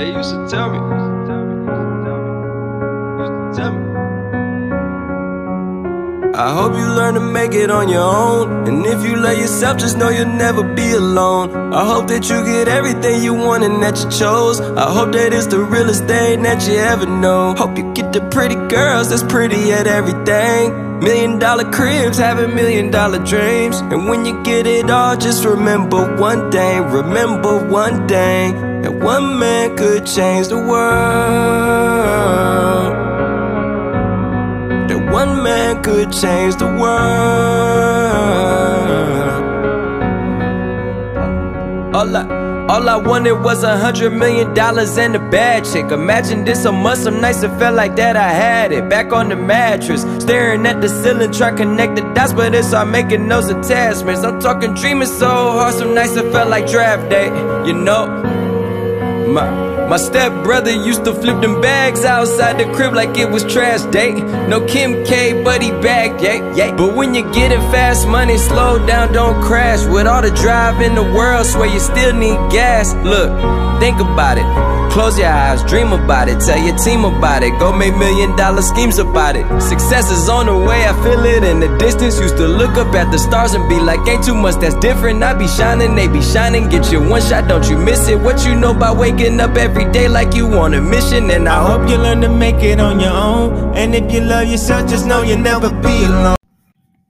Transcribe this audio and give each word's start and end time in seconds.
They 0.00 0.14
used 0.14 0.30
to 0.30 0.48
tell 0.48 0.70
me. 0.70 0.78
Tell 3.54 3.72
me. 3.74 3.84
I 6.34 6.54
hope 6.54 6.72
you 6.72 6.86
learn 6.86 7.12
to 7.16 7.20
make 7.20 7.52
it 7.52 7.70
on 7.70 7.90
your 7.90 8.00
own. 8.00 8.66
And 8.66 8.86
if 8.86 9.04
you 9.04 9.16
love 9.16 9.36
yourself, 9.36 9.76
just 9.76 9.98
know 9.98 10.08
you'll 10.08 10.24
never 10.24 10.62
be 10.62 10.92
alone. 10.92 11.74
I 11.74 11.84
hope 11.84 12.08
that 12.08 12.30
you 12.30 12.42
get 12.46 12.66
everything 12.66 13.22
you 13.22 13.34
want 13.34 13.62
and 13.62 13.82
that 13.82 14.02
you 14.02 14.10
chose. 14.10 14.58
I 14.58 14.90
hope 14.90 15.12
that 15.12 15.34
it's 15.34 15.48
the 15.48 15.60
realest 15.60 16.06
thing 16.06 16.44
that 16.44 16.66
you 16.66 16.78
ever 16.78 17.04
know. 17.04 17.54
Hope 17.54 17.76
you 17.76 17.92
get 17.92 18.14
the 18.14 18.22
pretty 18.30 18.54
girls 18.54 19.10
that's 19.10 19.22
pretty 19.22 19.70
at 19.70 19.86
everything. 19.86 21.00
Million 21.00 21.38
dollar 21.38 21.70
cribs, 21.70 22.16
having 22.16 22.54
million 22.54 22.90
dollar 22.90 23.22
dreams. 23.22 23.80
And 23.80 24.08
when 24.08 24.24
you 24.24 24.42
get 24.44 24.66
it 24.66 24.88
all, 24.88 25.18
just 25.18 25.44
remember 25.44 26.16
one 26.16 26.50
thing. 26.50 26.84
Remember 26.84 27.68
one 27.68 28.08
thing. 28.08 28.69
That 28.82 28.94
one 28.94 29.38
man 29.38 29.76
could 29.76 30.06
change 30.06 30.48
the 30.48 30.56
world. 30.56 30.70
That 34.88 35.12
one 35.12 35.42
man 35.42 35.82
could 35.82 36.10
change 36.12 36.56
the 36.56 36.66
world. 36.66 36.80
All 41.94 42.16
I, 42.16 42.24
all 42.70 42.88
I 42.88 42.96
wanted 42.96 43.32
was 43.32 43.64
a 43.64 43.76
hundred 43.76 44.10
million 44.12 44.54
dollars 44.54 44.96
and 44.96 45.14
a 45.16 45.18
bad 45.18 45.64
chick. 45.64 45.90
Imagine 45.90 46.44
this 46.44 46.64
a 46.64 46.72
month, 46.72 47.00
some 47.00 47.20
nights 47.20 47.42
it 47.42 47.50
felt 47.58 47.74
like 47.74 47.96
that 47.96 48.16
I 48.16 48.30
had 48.30 48.72
it. 48.72 48.88
Back 48.88 49.12
on 49.12 49.28
the 49.28 49.36
mattress, 49.36 50.02
staring 50.22 50.64
at 50.64 50.80
the 50.80 50.88
ceiling, 50.88 51.32
to 51.32 51.52
connect 51.52 51.96
the 51.96 52.02
dots, 52.14 52.32
but 52.32 52.54
it's 52.54 52.72
all 52.72 52.86
making 52.86 53.28
those 53.28 53.50
attachments. 53.50 54.22
I'm 54.22 54.40
talking 54.40 54.72
dreaming 54.74 55.08
so 55.08 55.26
hard, 55.26 55.74
some 55.74 55.94
nights 55.94 56.14
it 56.16 56.30
felt 56.32 56.48
like 56.48 56.66
draft 56.70 57.10
day. 57.10 57.26
You 57.66 57.74
know, 57.74 58.06
my. 59.30 59.69
My 59.90 59.96
stepbrother 59.96 60.70
used 60.70 61.04
to 61.06 61.12
flip 61.12 61.40
them 61.40 61.60
bags 61.60 62.04
outside 62.04 62.60
the 62.60 62.72
crib 62.76 62.94
like 62.94 63.18
it 63.18 63.28
was 63.28 63.42
trash 63.42 63.82
day. 63.90 64.12
No 64.46 64.64
Kim 64.64 65.04
K, 65.04 65.42
but 65.42 65.62
he 65.62 65.70
yeah, 65.70 66.54
yeah. 66.54 66.76
But 66.76 66.94
when 66.94 67.12
you 67.12 67.24
get 67.32 67.50
it 67.50 67.58
fast 67.72 68.06
money, 68.06 68.38
slow 68.38 68.86
down, 68.86 69.12
don't 69.12 69.42
crash. 69.42 69.84
With 69.86 70.06
all 70.06 70.22
the 70.22 70.30
drive 70.30 70.80
in 70.80 70.94
the 70.94 71.02
world, 71.02 71.44
swear 71.44 71.66
you 71.66 71.80
still 71.80 72.14
need 72.14 72.38
gas. 72.52 72.94
Look, 73.02 73.30
think 73.80 73.98
about 73.98 74.38
it. 74.38 74.46
Close 74.92 75.16
your 75.16 75.28
eyes, 75.28 75.62
dream 75.70 75.92
about 75.92 76.28
it. 76.28 76.40
Tell 76.40 76.58
your 76.58 76.76
team 76.76 77.04
about 77.04 77.44
it. 77.44 77.56
Go 77.60 77.72
make 77.72 77.96
million 77.96 78.34
dollar 78.34 78.60
schemes 78.60 78.98
about 78.98 79.36
it. 79.36 79.46
Success 79.62 80.10
is 80.10 80.28
on 80.28 80.46
the 80.46 80.56
way, 80.56 80.84
I 80.84 80.92
feel 81.04 81.24
it 81.24 81.44
in 81.44 81.60
the 81.60 81.68
distance. 81.78 82.18
Used 82.18 82.36
to 82.38 82.48
look 82.48 82.76
up 82.76 82.92
at 82.94 83.12
the 83.12 83.18
stars 83.18 83.54
and 83.54 83.68
be 83.68 83.78
like, 83.78 84.00
ain't 84.08 84.24
too 84.24 84.34
much 84.34 84.56
that's 84.56 84.74
different. 84.76 85.22
I 85.22 85.34
be 85.34 85.46
shining, 85.46 85.94
they 85.94 86.08
be 86.08 86.20
shining. 86.20 86.68
Get 86.68 86.90
your 86.90 87.08
one 87.08 87.22
shot, 87.22 87.46
don't 87.46 87.68
you 87.70 87.78
miss 87.78 88.08
it. 88.08 88.18
What 88.18 88.44
you 88.44 88.56
know 88.56 88.74
about 88.74 88.96
waking 88.96 89.38
up 89.38 89.56
every 89.56 89.79
day 89.84 90.08
like 90.08 90.34
you 90.34 90.46
on 90.58 90.74
a 90.74 90.80
mission? 90.80 91.30
And 91.30 91.48
I, 91.48 91.62
I 91.62 91.66
hope 91.66 91.88
you 91.88 91.96
learn 91.96 92.20
to 92.22 92.28
make 92.28 92.62
it 92.62 92.80
on 92.80 93.00
your 93.00 93.12
own. 93.12 93.76
And 93.76 93.94
if 93.94 94.12
you 94.12 94.20
love 94.20 94.48
yourself, 94.48 94.88
just 94.88 95.06
know 95.06 95.22
you'll 95.22 95.38
never 95.38 95.70
be 95.70 96.04
alone. 96.04 96.36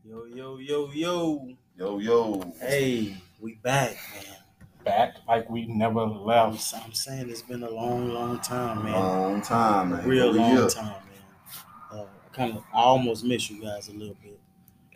Yo, 0.04 0.24
yo, 0.26 0.58
yo, 0.58 0.90
yo. 0.92 1.50
Yo, 1.80 1.98
yo. 1.98 2.52
Hey, 2.60 3.16
we 3.40 3.54
back, 3.54 3.96
man. 4.14 4.36
back 4.84 5.16
like 5.26 5.48
we 5.48 5.64
never 5.64 6.00
I'm, 6.00 6.24
left. 6.26 6.74
I'm 6.74 6.92
saying 6.92 7.30
it's 7.30 7.40
been 7.40 7.62
a 7.62 7.70
long, 7.70 8.12
long 8.12 8.38
time, 8.40 8.84
man. 8.84 8.92
Long 8.92 9.40
time, 9.40 9.90
man. 9.92 10.06
Real 10.06 10.30
long 10.30 10.50
here. 10.50 10.68
time, 10.68 10.84
man. 11.08 12.00
Uh, 12.00 12.04
kind 12.34 12.56
of, 12.58 12.64
I 12.74 12.80
almost 12.80 13.24
miss 13.24 13.48
you 13.50 13.62
guys 13.62 13.88
a 13.88 13.92
little 13.92 14.16
bit. 14.22 14.38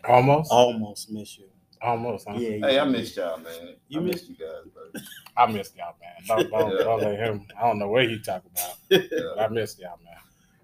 Almost, 0.07 0.51
Almost 0.51 1.09
miss 1.09 1.39
you. 1.39 1.45
Almost. 1.85 2.27
Huh? 2.27 2.35
Yeah. 2.37 2.67
Hey. 2.67 2.79
I 2.79 2.85
missed 2.85 3.15
y'all, 3.17 3.37
man. 3.37 3.75
You 3.87 3.99
I 3.99 4.03
miss- 4.03 4.15
missed 4.15 4.29
you 4.29 4.35
guys, 4.35 4.65
bro. 4.73 5.01
I 5.37 5.45
missed 5.51 5.75
y'all, 5.75 5.95
man. 6.01 6.13
Don't, 6.27 6.49
don't, 6.51 6.71
Yeah. 6.71 6.83
don't 6.83 7.01
let 7.01 7.19
him. 7.19 7.47
I 7.57 7.67
don't 7.67 7.79
know 7.79 7.89
what 7.89 8.07
he 8.09 8.19
talk 8.21 8.43
about. 8.45 8.77
But 9.09 9.39
I 9.39 9.47
missed 9.49 9.79
y'all, 9.79 9.99
man. 10.03 10.13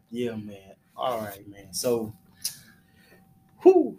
Yeah, 0.10 0.36
man. 0.36 0.76
All 0.98 1.20
right, 1.22 1.48
man. 1.48 1.74
So, 1.74 2.14
who? 3.60 3.98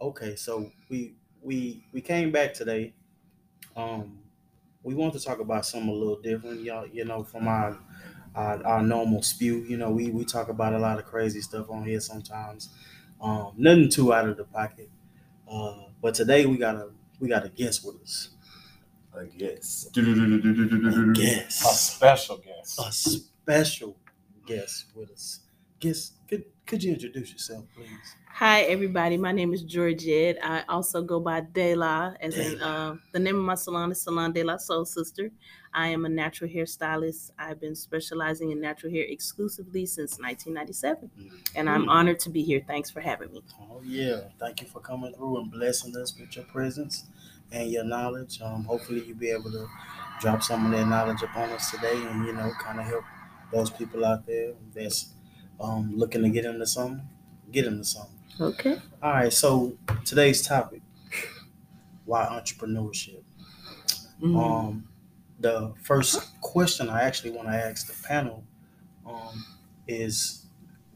Okay, 0.00 0.36
so 0.36 0.70
we 0.88 1.14
we 1.42 1.84
we 1.92 2.00
came 2.00 2.30
back 2.32 2.52
today. 2.54 2.92
Um, 3.76 4.18
we 4.82 4.94
want 4.94 5.14
to 5.14 5.20
talk 5.20 5.40
about 5.40 5.64
something 5.64 5.88
a 5.88 5.92
little 5.92 6.20
different, 6.20 6.60
y'all. 6.62 6.86
You 6.86 7.04
know, 7.04 7.24
from 7.24 7.48
our 7.48 7.78
our, 8.34 8.64
our 8.66 8.82
normal 8.82 9.22
spew. 9.22 9.64
You 9.68 9.76
know, 9.76 9.90
we 9.90 10.10
we 10.10 10.24
talk 10.24 10.48
about 10.48 10.74
a 10.74 10.78
lot 10.78 10.98
of 10.98 11.06
crazy 11.06 11.40
stuff 11.40 11.70
on 11.70 11.84
here 11.84 12.00
sometimes. 12.00 12.68
Um, 13.20 13.52
nothing 13.56 13.88
too 13.88 14.12
out 14.12 14.28
of 14.28 14.36
the 14.36 14.44
pocket. 14.44 14.90
Uh, 15.50 15.84
but 16.04 16.14
today 16.14 16.44
we 16.44 16.58
got 16.58 16.74
a 16.76 16.90
we 17.18 17.30
got 17.30 17.46
a 17.46 17.48
guest 17.48 17.82
with 17.82 17.96
us. 18.02 18.28
I 19.16 19.24
guess. 19.24 19.88
A 19.96 21.12
guest. 21.14 21.62
A 21.62 21.68
special 21.68 22.36
guest. 22.36 22.78
a 22.78 22.92
special 22.92 23.96
guest 24.44 24.84
with 24.94 25.10
us. 25.10 25.40
Guest, 25.80 26.18
could 26.28 26.44
could 26.66 26.84
you 26.84 26.92
introduce 26.92 27.32
yourself, 27.32 27.64
please? 27.74 27.88
Hi, 28.34 28.62
everybody. 28.64 29.16
My 29.16 29.32
name 29.32 29.54
is 29.54 29.62
Georgette. 29.62 30.36
I 30.42 30.64
also 30.68 31.00
go 31.00 31.20
by 31.20 31.40
De 31.40 31.74
La, 31.74 32.12
as 32.20 32.36
in 32.36 32.58
De 32.58 32.66
uh, 32.66 32.96
the 33.12 33.18
name 33.18 33.36
of 33.36 33.44
my 33.44 33.54
salon 33.54 33.90
is 33.90 34.02
Salon 34.02 34.30
De 34.30 34.42
La 34.42 34.58
Soul 34.58 34.84
Sister. 34.84 35.30
I 35.74 35.88
am 35.88 36.04
a 36.04 36.08
natural 36.08 36.48
hairstylist. 36.50 37.32
I've 37.38 37.60
been 37.60 37.74
specializing 37.74 38.50
in 38.52 38.60
natural 38.60 38.92
hair 38.92 39.04
exclusively 39.08 39.86
since 39.86 40.18
1997, 40.20 41.10
and 41.56 41.68
I'm 41.68 41.84
Mm. 41.86 41.90
honored 41.90 42.20
to 42.20 42.30
be 42.30 42.42
here. 42.42 42.62
Thanks 42.66 42.90
for 42.90 43.00
having 43.00 43.32
me. 43.32 43.42
Oh 43.60 43.80
yeah, 43.84 44.20
thank 44.38 44.60
you 44.62 44.68
for 44.68 44.80
coming 44.80 45.12
through 45.14 45.38
and 45.40 45.50
blessing 45.50 45.96
us 45.96 46.16
with 46.18 46.36
your 46.36 46.44
presence 46.46 47.04
and 47.50 47.70
your 47.70 47.84
knowledge. 47.84 48.40
Um, 48.40 48.64
hopefully 48.64 49.04
you'll 49.06 49.18
be 49.18 49.30
able 49.30 49.50
to 49.50 49.66
drop 50.20 50.42
some 50.42 50.64
of 50.66 50.72
that 50.72 50.86
knowledge 50.86 51.22
upon 51.22 51.50
us 51.50 51.70
today, 51.70 52.00
and 52.06 52.24
you 52.26 52.32
know, 52.32 52.50
kind 52.62 52.78
of 52.80 52.86
help 52.86 53.04
those 53.52 53.70
people 53.70 54.04
out 54.04 54.26
there 54.26 54.52
that's 54.72 55.12
um, 55.60 55.96
looking 55.96 56.22
to 56.22 56.28
get 56.30 56.44
into 56.44 56.66
something, 56.66 57.02
get 57.52 57.66
into 57.66 57.84
something. 57.84 58.18
Okay. 58.40 58.80
All 59.02 59.12
right, 59.12 59.32
so 59.32 59.76
today's 60.04 60.40
topic: 60.42 60.82
why 62.04 62.26
entrepreneurship. 62.26 63.22
Mm. 64.20 64.36
Um, 64.36 64.88
the 65.44 65.74
first 65.82 66.40
question 66.40 66.88
I 66.88 67.02
actually 67.02 67.30
want 67.32 67.48
to 67.48 67.54
ask 67.54 67.86
the 67.86 68.08
panel 68.08 68.42
um, 69.06 69.44
is, 69.86 70.46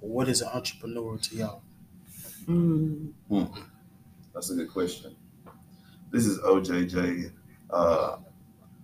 what 0.01 0.27
is 0.27 0.41
an 0.41 0.49
entrepreneur 0.49 1.19
to 1.19 1.37
y'all? 1.37 1.63
Mm. 2.47 3.13
That's 4.33 4.49
a 4.49 4.55
good 4.55 4.71
question. 4.71 5.15
This 6.11 6.25
is 6.25 6.39
OJJ. 6.39 7.31
Uh, 7.69 8.17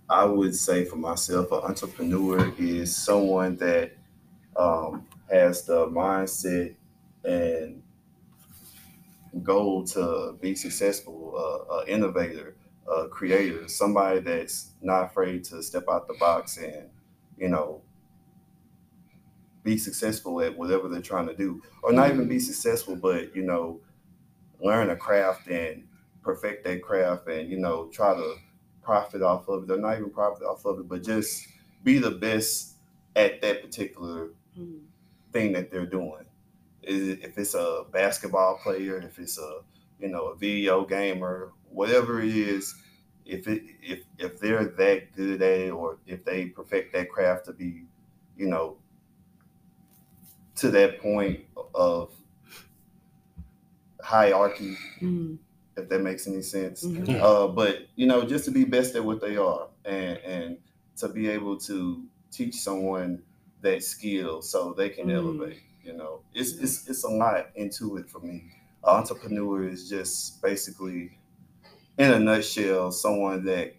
I 0.07 0.23
would 0.25 0.55
say 0.55 0.85
for 0.85 0.97
myself, 0.97 1.51
an 1.51 1.61
entrepreneur 1.63 2.53
is 2.59 2.95
someone 2.95 3.55
that 3.55 3.97
um, 4.55 5.07
has 5.31 5.63
the 5.63 5.87
mindset 5.87 6.75
and 7.23 7.81
goal 9.41 9.83
to 9.85 10.37
be 10.39 10.53
successful, 10.53 11.33
uh, 11.35 11.73
uh, 11.73 11.85
innovator, 11.87 12.55
uh, 12.91 13.07
creator, 13.07 13.67
somebody 13.67 14.19
that's 14.19 14.71
not 14.81 15.05
afraid 15.05 15.43
to 15.45 15.61
step 15.63 15.85
out 15.89 16.07
the 16.07 16.15
box 16.19 16.57
and, 16.57 16.89
you 17.37 17.49
know, 17.49 17.81
be 19.63 19.77
successful 19.77 20.41
at 20.41 20.55
whatever 20.57 20.87
they're 20.87 21.01
trying 21.01 21.27
to 21.27 21.35
do, 21.35 21.61
or 21.81 21.91
not 21.91 22.09
even 22.11 22.27
be 22.27 22.39
successful, 22.39 22.95
but 22.95 23.35
you 23.35 23.41
know, 23.41 23.81
learn 24.59 24.89
a 24.91 24.95
craft 24.95 25.47
and 25.47 25.87
perfect 26.21 26.63
that 26.63 26.81
craft, 26.83 27.27
and 27.27 27.49
you 27.49 27.57
know, 27.57 27.87
try 27.87 28.13
to 28.13 28.35
profit 28.83 29.21
off 29.23 29.47
of 29.47 29.63
it, 29.63 29.73
or 29.73 29.77
not 29.77 29.97
even 29.97 30.11
profit 30.11 30.43
off 30.43 30.63
of 30.65 30.79
it, 30.79 30.87
but 30.87 31.03
just 31.03 31.47
be 31.83 31.97
the 31.97 32.11
best 32.11 32.75
at 33.15 33.41
that 33.41 33.61
particular 33.63 34.29
Mm. 34.57 34.83
thing 35.33 35.51
that 35.51 35.69
they're 35.69 35.85
doing. 35.85 36.25
Is 36.81 37.17
if 37.21 37.37
it's 37.37 37.55
a 37.55 37.83
basketball 37.91 38.57
player, 38.63 38.99
if 38.99 39.19
it's 39.19 39.37
a 39.37 39.61
you 39.99 40.07
know 40.07 40.27
a 40.27 40.35
video 40.35 40.85
gamer, 40.85 41.51
whatever 41.69 42.21
it 42.21 42.35
is, 42.35 42.75
if 43.25 43.47
it 43.47 43.63
if 43.81 44.05
if 44.17 44.39
they're 44.39 44.65
that 44.65 45.11
good 45.13 45.41
at 45.41 45.59
it, 45.61 45.71
or 45.71 45.99
if 46.05 46.23
they 46.25 46.47
perfect 46.47 46.93
that 46.93 47.09
craft 47.09 47.45
to 47.45 47.53
be, 47.53 47.85
you 48.37 48.47
know, 48.47 48.77
to 50.55 50.69
that 50.71 50.99
point 50.99 51.45
of 51.73 52.13
hierarchy, 54.01 54.75
Mm. 55.01 55.37
if 55.77 55.89
that 55.89 56.01
makes 56.01 56.27
any 56.27 56.41
sense. 56.41 56.83
Mhm. 56.83 57.19
Uh, 57.21 57.47
but 57.47 57.87
you 57.95 58.07
know, 58.07 58.25
just 58.25 58.45
to 58.45 58.51
be 58.51 58.65
best 58.65 58.95
at 58.95 59.03
what 59.03 59.21
they 59.21 59.37
are, 59.37 59.69
and 59.83 60.17
and 60.19 60.57
to 60.97 61.09
be 61.09 61.27
able 61.29 61.57
to 61.57 62.05
teach 62.31 62.55
someone 62.55 63.23
that 63.61 63.83
skill 63.83 64.41
so 64.41 64.73
they 64.73 64.89
can 64.89 65.07
Mm. 65.07 65.15
elevate. 65.15 65.61
You 65.83 65.93
know, 65.93 66.21
it's 66.33 66.53
it's 66.53 66.87
it's 66.89 67.03
a 67.03 67.09
lot 67.09 67.51
into 67.55 67.97
it 67.97 68.09
for 68.09 68.19
me. 68.19 68.51
An 68.83 68.95
entrepreneur 68.99 69.67
is 69.67 69.89
just 69.89 70.41
basically, 70.41 71.17
in 71.97 72.11
a 72.11 72.19
nutshell, 72.19 72.91
someone 72.91 73.45
that 73.45 73.75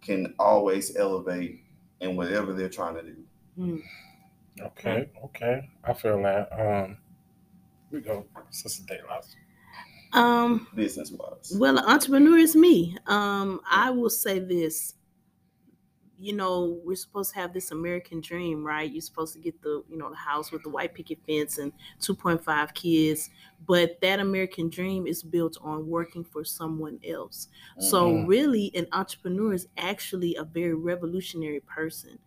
can 0.00 0.34
always 0.38 0.96
elevate 0.96 1.62
in 2.00 2.16
whatever 2.16 2.52
they're 2.52 2.68
trying 2.68 2.94
to 2.94 3.02
do. 3.02 3.16
Mm. 3.58 3.82
Okay, 4.60 5.10
okay. 5.24 5.70
I 5.84 5.92
feel 5.94 6.22
that. 6.22 6.48
Um, 6.52 6.98
we 7.90 8.00
go, 8.00 8.26
Sister 8.50 8.84
De 8.86 8.98
La. 9.06 9.20
Um. 10.12 10.66
business 10.74 11.12
wise. 11.12 11.52
Well, 11.56 11.78
an 11.78 11.84
entrepreneur 11.84 12.36
is 12.38 12.56
me. 12.56 12.96
Um, 13.06 13.60
I 13.70 13.90
will 13.90 14.10
say 14.10 14.38
this. 14.40 14.94
You 16.20 16.34
know, 16.34 16.80
we're 16.84 16.96
supposed 16.96 17.32
to 17.32 17.40
have 17.40 17.52
this 17.54 17.70
American 17.70 18.20
dream, 18.20 18.64
right? 18.64 18.90
You're 18.90 19.00
supposed 19.00 19.32
to 19.34 19.40
get 19.40 19.62
the, 19.62 19.82
you 19.88 19.96
know, 19.96 20.10
the 20.10 20.16
house 20.16 20.52
with 20.52 20.62
the 20.62 20.68
white 20.70 20.94
picket 20.94 21.24
fence 21.26 21.58
and 21.58 21.72
2.5 22.00 22.74
kids, 22.74 23.30
but 23.66 24.00
that 24.02 24.20
American 24.20 24.68
dream 24.68 25.06
is 25.06 25.22
built 25.22 25.56
on 25.62 25.86
working 25.88 26.24
for 26.24 26.44
someone 26.44 27.00
else. 27.04 27.48
So 27.78 28.12
Mhm. 28.12 28.26
really, 28.26 28.70
an 28.74 28.86
entrepreneur 28.92 29.54
is 29.54 29.68
actually 29.76 30.36
a 30.36 30.44
very 30.44 30.74
revolutionary 30.74 31.60
person. 31.60 32.18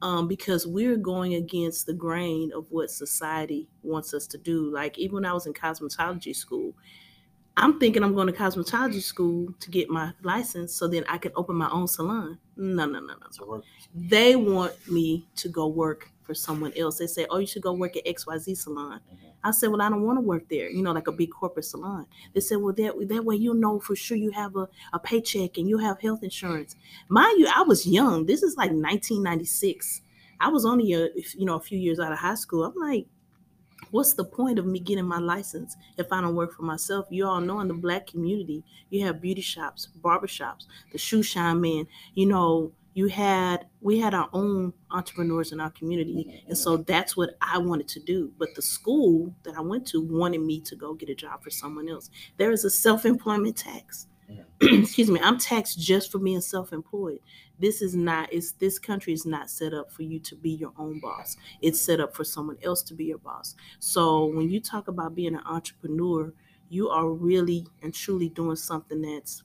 Um, 0.00 0.28
because 0.28 0.64
we're 0.64 0.96
going 0.96 1.34
against 1.34 1.86
the 1.86 1.92
grain 1.92 2.52
of 2.54 2.70
what 2.70 2.88
society 2.88 3.68
wants 3.82 4.14
us 4.14 4.28
to 4.28 4.38
do. 4.38 4.70
Like 4.70 4.96
even 4.96 5.14
when 5.16 5.24
I 5.24 5.32
was 5.32 5.44
in 5.44 5.52
cosmetology 5.54 6.36
school, 6.36 6.76
I'm 7.58 7.80
thinking 7.80 8.04
I'm 8.04 8.14
going 8.14 8.28
to 8.28 8.32
cosmetology 8.32 9.02
school 9.02 9.52
to 9.58 9.70
get 9.70 9.90
my 9.90 10.12
license 10.22 10.72
so 10.74 10.86
then 10.86 11.04
I 11.08 11.18
can 11.18 11.32
open 11.34 11.56
my 11.56 11.68
own 11.70 11.88
salon. 11.88 12.38
No, 12.56 12.86
no, 12.86 13.00
no, 13.00 13.14
no. 13.14 13.62
They 13.94 14.36
want 14.36 14.74
me 14.88 15.26
to 15.36 15.48
go 15.48 15.66
work 15.66 16.10
for 16.22 16.34
someone 16.34 16.72
else. 16.76 16.98
They 16.98 17.06
say, 17.08 17.26
"Oh, 17.30 17.38
you 17.38 17.46
should 17.46 17.62
go 17.62 17.72
work 17.72 17.96
at 17.96 18.06
XYZ 18.06 18.54
salon." 18.54 19.00
Mm-hmm. 19.12 19.26
I 19.42 19.50
said, 19.50 19.70
"Well, 19.70 19.82
I 19.82 19.88
don't 19.88 20.02
want 20.02 20.18
to 20.18 20.20
work 20.20 20.48
there. 20.48 20.70
You 20.70 20.82
know, 20.82 20.92
like 20.92 21.08
a 21.08 21.12
big 21.12 21.30
corporate 21.32 21.64
salon." 21.64 22.06
They 22.32 22.40
said, 22.40 22.58
"Well, 22.58 22.74
that 22.74 22.94
that 23.08 23.24
way 23.24 23.36
you 23.36 23.54
know 23.54 23.80
for 23.80 23.96
sure 23.96 24.16
you 24.16 24.30
have 24.32 24.54
a, 24.56 24.68
a 24.92 24.98
paycheck 25.00 25.58
and 25.58 25.68
you 25.68 25.78
have 25.78 26.00
health 26.00 26.22
insurance." 26.22 26.76
Mind 27.08 27.40
you, 27.40 27.48
I 27.54 27.62
was 27.62 27.86
young. 27.86 28.26
This 28.26 28.42
is 28.42 28.56
like 28.56 28.70
1996. 28.72 30.02
I 30.40 30.48
was 30.48 30.64
only 30.64 30.92
a 30.92 31.08
you 31.34 31.44
know 31.44 31.56
a 31.56 31.60
few 31.60 31.78
years 31.78 31.98
out 31.98 32.12
of 32.12 32.18
high 32.18 32.36
school. 32.36 32.64
I'm 32.64 32.74
like, 32.76 33.06
what's 33.90 34.14
the 34.14 34.24
point 34.24 34.58
of 34.58 34.66
me 34.66 34.80
getting 34.80 35.04
my 35.04 35.18
license 35.18 35.76
if 35.96 36.12
I 36.12 36.20
don't 36.20 36.34
work 36.34 36.54
for 36.54 36.62
myself? 36.62 37.06
You 37.10 37.26
all 37.26 37.40
know 37.40 37.60
in 37.60 37.68
the 37.68 37.74
black 37.74 38.06
community, 38.06 38.64
you 38.90 39.04
have 39.06 39.20
beauty 39.20 39.40
shops, 39.42 39.86
barber 39.86 40.28
shops, 40.28 40.66
the 40.92 40.98
shoe 40.98 41.22
shine 41.22 41.60
man. 41.60 41.86
You 42.14 42.26
know, 42.26 42.72
you 42.94 43.06
had 43.06 43.66
we 43.80 44.00
had 44.00 44.12
our 44.12 44.28
own 44.32 44.72
entrepreneurs 44.90 45.52
in 45.52 45.60
our 45.60 45.70
community, 45.70 46.42
and 46.48 46.58
so 46.58 46.78
that's 46.78 47.16
what 47.16 47.36
I 47.40 47.58
wanted 47.58 47.86
to 47.88 48.00
do. 48.00 48.32
But 48.38 48.54
the 48.56 48.62
school 48.62 49.32
that 49.44 49.54
I 49.54 49.60
went 49.60 49.86
to 49.88 50.00
wanted 50.00 50.40
me 50.40 50.60
to 50.62 50.74
go 50.74 50.94
get 50.94 51.08
a 51.08 51.14
job 51.14 51.42
for 51.42 51.50
someone 51.50 51.88
else. 51.88 52.10
There 52.38 52.50
is 52.50 52.64
a 52.64 52.70
self-employment 52.70 53.56
tax. 53.56 54.08
Excuse 54.60 55.08
me, 55.10 55.20
I'm 55.22 55.38
taxed 55.38 55.78
just 55.78 56.10
for 56.10 56.18
being 56.18 56.40
self-employed. 56.40 57.20
This 57.58 57.82
is 57.82 57.94
not 57.94 58.32
is 58.32 58.52
this 58.52 58.78
country 58.78 59.12
is 59.12 59.26
not 59.26 59.50
set 59.50 59.74
up 59.74 59.90
for 59.92 60.02
you 60.02 60.20
to 60.20 60.36
be 60.36 60.50
your 60.50 60.72
own 60.78 61.00
boss. 61.00 61.36
It's 61.60 61.80
set 61.80 62.00
up 62.00 62.14
for 62.14 62.24
someone 62.24 62.58
else 62.62 62.82
to 62.84 62.94
be 62.94 63.06
your 63.06 63.18
boss. 63.18 63.54
So 63.80 64.26
when 64.26 64.48
you 64.48 64.60
talk 64.60 64.88
about 64.88 65.14
being 65.14 65.34
an 65.34 65.42
entrepreneur, 65.44 66.32
you 66.68 66.88
are 66.90 67.08
really 67.08 67.66
and 67.82 67.92
truly 67.94 68.28
doing 68.28 68.56
something 68.56 69.02
that's 69.02 69.42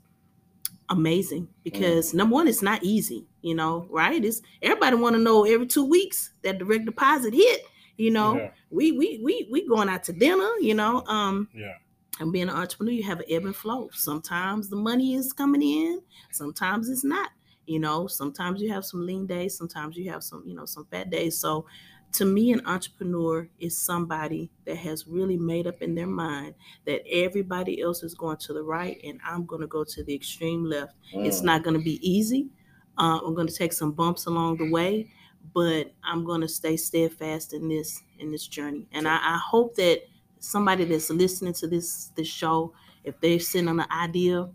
amazing 0.89 1.47
because 1.63 2.13
number 2.13 2.33
one, 2.33 2.47
it's 2.47 2.61
not 2.61 2.83
easy, 2.83 3.25
you 3.41 3.55
know, 3.55 3.87
right? 3.89 4.23
It's 4.23 4.41
everybody 4.61 4.95
want 4.95 5.15
to 5.15 5.21
know 5.21 5.45
every 5.45 5.67
two 5.67 5.85
weeks 5.85 6.33
that 6.43 6.57
direct 6.59 6.85
deposit 6.85 7.33
hit, 7.33 7.61
you 7.97 8.11
know. 8.11 8.35
Yeah. 8.37 8.51
We 8.69 8.91
we 8.91 9.19
we 9.23 9.47
we 9.51 9.67
going 9.67 9.89
out 9.89 10.03
to 10.05 10.13
dinner, 10.13 10.49
you 10.59 10.73
know. 10.75 11.03
Um 11.07 11.49
Yeah. 11.53 11.75
and 12.19 12.31
being 12.31 12.49
an 12.49 12.55
entrepreneur, 12.55 12.91
you 12.91 13.03
have 13.03 13.19
an 13.19 13.25
ebb 13.29 13.45
and 13.45 13.55
flow. 13.55 13.89
Sometimes 13.93 14.69
the 14.69 14.75
money 14.75 15.15
is 15.15 15.33
coming 15.33 15.61
in, 15.63 16.01
sometimes 16.31 16.89
it's 16.89 17.03
not. 17.03 17.31
You 17.65 17.79
know, 17.79 18.07
sometimes 18.07 18.61
you 18.61 18.71
have 18.73 18.85
some 18.85 19.05
lean 19.05 19.25
days, 19.27 19.57
sometimes 19.57 19.95
you 19.97 20.11
have 20.11 20.23
some, 20.23 20.43
you 20.45 20.55
know, 20.55 20.65
some 20.65 20.85
fat 20.85 21.09
days. 21.09 21.37
So 21.37 21.65
to 22.13 22.25
me, 22.25 22.51
an 22.53 22.61
entrepreneur 22.65 23.49
is 23.59 23.77
somebody 23.77 24.51
that 24.65 24.75
has 24.77 25.07
really 25.07 25.37
made 25.37 25.65
up 25.65 25.81
in 25.81 25.95
their 25.95 26.07
mind 26.07 26.53
that 26.85 27.01
everybody 27.09 27.81
else 27.81 28.03
is 28.03 28.13
going 28.13 28.37
to 28.37 28.53
the 28.53 28.61
right 28.63 28.99
and 29.03 29.19
I'm 29.25 29.45
going 29.45 29.61
to 29.61 29.67
go 29.67 29.83
to 29.83 30.03
the 30.03 30.13
extreme 30.13 30.63
left. 30.65 30.95
It's 31.11 31.41
Mm. 31.41 31.45
not 31.45 31.63
going 31.63 31.77
to 31.77 31.83
be 31.83 31.99
easy. 32.07 32.49
Uh, 32.97 33.19
I'm 33.25 33.33
going 33.33 33.47
to 33.47 33.53
take 33.53 33.73
some 33.73 33.91
bumps 33.93 34.25
along 34.27 34.57
the 34.57 34.69
way, 34.69 35.11
but 35.53 35.93
I'm 36.03 36.23
going 36.23 36.41
to 36.41 36.47
stay 36.47 36.77
steadfast 36.77 37.53
in 37.53 37.67
this 37.67 38.03
in 38.19 38.31
this 38.31 38.47
journey. 38.47 38.87
And 38.91 39.07
I, 39.07 39.15
I 39.15 39.37
hope 39.37 39.75
that 39.75 40.03
somebody 40.39 40.85
that's 40.85 41.09
listening 41.09 41.53
to 41.53 41.67
this 41.67 42.07
this 42.15 42.27
show, 42.27 42.73
if 43.03 43.19
they're 43.19 43.39
sitting 43.39 43.67
on 43.67 43.79
an 43.79 43.89
idea, 43.91 44.49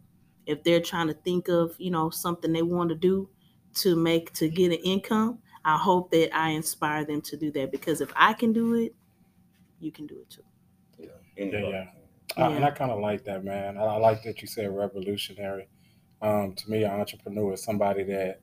if 0.48 0.64
they're 0.64 0.80
trying 0.80 1.08
to 1.08 1.14
think 1.14 1.48
of 1.48 1.76
you 1.78 1.90
know 1.92 2.10
something 2.10 2.52
they 2.52 2.62
want 2.62 2.90
to 2.90 2.96
do 2.96 3.30
to 3.76 3.96
make 3.96 4.32
to 4.34 4.48
get 4.48 4.72
an 4.72 4.78
income, 4.84 5.38
I 5.64 5.76
hope 5.78 6.10
that 6.12 6.34
I 6.36 6.50
inspire 6.50 7.04
them 7.04 7.20
to 7.22 7.36
do 7.36 7.52
that 7.52 7.70
because 7.72 8.00
if 8.00 8.12
I 8.16 8.32
can 8.34 8.52
do 8.52 8.74
it, 8.74 8.94
you 9.80 9.92
can 9.92 10.06
do 10.06 10.18
it 10.20 10.30
too. 10.30 10.42
Yeah, 10.98 11.08
Yeah, 11.36 11.44
anybody. 11.44 11.68
yeah. 11.70 11.86
I, 12.36 12.48
and 12.50 12.64
I 12.64 12.70
kind 12.70 12.90
of 12.90 13.00
like 13.00 13.24
that, 13.24 13.44
man. 13.44 13.78
I, 13.78 13.82
I 13.82 13.96
like 13.98 14.22
that 14.24 14.42
you 14.42 14.48
said 14.48 14.70
revolutionary. 14.74 15.68
Um, 16.22 16.54
to 16.54 16.70
me, 16.70 16.84
an 16.84 16.92
entrepreneur 16.92 17.54
is 17.54 17.62
somebody 17.64 18.04
that 18.04 18.40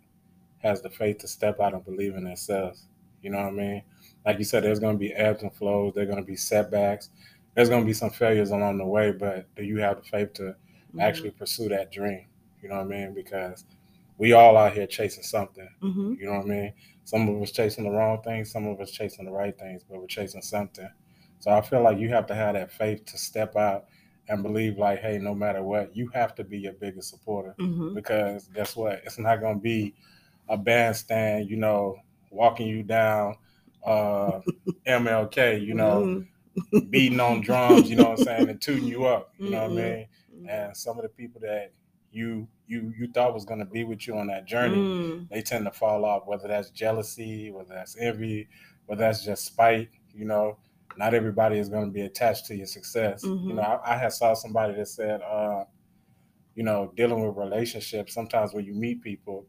has 0.59 0.81
the 0.81 0.89
faith 0.89 1.19
to 1.19 1.27
step 1.27 1.59
out 1.59 1.73
and 1.73 1.85
believe 1.85 2.15
in 2.15 2.23
themselves. 2.25 2.87
You 3.21 3.31
know 3.31 3.37
what 3.39 3.47
I 3.47 3.51
mean? 3.51 3.83
Like 4.25 4.39
you 4.39 4.45
said, 4.45 4.63
there's 4.63 4.79
going 4.79 4.95
to 4.95 4.99
be 4.99 5.13
ebbs 5.13 5.43
and 5.43 5.53
flows. 5.53 5.93
There's 5.95 6.07
going 6.09 6.21
to 6.23 6.27
be 6.27 6.35
setbacks. 6.35 7.09
There's 7.55 7.69
going 7.69 7.81
to 7.83 7.87
be 7.87 7.93
some 7.93 8.09
failures 8.09 8.51
along 8.51 8.77
the 8.79 8.85
way, 8.85 9.11
but 9.11 9.53
do 9.55 9.63
you 9.63 9.77
have 9.79 9.97
the 9.97 10.03
faith 10.03 10.33
to 10.35 10.55
Mm-hmm. 10.95 11.05
actually 11.07 11.31
pursue 11.31 11.69
that 11.69 11.91
dream? 11.91 12.25
You 12.61 12.69
know 12.69 12.75
what 12.77 12.85
I 12.85 12.89
mean? 12.89 13.13
Because 13.13 13.65
we 14.17 14.33
all 14.33 14.57
out 14.57 14.73
here 14.73 14.87
chasing 14.87 15.23
something. 15.23 15.67
hmm 15.81 16.13
You 16.13 16.25
know 16.27 16.33
what 16.37 16.45
I 16.45 16.49
mean? 16.49 16.73
Some 17.03 17.27
of 17.29 17.41
us 17.41 17.51
chasing 17.51 17.83
the 17.83 17.91
wrong 17.91 18.21
things, 18.23 18.51
some 18.51 18.67
of 18.67 18.79
us 18.79 18.91
chasing 18.91 19.25
the 19.25 19.31
right 19.31 19.57
things, 19.57 19.83
but 19.83 19.99
we're 19.99 20.07
chasing 20.07 20.41
something. 20.41 20.89
So 21.39 21.51
I 21.51 21.61
feel 21.61 21.81
like 21.83 21.99
you 21.99 22.09
have 22.09 22.27
to 22.27 22.35
have 22.35 22.55
that 22.55 22.71
faith 22.71 23.05
to 23.05 23.17
step 23.17 23.55
out 23.55 23.85
and 24.27 24.41
believe, 24.41 24.77
like, 24.77 24.99
hey, 24.99 25.19
no 25.19 25.35
matter 25.35 25.61
what, 25.63 25.95
you 25.95 26.07
have 26.09 26.33
to 26.35 26.43
be 26.43 26.59
your 26.59 26.73
biggest 26.73 27.09
supporter 27.09 27.55
hmm 27.57 27.93
because 27.93 28.47
guess 28.49 28.75
what? 28.75 29.01
It's 29.05 29.19
not 29.19 29.39
going 29.39 29.55
to 29.55 29.61
be 29.61 29.93
a 30.49 30.57
bandstand, 30.57 31.49
you 31.49 31.57
know, 31.57 31.97
walking 32.31 32.67
you 32.67 32.83
down 32.83 33.35
uh, 33.85 34.39
MLK, 34.85 35.57
you 35.57 35.75
know, 35.75 36.07
Mm-hmm. 36.07 36.89
beating 36.89 37.19
on 37.19 37.41
drums, 37.41 37.89
you 37.89 37.95
know 37.95 38.05
what 38.05 38.11
I'm 38.11 38.17
saying, 38.17 38.49
and 38.49 38.61
tooting 38.61 38.87
you 38.87 39.05
up, 39.05 39.33
you 39.41 39.49
know 39.51 39.63
what 39.63 39.71
I 39.71 39.73
Mm-mm. 39.73 39.97
Mean? 40.45 40.55
And 40.55 40.77
some 40.77 40.97
of 40.97 41.03
the 41.03 41.09
people 41.09 41.41
that 41.41 41.71
you 42.11 42.47
you 42.67 42.93
you 42.97 43.07
thought 43.11 43.33
was 43.33 43.45
going 43.45 43.59
to 43.59 43.65
be 43.65 43.83
with 43.83 44.07
you 44.07 44.17
on 44.17 44.27
that 44.27 44.45
journey, 44.45 44.89
Mm. 44.89 45.27
they 45.29 45.41
tend 45.41 45.65
to 45.65 45.71
fall 45.71 46.05
off, 46.05 46.23
whether 46.27 46.47
that's 46.47 46.69
jealousy, 46.71 47.51
whether 47.51 47.73
that's 47.73 47.97
envy, 47.97 48.47
whether 48.85 49.01
that's 49.01 49.23
just 49.25 49.45
spite. 49.45 49.89
You 50.13 50.25
know, 50.25 50.57
not 50.97 51.13
everybody 51.13 51.59
is 51.59 51.69
going 51.69 51.85
to 51.85 51.91
be 51.91 52.01
attached 52.01 52.45
to 52.47 52.55
your 52.55 52.67
success. 52.67 53.33
You 53.47 53.53
Mhm. 53.53 53.55
know, 53.55 53.61
I, 53.61 53.95
I 53.95 53.97
had 53.97 54.13
saw 54.13 54.33
somebody 54.33 54.75
that 54.75 54.87
said, 54.87 55.21
uh, 55.21 55.65
you 56.55 56.63
know, 56.63 56.91
dealing 56.95 57.25
with 57.25 57.37
relationships. 57.37 58.13
Sometimes 58.13 58.53
when 58.53 58.65
you 58.65 58.73
meet 58.73 59.01
people, 59.01 59.45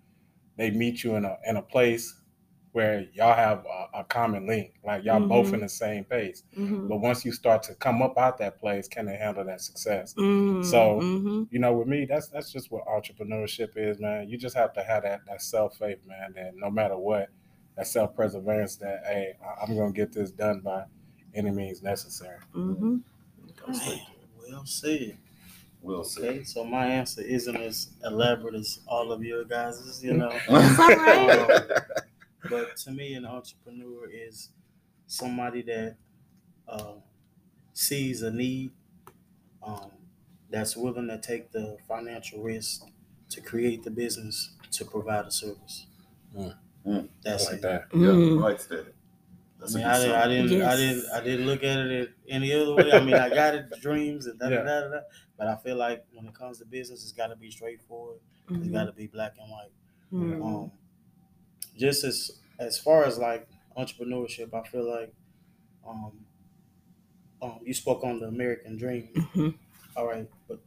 they 0.57 0.71
meet 0.71 1.05
you 1.05 1.17
in 1.17 1.25
a 1.25 1.39
in 1.47 1.57
a 1.57 1.63
place 1.63 2.15
where 2.77 3.07
y'all 3.15 3.35
have 3.35 3.65
a, 3.65 4.01
a 4.01 4.05
common 4.05 4.47
link, 4.47 4.75
like 4.85 5.03
y'all 5.03 5.19
both 5.27 5.47
Mhm. 5.47 5.55
in 5.55 5.61
the 5.61 5.69
same 5.71 6.05
pace. 6.05 6.43
Mhm. 6.55 6.91
But 6.91 6.99
once 6.99 7.25
you 7.25 7.33
start 7.33 7.63
to 7.63 7.75
come 7.77 8.03
up 8.03 8.19
out 8.19 8.37
that 8.37 8.59
place, 8.61 8.87
can 8.87 9.07
they 9.07 9.17
handle 9.17 9.47
that 9.47 9.63
success? 9.63 10.13
Mm. 10.19 10.63
So- 10.63 11.01
Mhm. 11.01 11.49
you 11.51 11.59
know, 11.59 11.73
with 11.73 11.89
me, 11.89 12.05
that's 12.05 12.29
that's 12.29 12.53
just 12.53 12.71
what 12.71 12.85
entrepreneurship 12.87 13.79
is, 13.79 13.99
man. 13.99 14.29
You 14.29 14.37
just 14.37 14.55
have 14.57 14.75
to 14.75 14.83
have 14.83 15.05
that 15.05 15.21
that 15.27 15.41
self 15.41 15.79
faith, 15.79 16.01
man. 16.07 16.35
That 16.35 16.53
no 16.55 16.71
matter 16.71 16.99
what, 16.99 17.31
that 17.77 17.87
self 17.87 18.15
perseverance. 18.15 18.77
That 18.77 19.05
hey, 19.07 19.39
I- 19.43 19.63
I'm 19.65 19.75
gonna 19.75 19.91
get 19.93 20.13
this 20.13 20.31
done 20.31 20.61
by 20.61 20.85
any 21.35 21.51
means 21.51 21.83
necessary. 21.83 22.41
Mhm. 22.55 23.01
Well 23.67 24.67
said. 24.67 25.17
We'll 25.81 26.05
see. 26.05 26.45
So 26.45 26.63
my 26.63 26.85
answer 26.85 27.23
isn't 27.23 27.57
as 27.57 27.89
elaborate 28.05 28.55
as 28.57 28.81
all 28.87 29.13
of 29.13 29.23
your 29.25 29.45
guys's, 29.47 30.05
you 30.05 30.13
know. 30.21 30.29
It's 30.51 30.79
all 30.79 30.89
right. 30.89 31.69
but 32.51 32.77
to 32.79 32.91
me, 32.93 33.15
an 33.15 33.25
entrepreneur 33.27 34.09
is 34.11 34.51
somebody 35.07 35.63
that 35.63 35.97
uh, 36.69 36.95
sees 37.73 38.23
a 38.23 38.31
need, 38.31 38.73
um, 39.63 39.91
that's 40.51 40.77
willing 40.77 41.09
to 41.09 41.19
take 41.19 41.51
the 41.53 41.77
financial 41.89 42.43
risk 42.43 42.85
to 43.31 43.41
create 43.41 43.83
the 43.83 43.91
business 43.91 44.51
to 44.73 44.85
provide 44.85 45.27
a 45.27 45.31
service. 45.31 45.87
Mm. 46.37 46.57
Mm. 46.87 47.09
That's 47.23 47.47
like 47.47 47.55
it. 47.57 47.63
that. 47.63 47.85
Yeah, 47.93 48.09
Mm. 48.11 48.43
right 48.43 48.59
there. 48.69 48.81
I 48.83 49.61
That's 49.61 49.75
mean, 49.75 49.85
a 49.85 49.89
I 49.89 49.99
good 49.99 50.05
didn't, 50.05 50.23
I 50.23 50.27
didn't, 50.29 50.63
I 50.63 50.77
didn't, 50.77 51.05
I 51.13 51.21
didn't 51.25 51.47
look 51.47 51.65
at 51.65 51.79
it 51.79 52.11
any 52.29 52.53
other 52.53 52.75
way. 52.75 52.93
I 52.93 53.03
mean, 53.03 53.15
I 53.15 53.29
got 53.31 53.55
it, 53.55 53.71
dreams 53.81 54.27
and 54.27 54.39
da 54.39 54.49
da 54.51 54.57
Yeah. 54.57 54.63
da 54.63 54.81
da. 54.83 54.89
da. 54.89 55.01
But 55.39 55.49
I 55.49 55.57
feel 55.57 55.77
like 55.77 56.05
when 56.13 56.27
it 56.27 56.35
comes 56.35 56.59
to 56.59 56.65
business, 56.67 57.03
it's 57.03 57.13
got 57.13 57.29
to 57.29 57.37
be 57.37 57.51
straightforward. 57.51 58.21
It's 58.51 58.59
Mhm. 58.69 58.73
got 58.73 58.85
to 58.85 58.93
be 58.93 59.07
black 59.09 59.35
and 59.41 59.51
white. 59.51 59.73
Mhm. 60.13 60.45
um, 60.45 60.71
just 61.77 62.05
as 62.05 62.41
as 62.59 62.79
far 62.79 63.05
as 63.05 63.19
like 63.19 63.49
entrepreneurship, 63.77 64.55
I 64.55 64.67
feel 64.67 64.89
like 64.89 65.13
um, 65.87 66.27
um, 67.43 67.61
you 67.65 67.75
spoke 67.75 68.03
on 68.05 68.21
the 68.21 68.27
American 68.27 68.77
dream. 68.77 69.11
Mhm. 69.15 69.55
All 69.97 70.07
right, 70.07 70.29
but 70.49 70.61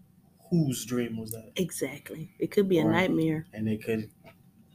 whose 0.50 0.86
dream 0.86 1.18
was 1.18 1.32
that? 1.32 1.51
Exactly. 1.56 2.32
It 2.39 2.51
could 2.51 2.70
be 2.70 2.80
a 2.80 2.86
Right. 2.86 3.10
nightmare. 3.10 3.48
And 3.54 3.68
it 3.68 3.84
could 3.84 4.10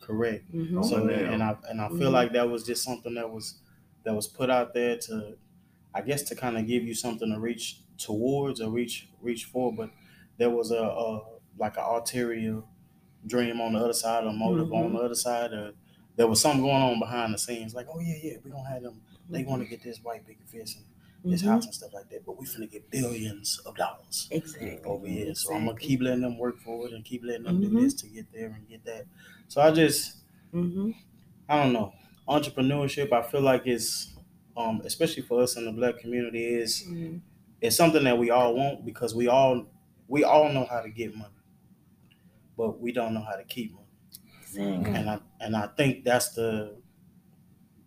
correct. 0.01 0.53
Mhm. 0.53 0.79
Oh, 0.79 0.83
So 0.83 1.05
man. 1.05 1.25
and 1.35 1.43
I 1.43 1.57
and 1.69 1.81
I 1.81 1.89
feel 1.89 2.11
Mhm. 2.11 2.13
like 2.13 2.33
that 2.33 2.49
was 2.51 2.65
just 2.65 2.83
something 2.85 3.15
that 3.15 3.31
was 3.33 3.61
that 4.05 4.15
was 4.15 4.27
put 4.29 4.51
out 4.51 4.75
there 4.75 4.99
to, 4.99 5.39
I 5.95 6.03
guess, 6.03 6.23
to 6.25 6.35
kind 6.37 6.59
of 6.59 6.67
give 6.67 6.85
you 6.85 6.95
something 6.95 7.31
to 7.33 7.41
reach 7.41 7.81
towards 7.97 8.61
or 8.61 8.71
reach 8.71 9.09
reach 9.23 9.47
for. 9.47 9.73
But 9.75 9.91
there 10.37 10.51
was 10.51 10.71
a, 10.73 10.83
a 10.83 11.39
like 11.57 11.77
an 11.77 11.85
ulterior 11.85 12.63
dream 13.27 13.61
on 13.61 13.73
the 13.73 13.79
other 13.79 13.93
side, 13.95 14.25
a 14.25 14.33
motive 14.33 14.73
on 14.73 14.91
Mhm. 14.91 14.93
the 14.95 14.99
other 14.99 15.15
side, 15.15 15.53
or 15.53 15.73
there 16.17 16.27
was 16.27 16.41
something 16.41 16.63
going 16.63 16.83
on 16.83 16.99
behind 17.01 17.35
the 17.35 17.39
scenes. 17.39 17.75
Like, 17.75 17.87
oh 17.93 18.01
yeah, 18.01 18.17
yeah, 18.23 18.37
we 18.45 18.51
gonna 18.51 18.69
have 18.69 18.83
them. 18.83 19.03
They 19.29 19.45
want 19.45 19.63
to 19.63 19.69
get 19.69 19.83
this 19.83 19.99
white 20.03 20.27
big 20.27 20.39
fence 20.47 20.77
and 20.77 20.85
this 21.33 21.43
Mhm. 21.43 21.47
house 21.49 21.65
and 21.65 21.75
stuff 21.75 21.93
like 21.95 22.09
that. 22.11 22.25
But 22.25 22.39
we 22.39 22.47
finna 22.47 22.71
get 22.71 22.91
billions 22.91 23.59
of 23.67 23.77
dollars 23.77 24.29
Exactly. 24.31 24.79
over 24.85 25.07
here. 25.07 25.35
So 25.35 25.55
I'm 25.55 25.67
gonna 25.67 25.79
keep 25.79 26.01
letting 26.03 26.23
them 26.23 26.39
work 26.39 26.59
for 26.61 26.87
it 26.87 26.93
and 26.93 27.05
keep 27.05 27.25
letting 27.25 27.45
them 27.45 27.59
Mhm. 27.59 27.63
do 27.63 27.81
this 27.83 27.95
to 27.95 28.09
get 28.09 28.31
there 28.33 28.49
and 28.51 28.69
get 28.69 28.85
that. 28.85 29.07
So 29.49 29.61
I 29.61 29.71
just 29.73 30.19
Mm-hmm. 30.53 30.93
I 31.49 31.63
don't 31.63 31.73
know. 31.73 31.93
Entrepreneurship, 32.29 33.13
I 33.13 33.23
feel 33.23 33.43
like 33.43 33.67
it's 33.67 34.15
um, 34.57 34.81
especially 34.85 35.23
for 35.25 35.43
us 35.43 35.57
in 35.57 35.65
the 35.65 35.73
black 35.73 35.99
community, 35.99 36.45
is 36.45 36.85
Mm-hmm. 36.87 37.19
it's 37.61 37.77
something 37.77 38.05
that 38.05 38.19
we 38.19 38.31
all 38.31 38.55
want 38.55 38.85
because 38.85 39.15
we 39.15 39.27
all 39.29 39.67
we 40.09 40.23
all 40.25 40.53
know 40.53 40.65
how 40.67 40.81
to 40.81 40.91
get 40.91 41.15
money, 41.15 41.35
but 42.57 42.81
we 42.81 42.93
don't 42.93 43.15
know 43.15 43.23
how 43.23 43.37
to 43.37 43.45
keep 43.45 43.73
money. 43.73 43.84
Exactly. 44.57 44.95
And 44.95 45.11
I 45.11 45.19
and 45.41 45.57
I 45.57 45.67
think 45.77 46.05
that's 46.05 46.31
the 46.31 46.77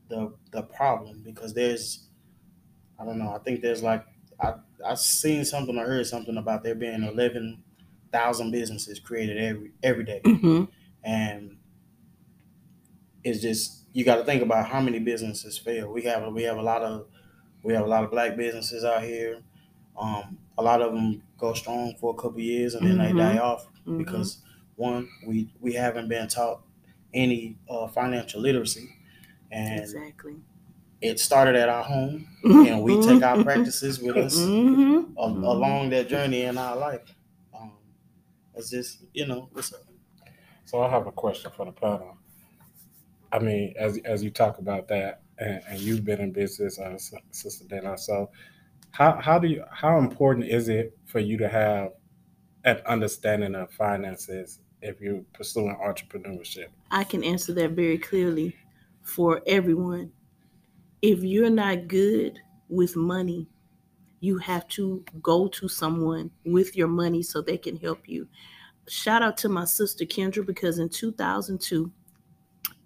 the 0.10 0.34
the 0.52 0.64
problem 0.64 1.22
because 1.24 1.54
there's 1.54 2.08
I 3.00 3.06
don't 3.06 3.20
know. 3.20 3.30
I 3.30 3.40
think 3.40 3.62
there's 3.62 3.84
like 3.84 4.06
I 4.42 4.56
I 4.86 4.96
seen 4.96 5.44
something 5.46 5.78
or 5.78 5.86
heard 5.86 6.08
something 6.08 6.38
about 6.38 6.64
there 6.64 6.76
being 6.76 7.04
eleven 7.04 7.64
thousand 8.12 8.52
businesses 8.52 9.00
created 9.00 9.38
every 9.38 9.72
every 9.84 10.04
day 10.06 10.22
Mm-hmm. 10.24 10.64
and 11.04 11.58
it's 13.24 13.42
just 13.42 13.84
you 13.94 14.06
got 14.06 14.18
to 14.18 14.24
think 14.24 14.42
about 14.42 14.68
how 14.68 14.80
many 14.80 15.00
businesses 15.00 15.58
fail. 15.58 15.92
We 15.92 16.04
have 16.04 16.32
we 16.34 16.44
have 16.44 16.58
a 16.58 16.62
lot 16.62 16.84
of 16.84 17.08
we 17.64 17.74
have 17.74 17.86
a 17.86 17.90
lot 17.90 18.04
of 18.04 18.12
black 18.12 18.38
businesses 18.38 18.84
out 18.84 19.04
here. 19.04 19.42
Um, 20.00 20.38
a 20.58 20.64
lot 20.64 20.82
of 20.82 20.94
them 20.94 21.24
go 21.38 21.54
strong 21.54 21.96
for 22.00 22.12
a 22.14 22.16
couple 22.22 22.40
years 22.40 22.76
and 22.76 22.88
then 22.88 22.98
Mhm. 22.98 23.08
they 23.08 23.18
die 23.18 23.38
off 23.40 23.68
Mm-hmm. 23.80 23.98
because 24.00 24.42
one 24.78 25.10
we 25.28 25.54
we 25.62 25.74
haven't 25.74 26.10
been 26.10 26.30
taught 26.30 26.64
any 27.14 27.60
uh, 27.70 27.88
financial 27.90 28.42
literacy, 28.42 28.96
and 29.52 29.82
exactly. 29.82 30.36
it 31.02 31.20
started 31.20 31.56
at 31.56 31.70
our 31.70 31.84
home, 31.84 32.28
and 32.64 32.84
we 32.84 32.98
take 32.98 33.22
our 33.24 33.38
practices 33.40 34.02
with 34.02 34.18
us 34.18 34.36
Mm-hmm. 34.36 35.14
a- 35.18 35.24
along 35.24 35.90
that 35.92 36.10
journey 36.10 36.44
in 36.44 36.58
our 36.58 36.76
life. 36.78 37.16
Um, 37.54 37.78
it's 38.56 38.70
just 38.72 39.04
you 39.14 39.28
know 39.28 39.50
what's 39.54 39.74
up. 39.74 39.82
So 40.66 40.82
I 40.84 40.90
have 40.90 41.08
a 41.08 41.12
question 41.12 41.52
for 41.52 41.66
the 41.66 41.72
panel. 41.72 42.18
I 43.32 43.40
mean, 43.40 43.74
as 43.78 43.98
as 44.00 44.24
you 44.24 44.32
talk 44.32 44.58
about 44.60 44.88
that, 44.90 45.24
and, 45.38 45.62
and 45.68 45.80
you've 45.80 46.06
been 46.06 46.22
in 46.22 46.32
business, 46.32 46.80
uh, 46.80 46.92
S- 46.94 47.14
Sister 47.32 47.66
Dana. 47.68 47.98
So, 47.98 48.32
how 48.92 49.20
how 49.22 49.40
do 49.40 49.48
you 49.48 49.66
how 49.72 50.00
important 50.00 50.48
is 50.48 50.70
it 50.70 50.98
for 51.06 51.20
you 51.20 51.38
to 51.38 51.50
have 51.50 51.94
an 52.66 52.78
understanding 52.86 53.56
of 53.56 53.72
finances 53.74 54.62
if 54.88 55.02
you're 55.02 55.24
pursuing 55.34 55.76
entrepreneurship? 55.76 56.68
I 56.92 57.04
can 57.04 57.24
answer 57.24 57.54
that 57.54 57.72
very 57.72 57.98
clearly 57.98 58.56
for 59.02 59.42
everyone. 59.46 60.12
If 61.02 61.24
you're 61.24 61.50
not 61.50 61.88
good 61.88 62.40
with 62.70 62.96
money, 62.96 63.48
you 64.20 64.38
have 64.40 64.68
to 64.70 65.04
go 65.22 65.48
to 65.48 65.68
someone 65.68 66.32
with 66.46 66.76
your 66.76 66.88
money 66.88 67.22
so 67.22 67.42
they 67.42 67.58
can 67.58 67.78
help 67.78 68.08
you. 68.08 68.28
Shout 68.88 69.22
out 69.22 69.38
to 69.38 69.50
my 69.50 69.66
sister 69.66 70.06
Kendra 70.06 70.46
because 70.46 70.80
in 70.80 70.90
2002, 70.90 71.92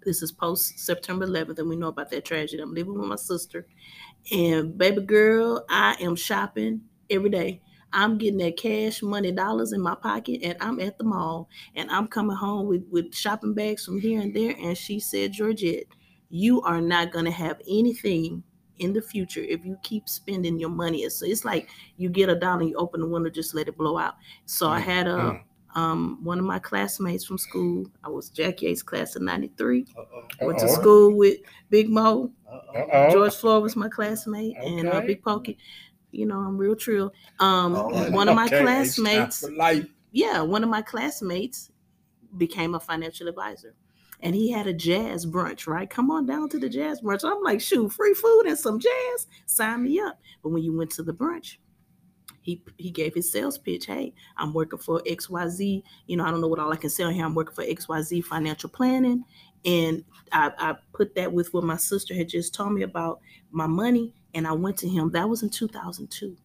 this 0.04 0.22
is 0.22 0.32
post 0.32 0.80
September 0.80 1.26
11th, 1.26 1.58
and 1.60 1.68
we 1.68 1.76
know 1.76 1.88
about 1.88 2.10
that 2.10 2.24
tragedy. 2.24 2.60
I'm 2.62 2.74
living 2.74 2.98
with 2.98 3.08
my 3.08 3.16
sister, 3.16 3.66
and 4.32 4.76
baby 4.76 5.00
girl, 5.00 5.64
I 5.70 5.96
am 6.00 6.16
shopping 6.16 6.82
every 7.08 7.30
day. 7.30 7.62
I'm 7.92 8.18
getting 8.18 8.38
that 8.38 8.56
cash 8.56 9.02
money 9.02 9.32
dollars 9.32 9.72
in 9.72 9.80
my 9.80 9.94
pocket, 9.94 10.40
and 10.42 10.56
I'm 10.60 10.80
at 10.80 10.98
the 10.98 11.04
mall, 11.04 11.48
and 11.74 11.90
I'm 11.90 12.08
coming 12.08 12.36
home 12.36 12.66
with 12.66 12.84
with 12.90 13.14
shopping 13.14 13.54
bags 13.54 13.84
from 13.84 14.00
here 14.00 14.20
and 14.20 14.34
there. 14.34 14.54
And 14.58 14.76
she 14.76 15.00
said, 15.00 15.32
Georgette, 15.32 15.84
you 16.30 16.62
are 16.62 16.80
not 16.80 17.12
gonna 17.12 17.30
have 17.30 17.60
anything 17.68 18.42
in 18.78 18.92
the 18.94 19.02
future 19.02 19.42
if 19.42 19.64
you 19.64 19.76
keep 19.82 20.08
spending 20.08 20.58
your 20.58 20.70
money. 20.70 21.08
So 21.10 21.26
it's 21.26 21.44
like 21.44 21.68
you 21.96 22.08
get 22.08 22.28
a 22.28 22.34
dollar, 22.34 22.62
you 22.62 22.74
open 22.76 23.00
the 23.00 23.06
window, 23.06 23.30
just 23.30 23.54
let 23.54 23.68
it 23.68 23.76
blow 23.76 23.98
out. 23.98 24.14
So 24.46 24.68
I 24.68 24.80
had 24.80 25.06
a 25.06 25.16
Mm. 25.16 25.44
um 25.74 26.18
one 26.24 26.38
of 26.38 26.44
my 26.44 26.58
classmates 26.58 27.24
from 27.24 27.38
school. 27.38 27.86
I 28.04 28.08
was 28.08 28.28
Jack 28.30 28.62
Yates 28.62 28.82
class 28.82 29.16
of 29.16 29.22
'93. 29.22 29.86
Went 30.40 30.58
to 30.58 30.68
school 30.68 31.14
with 31.16 31.38
Big 31.70 31.88
Moe. 31.88 32.32
Uh-oh. 32.50 33.10
George 33.10 33.34
Floyd 33.34 33.62
was 33.62 33.76
my 33.76 33.88
classmate, 33.88 34.56
and 34.56 34.88
uh, 34.88 35.00
Big 35.00 35.22
Pokey. 35.22 35.58
You 36.12 36.26
know, 36.26 36.38
I'm 36.38 36.56
real 36.56 36.76
trill. 36.76 37.12
Um, 37.40 37.74
All 37.74 37.90
right. 37.90 38.12
one 38.12 38.28
of 38.28 38.36
my 38.36 38.44
Okay, 38.46 38.58
it's 38.82 38.94
classmates, 38.96 39.40
time 39.40 39.56
life. 39.56 39.86
yeah, 40.12 40.40
one 40.42 40.62
of 40.62 40.70
my 40.70 40.82
classmates 40.82 41.70
became 42.36 42.74
a 42.74 42.80
financial 42.80 43.28
advisor. 43.28 43.74
And 44.20 44.36
he 44.36 44.52
had 44.52 44.68
a 44.68 44.72
jazz 44.72 45.26
brunch, 45.26 45.66
right? 45.66 45.90
Come 45.90 46.10
on 46.10 46.26
down 46.26 46.48
to 46.50 46.58
the 46.58 46.68
jazz 46.68 47.00
brunch. 47.00 47.24
I'm 47.24 47.42
like, 47.42 47.60
shoot, 47.60 47.92
free 47.92 48.14
food 48.14 48.42
and 48.46 48.56
some 48.56 48.78
jazz. 48.78 49.26
Sign 49.46 49.82
me 49.82 49.98
up. 49.98 50.20
But 50.42 50.50
when 50.50 50.62
you 50.62 50.76
went 50.76 50.90
to 50.92 51.02
the 51.02 51.12
brunch, 51.12 51.56
he 52.40 52.62
he 52.76 52.90
gave 52.90 53.14
his 53.14 53.30
sales 53.32 53.58
pitch. 53.58 53.86
Hey, 53.86 54.14
I'm 54.36 54.52
working 54.54 54.78
for 54.78 55.00
XYZ. 55.06 55.82
You 56.06 56.16
know, 56.16 56.24
I 56.24 56.30
don't 56.30 56.40
know 56.40 56.48
what 56.48 56.58
all 56.60 56.72
I 56.72 56.76
can 56.76 56.90
sell 56.90 57.10
here. 57.10 57.24
I'm 57.24 57.34
working 57.34 57.54
for 57.54 57.64
XYZ 57.64 58.24
financial 58.24 58.68
planning. 58.70 59.24
And 59.64 60.04
I, 60.32 60.50
I 60.58 60.74
put 60.92 61.14
that 61.16 61.32
with 61.32 61.52
what 61.54 61.62
my 61.64 61.76
sister 61.76 62.14
had 62.14 62.28
just 62.28 62.54
told 62.54 62.72
me 62.72 62.82
about 62.82 63.20
my 63.50 63.66
money. 63.66 64.14
And 64.34 64.46
I 64.46 64.52
went 64.52 64.78
to 64.78 64.88
him. 64.88 65.10
That 65.10 65.28
was 65.28 65.42
in 65.42 65.50
2002. 65.50 66.36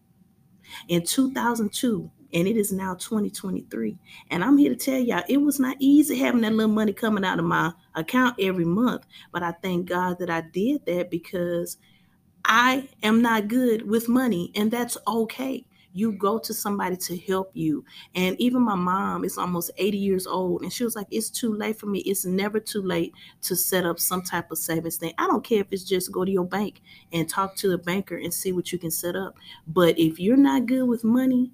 In 0.88 1.04
2002, 1.04 2.10
and 2.34 2.46
it 2.46 2.56
is 2.56 2.72
now 2.72 2.94
2023. 2.94 3.96
And 4.30 4.44
I'm 4.44 4.58
here 4.58 4.68
to 4.68 4.76
tell 4.76 4.98
y'all, 4.98 5.22
it 5.28 5.38
was 5.38 5.58
not 5.58 5.76
easy 5.78 6.18
having 6.18 6.42
that 6.42 6.52
little 6.52 6.74
money 6.74 6.92
coming 6.92 7.24
out 7.24 7.38
of 7.38 7.46
my 7.46 7.72
account 7.94 8.36
every 8.38 8.66
month. 8.66 9.06
But 9.32 9.42
I 9.42 9.52
thank 9.52 9.86
God 9.86 10.18
that 10.18 10.28
I 10.28 10.42
did 10.42 10.84
that 10.84 11.10
because 11.10 11.78
I 12.44 12.88
am 13.02 13.22
not 13.22 13.48
good 13.48 13.88
with 13.88 14.08
money, 14.08 14.52
and 14.54 14.70
that's 14.70 14.96
okay. 15.06 15.64
You 15.92 16.12
go 16.12 16.38
to 16.38 16.54
somebody 16.54 16.96
to 16.96 17.16
help 17.16 17.50
you. 17.54 17.84
And 18.14 18.40
even 18.40 18.62
my 18.62 18.74
mom 18.74 19.24
is 19.24 19.38
almost 19.38 19.70
80 19.78 19.98
years 19.98 20.26
old, 20.26 20.62
and 20.62 20.72
she 20.72 20.84
was 20.84 20.94
like, 20.94 21.06
It's 21.10 21.30
too 21.30 21.54
late 21.54 21.78
for 21.78 21.86
me. 21.86 22.00
It's 22.00 22.24
never 22.24 22.60
too 22.60 22.82
late 22.82 23.14
to 23.42 23.56
set 23.56 23.84
up 23.86 23.98
some 23.98 24.22
type 24.22 24.50
of 24.50 24.58
savings 24.58 24.96
thing. 24.96 25.14
I 25.18 25.26
don't 25.26 25.44
care 25.44 25.60
if 25.60 25.68
it's 25.70 25.84
just 25.84 26.12
go 26.12 26.24
to 26.24 26.30
your 26.30 26.44
bank 26.44 26.80
and 27.12 27.28
talk 27.28 27.56
to 27.56 27.68
the 27.68 27.78
banker 27.78 28.16
and 28.16 28.32
see 28.32 28.52
what 28.52 28.72
you 28.72 28.78
can 28.78 28.90
set 28.90 29.16
up. 29.16 29.36
But 29.66 29.98
if 29.98 30.20
you're 30.20 30.36
not 30.36 30.66
good 30.66 30.84
with 30.84 31.04
money, 31.04 31.52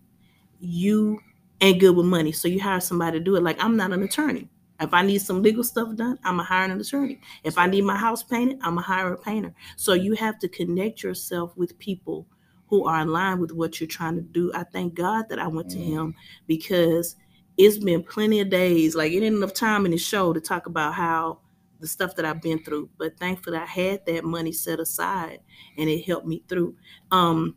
you 0.61 1.21
ain't 1.61 1.81
good 1.81 1.97
with 1.97 2.07
money. 2.07 2.33
So 2.33 2.49
you 2.49 2.61
hire 2.61 2.81
somebody 2.81 3.19
to 3.19 3.25
do 3.25 3.37
it. 3.37 3.43
Like 3.43 3.63
I'm 3.63 3.77
not 3.77 3.93
an 3.93 4.03
attorney. 4.03 4.49
If 4.81 4.93
I 4.93 5.03
need 5.03 5.19
some 5.21 5.43
legal 5.43 5.63
stuff 5.63 5.95
done, 5.95 6.19
I'm 6.25 6.41
a 6.41 6.45
hire 6.45 6.65
an 6.65 6.81
attorney. 6.81 7.21
If 7.45 7.59
I 7.59 7.67
need 7.67 7.83
my 7.85 7.97
house 7.97 8.23
painted, 8.23 8.59
I'm 8.63 8.77
a 8.77 8.83
hire 8.83 9.13
a 9.13 9.17
painter. 9.17 9.55
So 9.77 9.93
you 9.93 10.15
have 10.15 10.39
to 10.41 10.49
connect 10.49 11.03
yourself 11.03 11.57
with 11.57 11.79
people 11.79 12.27
who 12.75 12.87
are 12.87 13.01
in 13.03 13.09
line 13.09 13.39
with 13.41 13.53
what 13.53 13.81
you're 13.81 13.87
trying 13.89 14.17
to 14.17 14.23
do. 14.23 14.53
I 14.55 14.65
thank 14.65 14.95
God 14.95 15.29
that 15.29 15.39
I 15.39 15.47
went 15.49 15.71
to 15.71 15.79
Mm. 15.79 15.85
him 15.85 16.15
because 16.47 17.17
it's 17.57 17.79
been 17.79 18.03
plenty 18.03 18.41
of 18.41 18.51
days. 18.51 18.95
Like 18.95 19.13
it 19.13 19.23
ain't 19.23 19.37
enough 19.37 19.55
time 19.55 19.85
in 19.85 19.93
the 19.93 19.99
show 19.99 20.33
to 20.33 20.41
talk 20.41 20.67
about 20.67 20.95
how 20.95 21.41
the 21.81 21.87
stuff 21.87 22.17
that 22.17 22.25
I've 22.25 22.43
been 22.43 22.63
through. 22.65 22.91
But 22.99 23.19
thankfully 23.19 23.59
I 23.59 23.67
had 23.67 24.07
that 24.07 24.25
money 24.25 24.53
set 24.53 24.81
aside 24.81 25.41
and 25.77 25.89
it 25.89 26.03
helped 26.05 26.27
me 26.27 26.43
through. 26.49 26.77
Um 27.11 27.57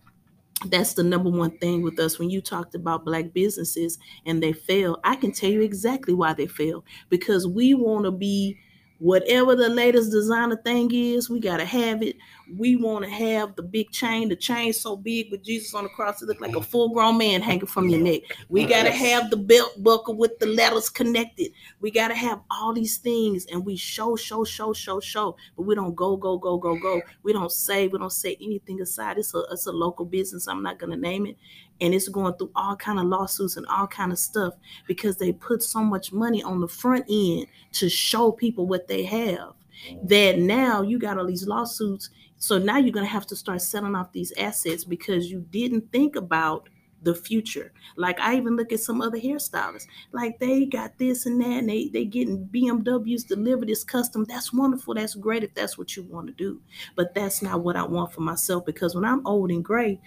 that's 0.67 0.93
the 0.93 1.03
number 1.03 1.29
one 1.29 1.57
thing 1.59 1.83
with 1.83 1.99
us 1.99 2.17
when 2.17 2.29
you 2.31 2.41
talked 2.41 2.73
about 2.73 3.05
black 3.05 3.31
businesses 3.31 3.99
and 4.25 4.41
they 4.41 4.51
fail 4.51 4.99
i 5.03 5.15
can 5.15 5.31
tell 5.31 5.49
you 5.51 5.61
exactly 5.61 6.15
why 6.15 6.33
they 6.33 6.47
fail 6.47 6.83
because 7.09 7.45
we 7.47 7.75
want 7.75 8.05
to 8.05 8.11
be 8.11 8.57
whatever 8.99 9.55
the 9.55 9.69
latest 9.69 10.11
designer 10.11 10.55
thing 10.55 10.89
is 10.93 11.29
we 11.29 11.39
got 11.39 11.57
to 11.57 11.65
have 11.65 12.01
it. 12.01 12.17
We 12.57 12.77
want 12.77 13.03
to 13.03 13.11
have 13.11 13.55
the 13.55 13.61
big 13.61 13.91
chain. 13.91 14.29
The 14.29 14.35
chain 14.35 14.71
so 14.73 14.95
big 14.95 15.31
with 15.31 15.43
jesus 15.43 15.73
on 15.73 15.83
the 15.83 15.89
cross 15.89 16.21
it 16.21 16.27
look 16.27 16.39
like 16.39 16.51
a 16.51 16.53
mm-hmm. 16.53 16.63
full 16.63 16.93
grown 16.93 17.17
man 17.17 17.41
hanging 17.41 17.67
from 17.67 17.89
your 17.89 17.99
neck. 17.99 18.21
We 18.49 18.65
got 18.65 18.83
to 18.83 18.91
have 18.91 19.29
the 19.29 19.37
belt 19.37 19.83
buckle 19.83 20.15
with 20.15 20.39
the 20.39 20.45
letters 20.45 20.89
connected. 20.89 21.51
We 21.81 21.91
got 21.91 22.07
to 22.07 22.15
have 22.15 22.41
all 22.49 22.73
these 22.73 22.97
things 22.97 23.45
and 23.47 23.65
we 23.65 23.75
show 23.75 24.15
show 24.15 24.43
show 24.43 24.73
show 24.73 24.99
show. 24.99 25.35
But 25.55 25.63
we 25.63 25.75
don't 25.75 25.95
go 25.95 26.15
go 26.15 26.37
go 26.37 26.57
go 26.57 26.77
go. 26.79 27.01
We 27.23 27.33
don't 27.33 27.51
say 27.51 27.87
we 27.87 27.99
don't 27.99 28.11
say 28.11 28.37
anything 28.41 28.81
aside. 28.81 29.17
It's 29.17 29.33
a 29.33 29.43
it's 29.51 29.67
a 29.67 29.71
local 29.71 30.05
business. 30.05 30.47
I'm 30.47 30.63
not 30.63 30.79
going 30.79 30.91
to 30.91 30.97
name 30.97 31.27
it 31.27 31.37
and 31.81 31.93
it's 31.93 32.07
going 32.07 32.33
through 32.35 32.51
all 32.55 32.75
kind 32.75 32.99
of 32.99 33.05
lawsuits 33.05 33.57
and 33.57 33.65
all 33.67 33.87
kind 33.87 34.11
of 34.11 34.19
stuff 34.19 34.53
because 34.87 35.17
they 35.17 35.31
put 35.31 35.61
so 35.63 35.81
much 35.81 36.11
money 36.11 36.41
on 36.43 36.59
the 36.59 36.67
front 36.67 37.05
end 37.09 37.47
to 37.73 37.89
show 37.89 38.31
people 38.31 38.67
what 38.67 38.87
they 38.87 39.03
have. 39.03 39.53
Mm. 39.89 40.07
That 40.09 40.39
now 40.39 40.81
you 40.81 40.97
got 40.99 41.17
all 41.17 41.27
these 41.27 41.47
lawsuits 41.47 42.09
so 42.39 42.57
now 42.57 42.77
you're 42.77 42.93
going 42.93 43.05
to 43.05 43.11
have 43.11 43.27
to 43.27 43.35
start 43.35 43.61
selling 43.61 43.95
off 43.95 44.11
these 44.11 44.31
assets 44.37 44.83
because 44.83 45.31
you 45.31 45.45
didn't 45.51 45.91
think 45.91 46.15
about 46.15 46.69
the 47.03 47.13
future. 47.13 47.71
Like 47.95 48.19
i 48.19 48.35
even 48.35 48.55
look 48.55 48.71
at 48.71 48.79
some 48.79 49.01
other 49.01 49.19
hairstylists 49.19 49.85
like 50.11 50.39
they 50.39 50.65
got 50.65 50.97
this 50.97 51.25
and 51.25 51.39
that 51.41 51.59
and 51.59 51.69
they 51.69 51.89
they 51.89 52.05
getting 52.05 52.47
bmws 52.47 53.27
delivered 53.27 53.67
this 53.67 53.83
custom 53.83 54.25
that's 54.25 54.51
wonderful 54.51 54.95
that's 54.95 55.13
great 55.13 55.43
if 55.43 55.53
that's 55.53 55.77
what 55.77 55.95
you 55.95 56.03
want 56.03 56.27
to 56.27 56.33
do. 56.33 56.59
But 56.95 57.13
that's 57.13 57.41
not 57.41 57.61
what 57.61 57.75
i 57.75 57.83
want 57.83 58.13
for 58.13 58.21
myself 58.21 58.65
because 58.65 58.95
when 58.95 59.05
i'm 59.05 59.25
old 59.25 59.51
and 59.51 59.63
gray 59.63 59.99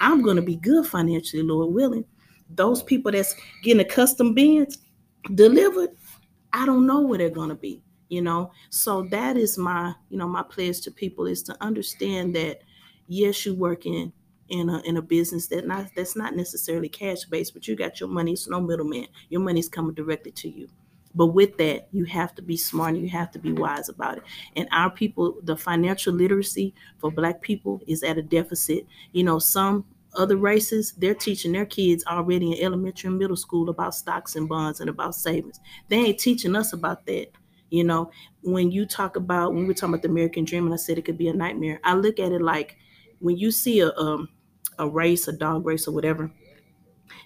i'm 0.00 0.22
going 0.22 0.36
to 0.36 0.42
be 0.42 0.56
good 0.56 0.86
financially 0.86 1.42
lord 1.42 1.72
willing. 1.74 2.04
Those 2.50 2.82
people 2.82 3.10
that's 3.10 3.34
getting 3.62 3.80
a 3.80 3.84
custom 3.84 4.34
Benz 4.34 4.78
delivered 5.34 5.90
i 6.52 6.66
don't 6.66 6.86
know 6.86 7.00
where 7.00 7.18
they're 7.18 7.30
going 7.30 7.48
to 7.48 7.54
be 7.54 7.82
you 8.08 8.22
know? 8.22 8.52
So 8.70 9.02
that 9.10 9.36
is 9.36 9.58
my 9.58 9.94
you 10.08 10.16
know 10.16 10.28
my 10.28 10.42
pledge 10.42 10.80
to 10.82 10.90
people 10.90 11.26
is 11.26 11.42
to 11.44 11.56
understand 11.60 12.34
that 12.36 12.62
yes 13.08 13.44
you 13.44 13.54
work 13.54 13.80
working 13.84 14.12
in 14.50 14.68
a 14.68 14.78
in 14.82 14.96
a 14.96 15.02
business 15.02 15.46
that 15.48 15.66
not 15.66 15.88
that's 15.96 16.16
not 16.16 16.36
necessarily 16.36 16.88
cash 16.88 17.24
based 17.24 17.54
but 17.54 17.66
you 17.66 17.74
got 17.74 17.98
your 17.98 18.08
money 18.08 18.32
it's 18.32 18.48
no 18.48 18.60
middleman. 18.60 19.06
Your 19.30 19.40
money's 19.40 19.68
coming 19.68 19.94
directly 19.94 20.32
to 20.32 20.48
you 20.48 20.68
but 21.14 21.26
with 21.28 21.56
that 21.58 21.88
you 21.92 22.04
have 22.04 22.34
to 22.34 22.42
be 22.42 22.56
smart 22.56 22.94
and 22.94 23.02
you 23.02 23.08
have 23.08 23.30
to 23.30 23.38
be 23.38 23.52
wise 23.52 23.88
about 23.88 24.16
it 24.18 24.22
and 24.56 24.68
our 24.72 24.90
people 24.90 25.38
the 25.42 25.56
financial 25.56 26.12
literacy 26.12 26.74
for 26.98 27.10
black 27.10 27.40
people 27.42 27.80
is 27.86 28.02
at 28.02 28.18
a 28.18 28.22
deficit 28.22 28.86
you 29.12 29.22
know 29.24 29.38
some 29.38 29.84
other 30.16 30.36
races 30.36 30.92
they're 30.98 31.14
teaching 31.14 31.52
their 31.52 31.66
kids 31.66 32.04
already 32.06 32.52
in 32.52 32.64
elementary 32.64 33.08
and 33.08 33.18
middle 33.18 33.36
school 33.36 33.68
about 33.68 33.94
stocks 33.94 34.36
and 34.36 34.48
bonds 34.48 34.80
and 34.80 34.88
about 34.88 35.14
savings 35.14 35.58
they 35.88 35.96
ain't 35.96 36.18
teaching 36.20 36.54
us 36.56 36.72
about 36.72 37.04
that 37.06 37.28
you 37.70 37.82
know, 37.82 38.10
when 38.42 38.70
you 38.70 38.86
talk 38.86 39.16
about 39.16 39.52
when 39.54 39.66
we're 39.66 39.72
talking 39.72 39.94
about 39.94 40.02
the 40.02 40.08
American 40.08 40.44
dream, 40.44 40.64
and 40.66 40.72
I 40.74 40.76
said 40.76 40.96
it 40.96 41.04
could 41.04 41.18
be 41.18 41.28
a 41.28 41.32
nightmare. 41.32 41.80
I 41.82 41.94
look 41.94 42.20
at 42.20 42.30
it 42.30 42.40
like 42.42 42.76
when 43.18 43.36
you 43.36 43.50
see 43.50 43.80
a 43.80 43.90
um, 43.96 44.28
a 44.78 44.88
race, 44.88 45.26
a 45.26 45.32
dog 45.32 45.66
race, 45.66 45.88
or 45.88 45.92
whatever. 45.92 46.30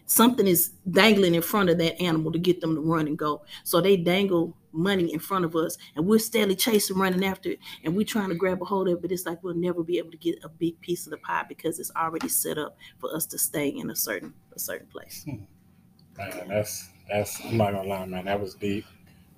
Something 0.07 0.47
is 0.47 0.71
dangling 0.91 1.35
in 1.35 1.43
front 1.43 1.71
of 1.71 1.79
that 1.79 2.01
animal 2.01 2.33
to 2.33 2.39
get 2.39 2.61
them 2.61 2.75
to 2.75 2.81
run 2.81 3.07
and 3.07 3.19
go. 3.19 3.43
So 3.65 3.81
they 3.81 3.97
dangle 3.97 4.57
money 4.73 5.13
in 5.13 5.19
front 5.19 5.45
of 5.45 5.57
us, 5.57 5.77
and 5.97 6.07
we're 6.07 6.19
steadily 6.19 6.57
chasing, 6.57 6.97
running 6.97 7.25
after 7.25 7.51
it, 7.51 7.59
and 7.85 7.97
we're 7.97 8.05
trying 8.05 8.29
to 8.29 8.35
grab 8.35 8.63
a 8.63 8.65
hold 8.65 8.89
of 8.89 8.95
it. 8.95 9.03
But 9.03 9.13
it's 9.13 9.27
like 9.27 9.43
we'll 9.43 9.55
never 9.55 9.83
be 9.83 9.99
able 9.99 10.11
to 10.11 10.17
get 10.17 10.39
a 10.45 10.49
big 10.49 10.81
piece 10.81 11.07
of 11.07 11.11
the 11.11 11.19
pie 11.19 11.45
because 11.49 11.79
it's 11.79 11.93
already 11.97 12.29
set 12.29 12.59
up 12.59 12.77
for 12.99 13.15
us 13.15 13.27
to 13.27 13.39
stay 13.39 13.69
in 13.69 13.91
a 13.91 13.97
certain 13.97 14.35
a 14.55 14.59
certain 14.59 14.87
place. 14.87 15.25
Man, 15.27 16.49
that's 16.49 16.91
that's 17.09 17.41
I'm 17.45 17.57
not 17.57 17.73
gonna 17.73 17.89
lie, 17.89 18.07
man. 18.07 18.25
That 18.25 18.41
was 18.41 18.55
deep 18.55 18.85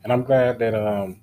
and 0.03 0.13
I'm 0.13 0.25
glad 0.25 0.59
that 0.61 0.75
um, 0.75 1.21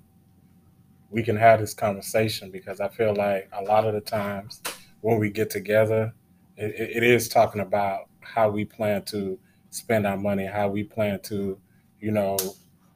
we 1.10 1.22
can 1.22 1.36
have 1.36 1.60
this 1.60 1.74
conversation 1.74 2.50
because 2.50 2.80
I 2.80 2.88
feel 2.88 3.14
like 3.14 3.48
a 3.52 3.62
lot 3.62 3.86
of 3.86 3.94
the 3.94 4.00
times 4.00 4.62
when 5.00 5.18
we 5.18 5.30
get 5.30 5.50
together, 5.50 6.12
it, 6.56 6.96
it 6.96 7.02
is 7.02 7.28
talking 7.28 7.60
about 7.60 8.07
how 8.34 8.50
we 8.50 8.64
plan 8.64 9.02
to 9.06 9.38
spend 9.70 10.06
our 10.06 10.16
money, 10.16 10.46
how 10.46 10.68
we 10.68 10.84
plan 10.84 11.20
to, 11.22 11.58
you 12.00 12.10
know, 12.10 12.36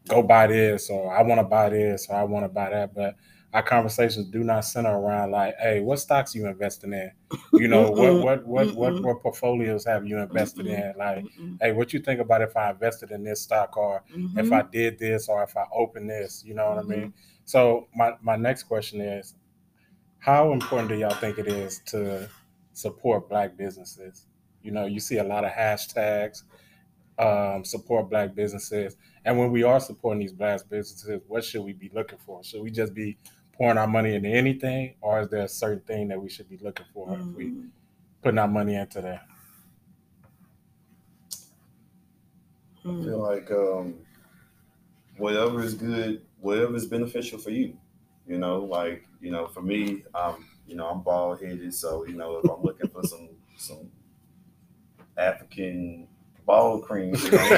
go 0.08 0.22
buy 0.22 0.46
this 0.46 0.90
or 0.90 1.14
I 1.14 1.22
want 1.22 1.38
to 1.38 1.44
buy 1.44 1.68
this 1.70 2.08
or 2.08 2.16
I 2.16 2.24
want 2.24 2.44
to 2.44 2.48
buy 2.48 2.70
that. 2.70 2.94
But 2.94 3.16
our 3.52 3.62
conversations 3.62 4.28
do 4.28 4.42
not 4.42 4.64
center 4.64 4.90
around 4.96 5.30
like, 5.30 5.54
hey, 5.58 5.80
what 5.80 5.98
stocks 5.98 6.34
you 6.34 6.46
investing 6.46 6.92
in? 6.92 7.12
You 7.52 7.68
know, 7.68 7.90
what 7.90 8.14
what 8.22 8.46
what 8.46 8.74
what 8.74 9.00
what 9.02 9.22
portfolios 9.22 9.84
have 9.84 10.06
you 10.06 10.18
invested 10.18 10.66
in? 10.66 10.94
Like, 10.96 11.26
hey, 11.60 11.72
what 11.72 11.92
you 11.92 12.00
think 12.00 12.20
about 12.20 12.40
if 12.42 12.56
I 12.56 12.70
invested 12.70 13.10
in 13.10 13.22
this 13.24 13.42
stock 13.42 13.76
or 13.76 14.02
Mm-hmm. 14.12 14.38
if 14.38 14.52
I 14.52 14.62
did 14.62 14.98
this 14.98 15.28
or 15.28 15.42
if 15.42 15.56
I 15.56 15.66
open 15.72 16.06
this? 16.06 16.42
You 16.44 16.54
know 16.54 16.68
what 16.70 16.78
I 16.78 16.82
mean? 16.82 17.12
So 17.44 17.88
my 17.94 18.14
my 18.22 18.36
next 18.36 18.64
question 18.64 19.00
is, 19.00 19.34
how 20.18 20.52
important 20.52 20.88
do 20.88 20.94
y'all 20.96 21.10
think 21.14 21.38
it 21.38 21.48
is 21.48 21.80
to 21.86 22.28
support 22.72 23.28
black 23.28 23.56
businesses? 23.56 24.26
You 24.62 24.72
know, 24.72 24.86
you 24.86 25.00
see 25.00 25.18
a 25.18 25.24
lot 25.24 25.44
of 25.44 25.52
hashtags 25.52 26.42
um, 27.18 27.64
support 27.64 28.10
black 28.10 28.34
businesses. 28.34 28.96
And 29.24 29.38
when 29.38 29.52
we 29.52 29.62
are 29.62 29.80
supporting 29.80 30.20
these 30.20 30.32
black 30.32 30.68
businesses, 30.68 31.20
what 31.26 31.44
should 31.44 31.62
we 31.62 31.72
be 31.72 31.90
looking 31.90 32.18
for? 32.18 32.42
Should 32.44 32.62
we 32.62 32.70
just 32.70 32.94
be 32.94 33.18
pouring 33.52 33.78
our 33.78 33.86
money 33.86 34.14
into 34.14 34.28
anything, 34.28 34.96
or 35.00 35.20
is 35.20 35.28
there 35.28 35.44
a 35.44 35.48
certain 35.48 35.82
thing 35.84 36.08
that 36.08 36.20
we 36.20 36.30
should 36.30 36.48
be 36.48 36.58
looking 36.58 36.86
for 36.92 37.18
if 37.18 37.26
we 37.34 37.54
Mm-hmm. 37.54 37.68
putting 38.22 38.38
our 38.38 38.48
money 38.48 38.76
into 38.76 39.00
that? 39.02 39.26
I 42.84 42.92
feel 43.02 43.18
like 43.18 43.50
um, 43.50 44.06
whatever 45.16 45.62
is 45.62 45.74
good, 45.74 46.26
whatever 46.40 46.74
is 46.74 46.86
beneficial 46.86 47.38
for 47.38 47.50
you. 47.50 47.78
You 48.26 48.38
know, 48.38 48.60
like 48.64 49.04
you 49.20 49.30
know, 49.30 49.48
for 49.48 49.62
me, 49.62 50.04
um, 50.14 50.48
you 50.66 50.76
know, 50.76 50.88
I'm 50.88 51.02
bald 51.02 51.40
headed, 51.42 51.74
so 51.74 52.04
you 52.06 52.14
know, 52.14 52.38
if 52.38 52.48
I'm 52.48 52.62
looking 52.62 52.88
for 52.88 53.02
some 53.02 53.30
some 53.56 53.90
African 55.16 56.08
bald 56.46 56.84
cream, 56.84 57.14
you 57.14 57.30
know, 57.30 57.48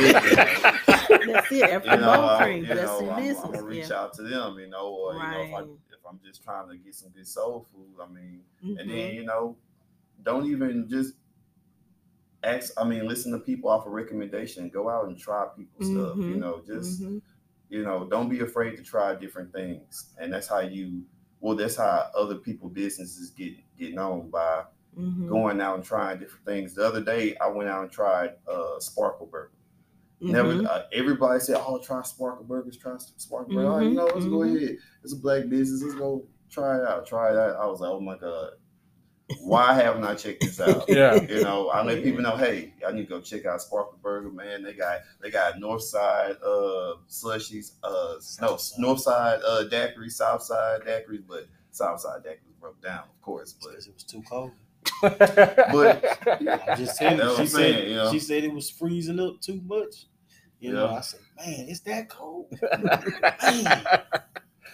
That's 1.27 1.51
it. 1.51 1.53
you 1.53 1.63
African 1.65 2.01
know, 2.01 2.13
bone 2.13 2.29
I'm, 2.29 2.43
cream. 2.45 2.63
you 2.63 2.69
That's 2.75 3.01
know, 3.01 3.11
I'm, 3.11 3.37
I'm 3.45 3.51
gonna 3.53 3.63
reach 3.63 3.91
yeah. 3.91 3.97
out 3.97 4.13
to 4.15 4.23
them, 4.23 4.59
you 4.59 4.69
know, 4.69 4.89
or 4.89 5.15
you 5.15 5.31
know, 5.31 5.41
if, 5.43 5.55
I, 5.55 5.61
if 5.61 6.01
I'm 6.09 6.21
just 6.25 6.43
trying 6.43 6.69
to 6.69 6.77
get 6.77 6.95
some 6.95 7.11
good 7.11 7.27
soul 7.27 7.67
food, 7.73 7.95
I 8.03 8.07
mean, 8.13 8.41
and 8.63 8.79
Mhm. 8.79 8.89
then 8.89 9.15
you 9.15 9.25
know, 9.25 9.57
don't 10.23 10.47
even 10.47 10.89
just 10.89 11.15
ask. 12.43 12.73
I 12.77 12.85
mean, 12.85 13.07
listen 13.07 13.33
to 13.33 13.39
people 13.39 13.71
off 13.71 13.87
a 13.87 13.91
recommendation. 13.91 14.69
Go 14.69 14.89
out 14.89 15.07
and 15.09 15.19
try 15.19 15.47
people's 15.57 15.87
stuff. 15.87 16.19
You 16.27 16.37
Mhm. 16.37 16.41
know, 16.41 16.63
just 16.67 17.03
Mhm. 17.03 17.23
you 17.71 17.83
know, 17.83 18.07
don't 18.09 18.29
be 18.29 18.41
afraid 18.41 18.77
to 18.77 18.83
try 18.83 19.15
different 19.15 19.53
things, 19.53 20.15
and 20.19 20.33
that's 20.33 20.49
how 20.49 20.61
you. 20.61 21.05
Well, 21.41 21.57
that's 21.57 21.77
how 21.77 22.11
other 22.17 22.37
people 22.37 22.69
businesses 22.69 23.31
get 23.31 23.55
get 23.79 23.95
known 23.95 24.31
by 24.31 24.65
Mhm. 24.99 25.29
going 25.29 25.61
out 25.61 25.77
and 25.77 25.85
trying 25.85 26.19
different 26.19 26.45
things. 26.45 26.75
The 26.75 26.87
other 26.87 27.03
day, 27.03 27.37
I 27.37 27.49
went 27.49 27.69
out 27.69 27.83
and 27.83 27.93
tried 27.93 28.35
uh, 28.49 28.79
Sparkle 28.81 29.27
Burger. 29.27 29.51
Never. 30.21 30.55
Mhm. 30.55 30.67
Uh, 30.67 30.83
everybody 30.93 31.41
said, 31.41 31.57
"Oh, 31.67 31.79
try 31.79 32.01
Sparkle 32.03 32.45
Burgers. 32.45 32.79
Try 32.79 32.97
Sparkle 32.99 33.55
Burger." 33.55 33.69
All 33.69 33.77
right, 33.79 33.85
you 33.85 33.91
Mhm, 33.91 33.95
know, 33.97 34.05
let's 34.07 34.25
go 34.27 34.39
mhm. 34.39 34.57
ahead. 34.57 34.77
It's 35.03 35.13
a 35.13 35.17
black 35.17 35.49
business. 35.49 35.83
Let's 35.83 35.95
go 35.97 36.27
try 36.49 36.79
it 36.79 36.87
out. 36.89 37.07
Try 37.07 37.33
it 37.33 37.37
out. 37.37 37.57
I 37.57 37.67
was 37.67 37.81
like, 37.81 37.91
"Oh 37.91 38.01
my 38.01 38.17
god, 38.17 38.53
why 39.41 39.75
haven't 39.75 40.05
I 40.05 40.15
checked 40.15 40.43
this 40.43 40.61
out?" 40.61 40.85
Yeah. 40.89 41.21
You 41.23 41.43
know, 41.43 41.69
I 41.69 41.83
let 41.83 42.03
people 42.03 42.23
know, 42.23 42.37
"Hey, 42.37 42.73
I 42.87 42.93
need 42.93 43.03
to 43.03 43.09
go 43.09 43.21
check 43.21 43.45
out 43.45 43.61
Sparkle 43.61 43.99
Burger, 44.03 44.31
man. 44.31 44.63
They 44.63 44.73
got 44.75 45.01
they 45.21 45.31
got 45.31 45.59
North 45.59 45.83
Side 45.83 46.37
uh 46.43 46.95
slushies, 47.09 47.73
uh 47.83 48.15
no 48.41 48.57
North 48.79 49.01
Side 49.01 49.41
uh 49.47 49.65
daiquiris, 49.69 50.13
South 50.13 50.43
Side 50.43 50.83
daiquiris, 50.83 51.25
but 51.27 51.49
South 51.71 52.01
Side 52.01 52.23
daiquiris 52.23 52.59
broke 52.61 52.81
down, 52.81 53.01
of 53.05 53.21
course, 53.21 53.53
but 53.61 53.71
Because 53.71 53.89
it 53.89 53.95
was 53.95 54.05
too 54.05 54.23
cold. 54.23 54.53
But- 55.01 56.05
I'm 56.69 56.77
just 56.77 56.97
saying. 56.97 57.19
That's 57.19 57.35
She 57.37 57.41
I'm 57.43 57.47
said 57.49 57.75
saying, 57.75 57.93
you 57.93 58.11
she 58.11 58.19
said 58.19 58.45
it 58.45 58.53
was 58.53 58.71
freezing 58.71 59.21
up 59.21 59.41
too 59.41 59.61
much. 59.65 60.07
You 60.61 60.73
know, 60.73 60.89
I 60.89 61.01
said, 61.03 61.21
man, 61.37 61.67
it's 61.69 61.81
that 61.81 62.09
cold. 62.09 62.47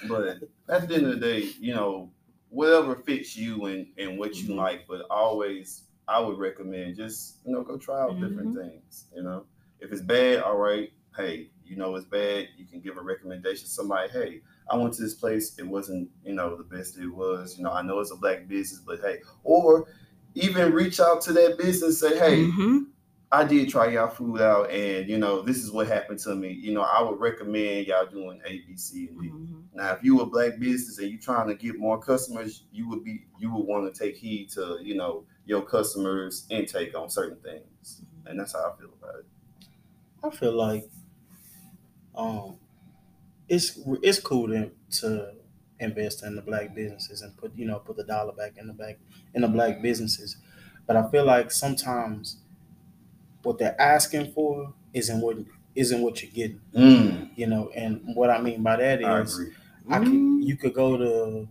But 0.09 0.38
at 0.68 0.88
the 0.88 0.94
end 0.94 1.07
of 1.07 1.11
the 1.14 1.16
day, 1.20 1.51
you 1.61 1.75
know, 1.75 2.11
whatever 2.49 2.96
fits 2.96 3.37
you 3.37 3.66
and, 3.66 3.87
and 3.99 4.18
what 4.18 4.35
you 4.37 4.51
Mhm. 4.51 4.57
like, 4.57 4.87
but 4.88 5.03
always 5.11 5.83
I 6.09 6.18
would 6.20 6.38
recommend 6.38 6.96
just, 6.96 7.37
you 7.44 7.53
know, 7.53 7.62
go 7.62 7.77
try 7.77 8.01
out 8.01 8.18
different 8.20 8.55
Mm-hmm. 8.55 8.70
things. 8.70 9.07
You 9.14 9.23
know, 9.23 9.44
if 9.79 9.92
it's 9.92 10.01
bad, 10.01 10.42
all 10.42 10.57
right, 10.57 10.90
hey, 11.16 11.51
you 11.64 11.77
know 11.77 11.94
it's 11.96 12.07
bad, 12.07 12.49
you 12.57 12.66
can 12.66 12.81
give 12.81 12.96
a 12.96 13.03
recommendation 13.03 13.64
to 13.64 13.70
somebody, 13.70 14.09
hey, 14.11 14.40
I 14.70 14.76
went 14.76 14.94
to 14.94 15.02
this 15.02 15.14
place, 15.14 15.59
it 15.59 15.66
wasn't, 15.66 16.11
you 16.24 16.35
know, 16.35 16.56
the 16.56 16.64
best 16.64 16.96
it 16.98 17.09
was. 17.09 17.59
You 17.59 17.64
know, 17.64 17.72
I 17.72 17.83
know 17.83 17.98
it's 18.00 18.12
a 18.12 18.16
black 18.16 18.46
business, 18.48 18.80
but 18.80 19.00
hey, 19.00 19.18
or 19.42 19.88
even 20.35 20.72
reach 20.72 21.00
out 21.00 21.20
to 21.22 21.33
that 21.33 21.59
business 21.59 22.02
and 22.02 22.12
say, 22.12 22.18
hey, 22.18 22.44
Mhm. 22.46 22.87
I 23.33 23.44
did 23.44 23.68
try 23.68 23.88
y'all 23.88 24.09
food 24.09 24.40
out, 24.40 24.70
and 24.70 25.09
you 25.09 25.16
know, 25.18 25.40
this 25.42 25.59
is 25.59 25.70
what 25.70 25.87
happened 25.87 26.18
to 26.20 26.35
me. 26.35 26.52
You 26.52 26.72
know, 26.74 26.83
I 26.83 27.00
would 27.02 27.20
recommend 27.20 27.87
y'all 27.87 28.06
doing 28.06 28.40
A, 28.44 28.59
B, 28.66 28.76
C, 28.76 29.06
and 29.09 29.20
D. 29.20 29.28
Mhm. 29.28 29.64
Now, 29.72 29.92
if 29.92 30.02
you 30.02 30.20
a 30.20 30.26
black 30.26 30.59
business 30.59 30.98
and 30.98 31.09
you're 31.11 31.20
trying 31.20 31.46
to 31.46 31.54
get 31.54 31.78
more 31.78 32.00
customers, 32.00 32.64
you 32.72 32.88
would 32.88 33.04
be 33.04 33.26
you 33.38 33.52
would 33.54 33.66
want 33.66 33.92
to 33.92 33.98
take 34.04 34.16
heed 34.16 34.50
to 34.50 34.78
you 34.83 34.96
know 34.96 35.24
your 35.46 35.62
customers' 35.62 36.46
intake 36.50 36.96
on 36.96 37.09
certain 37.09 37.38
things, 37.38 38.02
and 38.26 38.38
that's 38.38 38.52
how 38.52 38.72
I 38.72 38.80
feel 38.80 38.90
about 39.00 39.20
it. 39.20 39.26
I 40.24 40.30
feel 40.30 40.52
like 40.52 40.90
um 42.16 42.56
it's 43.50 43.78
it's 44.02 44.20
cool 44.20 44.48
to, 44.48 44.72
to 44.92 45.36
invest 45.80 46.24
in 46.24 46.36
the 46.36 46.42
black 46.42 46.74
businesses 46.74 47.22
and 47.22 47.36
put 47.38 47.54
you 47.56 47.66
know 47.66 47.80
put 47.80 47.96
the 47.98 48.04
dollar 48.04 48.32
back 48.34 48.58
in 48.58 48.68
the 48.68 48.74
back 48.74 49.00
in 49.34 49.42
the 49.42 49.48
black 49.48 49.82
businesses. 49.82 50.38
But 50.86 50.96
I 50.96 51.10
feel 51.10 51.26
like 51.26 51.52
sometimes 51.52 52.38
what 53.42 53.58
they're 53.58 53.80
asking 53.80 54.32
for 54.32 54.74
isn't 54.92 55.20
what 55.20 55.38
isn't 55.74 56.02
what 56.02 56.22
you're 56.22 56.32
getting. 56.32 56.60
Mm, 56.74 57.30
You 57.36 57.46
know, 57.46 57.70
and 57.70 58.02
what 58.16 58.30
I 58.30 58.40
mean 58.40 58.62
by 58.62 58.76
that 58.76 59.00
is 59.00 59.08
I 59.08 59.18
is 59.18 59.40
agree. 59.40 59.54
I 59.90 60.00
Mm-hmm. 60.00 60.40
you 60.40 60.56
could 60.56 60.74
go 60.74 60.96
to 60.96 61.48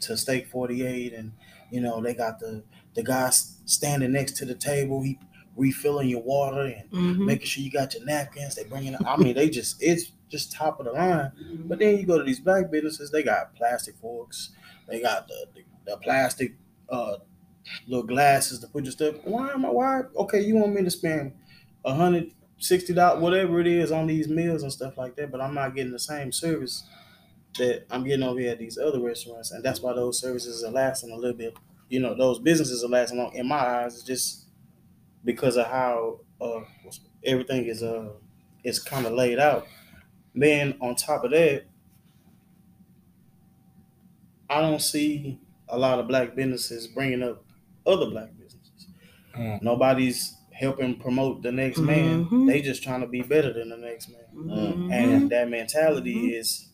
to 0.00 0.16
Steak 0.16 0.46
48 0.48 1.12
and 1.12 1.32
you 1.70 1.80
know 1.80 2.00
they 2.00 2.14
got 2.14 2.38
the 2.40 2.64
the 2.94 3.02
guy 3.02 3.30
standing 3.30 4.12
next 4.12 4.36
to 4.38 4.44
the 4.44 4.54
table 4.54 5.02
he 5.02 5.18
refilling 5.56 6.08
your 6.08 6.22
water 6.22 6.62
and 6.62 6.90
Mhm. 6.92 7.26
making 7.26 7.46
sure 7.46 7.62
you 7.62 7.70
got 7.70 7.94
your 7.94 8.04
napkins 8.04 8.54
they 8.54 8.64
bringing 8.64 8.94
I 9.04 9.16
mean 9.16 9.34
they 9.34 9.50
just 9.50 9.82
it's 9.82 10.12
just 10.30 10.52
top 10.52 10.78
of 10.80 10.86
the 10.86 10.92
line 10.92 11.32
but 11.66 11.78
then 11.78 11.98
you 11.98 12.06
go 12.06 12.18
to 12.18 12.24
these 12.24 12.40
black 12.40 12.70
businesses 12.70 13.10
they 13.10 13.22
got 13.22 13.54
plastic 13.56 13.96
forks 13.96 14.50
they 14.88 15.00
got 15.00 15.28
the 15.28 15.46
the, 15.54 15.62
the 15.86 15.96
plastic 15.98 16.54
uh 16.88 17.16
little 17.86 18.06
glasses 18.06 18.58
to 18.58 18.66
put 18.68 18.84
your 18.84 18.92
stuff 18.92 19.16
why 19.24 19.50
am 19.50 19.64
I 19.64 19.70
why 19.70 20.02
okay 20.16 20.40
you 20.40 20.56
want 20.56 20.74
me 20.74 20.82
to 20.82 20.90
spend 20.90 21.32
a 21.84 21.94
hundred 21.94 22.32
sixty 22.58 22.94
dollars 22.94 23.22
whatever 23.22 23.60
it 23.60 23.66
is 23.66 23.92
on 23.92 24.06
these 24.06 24.28
meals 24.28 24.62
and 24.62 24.72
stuff 24.72 24.96
like 24.98 25.16
that 25.16 25.30
but 25.30 25.40
I'm 25.40 25.54
not 25.54 25.74
getting 25.74 25.92
the 25.92 25.98
same 25.98 26.32
service 26.32 26.84
that 27.58 27.86
I'm 27.90 28.04
getting 28.04 28.22
over 28.22 28.40
here 28.40 28.52
at 28.52 28.58
these 28.58 28.78
other 28.78 29.00
restaurants, 29.00 29.50
and 29.50 29.64
that's 29.64 29.80
why 29.80 29.92
those 29.92 30.20
services 30.20 30.64
are 30.64 30.70
lasting 30.70 31.10
a 31.10 31.16
little 31.16 31.36
bit. 31.36 31.54
You 31.88 32.00
know, 32.00 32.14
those 32.16 32.38
businesses 32.38 32.84
are 32.84 32.88
lasting 32.88 33.18
long. 33.18 33.34
In 33.34 33.48
my 33.48 33.56
eyes, 33.56 34.02
just 34.02 34.46
because 35.24 35.56
of 35.56 35.66
how 35.66 36.20
uh, 36.40 36.60
everything 37.24 37.66
is 37.66 37.82
uh 37.82 38.10
is 38.64 38.78
kind 38.78 39.06
of 39.06 39.12
laid 39.12 39.38
out. 39.38 39.66
Then 40.40 40.76
on 40.80 40.94
top 40.94 41.22
of 41.24 41.32
that, 41.32 41.64
I 44.48 44.60
don't 44.62 44.80
see 44.80 45.38
a 45.68 45.78
lot 45.78 45.98
of 45.98 46.08
black 46.08 46.34
businesses 46.34 46.86
bringing 46.88 47.22
up 47.22 47.44
other 47.86 48.06
black 48.10 48.30
businesses. 48.38 48.86
Mm. 49.36 49.62
Nobody's 49.62 50.34
helping 50.52 50.98
promote 50.98 51.42
the 51.42 51.52
next 51.52 51.78
man. 51.78 52.24
Mhm. 52.24 52.46
They 52.46 52.62
just 52.62 52.82
trying 52.82 53.02
to 53.02 53.06
be 53.06 53.20
better 53.22 53.52
than 53.52 53.68
the 53.68 53.76
next 53.76 54.08
man. 54.08 54.24
Mhm. 54.34 54.92
And 54.92 55.30
that 55.30 55.48
mentality 55.50 56.14
Mhm. 56.14 56.38
is 56.40 56.68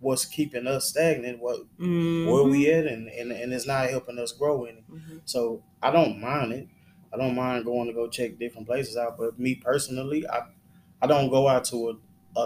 what's 0.00 0.24
keeping 0.24 0.66
us 0.66 0.88
stagnant, 0.90 1.38
what 1.40 1.60
where 1.78 1.86
Mhm. 1.88 2.50
we 2.50 2.70
at 2.70 2.86
and, 2.86 3.08
and, 3.08 3.30
and 3.32 3.52
it's 3.52 3.66
not 3.66 3.88
helping 3.90 4.18
us 4.18 4.32
grow 4.32 4.64
any. 4.64 4.82
Mhm. 4.90 5.20
So 5.24 5.62
I 5.82 5.90
don't 5.92 6.20
mind 6.20 6.52
it. 6.52 6.68
I 7.12 7.16
don't 7.16 7.34
mind 7.36 7.64
going 7.64 7.86
to 7.86 7.94
go 7.94 8.08
check 8.08 8.38
different 8.40 8.66
places 8.66 8.96
out. 8.96 9.16
But 9.18 9.38
me 9.38 9.54
personally, 9.54 10.28
I 10.28 10.42
I 11.00 11.06
don't 11.06 11.30
go 11.30 11.46
out 11.46 11.64
to 11.66 11.90
a, 11.90 11.94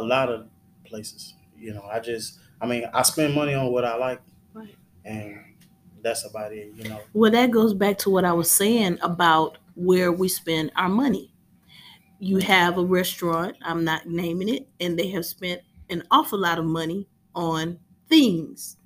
a 0.01 0.03
lot 0.03 0.29
of 0.31 0.49
places. 0.85 1.35
You 1.57 1.75
know, 1.75 1.83
I 1.85 2.01
just 2.01 2.39
I 2.61 2.67
mean 2.67 2.85
I 2.93 3.03
spend 3.03 3.35
money 3.35 3.55
on 3.55 3.73
what 3.73 3.85
I 3.85 3.97
like, 3.97 4.21
Right. 4.55 4.75
and 5.05 5.39
that's 6.03 6.25
about 6.25 6.53
it. 6.53 6.73
You 6.77 6.89
know, 6.89 7.01
Well, 7.13 7.31
that 7.31 7.51
goes 7.51 7.75
back 7.75 7.99
to 7.99 8.11
what 8.11 8.25
I 8.25 8.33
was 8.33 8.51
saying 8.51 8.99
about 9.03 9.59
where 9.75 10.13
we 10.13 10.29
spend 10.29 10.73
our 10.77 10.89
money. 10.89 11.33
You 12.21 12.39
have 12.39 12.79
a 12.79 12.85
restaurant, 12.85 13.57
I'm 13.63 13.85
not 13.85 14.07
naming 14.09 14.49
it, 14.49 14.69
and 14.81 14.99
they 14.99 15.09
have 15.11 15.27
spent 15.27 15.63
an 15.91 16.05
awful 16.11 16.39
lot 16.39 16.59
of 16.59 16.65
money 16.65 17.09
on 17.35 17.79
things, 18.09 18.77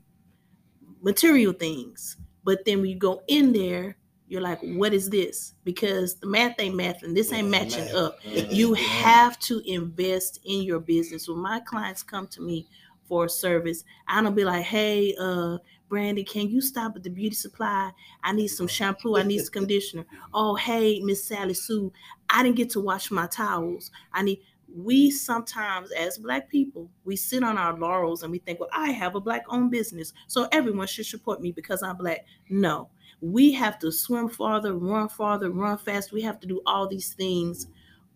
material 1.00 1.52
things. 1.52 2.16
But 2.44 2.64
then 2.64 2.80
when 2.80 2.90
you 2.90 2.96
go 2.98 3.22
in 3.28 3.52
there, 3.52 3.96
you're 4.28 4.40
like, 4.40 4.60
what 4.60 4.92
is 4.92 5.08
this? 5.08 5.54
Because 5.64 6.16
the 6.16 6.26
math 6.26 6.56
ain't 6.58 6.74
mathing. 6.74 7.14
This 7.14 7.32
ain't 7.32 7.48
matching 7.48 7.88
up. 7.94 8.18
You 8.24 8.74
have 8.74 9.38
to 9.40 9.62
invest 9.64 10.40
in 10.44 10.62
your 10.62 10.80
business. 10.80 11.28
When 11.28 11.38
my 11.38 11.60
clients 11.60 12.02
come 12.02 12.26
to 12.28 12.42
me 12.42 12.66
for 13.04 13.26
a 13.26 13.28
service, 13.28 13.84
I 14.08 14.20
don't 14.22 14.34
be 14.34 14.44
like, 14.44 14.64
hey, 14.64 15.14
uh, 15.20 15.58
Brandy, 15.88 16.24
can 16.24 16.48
you 16.48 16.60
stop 16.60 16.96
at 16.96 17.04
the 17.04 17.10
beauty 17.10 17.36
supply? 17.36 17.92
I 18.24 18.32
need 18.32 18.48
some 18.48 18.66
shampoo. 18.66 19.16
I 19.16 19.22
need 19.22 19.38
some 19.38 19.52
conditioner. 19.60 20.04
Oh, 20.34 20.56
hey, 20.56 21.00
Miss 21.00 21.24
Sally 21.24 21.54
Sue, 21.54 21.92
I 22.28 22.42
didn't 22.42 22.56
get 22.56 22.70
to 22.70 22.80
wash 22.80 23.10
my 23.10 23.26
towels. 23.28 23.90
I 24.12 24.22
need. 24.22 24.40
We 24.74 25.12
sometimes, 25.12 25.92
as 25.92 26.18
Black 26.18 26.50
people, 26.50 26.90
we 27.04 27.14
sit 27.14 27.44
on 27.44 27.56
our 27.56 27.78
laurels 27.78 28.24
and 28.24 28.32
we 28.32 28.40
think, 28.40 28.58
well, 28.58 28.68
I 28.72 28.90
have 28.90 29.14
a 29.14 29.20
Black-owned 29.20 29.70
business, 29.70 30.12
so 30.26 30.48
everyone 30.50 30.88
should 30.88 31.06
support 31.06 31.40
me 31.40 31.52
because 31.52 31.84
I'm 31.84 31.96
Black. 31.96 32.26
No, 32.50 32.90
we 33.20 33.52
have 33.52 33.78
to 33.80 33.90
swim 33.90 34.28
farther, 34.28 34.74
run 34.74 35.08
farther, 35.08 35.50
run 35.50 35.78
fast. 35.78 36.12
We 36.12 36.22
have 36.22 36.38
to 36.40 36.46
do 36.46 36.60
all 36.66 36.86
these 36.86 37.14
things 37.14 37.66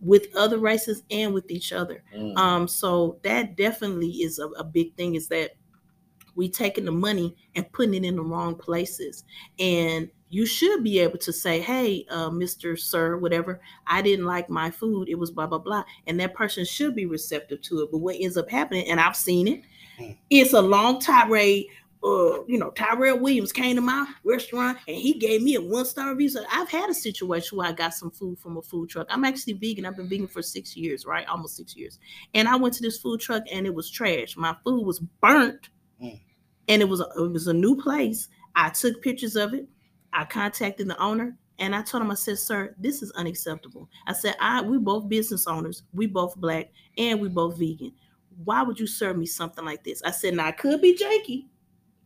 with 0.00 0.34
other 0.36 0.58
races 0.58 1.02
and 1.10 1.34
with 1.34 1.50
each 1.50 1.72
other. 1.72 2.02
Mm. 2.16 2.36
Um, 2.36 2.68
so 2.68 3.18
that 3.22 3.56
definitely 3.56 4.08
is 4.08 4.38
a, 4.38 4.48
a 4.48 4.64
big 4.64 4.94
thing 4.96 5.14
is 5.14 5.28
that 5.28 5.52
we 6.36 6.48
taking 6.48 6.84
the 6.84 6.92
money 6.92 7.34
and 7.54 7.70
putting 7.72 7.94
it 7.94 8.04
in 8.04 8.16
the 8.16 8.22
wrong 8.22 8.54
places. 8.54 9.24
And 9.58 10.08
you 10.28 10.46
should 10.46 10.84
be 10.84 11.00
able 11.00 11.18
to 11.18 11.32
say, 11.32 11.60
hey, 11.60 12.06
uh, 12.08 12.30
Mr. 12.30 12.78
Sir, 12.78 13.16
whatever, 13.16 13.60
I 13.86 14.00
didn't 14.00 14.26
like 14.26 14.48
my 14.48 14.70
food. 14.70 15.08
It 15.08 15.16
was 15.16 15.30
blah, 15.32 15.48
blah, 15.48 15.58
blah. 15.58 15.84
And 16.06 16.20
that 16.20 16.34
person 16.34 16.64
should 16.64 16.94
be 16.94 17.06
receptive 17.06 17.60
to 17.62 17.80
it. 17.80 17.90
But 17.90 17.98
what 17.98 18.16
ends 18.18 18.36
up 18.36 18.48
happening, 18.48 18.88
and 18.88 19.00
I've 19.00 19.16
seen 19.16 19.48
it, 19.48 19.62
Mm. 20.00 20.16
it's 20.30 20.54
a 20.54 20.62
long 20.62 20.98
tirade. 20.98 21.66
Uh, 22.02 22.42
you 22.46 22.58
know, 22.58 22.70
Tyrell 22.70 23.18
Williams 23.18 23.52
came 23.52 23.76
to 23.76 23.82
my 23.82 24.06
restaurant 24.24 24.78
and 24.88 24.96
he 24.96 25.14
gave 25.18 25.42
me 25.42 25.56
a 25.56 25.60
one 25.60 25.84
star 25.84 26.10
review. 26.10 26.30
So 26.30 26.42
I've 26.50 26.70
had 26.70 26.88
a 26.88 26.94
situation 26.94 27.58
where 27.58 27.68
I 27.68 27.72
got 27.72 27.92
some 27.92 28.10
food 28.10 28.38
from 28.38 28.56
a 28.56 28.62
food 28.62 28.88
truck. 28.88 29.06
I'm 29.10 29.24
actually 29.24 29.52
vegan. 29.54 29.84
I've 29.84 29.96
been 29.96 30.08
vegan 30.08 30.26
for 30.26 30.40
six 30.40 30.74
years, 30.74 31.04
right? 31.04 31.26
Almost 31.28 31.56
six 31.56 31.76
years. 31.76 31.98
And 32.32 32.48
I 32.48 32.56
went 32.56 32.72
to 32.74 32.82
this 32.82 32.98
food 32.98 33.20
truck 33.20 33.42
and 33.52 33.66
it 33.66 33.74
was 33.74 33.90
trash. 33.90 34.34
My 34.36 34.56
food 34.64 34.84
was 34.86 34.98
burnt, 35.20 35.68
Mm. 36.02 36.18
and 36.68 36.80
it 36.80 36.88
was 36.88 37.00
a, 37.00 37.08
it 37.18 37.30
was 37.30 37.46
a 37.46 37.52
new 37.52 37.76
place. 37.76 38.28
I 38.56 38.70
took 38.70 39.02
pictures 39.02 39.36
of 39.36 39.52
it. 39.52 39.68
I 40.14 40.24
contacted 40.24 40.88
the 40.88 40.98
owner 40.98 41.36
and 41.58 41.76
I 41.76 41.82
told 41.82 42.02
him, 42.02 42.10
I 42.10 42.14
said, 42.14 42.38
"Sir, 42.38 42.74
this 42.78 43.02
is 43.02 43.10
unacceptable." 43.10 43.90
I 44.06 44.14
said, 44.14 44.34
"I 44.40 44.62
we 44.62 44.78
both 44.78 45.10
business 45.10 45.46
owners, 45.46 45.82
we 45.92 46.06
both 46.06 46.34
black, 46.36 46.72
and 46.96 47.20
we 47.20 47.28
both 47.28 47.58
vegan. 47.58 47.92
Why 48.44 48.62
would 48.62 48.80
you 48.80 48.86
serve 48.86 49.18
me 49.18 49.26
something 49.26 49.66
like 49.66 49.84
this?" 49.84 50.02
I 50.02 50.10
said, 50.10 50.32
"Now 50.34 50.46
I 50.46 50.52
could 50.52 50.80
be 50.80 50.96
janky 50.96 51.44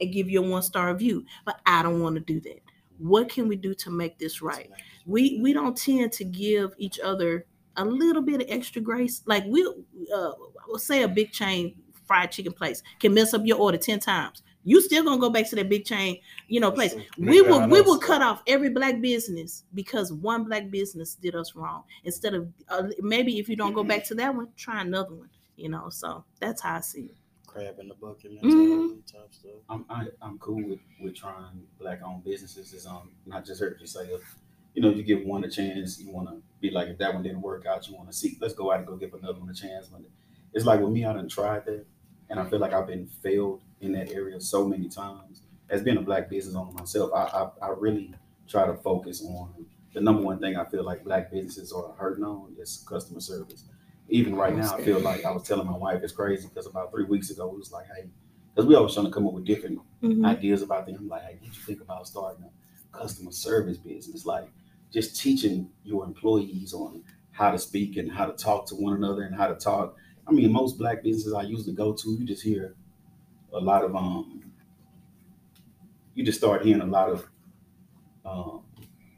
and 0.00 0.12
give 0.12 0.28
you 0.28 0.44
a 0.44 0.48
one 0.48 0.62
star 0.62 0.92
review, 0.92 1.24
but 1.44 1.60
I 1.66 1.82
don't 1.82 2.00
want 2.00 2.16
to 2.16 2.20
do 2.20 2.40
that. 2.40 2.60
What 2.98 3.28
can 3.28 3.48
we 3.48 3.56
do 3.56 3.74
to 3.74 3.90
make 3.90 4.18
this 4.18 4.40
right?" 4.42 4.70
we 5.06 5.38
we 5.40 5.52
don't 5.52 5.76
tend 5.76 6.12
to 6.12 6.24
give 6.24 6.74
each 6.78 6.98
other 7.00 7.46
a 7.76 7.84
little 7.84 8.22
bit 8.22 8.42
of 8.42 8.46
extra 8.48 8.80
grace. 8.80 9.22
Like 9.26 9.44
we'll 9.46 9.74
uh 10.14 10.32
we'll 10.66 10.78
say 10.78 11.02
a 11.02 11.08
big 11.08 11.32
chain 11.32 11.76
fried 12.06 12.30
chicken 12.30 12.52
place 12.52 12.82
can 13.00 13.14
mess 13.14 13.32
up 13.32 13.42
your 13.44 13.58
order 13.58 13.78
10 13.78 14.00
times. 14.00 14.42
You 14.66 14.80
still 14.80 15.04
gonna 15.04 15.20
go 15.20 15.28
back 15.28 15.48
to 15.50 15.56
that 15.56 15.68
big 15.68 15.84
chain, 15.84 16.18
you 16.48 16.58
know, 16.58 16.70
place. 16.70 16.94
We 17.18 17.42
will 17.42 17.68
we 17.68 17.82
will 17.82 17.98
cut 17.98 18.22
off 18.22 18.42
every 18.46 18.70
black 18.70 19.00
business 19.00 19.64
because 19.74 20.12
one 20.12 20.44
black 20.44 20.70
business 20.70 21.16
did 21.16 21.34
us 21.34 21.54
wrong. 21.54 21.84
Instead 22.04 22.34
of 22.34 22.48
uh, 22.68 22.84
maybe 23.00 23.38
if 23.38 23.48
you 23.48 23.56
don't 23.56 23.74
go 23.74 23.84
back 23.84 24.04
to 24.06 24.14
that 24.16 24.34
one, 24.34 24.48
try 24.56 24.80
another 24.80 25.14
one. 25.14 25.28
You 25.56 25.68
know, 25.68 25.88
so 25.90 26.24
that's 26.40 26.62
how 26.62 26.76
I 26.76 26.80
see 26.80 27.02
it. 27.02 27.16
Crab 27.54 27.78
in 27.78 27.88
the 27.88 27.94
bucket 27.94 28.32
mentality 28.32 29.02
type 29.10 29.32
stuff. 29.32 29.62
I'm 29.68 29.84
I, 29.88 30.08
I'm 30.20 30.38
cool 30.38 30.62
with 30.68 30.80
with 31.00 31.14
trying 31.14 31.66
black 31.78 32.00
owned 32.02 32.24
businesses. 32.24 32.72
Is 32.72 32.86
um 32.86 33.12
not 33.26 33.44
just 33.44 33.60
heard 33.60 33.76
you 33.80 33.86
say 33.86 34.08
you 34.74 34.82
know 34.82 34.90
you 34.90 35.02
give 35.04 35.24
one 35.24 35.44
a 35.44 35.50
chance, 35.50 36.00
you 36.00 36.10
want 36.10 36.28
to 36.28 36.42
be 36.60 36.70
like 36.70 36.88
if 36.88 36.98
that 36.98 37.14
one 37.14 37.22
didn't 37.22 37.42
work 37.42 37.66
out, 37.66 37.88
you 37.88 37.94
want 37.94 38.10
to 38.10 38.16
see 38.16 38.36
let's 38.40 38.54
go 38.54 38.72
out 38.72 38.78
and 38.78 38.86
go 38.86 38.96
give 38.96 39.14
another 39.14 39.38
one 39.38 39.48
a 39.50 39.54
chance. 39.54 39.86
But 39.86 40.02
it's 40.52 40.64
like 40.64 40.80
with 40.80 40.90
me, 40.90 41.04
I 41.04 41.12
done 41.12 41.28
tried 41.28 41.64
that, 41.66 41.86
and 42.28 42.40
I 42.40 42.48
feel 42.48 42.58
like 42.58 42.72
I've 42.72 42.86
been 42.86 43.06
failed 43.06 43.62
in 43.80 43.92
that 43.92 44.10
area 44.10 44.40
so 44.40 44.66
many 44.66 44.88
times. 44.88 45.42
As 45.70 45.82
being 45.82 45.96
a 45.96 46.02
black 46.02 46.28
business 46.28 46.56
owner 46.56 46.72
myself, 46.72 47.10
I 47.14 47.22
I, 47.22 47.66
I 47.66 47.68
really 47.70 48.14
try 48.48 48.66
to 48.66 48.74
focus 48.74 49.22
on 49.24 49.66
the 49.94 50.00
number 50.00 50.22
one 50.22 50.40
thing 50.40 50.56
I 50.56 50.64
feel 50.64 50.84
like 50.84 51.04
black 51.04 51.30
businesses 51.30 51.72
are 51.72 51.92
hurting 51.94 52.24
on 52.24 52.56
is 52.58 52.84
customer 52.88 53.20
service. 53.20 53.64
Even 54.08 54.34
right 54.34 54.54
now, 54.54 54.76
I 54.76 54.82
feel 54.82 55.00
like 55.00 55.24
I 55.24 55.30
was 55.32 55.42
telling 55.44 55.66
my 55.66 55.76
wife 55.76 56.02
it's 56.02 56.12
crazy 56.12 56.48
because 56.48 56.66
about 56.66 56.90
three 56.90 57.04
weeks 57.04 57.30
ago 57.30 57.50
it 57.50 57.56
was 57.56 57.72
like, 57.72 57.86
hey, 57.96 58.08
because 58.54 58.66
we 58.68 58.74
always 58.74 58.94
trying 58.94 59.06
to 59.06 59.12
come 59.12 59.26
up 59.26 59.32
with 59.32 59.44
different 59.46 59.80
Mhm. 60.02 60.24
ideas 60.24 60.62
about 60.62 60.86
them. 60.86 60.96
I'm 60.98 61.08
like, 61.08 61.22
hey, 61.22 61.36
what 61.40 61.54
you 61.54 61.62
think 61.62 61.80
about 61.80 62.06
starting 62.06 62.44
a 62.44 62.96
customer 62.96 63.32
service 63.32 63.78
business? 63.78 64.26
Like 64.26 64.48
just 64.92 65.20
teaching 65.20 65.70
your 65.84 66.04
employees 66.04 66.74
on 66.74 67.02
how 67.32 67.50
to 67.50 67.58
speak 67.58 67.96
and 67.96 68.12
how 68.12 68.26
to 68.26 68.32
talk 68.34 68.66
to 68.66 68.74
one 68.76 68.94
another 68.94 69.22
and 69.22 69.34
how 69.34 69.48
to 69.48 69.54
talk. 69.56 69.96
I 70.26 70.32
mean, 70.32 70.52
most 70.52 70.78
black 70.78 71.02
businesses 71.02 71.32
I 71.32 71.42
usually 71.42 71.74
go 71.74 71.92
to, 71.94 72.10
you 72.10 72.24
just 72.24 72.42
hear 72.42 72.76
a 73.52 73.60
lot 73.60 73.84
of 73.84 73.96
um 73.96 74.52
you 76.14 76.24
just 76.24 76.38
start 76.38 76.64
hearing 76.64 76.82
a 76.82 76.86
lot 76.86 77.10
of 77.10 77.28
um 78.24 78.62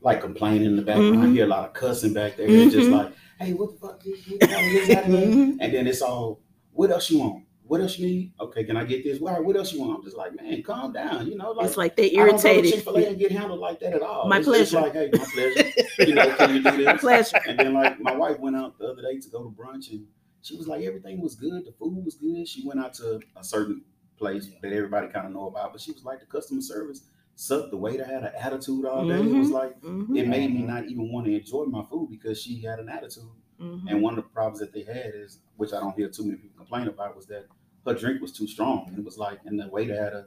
like 0.03 0.21
complaining 0.21 0.67
in 0.67 0.77
the 0.77 0.83
background. 0.83 1.23
I 1.23 1.27
Mhm. 1.27 1.33
hear 1.33 1.45
a 1.45 1.49
lot 1.49 1.67
of 1.69 1.75
cussing 1.75 2.13
back 2.13 2.37
there. 2.37 2.49
It's 2.49 2.73
just 2.73 2.89
Mhm. 2.89 2.93
like, 2.93 3.13
hey, 3.39 3.53
what 3.53 3.73
the 3.73 3.79
fuck? 3.87 4.03
This, 4.03 4.27
what 4.29 4.41
the 4.41 4.47
hell 4.47 4.61
is 4.61 4.89
that? 4.89 5.05
Mhm. 5.07 5.57
And 5.61 5.75
then 5.75 5.87
it's 5.87 6.03
all, 6.03 6.41
what 6.73 6.91
else 6.91 7.11
you 7.11 7.19
want? 7.21 7.45
What 7.65 7.81
else 7.81 7.99
you 7.99 8.07
need? 8.07 8.33
Okay, 8.41 8.63
can 8.63 8.77
I 8.77 8.85
get 8.85 9.03
this? 9.03 9.19
Right, 9.21 9.43
what 9.43 9.57
else 9.57 9.73
you 9.73 9.81
want? 9.81 9.99
I'm 9.99 10.05
just 10.05 10.17
like, 10.17 10.37
man, 10.37 10.63
calm 10.63 10.93
down. 10.93 11.27
You 11.27 11.37
know, 11.37 11.51
like 11.51 11.67
It's 11.67 11.77
like 11.77 11.97
they 11.97 12.13
I 12.13 12.27
don't 12.27 12.31
go 12.31 12.37
to 12.39 12.49
irritated. 12.49 12.73
Chick-fil-A 12.75 13.07
and 13.09 13.19
get 13.19 13.33
handled 13.33 13.59
like 13.59 13.81
that 13.81 13.93
at 13.93 14.03
all. 14.03 14.29
My 14.29 14.37
it's 14.39 14.47
pleasure. 14.47 14.81
like, 14.81 14.93
hey, 14.93 15.11
my 15.13 15.19
pleasure. 15.35 15.73
you 15.99 16.15
know, 16.15 16.37
can 16.37 16.55
you 16.55 16.63
do 16.63 16.85
My 16.85 16.97
pleasure. 16.97 17.41
And 17.49 17.59
then 17.59 17.75
like 17.75 18.01
my 18.01 18.15
wife 18.15 18.39
went 18.39 18.55
out 18.57 18.79
the 18.79 18.87
other 18.93 19.03
day 19.03 19.19
to 19.19 19.29
go 19.31 19.43
to 19.43 19.51
brunch 19.51 19.91
and 19.91 20.07
she 20.43 20.57
was 20.57 20.69
like, 20.69 20.85
everything 20.85 21.21
was 21.21 21.35
good. 21.35 21.65
The 21.65 21.73
food 21.73 22.05
was 22.05 22.15
good. 22.15 22.47
She 22.47 22.65
went 22.65 22.79
out 22.79 22.95
to 22.95 23.21
a 23.37 23.43
certain 23.43 23.83
place 24.17 24.49
that 24.63 24.73
everybody 24.73 25.09
kind 25.09 25.27
of 25.27 25.33
know 25.33 25.49
about, 25.49 25.73
but 25.73 25.81
she 25.81 25.91
was 25.91 26.05
like, 26.05 26.21
the 26.21 26.27
customer 26.27 26.61
service 26.61 27.03
sucked. 27.37 27.71
The 27.71 27.77
waiter 27.77 28.05
had 28.05 28.25
an 28.25 28.33
attitude 28.37 28.85
all 28.87 29.07
day. 29.07 29.21
It 29.21 29.33
was 29.33 29.49
Mhm. 29.49 29.53
like, 29.53 29.81
Mhm. 29.83 30.17
it 30.19 30.27
made 30.27 30.53
me 30.53 30.63
not 30.63 30.87
even 30.87 31.13
want 31.13 31.27
to 31.27 31.35
enjoy 31.39 31.65
my 31.67 31.85
food 31.85 32.09
because 32.11 32.41
she 32.41 32.59
had 32.61 32.81
an 32.81 32.89
attitude. 32.89 33.25
Mhm. 33.61 33.83
And 33.89 34.03
one 34.03 34.19
of 34.19 34.25
the 34.25 34.31
problems 34.31 34.59
that 34.61 34.73
they 34.73 34.83
had 34.83 35.13
is, 35.15 35.41
which 35.57 35.73
I 35.73 35.81
don't 35.81 35.95
hear 35.95 36.09
too 36.09 36.25
many 36.25 36.39
people 36.39 36.57
complain 36.59 36.89
about, 36.89 37.15
was 37.15 37.27
that 37.27 37.47
her 37.87 37.95
drink 37.95 38.21
was 38.21 38.33
too 38.33 38.47
strong. 38.47 38.87
And 38.89 38.99
it 38.99 39.05
was 39.05 39.19
like, 39.19 39.39
and 39.45 39.61
the 39.61 39.69
waiter 39.69 39.95
had 39.95 40.13
a 40.13 40.27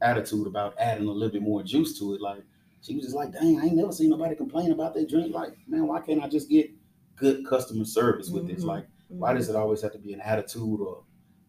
attitude 0.00 0.46
about 0.46 0.74
adding 0.78 1.06
a 1.08 1.10
little 1.12 1.32
bit 1.32 1.42
more 1.42 1.62
juice 1.62 1.98
to 1.98 2.14
it. 2.14 2.20
Like 2.20 2.42
she 2.80 2.94
was 2.94 3.04
just 3.04 3.16
like, 3.16 3.32
dang, 3.32 3.58
I 3.58 3.64
ain't 3.66 3.76
never 3.76 3.92
seen 3.92 4.10
nobody 4.10 4.34
complain 4.36 4.70
about 4.72 4.94
their 4.94 5.04
drink. 5.06 5.34
Like, 5.34 5.54
man, 5.66 5.86
why 5.88 6.00
can't 6.00 6.22
I 6.22 6.28
just 6.28 6.48
get 6.48 6.70
good 7.16 7.44
customer 7.46 7.84
service 7.84 8.30
with 8.30 8.46
this? 8.46 8.62
Mhm. 8.62 8.68
Like, 8.68 8.88
why 9.08 9.32
does 9.34 9.48
it 9.48 9.56
always 9.56 9.82
have 9.82 9.92
to 9.92 9.98
be 9.98 10.12
an 10.12 10.20
attitude 10.20 10.80
or 10.80 11.02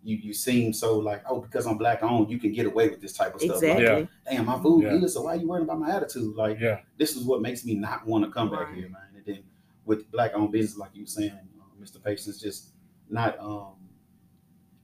you 0.04 0.16
you 0.18 0.34
seem 0.34 0.72
so 0.74 0.98
like, 0.98 1.24
oh, 1.30 1.42
because 1.42 1.66
I'm 1.66 1.78
black 1.78 2.02
owned, 2.04 2.30
you 2.32 2.40
can 2.40 2.52
get 2.54 2.66
away 2.66 2.90
with 2.90 3.02
this 3.02 3.14
type 3.14 3.36
of 3.36 3.42
stuff. 3.42 3.58
exactly? 3.58 3.86
Like, 3.86 4.08
damn, 4.30 4.46
my 4.46 4.58
food 4.62 4.84
Yeah. 4.84 4.98
good, 4.98 5.10
so 5.10 5.24
why 5.24 5.34
are 5.34 5.36
you 5.38 5.48
worrying 5.48 5.66
about 5.66 5.80
my 5.80 5.92
attitude? 5.96 6.36
Like, 6.36 6.60
Yeah. 6.60 6.80
this 6.98 7.16
is 7.16 7.24
what 7.26 7.42
makes 7.42 7.66
me 7.66 7.76
not 7.76 8.06
want 8.08 8.24
to 8.26 8.32
come 8.32 8.50
back 8.50 8.74
here, 8.74 8.90
man. 8.90 9.02
And 9.16 9.26
then 9.26 9.44
with 9.86 10.10
black 10.12 10.32
owned 10.36 10.52
business, 10.52 10.78
like 10.78 10.92
you 10.94 11.04
were 11.04 11.08
saying, 11.08 11.32
uh, 11.60 11.84
Mr. 11.84 12.02
Patience, 12.04 12.40
just 12.40 12.70
not 13.10 13.38
um 13.40 13.74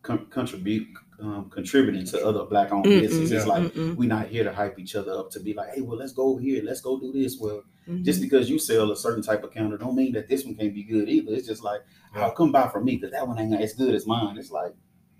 con- 0.01 0.27
contribute 0.29 0.87
um, 1.21 1.49
contributing 1.49 2.05
to 2.05 2.25
other 2.27 2.43
black 2.43 2.73
owned 2.73 2.85
Mm-mm. 2.85 2.99
businesses. 2.99 3.31
It's 3.31 3.45
Yeah. 3.45 3.51
like 3.53 3.63
Mm-mm. 3.73 3.95
we're 3.95 4.09
not 4.09 4.27
here 4.27 4.43
to 4.43 4.51
hype 4.51 4.77
each 4.77 4.95
other 4.97 5.13
up 5.13 5.31
to 5.31 5.39
be 5.39 5.53
like, 5.53 5.73
hey, 5.73 5.79
well, 5.79 5.97
let's 5.97 6.11
go 6.11 6.23
over 6.23 6.41
here, 6.41 6.61
let's 6.61 6.81
go 6.81 6.99
do 6.99 7.13
this. 7.13 7.37
Well, 7.39 7.63
Mhm. 7.87 8.03
just 8.03 8.19
because 8.19 8.49
you 8.49 8.59
sell 8.59 8.91
a 8.91 8.97
certain 8.97 9.23
type 9.23 9.41
of 9.45 9.51
counter, 9.53 9.77
don't 9.77 9.95
mean 9.95 10.11
that 10.11 10.27
this 10.27 10.43
one 10.43 10.55
can't 10.55 10.73
be 10.75 10.83
good 10.83 11.07
either. 11.07 11.31
It's 11.33 11.47
just 11.47 11.63
like, 11.63 11.81
Yeah. 12.13 12.27
oh, 12.27 12.31
come 12.31 12.51
buy 12.51 12.67
from 12.67 12.83
me 12.83 12.95
because 12.97 13.11
that 13.11 13.25
one 13.25 13.39
ain't 13.39 13.53
as 13.55 13.73
good 13.73 13.95
as 13.95 14.05
mine. 14.05 14.37
It's 14.37 14.51
like, 14.51 14.73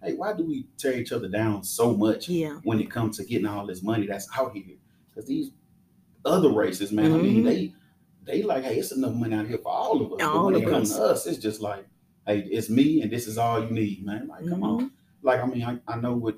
hey, 0.04 0.14
why 0.14 0.34
do 0.34 0.44
we 0.46 0.68
tear 0.78 0.94
each 0.94 1.12
other 1.12 1.28
down 1.28 1.64
so 1.64 1.96
much 1.96 2.30
Yeah. 2.30 2.60
when 2.64 2.80
it 2.80 2.90
comes 2.92 3.18
to 3.18 3.26
getting 3.26 3.48
all 3.48 3.66
this 3.66 3.82
money 3.84 4.06
that's 4.08 4.28
out 4.38 4.54
here? 4.56 4.76
Because 5.10 5.28
these 5.28 5.52
other 6.26 6.50
races, 6.52 6.92
man, 6.92 7.14
I 7.14 7.18
mean, 7.18 7.42
Mhm. 7.42 7.46
they 7.46 7.74
they 8.24 8.42
like, 8.42 8.64
hey, 8.64 8.80
it's 8.80 8.92
enough 8.92 9.14
money 9.14 9.36
out 9.36 9.46
here 9.48 9.60
for 9.60 9.72
all 9.72 10.02
of 10.02 10.12
us. 10.14 10.18
but 10.20 10.44
when 10.46 10.56
it 10.56 10.68
comes 10.68 10.96
to 10.96 11.04
us, 11.04 11.28
it's 11.28 11.38
just 11.38 11.62
like, 11.62 11.86
hey, 12.26 12.40
it's 12.40 12.72
me 12.72 13.04
and 13.04 13.12
this 13.12 13.28
is 13.28 13.38
all 13.38 13.64
you 13.64 13.70
need, 13.70 14.04
man. 14.04 14.28
Like, 14.28 14.48
come 14.48 14.64
on. 14.64 14.92
Like, 15.22 15.40
I 15.42 15.46
mean, 15.46 15.64
I, 15.64 15.78
I 15.88 15.98
know 15.98 16.16
with 16.16 16.36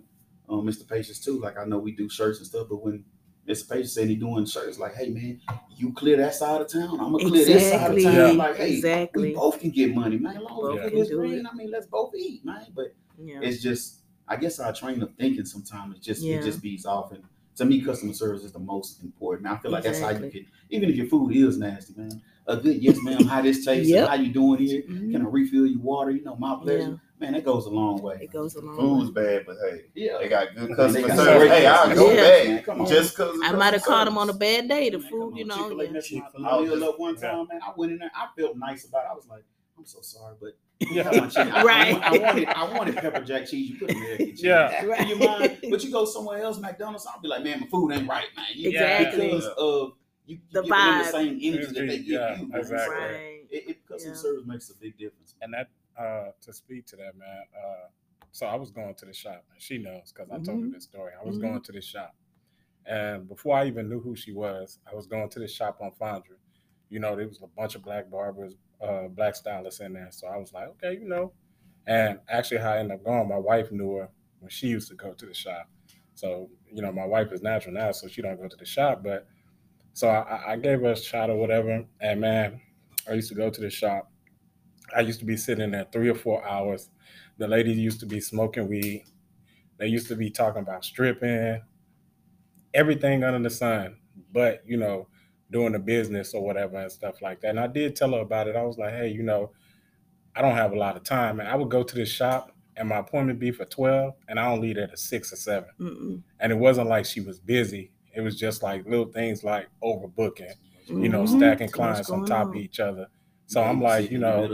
um, 0.49 0.65
Mr. 0.65 0.85
Patience 0.87 1.19
too. 1.23 1.39
Like, 1.39 1.57
I 1.57 1.63
know 1.63 1.77
we 1.79 1.93
do 1.93 2.09
shirts 2.09 2.39
and 2.39 2.47
stuff, 2.47 2.67
but 2.69 2.83
when 2.83 3.05
Mr. 3.47 3.69
Patience 3.69 3.93
said 3.93 4.07
he 4.09 4.15
doing 4.15 4.45
shirts, 4.45 4.77
like, 4.77 4.93
hey 4.95 5.09
man, 5.09 5.39
you 5.75 5.93
clear 5.93 6.17
that 6.17 6.35
side 6.35 6.59
of 6.61 6.67
town, 6.71 6.99
I'm 6.99 7.11
gonna 7.13 7.25
clear 7.29 7.45
this 7.45 7.69
side 7.71 7.91
of 7.91 7.97
Exactly. 7.97 8.03
town. 8.03 8.13
Yeah. 8.15 8.31
Like, 8.43 8.55
hey, 8.57 8.73
Exactly. 8.73 9.29
we 9.29 9.35
both 9.35 9.59
can 9.59 9.69
get 9.69 9.95
money, 9.95 10.17
man. 10.17 10.41
Long 10.43 10.57
Both 10.57 10.79
as 10.81 10.91
we 10.91 10.97
can 10.99 11.07
do 11.09 11.23
it. 11.23 11.45
I 11.49 11.55
mean, 11.55 11.71
let's 11.71 11.87
both 11.87 12.13
eat, 12.15 12.43
man. 12.43 12.65
But 12.75 12.93
Yeah. 13.23 13.39
it's 13.41 13.61
just 13.61 14.01
I 14.29 14.35
guess 14.35 14.59
our 14.59 14.73
train 14.73 15.01
of 15.01 15.13
thinking 15.15 15.45
sometimes 15.45 15.95
it 15.95 16.01
just 16.01 16.21
Yeah. 16.21 16.35
it 16.39 16.43
just 16.43 16.61
beats 16.61 16.85
off 16.85 17.13
and 17.13 17.23
to 17.55 17.63
me 17.65 17.81
customer 17.81 18.11
service 18.13 18.43
is 18.43 18.51
the 18.51 18.59
most 18.59 19.01
important. 19.01 19.47
I 19.47 19.57
feel 19.57 19.71
like 19.71 19.83
that's 19.83 19.99
how 19.99 20.09
you 20.09 20.15
Exactly. 20.17 20.41
can 20.41 20.49
even 20.69 20.89
if 20.89 20.95
your 20.97 21.07
food 21.07 21.33
is 21.33 21.57
nasty, 21.57 21.93
man. 21.95 22.21
A 22.45 22.57
good 22.57 22.81
yes 22.83 22.97
ma'am, 23.01 23.23
how 23.23 23.41
this 23.41 23.63
tastes, 23.65 23.89
Yep. 23.89 24.09
how 24.09 24.15
you 24.15 24.31
doing 24.33 24.59
here? 24.59 24.81
Mhm. 24.83 25.11
Can 25.13 25.21
I 25.21 25.29
refill 25.29 25.65
your 25.65 25.79
water? 25.79 26.11
You 26.11 26.23
know, 26.23 26.35
my 26.35 26.57
pleasure. 26.61 26.99
Yeah. 27.19 27.25
Man, 27.25 27.33
that 27.33 27.45
goes 27.45 27.65
a 27.65 27.69
long 27.69 28.01
way. 28.01 28.19
It 28.21 28.31
goes 28.31 28.55
a 28.55 28.61
long 28.61 28.75
way. 28.77 28.81
Food's 28.83 29.11
way. 29.15 29.37
bad, 29.37 29.45
but 29.47 29.55
hey, 29.63 29.81
Yeah. 29.95 30.17
they 30.19 30.27
got 30.29 30.55
good 30.55 30.69
They 30.69 30.73
customer 30.75 31.07
service. 31.15 31.37
great 31.37 31.51
Hey, 31.51 31.65
I'll 31.65 31.95
go 31.95 32.11
Yeah. 32.11 32.15
back 32.21 32.47
Man, 32.47 32.63
come 32.63 32.81
on. 32.81 32.87
just 32.87 33.15
because. 33.17 33.39
I 33.43 33.51
might 33.53 33.73
have 33.73 33.83
caught 33.83 34.07
him 34.07 34.17
on 34.17 34.29
a 34.29 34.33
bad 34.33 34.67
day. 34.67 34.89
The 34.89 34.99
Man, 34.99 35.09
food, 35.09 35.37
you 35.37 35.45
know. 35.45 35.55
Chick-fil-A 35.55 35.83
Yeah. 35.85 35.91
messed 35.91 36.13
my 36.13 36.19
Chick-fil-A. 36.19 36.61
meal 36.63 36.83
up 36.83 36.99
one 36.99 37.15
Yeah. 37.15 37.31
time, 37.31 37.47
man. 37.51 37.59
I 37.65 37.73
went 37.75 37.91
in 37.93 37.97
there. 37.99 38.11
I 38.15 38.27
felt 38.39 38.57
nice 38.57 38.87
about 38.87 39.03
it. 39.05 39.07
I 39.11 39.15
was 39.15 39.27
like, 39.27 39.43
I'm 39.77 39.85
so 39.85 40.01
sorry, 40.01 40.35
but 40.39 40.51
Yeah. 40.91 41.03
got 41.03 41.15
my 41.15 41.27
chicken. 41.27 41.51
I- 41.53 41.59
I, 41.59 41.63
Right. 41.63 41.95
I, 42.03 42.17
wanted, 42.17 42.47
I 42.49 42.77
wanted 42.77 42.95
pepper 42.97 43.21
jack 43.21 43.47
cheese. 43.47 43.71
You 43.71 43.79
put 43.79 43.91
American 43.91 44.25
cheese. 44.27 44.43
Yeah. 44.43 44.81
Do 45.01 45.07
you 45.07 45.15
mind? 45.17 45.57
But 45.71 45.83
you 45.83 45.91
go 45.91 46.05
somewhere 46.05 46.41
else, 46.43 46.59
McDonald's. 46.59 47.07
I'll 47.11 47.19
be 47.19 47.27
like, 47.29 47.43
man, 47.43 47.61
my 47.61 47.67
food 47.67 47.91
ain't 47.93 48.07
right, 48.07 48.27
man. 48.35 48.45
You, 48.53 48.69
Exactly. 48.69 49.25
Because 49.29 49.45
of 49.57 49.93
you, 50.27 50.35
you 50.35 50.39
The 50.51 50.61
give 50.61 50.69
them 50.69 50.77
vibe. 50.79 51.03
the 51.05 51.11
same 51.11 51.39
energy 51.41 51.65
that 51.65 51.73
they 51.87 51.97
give 51.97 52.07
Yeah, 52.07 52.39
you. 52.39 52.47
man. 52.47 52.59
exactly. 52.59 52.95
Right. 52.95 53.33
It, 53.49 53.69
it 53.69 53.87
customer 53.87 54.13
Yeah. 54.13 54.19
service 54.21 54.43
makes 54.45 54.69
a 54.69 54.75
big 54.75 54.97
difference. 54.97 55.35
And 55.41 55.53
that 55.53 55.69
uh 55.99 56.31
to 56.41 56.53
speak 56.53 56.85
to 56.87 56.95
that, 56.97 57.15
man. 57.17 57.43
Uh 57.55 57.87
so 58.31 58.45
I 58.45 58.55
was 58.55 58.71
going 58.71 58.93
to 58.95 59.05
the 59.05 59.13
shop, 59.13 59.45
and 59.51 59.61
she 59.61 59.77
knows 59.77 60.11
because 60.13 60.29
I 60.31 60.37
told 60.39 60.61
her 60.61 60.67
Mhm. 60.67 60.73
this 60.73 60.83
story. 60.83 61.13
I 61.19 61.23
was 61.25 61.37
Mhm. 61.37 61.41
going 61.41 61.61
to 61.61 61.71
the 61.71 61.81
shop, 61.81 62.15
and 62.85 63.27
before 63.27 63.57
I 63.57 63.65
even 63.67 63.89
knew 63.89 63.99
who 63.99 64.15
she 64.15 64.31
was, 64.33 64.79
I 64.91 64.95
was 64.95 65.07
going 65.07 65.29
to 65.29 65.39
the 65.39 65.47
shop 65.47 65.79
on 65.81 65.91
Fondren. 65.91 66.37
You 66.89 66.99
know, 66.99 67.15
there 67.15 67.27
was 67.27 67.41
a 67.41 67.47
bunch 67.47 67.75
of 67.75 67.83
black 67.83 68.09
barbers, 68.09 68.55
uh, 68.81 69.07
black 69.09 69.35
stylists 69.35 69.81
in 69.81 69.93
there. 69.93 70.09
So 70.11 70.27
I 70.27 70.37
was 70.37 70.53
like, 70.53 70.67
okay, 70.69 70.93
you 70.93 71.07
know. 71.07 71.33
And 71.85 72.19
actually, 72.29 72.59
how 72.59 72.71
I 72.73 72.79
ended 72.79 72.97
up 72.99 73.03
going, 73.05 73.27
my 73.27 73.37
wife 73.37 73.71
knew 73.71 73.95
her 73.97 74.09
when 74.39 74.49
she 74.49 74.67
used 74.67 74.89
to 74.89 74.95
go 74.95 75.13
to 75.13 75.25
the 75.25 75.33
shop. 75.33 75.69
So 76.15 76.49
you 76.71 76.81
know, 76.81 76.91
my 76.91 77.05
wife 77.05 77.31
is 77.31 77.41
natural 77.41 77.73
now, 77.75 77.91
so 77.91 78.07
she 78.07 78.21
don't 78.21 78.39
go 78.41 78.47
to 78.47 78.57
the 78.57 78.65
shop. 78.65 79.03
But 79.03 79.27
so 79.93 80.09
I, 80.09 80.53
I 80.53 80.57
gave 80.57 80.81
her 80.81 80.91
a 80.91 80.95
shot 80.97 81.29
or 81.29 81.37
whatever, 81.37 81.85
and 82.01 82.21
man, 82.21 82.61
I 83.09 83.13
used 83.13 83.29
to 83.29 83.35
go 83.35 83.49
to 83.49 83.61
the 83.61 83.69
shop. 83.69 84.11
I 84.95 85.01
used 85.01 85.19
to 85.19 85.25
be 85.25 85.37
sitting 85.37 85.71
there 85.71 85.87
three 85.91 86.09
or 86.09 86.15
four 86.15 86.45
hours. 86.47 86.89
The 87.37 87.47
ladies 87.47 87.77
used 87.77 87.99
to 88.01 88.05
be 88.05 88.19
smoking 88.19 88.67
weed. 88.67 89.03
They 89.77 89.87
used 89.87 90.07
to 90.07 90.15
be 90.15 90.29
talking 90.29 90.61
about 90.61 90.83
stripping, 90.85 91.61
everything 92.73 93.23
under 93.23 93.39
the 93.47 93.53
sun, 93.53 93.97
but 94.31 94.63
you 94.65 94.77
know, 94.77 95.07
doing 95.51 95.73
the 95.73 95.79
business 95.79 96.33
or 96.33 96.43
whatever 96.43 96.77
and 96.77 96.91
stuff 96.91 97.21
like 97.21 97.41
that. 97.41 97.49
And 97.49 97.59
I 97.59 97.67
did 97.67 97.95
tell 97.95 98.11
her 98.13 98.19
about 98.19 98.47
it. 98.47 98.55
I 98.55 98.63
was 98.63 98.77
like, 98.77 98.93
hey, 98.93 99.09
you 99.09 99.23
know, 99.23 99.51
I 100.35 100.41
don't 100.41 100.55
have 100.55 100.73
a 100.73 100.77
lot 100.77 100.97
of 100.97 101.03
time. 101.03 101.39
And 101.39 101.47
I 101.47 101.55
would 101.55 101.69
go 101.69 101.83
to 101.83 101.95
the 101.95 102.05
shop 102.05 102.51
and 102.75 102.89
my 102.89 102.97
appointment 102.97 103.39
be 103.39 103.51
for 103.51 103.65
12 103.65 104.13
and 104.27 104.39
I 104.39 104.45
don't 104.49 104.61
leave 104.61 104.77
at 104.77 104.97
six 104.99 105.31
or 105.31 105.37
seven. 105.37 105.69
Mm-mm. 105.79 106.21
And 106.39 106.51
it 106.51 106.55
wasn't 106.55 106.89
like 106.89 107.05
she 107.05 107.21
was 107.21 107.39
busy. 107.39 107.91
It 108.13 108.21
was 108.21 108.37
just 108.37 108.61
like 108.61 108.85
little 108.85 109.05
things 109.11 109.43
like 109.43 109.67
overbooking, 109.83 110.53
you 110.87 111.09
know, 111.09 111.23
Mhm. 111.23 111.37
stacking 111.37 111.69
clients 111.69 112.09
on 112.09 112.25
top 112.25 112.47
on. 112.47 112.49
of 112.49 112.55
each 112.55 112.79
other. 112.79 113.07
So 113.47 113.63
I'm 113.63 113.81
like, 113.81 114.11
you 114.11 114.19
know. 114.19 114.53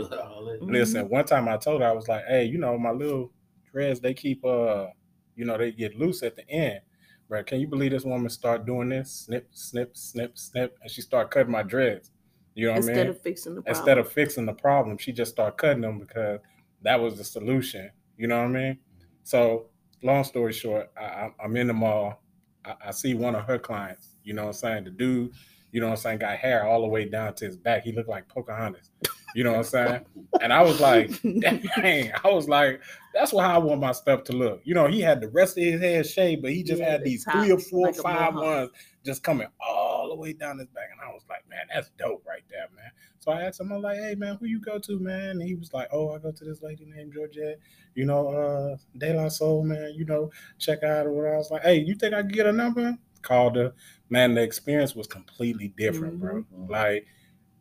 Listen, 0.66 1.08
one 1.08 1.24
time 1.26 1.48
I 1.48 1.56
told 1.58 1.82
her 1.82 1.88
I 1.88 1.92
was 1.92 2.08
like, 2.08 2.24
"Hey, 2.26 2.44
you 2.46 2.58
know, 2.58 2.78
my 2.78 2.90
little 2.90 3.32
dreads 3.70 4.00
they 4.00 4.14
keep 4.14 4.44
uh, 4.44 4.88
you 5.36 5.44
know, 5.44 5.58
they 5.58 5.72
get 5.72 5.96
loose 5.96 6.22
at 6.22 6.36
the 6.36 6.48
end, 6.48 6.80
bro. 7.28 7.42
Can 7.44 7.60
you 7.60 7.66
believe 7.68 7.90
this 7.90 8.04
woman 8.04 8.30
start 8.30 8.64
doing 8.66 8.88
this? 8.88 9.12
Snip, 9.12 9.48
snip, 9.52 9.96
snip, 9.96 10.38
snip, 10.38 10.78
and 10.82 10.90
she 10.90 11.02
start 11.02 11.30
cutting 11.30 11.52
my 11.52 11.62
dreads. 11.62 12.12
You 12.54 12.66
know 12.66 12.72
what 12.72 12.78
I 12.78 12.80
mean? 12.80 12.88
Instead 12.90 13.06
mean? 13.06 13.10
of 13.16 13.22
fixing 13.22 13.54
the 13.56 13.62
problem. 13.62 13.78
Instead 13.80 13.98
of 13.98 14.12
fixing 14.12 14.46
the 14.46 14.52
problem, 14.54 14.98
she 14.98 15.12
just 15.12 15.32
started 15.32 15.56
cutting 15.58 15.82
them 15.82 15.98
because 15.98 16.40
that 16.82 17.00
was 17.00 17.18
the 17.18 17.24
solution. 17.24 17.90
You 18.16 18.28
know 18.28 18.38
what 18.38 18.48
I 18.50 18.52
mean? 18.52 18.78
So, 19.24 19.70
long 20.02 20.24
story 20.24 20.52
short, 20.52 20.92
I, 20.96 21.04
I- 21.04 21.34
I'm 21.42 21.56
in 21.56 21.66
the 21.66 21.72
mall. 21.74 22.22
I, 22.64 22.74
I 22.86 22.90
see 22.92 23.14
one 23.14 23.34
of 23.34 23.44
her 23.46 23.58
clients. 23.58 24.16
You 24.22 24.34
know 24.34 24.42
what 24.44 24.48
I'm 24.48 24.54
saying? 24.54 24.84
The 24.84 24.90
dude, 24.90 25.32
you 25.74 25.82
know 25.82 25.88
what 25.88 25.94
I'm 25.94 25.98
saying, 25.98 26.20
got 26.20 26.38
hair 26.38 26.66
all 26.66 26.82
the 26.82 26.88
way 26.88 27.06
down 27.06 27.34
to 27.36 27.46
his 27.46 27.58
back. 27.58 27.84
He 27.84 27.92
looked 27.92 28.08
like 28.08 28.28
Pocahontas. 28.28 28.90
You 29.34 29.44
know 29.44 29.52
what 29.52 29.58
I'm 29.58 29.64
saying? 29.64 30.00
And 30.40 30.52
I 30.52 30.62
was 30.62 30.80
like, 30.80 31.12
dang, 31.40 32.12
I 32.24 32.28
was 32.30 32.48
like, 32.48 32.80
that's 33.12 33.32
what 33.32 33.44
I 33.44 33.58
want 33.58 33.80
my 33.80 33.92
stuff 33.92 34.24
to 34.24 34.32
look. 34.32 34.62
You 34.64 34.74
know, 34.74 34.86
he 34.88 35.00
had 35.00 35.20
the 35.20 35.28
rest 35.30 35.58
of 35.58 35.64
his 35.64 35.80
head 35.80 36.06
shaved, 36.06 36.42
but 36.42 36.52
he 36.52 36.62
just 36.62 36.80
Yeah, 36.80 36.84
had 36.84 37.02
the 37.02 37.10
these 37.10 37.24
top, 37.24 37.26
three 37.26 37.50
or 37.52 37.58
four, 37.58 37.88
like 37.88 37.96
five 37.96 38.34
ones 38.36 38.70
just 39.04 39.22
coming 39.24 39.48
all 39.60 40.08
the 40.10 40.16
way 40.16 40.32
down 40.32 40.58
his 40.58 40.68
back. 40.68 40.90
And 40.92 41.00
I 41.00 41.12
was 41.12 41.24
like, 41.28 41.48
man, 41.50 41.66
that's 41.72 41.90
dope 41.98 42.24
right 42.26 42.44
there, 42.50 42.68
man. 42.76 42.92
So 43.20 43.32
I 43.32 43.42
asked 43.42 43.60
him, 43.60 43.72
I'm 43.72 43.82
like, 43.82 43.98
hey 43.98 44.14
man, 44.16 44.36
who 44.36 44.46
you 44.46 44.60
go 44.60 44.78
to, 44.78 44.98
man? 45.00 45.30
And 45.30 45.42
he 45.42 45.54
was 45.54 45.72
like, 45.72 45.88
oh, 45.92 46.14
I 46.14 46.18
go 46.18 46.32
to 46.32 46.44
this 46.44 46.62
lady 46.62 46.86
named 46.86 47.12
Georgette, 47.14 47.58
you 47.94 48.06
know, 48.06 48.28
uh, 48.28 48.76
De 48.98 49.14
La 49.14 49.28
Soul, 49.28 49.64
man, 49.64 49.94
you 49.96 50.04
know, 50.04 50.30
check 50.58 50.82
out 50.84 51.06
or. 51.06 51.34
I 51.34 51.38
was 51.38 51.50
like, 51.50 51.62
hey, 51.62 51.76
you 51.80 51.94
think 51.94 52.14
I 52.14 52.20
can 52.22 52.30
get 52.30 52.46
a 52.46 52.52
number? 52.52 52.96
Called 53.24 53.56
her. 53.56 53.74
Man, 54.10 54.34
the 54.34 54.42
experience 54.42 54.94
was 54.96 55.08
completely 55.08 55.68
different, 55.78 56.20
bro. 56.20 56.44
Mhm. 56.44 56.70
Like, 56.70 57.06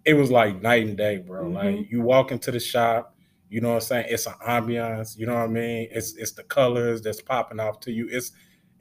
it 0.06 0.14
was 0.16 0.32
like 0.32 0.62
night 0.62 0.88
and 0.88 0.98
day, 0.98 1.18
bro. 1.18 1.46
Mhm. 1.46 1.54
Like 1.54 1.92
you 1.92 2.02
walk 2.02 2.32
into 2.32 2.52
the 2.52 2.60
shop, 2.60 3.16
you 3.50 3.62
know 3.62 3.70
what 3.70 3.76
I'm 3.76 3.82
saying? 3.82 4.08
It's 4.10 4.28
an 4.28 4.34
ambiance, 4.48 5.18
you 5.18 5.26
know 5.28 5.36
what 5.36 5.44
I 5.44 5.48
mean? 5.48 5.90
It's 5.92 6.16
it's 6.16 6.34
the 6.34 6.44
colors 6.44 7.02
that's 7.02 7.22
popping 7.22 7.60
off 7.60 7.80
to 7.82 7.92
you. 7.92 8.08
It's 8.12 8.32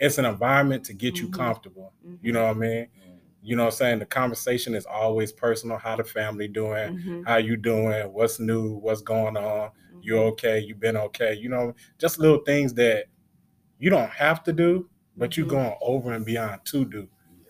it's 0.00 0.18
an 0.18 0.24
environment 0.26 0.84
to 0.86 0.94
get 0.94 1.20
you 1.20 1.28
Mhm. 1.28 1.32
comfortable. 1.32 1.94
You 2.22 2.32
know 2.32 2.44
what 2.46 2.56
I 2.56 2.60
mean? 2.60 2.88
You 3.42 3.56
know 3.56 3.64
what 3.64 3.74
I'm 3.74 3.76
saying? 3.78 3.98
The 4.00 4.06
conversation 4.06 4.74
is 4.74 4.86
always 4.86 5.32
personal. 5.32 5.78
How 5.78 5.96
the 5.96 6.04
family 6.04 6.48
doing? 6.48 6.90
How 7.22 7.36
you 7.38 7.56
doing? 7.56 8.12
What's 8.12 8.38
new? 8.40 8.74
What's 8.76 9.02
going 9.02 9.36
on? 9.36 9.70
You 10.00 10.18
okay? 10.18 10.60
You 10.60 10.74
been 10.76 10.96
okay? 10.96 11.34
You 11.34 11.48
know, 11.48 11.74
just 11.98 12.18
little 12.18 12.42
things 12.44 12.74
that 12.74 13.06
you 13.78 13.90
don't 13.90 14.10
have 14.10 14.42
to 14.44 14.52
do, 14.52 14.88
but 15.16 15.36
you're 15.36 15.46
going 15.46 15.74
over 15.80 16.12
and 16.12 16.24
beyond 16.24 16.64
to 16.66 16.84
do. 16.84 17.08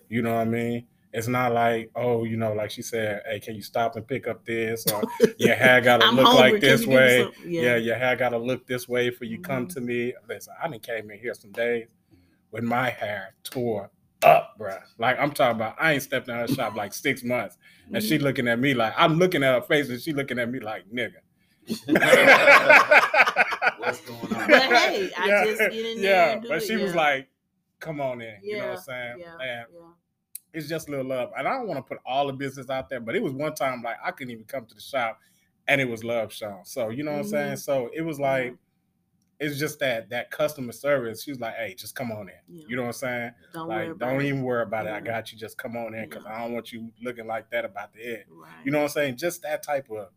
You 0.09 0.23
know 0.23 0.35
what 0.35 0.41
I 0.43 0.45
mean? 0.45 0.87
It's 1.15 1.29
not 1.29 1.53
like, 1.53 1.91
oh, 1.95 2.25
you 2.25 2.37
know, 2.39 2.55
like 2.55 2.71
she 2.71 2.81
said, 2.81 3.23
hey, 3.27 3.39
can 3.39 3.55
you 3.55 3.61
stop 3.63 3.97
and 3.97 4.07
pick 4.07 4.27
up 4.27 4.45
this? 4.47 4.87
Or 4.91 5.03
your 5.39 5.55
hair 5.55 5.81
gotta 5.83 6.11
look 6.11 6.27
hungry, 6.27 6.53
like 6.53 6.61
this 6.63 6.81
you 6.83 6.87
give 6.87 6.89
me 6.89 6.97
way. 6.97 7.23
some- 7.23 7.51
Yeah. 7.51 7.77
your 7.77 7.97
hair 7.97 8.17
gotta 8.17 8.39
look 8.39 8.67
this 8.67 8.89
way 8.89 9.11
for 9.11 9.25
you 9.27 9.39
come 9.41 9.67
Mhm. 9.67 9.75
to 9.75 9.81
me. 9.83 10.15
Listen, 10.29 10.55
I 10.63 10.69
didn't 10.69 10.83
came 10.85 11.11
in 11.11 11.19
here 11.19 11.35
some 11.35 11.53
days 11.53 11.87
with 12.51 12.65
my 12.65 12.89
hair 12.91 13.35
tore 13.45 13.91
up, 14.25 14.55
bruh. 14.59 14.81
Like 14.99 15.19
I'm 15.19 15.33
talking 15.33 15.57
about, 15.57 15.77
I 15.79 15.93
ain't 15.93 16.03
stepped 16.03 16.29
in 16.29 16.35
her 16.35 16.49
shop 16.49 16.77
like 16.77 16.95
six 16.95 17.23
months, 17.25 17.59
and 17.93 18.03
she 18.03 18.19
Mhm. 18.19 18.23
looking 18.23 18.49
at 18.49 18.59
me 18.59 18.73
like 18.73 18.95
I'm 18.97 19.19
looking 19.19 19.43
at 19.43 19.55
her 19.55 19.63
face, 19.67 19.89
and 19.91 20.01
she 20.01 20.13
looking 20.15 20.39
at 20.39 20.51
me 20.51 20.61
like 20.61 20.85
nigga. 20.91 21.17
What's 23.79 24.01
going 24.01 24.21
on? 24.35 24.49
But 24.49 24.63
hey, 24.63 25.11
I 25.17 25.45
just 25.47 25.59
get 25.61 25.73
in 25.73 26.01
there 26.03 26.11
yeah, 26.27 26.33
and 26.33 26.43
do 26.43 26.49
but 26.49 26.59
it, 26.59 26.67
she 26.67 26.77
was 26.77 26.93
yeah. 26.93 26.97
like, 27.01 27.29
"Come 27.83 28.01
on 28.01 28.23
in," 28.23 28.37
you 28.43 28.57
know 28.59 28.69
what 28.69 28.79
I'm 28.79 28.83
saying? 28.85 29.17
yeah, 29.19 29.33
And 29.35 29.67
yeah. 29.75 29.81
it's 30.55 30.69
just 30.69 30.89
a 30.89 30.91
little 30.91 31.07
love, 31.07 31.31
and 31.37 31.47
I 31.47 31.53
don't 31.53 31.67
want 31.69 31.79
to 31.79 31.83
put 31.83 31.99
all 32.07 32.27
the 32.29 32.33
business 32.33 32.71
out 32.71 32.89
there, 32.89 33.01
but 33.01 33.15
it 33.15 33.23
was 33.23 33.33
one 33.35 33.55
time 33.55 33.83
like 33.83 33.97
I 34.03 34.11
couldn't 34.13 34.31
even 34.33 34.45
come 34.45 34.65
to 34.67 34.75
the 34.75 34.81
shop, 34.81 35.21
and 35.69 35.81
it 35.81 35.89
was 35.89 36.03
love 36.03 36.33
shown. 36.33 36.65
So 36.65 36.89
you 36.89 37.03
know 37.05 37.13
what 37.13 37.19
I'm 37.21 37.29
saying? 37.29 37.57
So 37.59 37.91
it 37.95 38.01
was 38.03 38.19
Yeah. 38.19 38.27
like. 38.33 38.55
It's 39.41 39.59
just 39.59 39.81
that 39.81 40.09
that 40.11 40.31
customer 40.31 40.71
service. 40.71 41.25
She 41.25 41.33
was 41.33 41.41
like, 41.41 41.57
"Hey, 41.57 41.75
just 41.75 41.97
come 41.97 42.13
on 42.13 42.29
in." 42.29 42.35
Yeah. 42.49 42.65
You 42.69 42.77
know 42.77 42.83
what 42.83 42.89
I'm 42.89 42.93
saying? 42.93 43.31
Don't 43.53 43.69
worry 43.69 43.89
like, 43.89 43.99
don't 43.99 44.23
even 44.23 44.43
worry 44.43 44.63
about 44.63 44.87
it. 44.87 44.93
I 44.93 45.01
got 45.01 45.33
you. 45.33 45.39
Just 45.39 45.59
come 45.59 45.77
on 45.77 45.95
in 45.97 46.09
because 46.09 46.23
Yeah. 46.25 46.37
I 46.37 46.43
don't 46.45 46.53
want 46.53 46.73
you 46.73 46.93
looking 47.03 47.27
like 47.27 47.51
that 47.51 47.65
about 47.65 47.93
the 47.93 48.03
head. 48.05 48.25
Right. 48.29 48.49
You 48.65 48.71
know 48.71 48.79
what 48.79 48.85
I'm 48.85 48.91
saying? 48.91 49.17
Just 49.17 49.43
that 49.43 49.65
type 49.65 49.91
of 49.91 50.11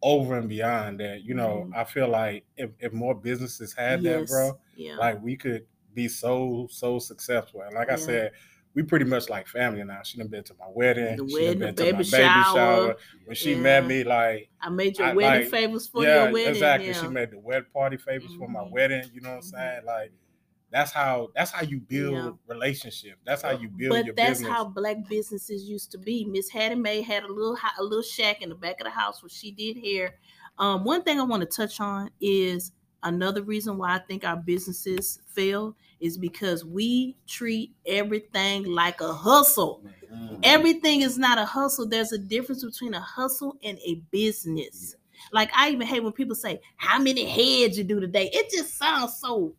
over 0.00 0.38
and 0.38 0.48
beyond 0.48 1.00
that. 1.00 1.22
You 1.24 1.34
know, 1.34 1.66
Mhm. 1.72 1.76
I 1.76 1.82
feel 1.84 2.06
like 2.06 2.44
if, 2.56 2.70
if 2.78 2.92
more 2.92 3.16
businesses 3.16 3.72
had 3.72 4.02
that, 4.04 4.28
bro, 4.28 4.60
Yeah. 4.76 4.94
like 4.96 5.20
we 5.20 5.36
could 5.36 5.66
be 5.96 6.06
so 6.08 6.68
so 6.70 7.00
successful. 7.00 7.62
And 7.62 7.74
like 7.74 7.90
I 7.90 7.96
said, 7.96 8.32
we 8.74 8.82
pretty 8.82 9.06
much 9.06 9.28
like 9.30 9.48
family 9.48 9.82
now. 9.82 10.02
She 10.04 10.18
done 10.18 10.28
been 10.28 10.44
to 10.44 10.54
my 10.60 10.66
wedding. 10.68 11.16
The 11.16 11.26
she 11.28 11.34
wedding, 11.34 11.58
the 11.60 11.66
been 11.72 11.76
to 11.76 11.82
my 11.84 11.98
baby 11.98 12.04
shower. 12.04 12.44
shower. 12.54 12.96
When 13.24 13.34
she 13.34 13.54
met 13.56 13.86
me, 13.86 14.04
like 14.04 14.50
I 14.60 14.68
made 14.68 14.98
your 14.98 15.08
I 15.08 15.14
wedding 15.14 15.42
like- 15.42 15.50
favors 15.50 15.86
for 15.88 16.04
yeah, 16.04 16.24
your 16.24 16.32
wedding. 16.32 16.50
exactly. 16.50 16.88
Yeah. 16.88 17.00
She 17.00 17.08
made 17.08 17.30
the 17.32 17.38
wedding 17.38 17.66
party 17.72 17.96
favors 17.96 18.32
for 18.38 18.46
my 18.46 18.60
Mhm. 18.60 18.70
wedding. 18.70 19.10
You 19.12 19.22
know 19.22 19.30
what 19.30 19.34
I'm 19.36 19.40
Mhm. 19.40 19.50
saying? 19.50 19.80
Like 19.86 20.12
that's 20.70 20.92
how 20.92 21.30
that's 21.34 21.50
how 21.52 21.62
you 21.62 21.80
build 21.80 22.14
Yeah. 22.14 22.30
relationships. 22.46 23.16
That's 23.24 23.40
how 23.40 23.52
you 23.52 23.68
build 23.68 23.92
but 23.92 24.14
that's 24.14 24.40
business. 24.40 24.50
how 24.50 24.64
black 24.66 25.08
businesses 25.08 25.64
used 25.64 25.90
to 25.92 25.98
be. 25.98 26.26
Miss 26.26 26.50
Hattie 26.50 26.74
Mae 26.74 27.00
had 27.00 27.24
a 27.24 27.32
little 27.32 27.56
a 27.78 27.82
little 27.82 28.02
shack 28.02 28.42
in 28.42 28.50
the 28.50 28.54
back 28.54 28.78
of 28.80 28.84
the 28.84 28.90
house 28.90 29.22
where 29.22 29.30
she 29.30 29.50
did 29.50 29.78
hair. 29.78 30.16
Um, 30.58 30.84
one 30.84 31.02
thing 31.02 31.18
I 31.18 31.22
want 31.22 31.40
to 31.42 31.46
touch 31.56 31.80
on 31.80 32.10
is 32.20 32.72
Another 33.02 33.42
reason 33.42 33.78
why 33.78 33.94
I 33.94 33.98
think 34.00 34.24
our 34.24 34.36
businesses 34.38 35.20
fail 35.28 35.76
is 36.00 36.18
because 36.18 36.64
we 36.64 37.16
treat 37.26 37.72
everything 37.86 38.64
like 38.64 39.00
a 39.00 39.12
hustle. 39.12 39.82
Mm. 40.12 40.40
Everything 40.42 41.02
is 41.02 41.18
not 41.18 41.38
a 41.38 41.44
hustle. 41.44 41.86
There's 41.86 42.12
a 42.12 42.18
difference 42.18 42.64
between 42.64 42.94
a 42.94 43.00
hustle 43.00 43.56
and 43.62 43.78
a 43.84 43.96
business. 44.10 44.96
Like 45.32 45.50
I 45.54 45.70
even 45.70 45.86
hate 45.86 46.02
when 46.02 46.12
people 46.12 46.34
say, 46.34 46.60
"How 46.76 46.98
many 46.98 47.24
heads 47.24 47.78
you 47.78 47.84
do 47.84 48.00
today?" 48.00 48.30
It 48.32 48.50
just 48.50 48.76
sounds 48.76 49.16
so, 49.18 49.54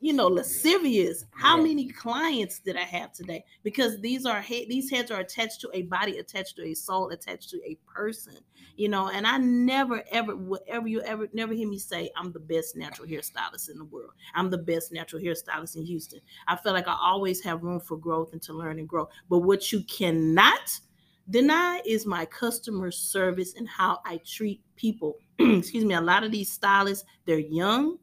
you 0.00 0.14
know, 0.14 0.26
lascivious. 0.28 1.26
How 1.30 1.56
Yeah. 1.56 1.64
many 1.64 1.88
clients 1.88 2.58
did 2.58 2.76
I 2.76 2.84
have 2.84 3.12
today? 3.12 3.44
Because 3.62 4.00
these 4.00 4.24
are 4.24 4.40
he- 4.40 4.64
these 4.66 4.90
heads 4.90 5.10
are 5.10 5.20
attached 5.20 5.60
to 5.60 5.70
a 5.74 5.82
body, 5.82 6.16
attached 6.18 6.56
to 6.56 6.64
a 6.64 6.74
soul, 6.74 7.10
attached 7.10 7.50
to 7.50 7.60
a 7.64 7.74
person. 7.86 8.38
You 8.76 8.88
know, 8.88 9.08
and 9.10 9.26
I 9.26 9.36
never 9.36 10.02
ever 10.10 10.34
whatever 10.36 10.88
you 10.88 11.02
ever 11.02 11.28
never 11.34 11.52
hear 11.52 11.68
me 11.68 11.78
say 11.78 12.10
I'm 12.16 12.32
the 12.32 12.40
best 12.40 12.76
natural 12.76 13.06
hairstylist 13.06 13.70
in 13.70 13.76
the 13.76 13.84
world. 13.84 14.12
I'm 14.34 14.48
the 14.48 14.58
best 14.58 14.90
natural 14.90 15.22
hairstylist 15.22 15.76
in 15.76 15.84
Houston. 15.84 16.20
I 16.48 16.56
feel 16.56 16.72
like 16.72 16.88
I 16.88 16.96
always 16.98 17.42
have 17.44 17.62
room 17.62 17.80
for 17.80 17.98
growth 17.98 18.32
and 18.32 18.40
to 18.42 18.54
learn 18.54 18.78
and 18.78 18.88
grow. 18.88 19.08
But 19.28 19.40
what 19.40 19.70
you 19.70 19.84
cannot 19.84 20.80
deny 21.28 21.82
is 21.84 22.06
my 22.06 22.24
customer 22.24 22.90
service 22.90 23.54
and 23.54 23.68
how 23.68 24.00
I 24.06 24.18
treat 24.24 24.62
people. 24.76 25.16
Excuse 25.38 25.84
me. 25.84 25.94
A 25.94 26.00
lot 26.00 26.24
of 26.24 26.32
these 26.32 26.50
stylists, 26.50 27.04
they're 27.26 27.38
young. 27.38 27.98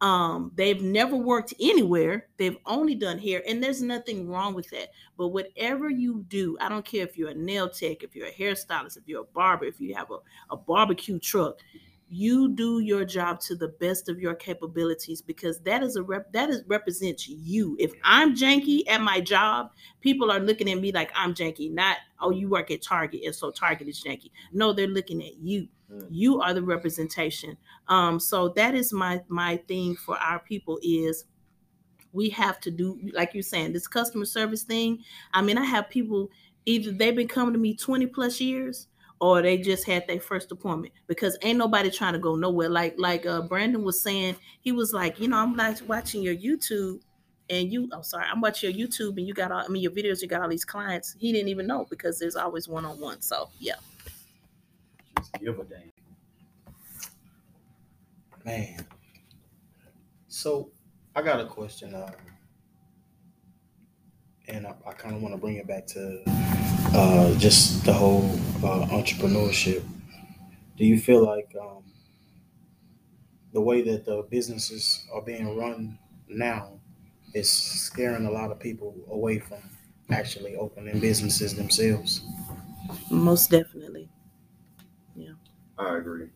Um, 0.00 0.52
they've 0.54 0.82
never 0.82 1.16
worked 1.16 1.54
anywhere. 1.58 2.28
They've 2.36 2.56
only 2.66 2.94
done 2.94 3.18
hair, 3.18 3.42
and 3.48 3.62
there's 3.62 3.80
nothing 3.80 4.28
wrong 4.28 4.54
with 4.54 4.68
that. 4.70 4.90
But 5.16 5.28
whatever 5.28 5.88
you 5.88 6.24
do, 6.28 6.58
I 6.60 6.68
don't 6.68 6.84
care 6.84 7.04
if 7.04 7.16
you're 7.16 7.30
a 7.30 7.34
nail 7.34 7.68
tech, 7.70 8.02
if 8.02 8.14
you're 8.14 8.26
a 8.26 8.32
hairstylist, 8.32 8.98
if 8.98 9.04
you're 9.06 9.22
a 9.22 9.24
barber, 9.24 9.64
if 9.64 9.80
you 9.80 9.94
have 9.94 10.10
a, 10.10 10.18
a 10.50 10.56
barbecue 10.56 11.18
truck, 11.18 11.60
you 12.08 12.48
do 12.48 12.78
your 12.80 13.04
job 13.04 13.40
to 13.40 13.56
the 13.56 13.68
best 13.68 14.08
of 14.08 14.20
your 14.20 14.34
capabilities 14.34 15.20
because 15.20 15.58
that 15.60 15.82
is 15.82 15.96
a 15.96 16.02
rep 16.02 16.32
that 16.32 16.50
is 16.50 16.62
represents 16.66 17.28
you. 17.28 17.76
If 17.80 17.92
I'm 18.04 18.36
janky 18.36 18.82
at 18.88 19.00
my 19.00 19.20
job, 19.20 19.72
people 20.00 20.30
are 20.30 20.38
looking 20.38 20.70
at 20.70 20.80
me 20.80 20.92
like 20.92 21.10
I'm 21.16 21.34
janky, 21.34 21.72
not 21.72 21.96
oh 22.20 22.30
you 22.30 22.48
work 22.48 22.70
at 22.70 22.82
Target 22.82 23.22
and 23.24 23.34
so 23.34 23.50
Target 23.50 23.88
is 23.88 24.02
janky. 24.02 24.30
No, 24.52 24.72
they're 24.72 24.86
looking 24.86 25.22
at 25.22 25.36
you. 25.38 25.66
Mm. 25.92 26.06
You 26.10 26.40
are 26.40 26.54
the 26.54 26.62
representation. 26.62 27.56
Um, 27.88 28.18
so 28.18 28.48
that 28.50 28.74
is 28.74 28.92
my 28.92 29.22
my 29.28 29.56
thing 29.68 29.96
for 29.96 30.16
our 30.18 30.38
people 30.38 30.78
is 30.82 31.24
we 32.12 32.30
have 32.30 32.60
to 32.60 32.70
do 32.70 32.98
like 33.12 33.34
you're 33.34 33.42
saying 33.42 33.72
this 33.72 33.86
customer 33.86 34.24
service 34.24 34.62
thing. 34.62 35.04
I 35.32 35.42
mean, 35.42 35.58
I 35.58 35.64
have 35.64 35.88
people 35.88 36.30
either 36.64 36.90
they've 36.90 37.14
been 37.14 37.28
coming 37.28 37.52
to 37.52 37.58
me 37.58 37.74
20 37.74 38.06
plus 38.06 38.40
years 38.40 38.88
or 39.20 39.40
they 39.40 39.56
just 39.56 39.86
had 39.86 40.06
their 40.06 40.20
first 40.20 40.52
appointment 40.52 40.92
because 41.06 41.38
ain't 41.42 41.58
nobody 41.58 41.90
trying 41.90 42.14
to 42.14 42.18
go 42.18 42.34
nowhere. 42.34 42.68
Like 42.68 42.94
like 42.98 43.26
uh 43.26 43.42
Brandon 43.42 43.84
was 43.84 44.00
saying, 44.00 44.36
he 44.60 44.72
was 44.72 44.92
like, 44.92 45.20
you 45.20 45.28
know, 45.28 45.38
I'm 45.38 45.56
like 45.56 45.78
watching 45.88 46.22
your 46.22 46.34
YouTube 46.34 47.00
and 47.48 47.72
you 47.72 47.88
I'm 47.92 48.02
sorry, 48.02 48.26
I'm 48.30 48.40
watching 48.40 48.74
your 48.74 48.88
YouTube 48.88 49.16
and 49.18 49.26
you 49.26 49.34
got 49.34 49.52
all 49.52 49.62
I 49.64 49.68
mean 49.68 49.82
your 49.82 49.92
videos, 49.92 50.20
you 50.20 50.28
got 50.28 50.42
all 50.42 50.48
these 50.48 50.64
clients. 50.64 51.14
He 51.18 51.32
didn't 51.32 51.48
even 51.48 51.66
know 51.66 51.86
because 51.88 52.18
there's 52.18 52.36
always 52.36 52.66
one 52.68 52.84
on 52.84 53.00
one. 53.00 53.20
So 53.22 53.50
yeah. 53.58 53.76
Just 55.26 55.44
give 55.44 55.58
a 55.58 55.64
damn. 55.64 55.92
Man. 58.44 58.86
So 60.28 60.70
I 61.14 61.22
got 61.22 61.40
a 61.40 61.46
question, 61.46 61.94
uh, 61.94 62.12
and 64.48 64.66
I, 64.66 64.74
I 64.86 64.92
kind 64.92 65.16
of 65.16 65.22
want 65.22 65.34
to 65.34 65.40
bring 65.40 65.56
it 65.56 65.66
back 65.66 65.86
to 65.88 66.22
uh, 66.94 67.34
just 67.38 67.84
the 67.84 67.92
whole 67.92 68.30
uh, 68.62 68.86
entrepreneurship. 68.86 69.82
Do 70.76 70.84
you 70.84 71.00
feel 71.00 71.24
like 71.24 71.54
um, 71.60 71.82
the 73.52 73.60
way 73.60 73.82
that 73.82 74.04
the 74.04 74.26
businesses 74.30 75.06
are 75.12 75.22
being 75.22 75.56
run 75.56 75.98
now 76.28 76.78
is 77.34 77.50
scaring 77.50 78.26
a 78.26 78.30
lot 78.30 78.52
of 78.52 78.60
people 78.60 78.94
away 79.10 79.38
from 79.38 79.58
actually 80.10 80.54
opening 80.56 81.00
businesses 81.00 81.54
themselves? 81.54 82.20
Most 83.10 83.50
definitely. 83.50 84.08
I 85.78 85.96
agree. 85.96 86.28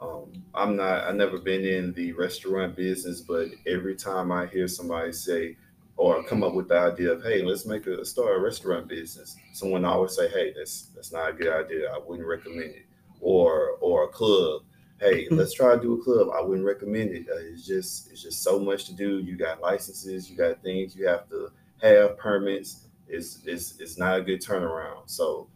Um, 0.00 0.44
I'm 0.54 0.76
not. 0.76 1.04
I 1.06 1.12
never 1.12 1.38
been 1.38 1.64
in 1.64 1.92
the 1.92 2.12
restaurant 2.12 2.74
business, 2.74 3.20
but 3.20 3.48
every 3.66 3.94
time 3.94 4.32
I 4.32 4.46
hear 4.46 4.66
somebody 4.66 5.12
say 5.12 5.56
or 5.96 6.22
come 6.24 6.42
up 6.42 6.54
with 6.54 6.68
the 6.68 6.78
idea 6.78 7.12
of, 7.12 7.22
"Hey, 7.22 7.42
let's 7.42 7.66
make 7.66 7.86
a 7.86 8.04
start 8.04 8.36
a 8.36 8.40
restaurant 8.40 8.88
business," 8.88 9.36
someone 9.52 9.84
always 9.84 10.16
say, 10.16 10.28
"Hey, 10.28 10.54
that's 10.56 10.86
that's 10.94 11.12
not 11.12 11.30
a 11.30 11.32
good 11.34 11.52
idea. 11.52 11.90
I 11.92 11.98
wouldn't 11.98 12.26
recommend 12.26 12.70
it." 12.74 12.86
Or 13.20 13.72
or 13.82 14.04
a 14.04 14.08
club. 14.08 14.62
Hey, 15.00 15.28
let's 15.30 15.52
try 15.52 15.74
to 15.74 15.80
do 15.82 15.94
a 16.00 16.02
club. 16.02 16.28
I 16.34 16.40
wouldn't 16.40 16.66
recommend 16.66 17.10
it. 17.10 17.26
Uh, 17.30 17.36
it's 17.52 17.66
just 17.66 18.10
it's 18.10 18.22
just 18.22 18.42
so 18.42 18.58
much 18.58 18.86
to 18.86 18.94
do. 18.94 19.18
You 19.18 19.36
got 19.36 19.60
licenses. 19.60 20.30
You 20.30 20.36
got 20.36 20.62
things 20.62 20.96
you 20.96 21.06
have 21.08 21.28
to 21.28 21.50
have 21.82 22.16
permits. 22.16 22.86
It's 23.06 23.40
it's 23.44 23.78
it's 23.80 23.98
not 23.98 24.18
a 24.18 24.22
good 24.22 24.40
turnaround. 24.40 25.10
So 25.10 25.48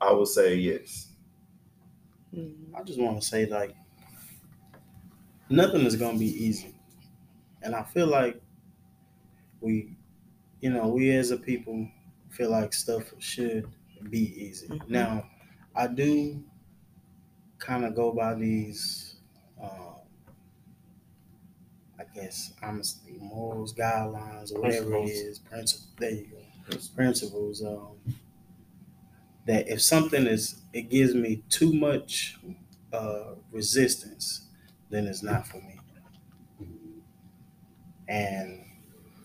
I 0.00 0.12
would 0.12 0.28
say 0.28 0.56
yes. 0.56 1.11
Mhm. 2.34 2.74
I 2.74 2.82
just 2.82 2.98
want 2.98 3.20
to 3.20 3.26
say 3.26 3.46
like 3.46 3.74
nothing 5.48 5.82
is 5.82 5.96
gonna 5.96 6.18
be 6.18 6.26
easy, 6.44 6.74
and 7.62 7.74
I 7.74 7.82
feel 7.82 8.06
like 8.06 8.40
we, 9.60 9.96
you 10.60 10.70
know, 10.70 10.88
we 10.88 11.10
as 11.16 11.30
a 11.30 11.36
people 11.36 11.88
feel 12.30 12.50
like 12.50 12.72
stuff 12.72 13.12
should 13.18 13.68
be 14.10 14.32
easy. 14.44 14.68
Mhm. 14.68 14.88
Now, 14.88 15.30
I 15.74 15.86
do 15.86 16.42
kind 17.58 17.84
of 17.84 17.94
go 17.94 18.12
by 18.12 18.34
these, 18.34 19.16
um, 19.62 19.96
I 21.98 22.04
guess, 22.14 22.52
honesty, 22.62 23.18
morals, 23.20 23.72
guidelines, 23.74 24.52
or 24.52 24.60
whatever 24.60 24.90
Principles. 24.90 25.10
it 25.10 25.14
is. 25.14 25.38
Principle. 25.38 25.86
There 25.98 26.10
you 26.10 26.26
go. 26.26 26.78
Principles. 26.94 27.62
Um, 27.64 27.96
that 29.46 29.68
if 29.68 29.82
something 29.82 30.26
is, 30.26 30.62
it 30.72 30.90
gives 30.90 31.14
me 31.14 31.42
too 31.48 31.72
much 31.72 32.36
uh, 32.92 33.34
resistance, 33.50 34.48
then 34.90 35.06
it's 35.06 35.22
not 35.22 35.46
for 35.46 35.58
me. 35.58 35.80
And 38.08 38.64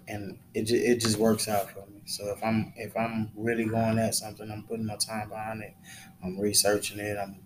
and 0.07 0.39
it 0.53 0.63
ju- 0.65 0.75
it 0.83 0.99
just 1.01 1.17
works 1.17 1.47
out 1.47 1.71
for 1.71 1.85
me. 1.87 2.01
So 2.05 2.27
if 2.31 2.43
I'm 2.43 2.73
if 2.77 2.95
I'm 2.97 3.31
really 3.35 3.65
going 3.65 3.99
at 3.99 4.15
something, 4.15 4.49
I'm 4.51 4.63
putting 4.63 4.85
my 4.85 4.97
time 4.97 5.29
behind 5.29 5.63
it. 5.63 5.75
I'm 6.23 6.39
researching 6.39 6.99
it. 6.99 7.17
I'm 7.17 7.39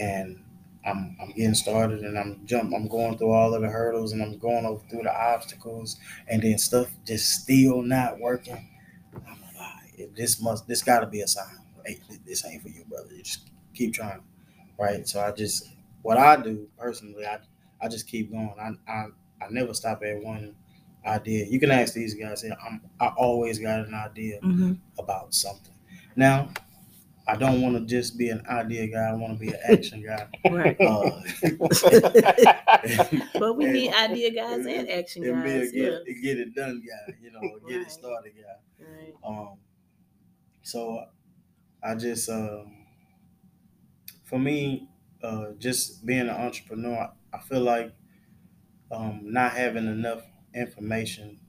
and 0.00 0.44
I'm 0.86 1.16
I'm 1.20 1.30
getting 1.32 1.54
started 1.54 2.04
and 2.04 2.18
I'm 2.18 2.44
jump 2.46 2.72
I'm 2.74 2.88
going 2.88 3.18
through 3.18 3.32
all 3.32 3.54
of 3.54 3.62
the 3.62 3.68
hurdles 3.68 4.12
and 4.12 4.22
I'm 4.22 4.38
going 4.38 4.64
over 4.64 4.82
through 4.88 5.02
the 5.02 5.14
obstacles 5.14 5.98
and 6.28 6.42
then 6.42 6.58
stuff 6.58 6.90
just 7.04 7.30
still 7.42 7.82
not 7.82 8.18
working. 8.20 8.68
I'm 9.14 9.40
like, 9.42 9.54
"All 9.56 9.62
right, 9.62 10.16
this 10.16 10.40
must 10.42 10.68
this 10.68 10.82
got 10.82 11.00
to 11.00 11.06
be 11.06 11.20
a 11.22 11.28
sign. 11.28 11.58
Hey, 11.88 11.98
this 12.26 12.44
ain't 12.46 12.62
for 12.62 12.68
you, 12.68 12.84
brother. 12.84 13.14
You 13.14 13.22
just 13.22 13.48
keep 13.74 13.94
trying, 13.94 14.20
right? 14.78 15.06
So 15.08 15.20
I 15.20 15.30
just 15.32 15.70
what 16.02 16.18
I 16.18 16.36
do 16.40 16.68
personally, 16.78 17.24
I 17.26 17.38
I 17.80 17.88
just 17.88 18.06
keep 18.06 18.30
going. 18.30 18.54
I 18.60 18.72
I, 18.90 19.06
I 19.42 19.48
never 19.50 19.72
stop 19.74 20.02
at 20.02 20.22
one 20.22 20.54
idea. 21.06 21.46
You 21.46 21.58
can 21.60 21.70
ask 21.70 21.94
these 21.94 22.14
guys. 22.14 22.44
yeah, 22.46 22.54
I'm 22.64 22.80
I 23.00 23.08
always 23.16 23.58
got 23.58 23.86
an 23.86 23.94
idea 23.94 24.40
Mhm. 24.40 24.78
about 24.98 25.32
something. 25.34 25.72
Now, 26.16 26.50
I 27.26 27.36
don't 27.36 27.62
want 27.62 27.76
to 27.76 27.84
just 27.86 28.18
be 28.18 28.28
an 28.30 28.42
idea 28.48 28.86
guy. 28.88 29.08
I 29.10 29.14
want 29.14 29.34
to 29.34 29.38
be 29.38 29.48
an 29.52 29.60
action 29.68 30.02
guy. 30.04 30.26
Right. 30.50 30.76
Uh, 30.80 31.20
But 33.38 33.56
we 33.56 33.66
need 33.66 33.92
idea 33.94 34.30
guys 34.32 34.66
and 34.66 34.88
action 34.90 35.24
and 35.24 35.42
be 35.44 35.50
a 35.50 35.58
guys. 35.60 35.72
get, 35.72 36.02
Yeah. 36.06 36.14
get 36.22 36.38
it 36.38 36.54
done 36.54 36.82
guy. 36.86 37.14
You 37.22 37.30
know, 37.32 37.40
get 37.68 37.76
Right. 37.78 37.86
it 37.86 37.90
started 37.90 38.32
guy. 38.34 38.84
Right. 38.84 39.14
Um, 39.24 39.58
so 40.62 41.04
I 41.82 41.94
just, 41.94 42.28
um, 42.28 42.86
for 44.24 44.38
me, 44.38 44.88
uh, 45.22 45.52
just 45.58 46.04
being 46.06 46.20
an 46.20 46.30
entrepreneur, 46.30 47.12
I 47.32 47.38
feel 47.38 47.60
like 47.60 47.94
um, 48.90 49.32
not 49.32 49.52
having 49.52 49.86
enough 49.86 50.24
information 50.54 51.40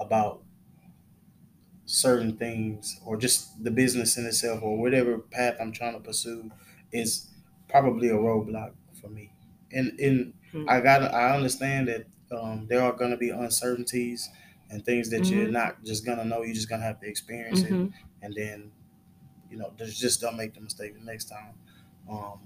about 0.00 0.42
certain 1.84 2.36
things 2.36 3.00
or 3.04 3.16
just 3.16 3.62
the 3.64 3.70
business 3.70 4.16
in 4.16 4.26
itself 4.26 4.62
or 4.62 4.78
whatever 4.78 5.18
path 5.18 5.56
I'm 5.60 5.72
trying 5.72 5.94
to 5.94 6.00
pursue 6.00 6.50
is 6.92 7.30
probably 7.68 8.08
a 8.08 8.14
roadblock 8.14 8.74
for 9.00 9.08
me. 9.08 9.32
And 9.72 9.98
and 9.98 10.34
Hmm. 10.52 10.68
I 10.68 10.80
got 10.80 11.02
I 11.02 11.34
understand 11.34 11.88
that 11.88 12.06
um, 12.30 12.66
there 12.68 12.82
are 12.82 12.92
going 12.92 13.10
to 13.10 13.16
be 13.16 13.30
uncertainties 13.30 14.28
and 14.68 14.84
things 14.84 15.10
that 15.10 15.30
you're 15.30 15.48
Mhm. 15.48 15.50
not 15.50 15.82
just 15.82 16.06
gonna 16.06 16.24
know. 16.24 16.42
You're 16.42 16.54
just 16.54 16.68
gonna 16.68 16.84
have 16.84 17.00
to 17.00 17.08
experience 17.08 17.64
it, 17.64 17.80
Mhm. 17.80 17.94
and 18.22 18.34
then 18.36 18.70
you 19.50 19.56
know 19.58 19.72
just 19.78 20.00
just 20.00 20.20
don't 20.20 20.36
make 20.36 20.54
the 20.54 20.60
mistake 20.60 20.98
the 20.98 21.04
next 21.04 21.24
time. 21.26 21.54
Um, 22.10 22.38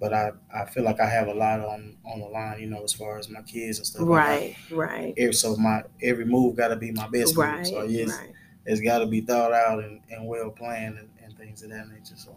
but 0.00 0.12
I, 0.12 0.30
I 0.54 0.64
feel 0.66 0.84
like 0.84 1.00
I 1.00 1.08
have 1.08 1.26
a 1.28 1.34
lot 1.34 1.60
on 1.60 1.96
on 2.04 2.20
the 2.20 2.26
line, 2.26 2.60
you 2.60 2.66
know, 2.68 2.82
as 2.84 2.92
far 2.92 3.18
as 3.18 3.28
my 3.28 3.42
kids 3.42 3.78
and 3.78 3.86
stuff. 3.86 4.02
like. 4.02 4.10
Right. 4.10 4.56
Right. 4.70 5.14
Every, 5.16 5.32
so 5.32 5.56
my 5.56 5.82
every 6.02 6.24
move 6.24 6.56
got 6.56 6.68
to 6.68 6.76
be 6.76 6.92
my 6.92 7.08
best 7.08 7.36
Right. 7.36 7.58
move. 7.58 7.66
So 7.66 7.82
yes, 7.82 8.08
Right. 8.10 8.32
it's 8.66 8.80
got 8.80 8.98
to 9.00 9.06
be 9.06 9.20
thought 9.20 9.52
out 9.52 9.82
and, 9.82 10.00
and 10.10 10.26
well 10.28 10.50
planned 10.50 10.98
and, 10.98 11.08
and 11.24 11.36
things 11.36 11.62
of 11.62 11.70
that 11.70 11.88
nature. 11.88 12.14
So 12.16 12.36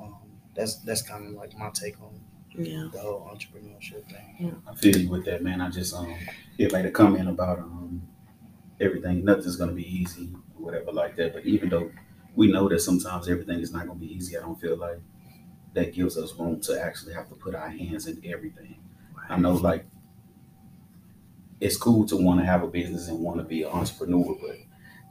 um, 0.00 0.16
that's 0.56 0.76
that's 0.76 1.02
kind 1.02 1.26
of 1.28 1.34
like 1.34 1.56
my 1.56 1.70
take 1.70 2.00
on 2.02 2.18
Yeah. 2.56 2.88
the 2.92 2.98
whole 2.98 3.30
entrepreneurship 3.32 4.04
thing. 4.10 4.56
I 4.68 4.74
feel 4.74 4.96
you 4.96 5.08
with 5.08 5.24
that, 5.26 5.42
man. 5.44 5.60
I 5.60 5.70
just 5.70 5.94
um 5.94 6.14
it 6.58 6.72
made 6.72 6.86
a 6.86 6.90
comment 6.90 7.28
about 7.28 7.60
um 7.60 8.02
everything, 8.80 9.24
nothing's 9.24 9.56
gonna 9.56 9.72
be 9.72 9.86
easy 10.00 10.30
or 10.58 10.64
whatever 10.64 10.90
like 10.92 11.14
that. 11.16 11.32
But 11.34 11.44
even 11.46 11.68
though 11.68 11.90
we 12.34 12.50
know 12.50 12.68
that 12.68 12.80
sometimes 12.80 13.28
everything 13.28 13.60
is 13.60 13.72
not 13.72 13.86
gonna 13.86 13.98
be 13.98 14.12
easy, 14.12 14.36
I 14.36 14.40
don't 14.40 14.60
feel 14.60 14.76
like 14.76 15.00
that 15.74 15.94
gives 15.94 16.16
us 16.18 16.34
room 16.38 16.60
to 16.60 16.80
actually 16.80 17.14
have 17.14 17.28
to 17.28 17.34
put 17.34 17.54
our 17.54 17.68
hands 17.68 18.06
in 18.06 18.20
everything. 18.24 18.76
I 19.28 19.36
know 19.38 19.54
like 19.54 19.86
it's 21.60 21.76
cool 21.76 22.04
to 22.06 22.16
want 22.16 22.40
to 22.40 22.46
have 22.46 22.62
a 22.62 22.66
business 22.66 23.08
and 23.08 23.20
want 23.20 23.38
to 23.38 23.44
be 23.44 23.62
an 23.62 23.70
entrepreneur, 23.70 24.36
but 24.40 24.56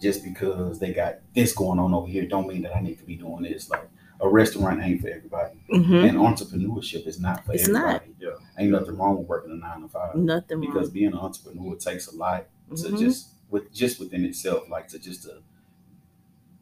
just 0.01 0.23
because 0.23 0.79
they 0.79 0.91
got 0.93 1.19
this 1.33 1.53
going 1.53 1.79
on 1.79 1.93
over 1.93 2.07
here 2.07 2.25
don't 2.25 2.47
mean 2.47 2.61
that 2.63 2.75
I 2.75 2.81
need 2.81 2.97
to 2.99 3.05
be 3.05 3.15
doing 3.15 3.43
this. 3.43 3.69
Like 3.69 3.87
a 4.19 4.27
restaurant 4.27 4.81
ain't 4.83 5.01
for 5.01 5.07
everybody. 5.09 5.57
hmm 5.69 5.93
And 5.95 6.17
entrepreneurship 6.17 7.07
is 7.07 7.19
not 7.19 7.45
for 7.45 7.53
It's 7.53 7.67
not. 7.67 8.01
everybody. 8.03 8.11
Yeah. 8.19 8.29
Ain't 8.59 8.71
nothing 8.71 8.97
wrong 8.97 9.17
with 9.17 9.27
working 9.27 9.51
a 9.51 9.55
nine 9.55 9.81
to 9.81 9.87
five 9.87 10.15
Nothing 10.15 10.59
because 10.59 10.87
wrong. 10.87 10.93
being 10.93 11.07
an 11.13 11.19
entrepreneur 11.19 11.75
takes 11.75 12.07
a 12.07 12.15
lot 12.15 12.45
to 12.75 12.89
Mhm. 12.89 12.99
just 12.99 13.29
with 13.49 13.71
just 13.73 13.99
within 13.99 14.25
itself, 14.25 14.69
like 14.69 14.87
to 14.89 14.99
just 14.99 15.23
to 15.23 15.41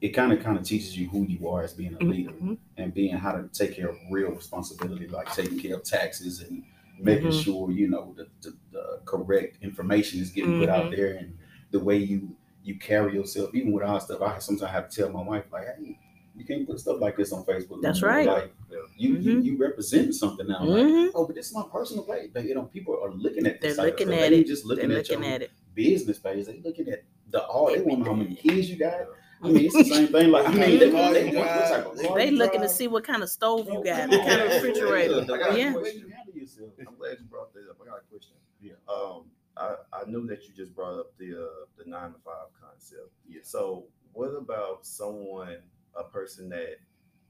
it 0.02 0.10
kind 0.10 0.32
of 0.32 0.42
kind 0.42 0.58
of 0.58 0.64
teaches 0.64 0.98
you 0.98 1.10
who 1.10 1.26
you 1.26 1.48
are 1.50 1.62
as 1.64 1.74
being 1.74 1.96
a 2.00 2.04
leader 2.04 2.32
Mhm. 2.32 2.58
and 2.78 2.94
being 2.94 3.16
how 3.18 3.34
to 3.34 3.48
take 3.54 3.76
care 3.76 3.90
of 3.90 3.98
real 4.10 4.32
responsibility, 4.32 5.08
like 5.08 5.34
taking 5.34 5.60
care 5.60 5.76
of 5.76 5.84
taxes 5.84 6.42
and 6.42 6.64
making 7.00 7.28
Mhm. 7.28 7.44
sure 7.44 7.72
you 7.72 7.88
know 7.90 8.14
the, 8.18 8.28
the, 8.42 8.56
the 8.72 9.00
correct 9.06 9.58
information 9.62 10.22
is 10.22 10.30
getting 10.32 10.60
put 10.60 10.70
Mm-hmm. 10.70 10.88
out 10.88 10.92
there 10.96 11.14
and 11.16 11.38
the 11.72 11.80
way 11.80 11.98
you 11.98 12.36
you 12.64 12.76
carry 12.78 13.14
yourself. 13.14 13.56
Even 13.56 13.72
with 13.72 13.84
our 13.84 14.00
stuff, 14.02 14.22
I 14.22 14.38
sometimes 14.40 14.70
have 14.72 14.90
to 14.90 14.96
tell 15.02 15.10
my 15.12 15.22
wife 15.24 15.46
like, 15.52 15.66
hey. 15.78 15.98
You 16.36 16.46
can't 16.46 16.66
put 16.66 16.80
stuff 16.80 17.02
like 17.02 17.18
this 17.18 17.34
on 17.34 17.44
Facebook. 17.44 17.82
That's 17.82 18.02
no 18.02 18.08
more. 18.08 18.16
right. 18.16 18.28
Like 18.28 18.54
you, 18.96 19.18
you, 19.18 19.42
you 19.42 19.58
represent 19.58 20.16
something 20.16 20.48
now. 20.48 20.64
Like, 20.64 20.84
Mhm. 20.86 21.10
oh, 21.14 21.26
but 21.26 21.36
this 21.36 21.48
is 21.50 21.54
my 21.54 21.64
personal 21.70 22.04
page. 22.06 22.30
But 22.34 22.46
you 22.46 22.56
know, 22.56 22.64
people 22.64 22.98
are 23.04 23.12
looking 23.12 23.46
at 23.46 23.60
this. 23.60 23.76
They're 23.76 23.86
this. 23.88 23.98
type 23.98 24.00
of 24.04 24.08
looking 24.08 24.14
at 24.24 24.30
They 24.30 24.40
it. 24.40 24.48
Just 24.48 24.64
They're 24.66 24.76
looking 24.78 24.92
at 24.92 24.98
looking 25.10 25.24
your 25.24 25.32
at 25.34 25.42
it. 25.42 25.52
business 25.76 26.18
page. 26.20 26.46
They're 26.46 26.56
looking 26.64 26.88
at 26.88 27.04
the 27.30 27.44
all. 27.46 27.68
They 27.68 27.82
want 27.82 28.00
to 28.00 28.06
know 28.06 28.12
how 28.12 28.14
many 28.14 28.36
kids 28.36 28.70
you 28.70 28.78
got. 28.78 28.94
I 29.42 29.48
mean, 29.48 29.66
it's 29.66 29.74
the 29.76 29.84
same 29.86 30.08
thing. 30.10 30.32
Like 30.32 30.48
I 30.48 30.52
mean, 30.54 30.80
they, 30.80 30.92
Car 30.92 31.14
they, 31.14 31.32
you 31.32 31.38
what, 31.38 31.48
what 31.48 31.70
type 31.70 31.86
of 31.86 31.94
drive. 31.96 32.08
car 32.08 32.18
They 32.18 32.30
you 32.30 32.38
looking 32.38 32.62
to 32.62 32.70
see 32.70 32.88
what 32.88 33.04
kind 33.06 33.24
of 33.24 33.30
stove 33.30 33.68
you 33.68 33.84
got, 33.84 34.10
what 34.10 34.28
kind 34.28 34.42
of 34.42 34.52
refrigerator. 34.52 35.22
I 35.22 35.26
got 35.26 35.58
Yeah. 35.58 35.74
The 35.74 35.80
way 35.80 35.94
you 35.94 36.10
handle 36.10 36.36
yourself. 36.36 36.70
I'm 36.86 36.96
glad 36.96 37.18
you 37.20 37.26
brought 37.30 37.54
that 37.54 37.70
up. 37.70 37.78
I 37.82 37.86
got 37.86 38.00
a 38.00 38.02
question. 38.12 38.36
Yeah. 38.62 38.74
Um, 38.90 39.26
I, 39.56 39.76
I 39.94 40.04
knew 40.08 40.28
that 40.28 40.44
you 40.48 40.54
just 40.56 40.76
brought 40.76 41.00
up 41.00 41.18
the 41.18 41.34
uh, 41.42 41.66
the 41.78 41.90
nine 41.90 42.12
to 42.14 42.20
five 42.26 42.48
concept. 42.62 43.12
Yeah. 43.28 43.42
So 43.44 43.86
what 44.14 44.28
about 44.30 44.86
someone, 44.86 45.58
a 45.96 46.04
person 46.04 46.50
that 46.50 46.80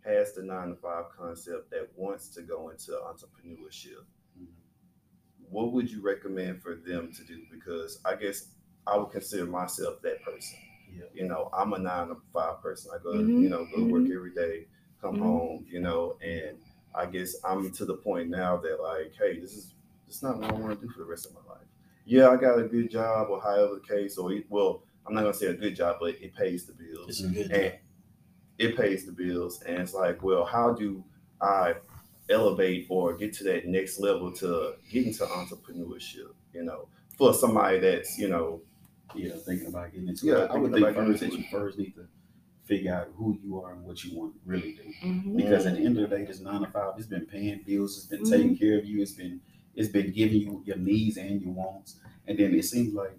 has 0.05 0.33
the 0.33 0.41
nine 0.43 0.69
to 0.69 0.75
five 0.75 1.05
concept 1.15 1.69
that 1.71 1.89
wants 1.95 2.29
to 2.29 2.41
go 2.41 2.69
into 2.69 2.91
entrepreneurship? 2.91 4.03
Mhm. 4.39 4.47
What 5.49 5.73
would 5.73 5.91
you 5.91 6.01
recommend 6.01 6.61
for 6.63 6.75
them 6.75 7.11
to 7.13 7.23
do? 7.23 7.41
Because 7.51 7.99
I 8.05 8.15
guess 8.15 8.47
I 8.87 8.97
would 8.97 9.11
consider 9.11 9.45
myself 9.45 10.01
that 10.01 10.23
person. 10.23 10.57
Yeah. 10.95 11.03
You 11.13 11.27
know, 11.27 11.49
I'm 11.53 11.73
a 11.73 11.79
nine 11.79 12.09
to 12.09 12.17
five 12.33 12.61
person. 12.61 12.91
I 12.93 13.01
go, 13.01 13.13
Mhm, 13.13 13.41
you 13.41 13.49
know, 13.49 13.65
go 13.65 13.77
to 13.77 13.91
work 13.91 14.09
every 14.09 14.33
day, 14.33 14.67
come 15.01 15.15
Mhm. 15.15 15.19
home, 15.19 15.65
you 15.69 15.79
know, 15.81 16.17
and 16.21 16.57
I 16.93 17.05
guess 17.05 17.35
I'm 17.43 17.71
to 17.71 17.85
the 17.85 17.95
point 17.95 18.29
now 18.29 18.57
that 18.57 18.81
like, 18.81 19.13
hey, 19.17 19.39
this 19.39 19.53
is 19.53 19.73
this 20.07 20.17
is 20.17 20.23
not 20.23 20.37
what 20.39 20.49
I 20.51 20.53
want 20.53 20.79
to 20.79 20.85
do 20.87 20.91
for 20.91 20.99
the 20.99 21.05
rest 21.05 21.27
of 21.27 21.33
my 21.33 21.41
life. 21.53 21.67
Yeah, 22.05 22.29
I 22.29 22.37
got 22.37 22.57
a 22.59 22.63
good 22.63 22.89
job 22.89 23.29
or 23.29 23.39
however 23.41 23.75
the 23.75 23.81
case, 23.81 24.17
or 24.17 24.33
well, 24.49 24.83
I'm 25.05 25.13
not 25.13 25.21
gonna 25.21 25.33
say 25.33 25.47
a 25.47 25.53
good 25.53 25.75
job, 25.75 25.97
but 25.99 26.15
it 26.21 26.33
pays 26.33 26.65
the 26.65 26.73
bills 26.73 27.09
It's 27.09 27.21
a 27.21 27.27
good 27.27 27.51
and 27.51 27.73
it 28.57 28.75
pays 28.77 29.05
the 29.05 29.11
bills. 29.11 29.61
And 29.63 29.77
it's 29.79 29.93
like, 29.93 30.23
well, 30.23 30.45
how 30.45 30.73
do 30.73 31.03
I 31.41 31.75
elevate 32.29 32.87
or 32.89 33.15
get 33.15 33.33
to 33.33 33.43
that 33.45 33.65
next 33.67 33.99
level 33.99 34.31
to 34.33 34.75
get 34.89 35.05
into 35.07 35.25
entrepreneurship? 35.25 36.33
You 36.53 36.63
know, 36.63 36.89
for 37.17 37.33
somebody 37.33 37.79
that's 37.79 38.17
you 38.17 38.27
know, 38.29 38.61
Yeah, 39.15 39.31
thinking 39.45 39.67
about 39.67 39.91
getting 39.91 40.07
into 40.07 40.25
Yeah, 40.27 40.43
it. 40.45 40.51
I 40.51 40.57
would 40.57 40.71
think 40.73 40.87
about 40.87 40.95
first 41.07 41.19
that 41.21 41.33
you 41.33 41.43
first 41.51 41.77
need 41.77 41.95
to 41.95 42.07
figure 42.63 42.93
out 42.93 43.09
who 43.15 43.37
you 43.43 43.59
are 43.61 43.73
and 43.73 43.83
what 43.83 44.03
you 44.03 44.17
want 44.17 44.33
to 44.35 44.39
really 44.45 44.73
do. 44.73 45.07
Mhm. 45.07 45.35
Because 45.37 45.65
at 45.65 45.75
the 45.75 45.81
end 45.81 45.97
of 45.97 46.09
the 46.09 46.15
day, 46.15 46.25
this 46.25 46.39
nine 46.39 46.61
to 46.61 46.67
five, 46.67 46.93
it's 46.97 47.07
been 47.07 47.25
paying 47.25 47.61
bills, 47.65 47.97
it's 47.97 48.05
been 48.07 48.21
Mhm. 48.21 48.29
taking 48.29 48.57
care 48.57 48.77
of 48.77 48.85
you, 48.85 49.01
it's 49.01 49.13
been 49.13 49.41
it's 49.75 49.87
been 49.87 50.11
giving 50.11 50.41
you 50.41 50.61
your 50.65 50.75
needs 50.77 51.15
and 51.15 51.41
your 51.41 51.53
wants. 51.53 52.01
And 52.27 52.37
then 52.37 52.53
it 52.53 52.65
seems 52.65 52.93
like, 52.93 53.17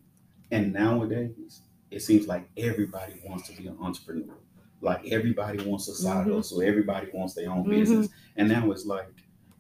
and 0.51 0.73
nowadays, 0.75 1.63
it 1.91 2.03
seems 2.03 2.27
like 2.27 2.51
everybody 2.57 3.15
wants 3.27 3.49
to 3.49 3.57
be 3.57 3.67
an 3.67 3.77
entrepreneur. 3.81 4.35
Like 4.83 5.11
everybody 5.11 5.65
wants 5.65 5.89
a 5.89 5.95
side 5.95 6.27
Mhm. 6.27 6.35
hustle, 6.35 6.61
everybody 6.61 7.09
wants 7.15 7.35
their 7.35 7.51
own 7.51 7.65
Mhm. 7.65 7.71
business. 7.71 8.09
And 8.37 8.49
now 8.49 8.71
it's 8.73 8.85
like, 8.85 9.09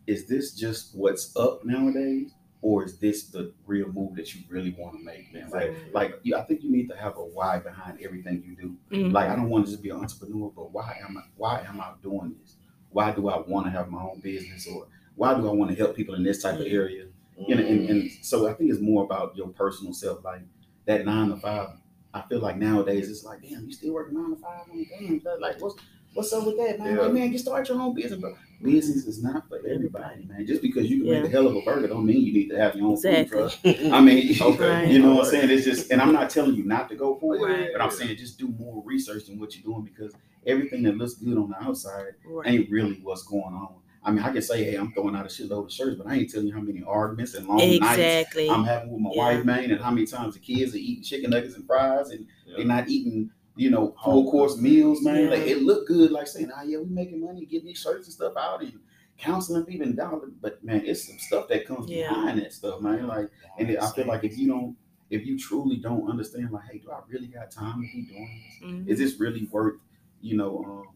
is 0.06 0.26
this 0.26 0.52
just 0.54 0.94
what's 0.94 1.34
up 1.36 1.64
nowadays? 1.64 2.32
Or 2.62 2.84
is 2.84 2.98
this 2.98 3.24
the 3.24 3.52
real 3.66 3.88
move 3.90 4.16
that 4.16 4.34
you 4.34 4.42
really 4.50 4.70
want 4.78 4.98
to 4.98 5.02
make, 5.02 5.32
man? 5.32 5.48
Like, 5.50 5.70
Exactly. 5.70 5.92
like 5.92 6.20
you, 6.22 6.36
I 6.36 6.42
think 6.42 6.62
you 6.62 6.70
need 6.70 6.88
to 6.90 6.96
have 6.96 7.16
a 7.16 7.24
why 7.24 7.58
behind 7.58 8.00
everything 8.02 8.42
you 8.46 8.54
do. 8.54 8.76
Mhm. 8.96 9.12
Like 9.12 9.30
I 9.30 9.36
don't 9.36 9.48
want 9.48 9.64
to 9.66 9.70
just 9.70 9.82
be 9.82 9.88
an 9.90 9.96
entrepreneur, 9.96 10.50
but 10.54 10.70
why 10.72 10.98
am 11.02 11.16
I 11.16 11.22
why 11.36 11.64
am 11.66 11.80
I 11.80 11.92
doing 12.02 12.34
this? 12.42 12.56
Why 12.90 13.12
do 13.12 13.28
I 13.28 13.38
want 13.40 13.66
to 13.66 13.70
have 13.70 13.88
my 13.90 14.02
own 14.02 14.20
business 14.20 14.66
or 14.68 14.88
why 15.16 15.34
do 15.34 15.48
I 15.48 15.52
want 15.52 15.70
to 15.70 15.76
help 15.76 15.96
people 15.96 16.14
in 16.14 16.22
this 16.22 16.42
type 16.42 16.58
of 16.60 16.66
area? 16.66 17.06
You 17.48 17.54
know, 17.54 17.64
and, 17.64 17.88
and 17.88 18.10
so 18.20 18.46
I 18.48 18.52
think 18.52 18.70
it's 18.70 18.80
more 18.80 19.04
about 19.04 19.34
your 19.36 19.48
personal 19.48 19.94
self, 19.94 20.22
like 20.22 20.42
that 20.84 21.06
nine 21.06 21.30
to 21.30 21.36
five. 21.38 21.70
I 22.12 22.22
feel 22.28 22.40
like 22.40 22.56
nowadays 22.56 23.08
it's 23.08 23.24
like, 23.24 23.40
damn, 23.40 23.64
you 23.66 23.72
still 23.72 23.94
working 23.94 24.20
nine 24.20 24.30
to 24.34 24.36
five? 24.36 24.66
I 24.70 24.74
mean, 24.74 25.20
damn, 25.24 25.40
like 25.40 25.60
what's 25.62 25.76
what's 26.14 26.32
up 26.32 26.46
with 26.46 26.56
that, 26.58 26.78
man? 26.78 26.94
Yeah. 26.96 27.02
Like, 27.02 27.12
man, 27.12 27.32
you 27.32 27.38
start 27.38 27.68
your 27.68 27.80
own 27.80 27.94
business, 27.94 28.20
bro. 28.20 28.36
Business 28.62 29.06
is 29.06 29.22
not 29.22 29.48
for 29.48 29.58
everybody, 29.66 30.24
man. 30.24 30.46
Just 30.46 30.60
because 30.60 30.90
you 30.90 30.98
can 30.98 31.06
Yeah. 31.06 31.20
make 31.22 31.24
a 31.30 31.32
hell 31.32 31.46
of 31.46 31.56
a 31.56 31.62
burger 31.62 31.88
don't 31.88 32.04
mean 32.04 32.20
you 32.20 32.32
need 32.32 32.48
to 32.50 32.58
have 32.58 32.74
your 32.76 32.86
own 32.88 32.92
Exactly. 32.92 33.48
food 33.48 33.80
truck. 33.82 33.92
I 33.92 34.00
mean, 34.00 34.36
Right. 34.58 34.88
you 34.90 34.98
know 34.98 35.14
what 35.14 35.24
I'm 35.26 35.30
saying? 35.30 35.50
It's 35.50 35.64
just, 35.64 35.90
and 35.90 36.00
I'm 36.00 36.12
not 36.12 36.28
telling 36.30 36.54
you 36.54 36.64
not 36.64 36.88
to 36.90 36.94
go 36.94 37.14
for 37.16 37.36
it, 37.36 37.40
Right. 37.42 37.68
but 37.72 37.80
I'm 37.80 37.90
saying 37.90 38.16
just 38.18 38.38
do 38.38 38.48
more 38.58 38.82
research 38.84 39.26
than 39.26 39.38
what 39.38 39.54
you're 39.56 39.64
doing 39.64 39.82
because 39.84 40.14
everything 40.46 40.82
that 40.82 40.96
looks 40.96 41.14
good 41.14 41.38
on 41.38 41.50
the 41.50 41.62
outside 41.62 42.14
Right. 42.24 42.46
ain't 42.48 42.70
really 42.70 43.00
what's 43.02 43.22
going 43.22 43.54
on. 43.54 43.74
I 44.02 44.10
mean, 44.10 44.22
I 44.24 44.32
can 44.32 44.40
say, 44.40 44.64
hey, 44.64 44.76
I'm 44.76 44.92
throwing 44.92 45.14
out 45.14 45.26
a 45.26 45.28
shitload 45.28 45.66
of 45.66 45.72
shirts, 45.72 45.96
but 45.96 46.06
I 46.06 46.14
ain't 46.16 46.30
telling 46.30 46.46
you 46.48 46.54
how 46.54 46.60
many 46.60 46.82
arguments 46.82 47.34
and 47.34 47.46
long 47.46 47.58
nights 47.58 47.74
Exactly. 47.98 48.48
I'm 48.48 48.64
having 48.64 48.90
with 48.90 49.00
my 49.02 49.10
Yeah. 49.14 49.18
wife, 49.36 49.44
man, 49.44 49.70
and 49.70 49.78
how 49.80 49.90
many 49.90 50.06
times 50.06 50.34
the 50.34 50.40
kids 50.40 50.74
are 50.74 50.78
eating 50.78 51.02
chicken 51.02 51.30
nuggets 51.30 51.54
and 51.54 51.66
fries 51.66 52.08
and 52.10 52.26
Yeah. 52.46 52.54
they're 52.56 52.64
not 52.66 52.88
eating, 52.88 53.30
you 53.60 53.70
know, 53.70 53.94
full 54.02 54.30
course 54.30 54.56
meals, 54.56 55.02
man. 55.02 55.24
Yeah. 55.24 55.30
Like 55.30 55.42
it 55.42 55.62
looked 55.62 55.86
good, 55.88 56.10
like 56.10 56.26
saying, 56.26 56.50
oh 56.56 56.62
yeah, 56.62 56.78
we 56.78 56.86
making 56.86 57.20
money, 57.20 57.44
getting 57.44 57.66
these 57.66 57.78
shirts 57.78 58.06
and 58.06 58.14
stuff 58.14 58.32
out 58.38 58.62
and 58.62 58.72
counseling 59.18 59.66
people 59.66 59.86
and 59.86 59.94
down, 59.96 60.32
but 60.40 60.64
man, 60.64 60.82
it's 60.86 61.06
some 61.06 61.18
stuff 61.18 61.46
that 61.48 61.66
comes 61.66 61.90
Yeah. 61.90 62.08
behind 62.08 62.40
that 62.40 62.54
stuff, 62.54 62.80
man. 62.80 63.06
Like, 63.06 63.28
and 63.58 63.76
I 63.76 63.90
feel 63.90 64.06
like 64.06 64.24
if 64.24 64.38
you 64.38 64.48
don't, 64.48 64.76
if 65.10 65.26
you 65.26 65.38
truly 65.38 65.76
don't 65.76 66.08
understand, 66.08 66.50
like, 66.52 66.64
hey, 66.70 66.78
do 66.78 66.90
I 66.90 67.00
really 67.06 67.26
got 67.26 67.50
time 67.50 67.82
to 67.82 67.88
be 67.94 68.02
doing 68.06 68.42
this? 68.46 68.70
Mhm. 68.70 68.88
Is 68.88 68.98
this 68.98 69.20
really 69.20 69.46
worth, 69.52 69.74
you 70.22 70.38
know, 70.38 70.64
um, 70.64 70.86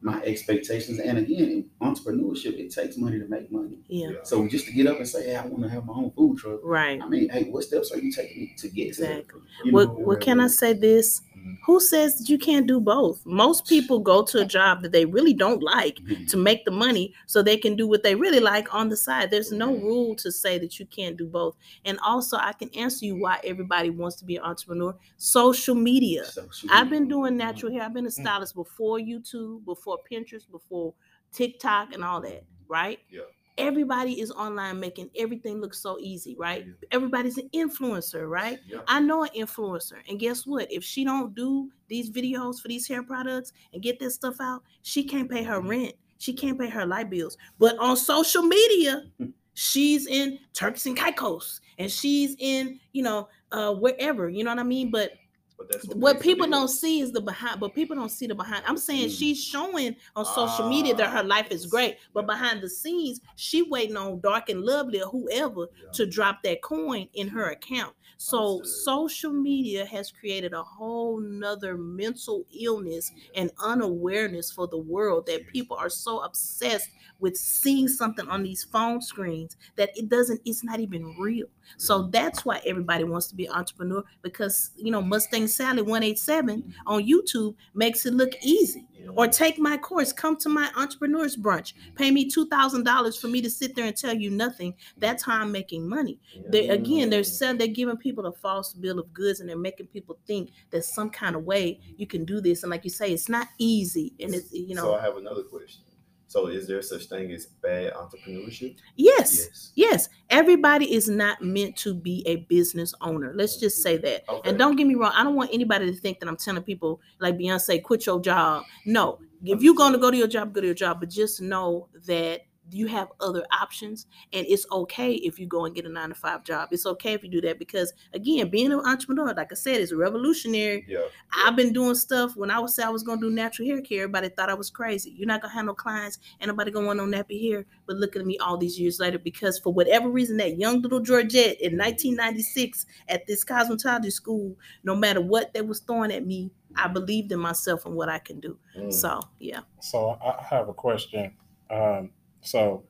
my 0.00 0.22
expectations? 0.22 0.98
And 1.00 1.18
again, 1.18 1.68
entrepreneurship, 1.82 2.54
it 2.58 2.70
takes 2.72 2.96
money 2.96 3.18
to 3.18 3.26
make 3.28 3.52
money. 3.52 3.80
Yeah. 3.88 4.12
So 4.22 4.48
just 4.48 4.64
to 4.66 4.72
get 4.72 4.86
up 4.86 4.96
and 4.96 5.06
say, 5.06 5.26
hey, 5.26 5.36
I 5.36 5.44
want 5.46 5.62
to 5.64 5.68
have 5.68 5.84
my 5.84 5.92
own 5.94 6.12
food 6.12 6.38
truck. 6.38 6.60
Right. 6.62 6.98
I 7.02 7.06
mean, 7.08 7.28
hey, 7.28 7.44
what 7.50 7.64
steps 7.64 7.92
are 7.92 7.98
you 7.98 8.10
taking 8.10 8.54
to 8.56 8.68
get 8.70 8.86
Exactly. 8.86 9.16
to 9.24 9.46
that? 9.46 9.66
You 9.66 9.72
What 9.72 10.00
what 10.00 10.20
can 10.22 10.40
I 10.40 10.46
say 10.46 10.72
this? 10.72 11.20
Mhm. 11.40 11.58
Who 11.64 11.80
says 11.80 12.18
that 12.18 12.28
you 12.28 12.38
can't 12.38 12.66
do 12.66 12.80
both? 12.80 13.24
Most 13.24 13.66
people 13.66 13.98
go 13.98 14.22
to 14.24 14.40
a 14.40 14.44
job 14.44 14.82
that 14.82 14.92
they 14.92 15.04
really 15.04 15.32
don't 15.32 15.62
like 15.62 15.98
Mhm. 16.00 16.28
to 16.28 16.36
make 16.36 16.64
the 16.64 16.70
money 16.70 17.14
so 17.26 17.42
they 17.42 17.56
can 17.56 17.76
do 17.76 17.86
what 17.86 18.02
they 18.02 18.14
really 18.14 18.40
like 18.40 18.72
on 18.74 18.88
the 18.88 18.96
side. 18.96 19.30
There's 19.30 19.52
no 19.52 19.74
rule 19.74 20.14
to 20.16 20.30
say 20.30 20.58
that 20.58 20.78
you 20.78 20.86
can't 20.86 21.16
do 21.16 21.26
both. 21.26 21.56
And 21.84 21.98
also 22.00 22.36
I 22.36 22.52
can 22.52 22.68
answer 22.70 23.04
you 23.06 23.16
why 23.16 23.40
everybody 23.44 23.90
wants 23.90 24.16
to 24.16 24.24
be 24.24 24.36
an 24.36 24.42
entrepreneur. 24.42 24.94
Social 25.16 25.74
media. 25.74 26.24
So, 26.26 26.48
shoot. 26.50 26.70
I've 26.72 26.90
been 26.90 27.08
doing 27.08 27.36
natural 27.36 27.72
hair. 27.72 27.82
I've 27.82 27.94
been 27.94 28.06
a 28.06 28.10
stylist 28.10 28.54
before 28.54 28.98
YouTube, 28.98 29.64
before 29.64 29.98
Pinterest, 30.10 30.50
before 30.50 30.94
TikTok 31.32 31.94
and 31.94 32.04
all 32.04 32.20
that, 32.22 32.44
right? 32.68 32.98
Yeah. 33.10 33.22
Everybody 33.60 34.20
is 34.20 34.30
online 34.30 34.80
making 34.80 35.10
everything 35.16 35.60
look 35.60 35.74
so 35.74 35.98
easy, 36.00 36.36
right? 36.38 36.66
Yeah. 36.66 36.74
Everybody's 36.92 37.38
an 37.38 37.48
influencer, 37.54 38.28
right? 38.28 38.58
Yeah. 38.66 38.80
I 38.88 39.00
know 39.00 39.24
an 39.24 39.30
influencer, 39.36 39.98
and 40.08 40.18
guess 40.18 40.46
what? 40.46 40.70
If 40.70 40.82
she 40.84 41.04
don't 41.04 41.34
do 41.34 41.70
these 41.88 42.10
videos 42.10 42.60
for 42.60 42.68
these 42.68 42.86
hair 42.86 43.02
products 43.02 43.52
and 43.72 43.82
get 43.82 43.98
this 43.98 44.14
stuff 44.14 44.36
out, 44.40 44.62
she 44.82 45.04
can't 45.04 45.30
pay 45.30 45.42
her 45.42 45.60
rent. 45.60 45.94
She 46.18 46.32
can't 46.32 46.58
pay 46.58 46.68
her 46.68 46.86
light 46.86 47.10
bills. 47.10 47.36
But 47.58 47.78
on 47.78 47.96
social 47.96 48.42
media, 48.42 49.04
she's 49.54 50.06
in 50.06 50.38
Turks 50.52 50.86
and 50.86 50.96
Caicos, 50.96 51.60
and 51.78 51.90
she's 51.90 52.36
in, 52.38 52.78
you 52.92 53.02
know, 53.02 53.28
uh, 53.52 53.74
wherever. 53.74 54.28
You 54.28 54.44
know 54.44 54.50
what 54.50 54.58
I 54.58 54.64
mean? 54.64 54.90
But 54.90 55.12
But 55.60 55.68
that's 55.68 55.86
what 55.88 56.18
the 56.18 56.22
people 56.24 56.46
don't 56.48 56.68
see 56.68 57.00
is 57.00 57.12
the 57.12 57.20
behind 57.20 57.60
but 57.60 57.74
people 57.74 57.94
don't 57.96 58.08
see 58.10 58.26
the 58.26 58.34
behind. 58.34 58.64
I'm 58.66 58.78
saying 58.78 59.08
Mm. 59.10 59.18
she's 59.18 59.42
showing 59.44 59.96
on 60.16 60.24
social 60.24 60.68
media 60.68 60.94
that 60.94 61.10
her 61.10 61.22
life 61.22 61.50
is 61.52 61.66
Ah, 61.66 61.68
great 61.68 61.98
but 62.14 62.26
behind 62.26 62.62
the 62.62 62.70
scenes 62.70 63.20
she 63.36 63.62
waiting 63.62 63.96
on 63.96 64.20
dark 64.20 64.48
and 64.48 64.62
lovely 64.62 65.02
or 65.02 65.08
whoever 65.10 65.68
Yeah. 65.82 65.90
to 65.92 66.06
drop 66.06 66.42
that 66.44 66.62
coin 66.62 67.08
in 67.14 67.28
her 67.28 67.50
account. 67.50 67.94
So 68.16 68.56
Understood. 68.56 68.84
social 68.84 69.32
media 69.32 69.84
has 69.86 70.10
created 70.10 70.52
a 70.54 70.62
whole 70.62 71.20
nother 71.20 71.76
mental 71.76 72.46
illness 72.58 73.12
and 73.34 73.50
unawareness 73.62 74.50
for 74.50 74.66
the 74.68 74.78
world 74.78 75.26
that 75.26 75.46
people 75.46 75.76
are 75.76 75.90
so 75.90 76.20
obsessed 76.20 76.90
with 77.18 77.36
seeing 77.36 77.88
something 77.88 78.28
on 78.28 78.42
these 78.42 78.64
phone 78.64 79.00
screens 79.02 79.56
that 79.76 79.90
it 79.96 80.08
doesn't 80.08 80.40
it's 80.46 80.64
not 80.64 80.80
even 80.80 81.04
real. 81.18 81.46
So 81.78 82.08
that's 82.08 82.44
why 82.44 82.60
everybody 82.66 83.04
wants 83.04 83.28
to 83.28 83.36
be 83.36 83.46
an 83.46 83.52
entrepreneur 83.52 84.02
because 84.22 84.70
you 84.76 84.90
know 84.90 85.02
Mustang 85.02 85.46
Sally 85.50 85.82
187 85.82 86.74
on 86.86 87.06
YouTube 87.06 87.54
makes 87.74 88.06
it 88.06 88.14
look 88.14 88.32
easy. 88.42 88.86
Or 89.16 89.26
take 89.26 89.58
my 89.58 89.76
course, 89.76 90.12
come 90.12 90.36
to 90.36 90.48
my 90.48 90.70
entrepreneurs 90.76 91.36
brunch, 91.36 91.72
pay 91.94 92.10
me 92.10 92.28
two 92.28 92.46
thousand 92.48 92.84
dollars 92.84 93.16
for 93.16 93.28
me 93.28 93.40
to 93.42 93.50
sit 93.50 93.74
there 93.74 93.86
and 93.86 93.96
tell 93.96 94.14
you 94.14 94.30
nothing. 94.30 94.74
That's 94.98 95.22
how 95.22 95.40
I'm 95.40 95.52
making 95.52 95.88
money. 95.88 96.18
They 96.48 96.68
again, 96.68 97.10
they're 97.10 97.24
selling, 97.24 97.58
they're 97.58 97.68
giving 97.68 97.96
people 97.96 98.26
a 98.26 98.32
false 98.32 98.72
bill 98.72 98.98
of 98.98 99.12
goods, 99.12 99.40
and 99.40 99.48
they're 99.48 99.56
making 99.58 99.86
people 99.86 100.18
think 100.26 100.50
that 100.70 100.84
some 100.84 101.10
kind 101.10 101.34
of 101.34 101.44
way 101.44 101.80
you 101.96 102.06
can 102.06 102.24
do 102.24 102.40
this. 102.40 102.62
And 102.62 102.70
like 102.70 102.84
you 102.84 102.90
say, 102.90 103.12
it's 103.12 103.28
not 103.28 103.48
easy, 103.58 104.12
and 104.20 104.34
it's 104.34 104.52
you 104.52 104.74
know. 104.74 104.82
So 104.82 104.94
I 104.94 105.02
have 105.02 105.16
another 105.16 105.42
question. 105.42 105.82
So 106.30 106.46
is 106.46 106.68
there 106.68 106.80
such 106.80 107.06
thing 107.06 107.32
as 107.32 107.46
bad 107.46 107.92
entrepreneurship? 107.94 108.76
yes, 108.94 109.36
Yes. 109.36 109.72
yes, 109.74 110.08
everybody 110.30 110.94
is 110.94 111.08
not 111.08 111.42
meant 111.42 111.74
to 111.78 111.92
be 111.92 112.22
a 112.24 112.36
business 112.36 112.94
owner. 113.00 113.32
Let's 113.34 113.56
just 113.56 113.82
say 113.82 113.96
mm-hmm. 113.96 114.06
that. 114.06 114.28
Okay. 114.28 114.48
And 114.48 114.56
don't 114.56 114.76
get 114.76 114.86
me 114.86 114.94
wrong, 114.94 115.10
I 115.12 115.24
don't 115.24 115.34
want 115.34 115.50
anybody 115.52 115.90
to 115.90 116.00
think 116.00 116.20
that 116.20 116.28
I'm 116.28 116.36
telling 116.36 116.62
people 116.62 117.00
like 117.18 117.36
Beyonce, 117.36 117.82
quit 117.82 118.06
your 118.06 118.20
job. 118.20 118.62
No, 118.86 119.18
if 119.42 119.60
you're 119.60 119.74
going 119.74 119.92
to 119.92 119.98
go 119.98 120.08
to 120.08 120.16
your 120.16 120.28
job, 120.28 120.52
go 120.52 120.60
to 120.60 120.66
your 120.68 120.74
job, 120.74 121.00
but 121.00 121.10
just 121.10 121.40
know 121.40 121.88
that 122.06 122.42
you 122.72 122.86
have 122.86 123.08
other 123.20 123.44
options 123.52 124.06
and 124.32 124.46
it's 124.48 124.66
okay 124.72 125.14
if 125.14 125.38
you 125.38 125.46
go 125.46 125.64
and 125.64 125.74
get 125.74 125.84
a 125.84 125.88
nine 125.88 126.08
to 126.08 126.14
five 126.14 126.44
job. 126.44 126.68
It's 126.72 126.86
okay 126.86 127.14
if 127.14 127.22
you 127.22 127.30
do 127.30 127.40
that 127.42 127.58
because 127.58 127.92
again, 128.14 128.48
being 128.50 128.72
an 128.72 128.80
entrepreneur, 128.80 129.32
like 129.34 129.52
I 129.52 129.54
said, 129.54 129.80
is 129.80 129.92
revolutionary. 129.92 130.84
Yeah. 130.88 131.00
I've 131.44 131.56
been 131.56 131.72
doing 131.72 131.94
stuff 131.94 132.36
when 132.36 132.50
I 132.50 132.58
was 132.58 132.74
say 132.74 132.82
I 132.82 132.88
was 132.88 133.02
gonna 133.02 133.20
do 133.20 133.30
natural 133.30 133.68
hair 133.68 133.80
care, 133.80 134.04
everybody 134.04 134.28
thought 134.28 134.50
I 134.50 134.54
was 134.54 134.70
crazy. 134.70 135.10
You're 135.10 135.26
not 135.26 135.42
gonna 135.42 135.54
have 135.54 135.66
no 135.66 135.74
clients, 135.74 136.18
and 136.40 136.48
nobody 136.48 136.70
gonna 136.70 136.86
want 136.86 136.98
no 136.98 137.06
nappy 137.06 137.50
hair. 137.50 137.66
But 137.86 137.96
look 137.96 138.16
at 138.16 138.24
me 138.24 138.38
all 138.38 138.56
these 138.56 138.78
years 138.78 139.00
later, 139.00 139.18
because 139.18 139.58
for 139.58 139.72
whatever 139.72 140.08
reason, 140.08 140.36
that 140.38 140.58
young 140.58 140.80
little 140.82 141.00
Georgette 141.00 141.60
in 141.60 141.76
1996 141.76 142.86
at 143.08 143.26
this 143.26 143.44
cosmetology 143.44 144.12
school, 144.12 144.56
no 144.84 144.94
matter 144.94 145.20
what 145.20 145.52
they 145.52 145.62
was 145.62 145.80
throwing 145.80 146.12
at 146.12 146.26
me, 146.26 146.50
I 146.76 146.88
believed 146.88 147.32
in 147.32 147.40
myself 147.40 147.86
and 147.86 147.94
what 147.94 148.08
I 148.08 148.18
can 148.18 148.40
do. 148.40 148.56
Mm. 148.78 148.92
So 148.92 149.20
yeah. 149.38 149.60
So 149.80 150.18
I 150.24 150.40
I 150.40 150.42
have 150.48 150.68
a 150.68 150.74
question. 150.74 151.32
Um, 151.70 152.10
so, 152.42 152.84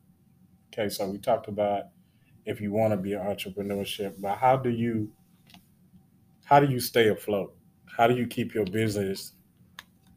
okay, 0.72 0.88
so 0.88 1.08
we 1.08 1.18
talked 1.18 1.48
about 1.48 1.84
if 2.46 2.60
you 2.60 2.72
want 2.72 2.92
to 2.92 2.96
be 2.96 3.12
an 3.14 3.20
entrepreneurship, 3.20 4.14
but 4.20 4.36
how 4.36 4.56
do 4.56 4.70
you 4.70 5.10
how 6.44 6.58
do 6.60 6.66
you 6.66 6.80
stay 6.80 7.08
afloat? 7.08 7.54
How 7.96 8.06
do 8.08 8.16
you 8.16 8.26
keep 8.26 8.54
your 8.54 8.64
business 8.64 9.32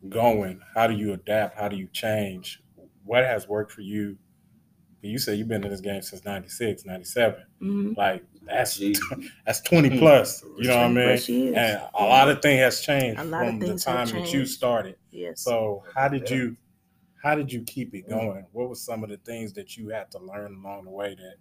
going? 0.09 0.61
How 0.73 0.87
do 0.87 0.95
you 0.95 1.13
adapt? 1.13 1.57
How 1.59 1.67
do 1.67 1.75
you 1.75 1.87
change? 1.93 2.61
What 3.03 3.23
has 3.23 3.47
worked 3.47 3.71
for 3.71 3.81
you? 3.81 4.17
You 5.01 5.19
said 5.19 5.37
you've 5.37 5.49
been 5.49 5.63
in 5.65 5.69
this 5.69 5.81
game 5.81 6.01
since 6.01 6.23
96, 6.23 6.85
97. 6.85 7.43
Mhm. 7.61 7.97
Like 7.97 8.23
that's 8.45 8.77
Gee. 8.77 8.95
that's 9.45 9.59
20 9.61 9.99
plus. 9.99 10.43
You 10.57 10.67
know 10.69 10.77
what 10.77 10.85
I 10.85 11.17
mean? 11.27 11.55
And 11.55 11.81
a 11.93 12.03
lot 12.05 12.29
of 12.29 12.41
things 12.41 12.59
has 12.61 12.81
changed 12.81 13.19
A 13.19 13.25
lot 13.25 13.43
of 13.43 13.49
from 13.49 13.59
the 13.59 13.75
time 13.77 14.07
that 14.07 14.31
you 14.33 14.45
started. 14.45 14.95
Yes. 15.11 15.41
So 15.41 15.83
how 15.93 16.07
did 16.07 16.29
Yeah. 16.29 16.37
you 16.37 16.57
how 17.23 17.35
did 17.35 17.51
you 17.51 17.61
keep 17.61 17.95
it 17.95 18.09
going? 18.09 18.45
What 18.51 18.69
were 18.69 18.75
some 18.75 19.03
of 19.03 19.09
the 19.09 19.17
things 19.17 19.53
that 19.53 19.77
you 19.77 19.87
had 19.89 20.11
to 20.11 20.19
learn 20.19 20.55
along 20.55 20.85
the 20.85 20.91
way 20.91 21.15
that 21.15 21.35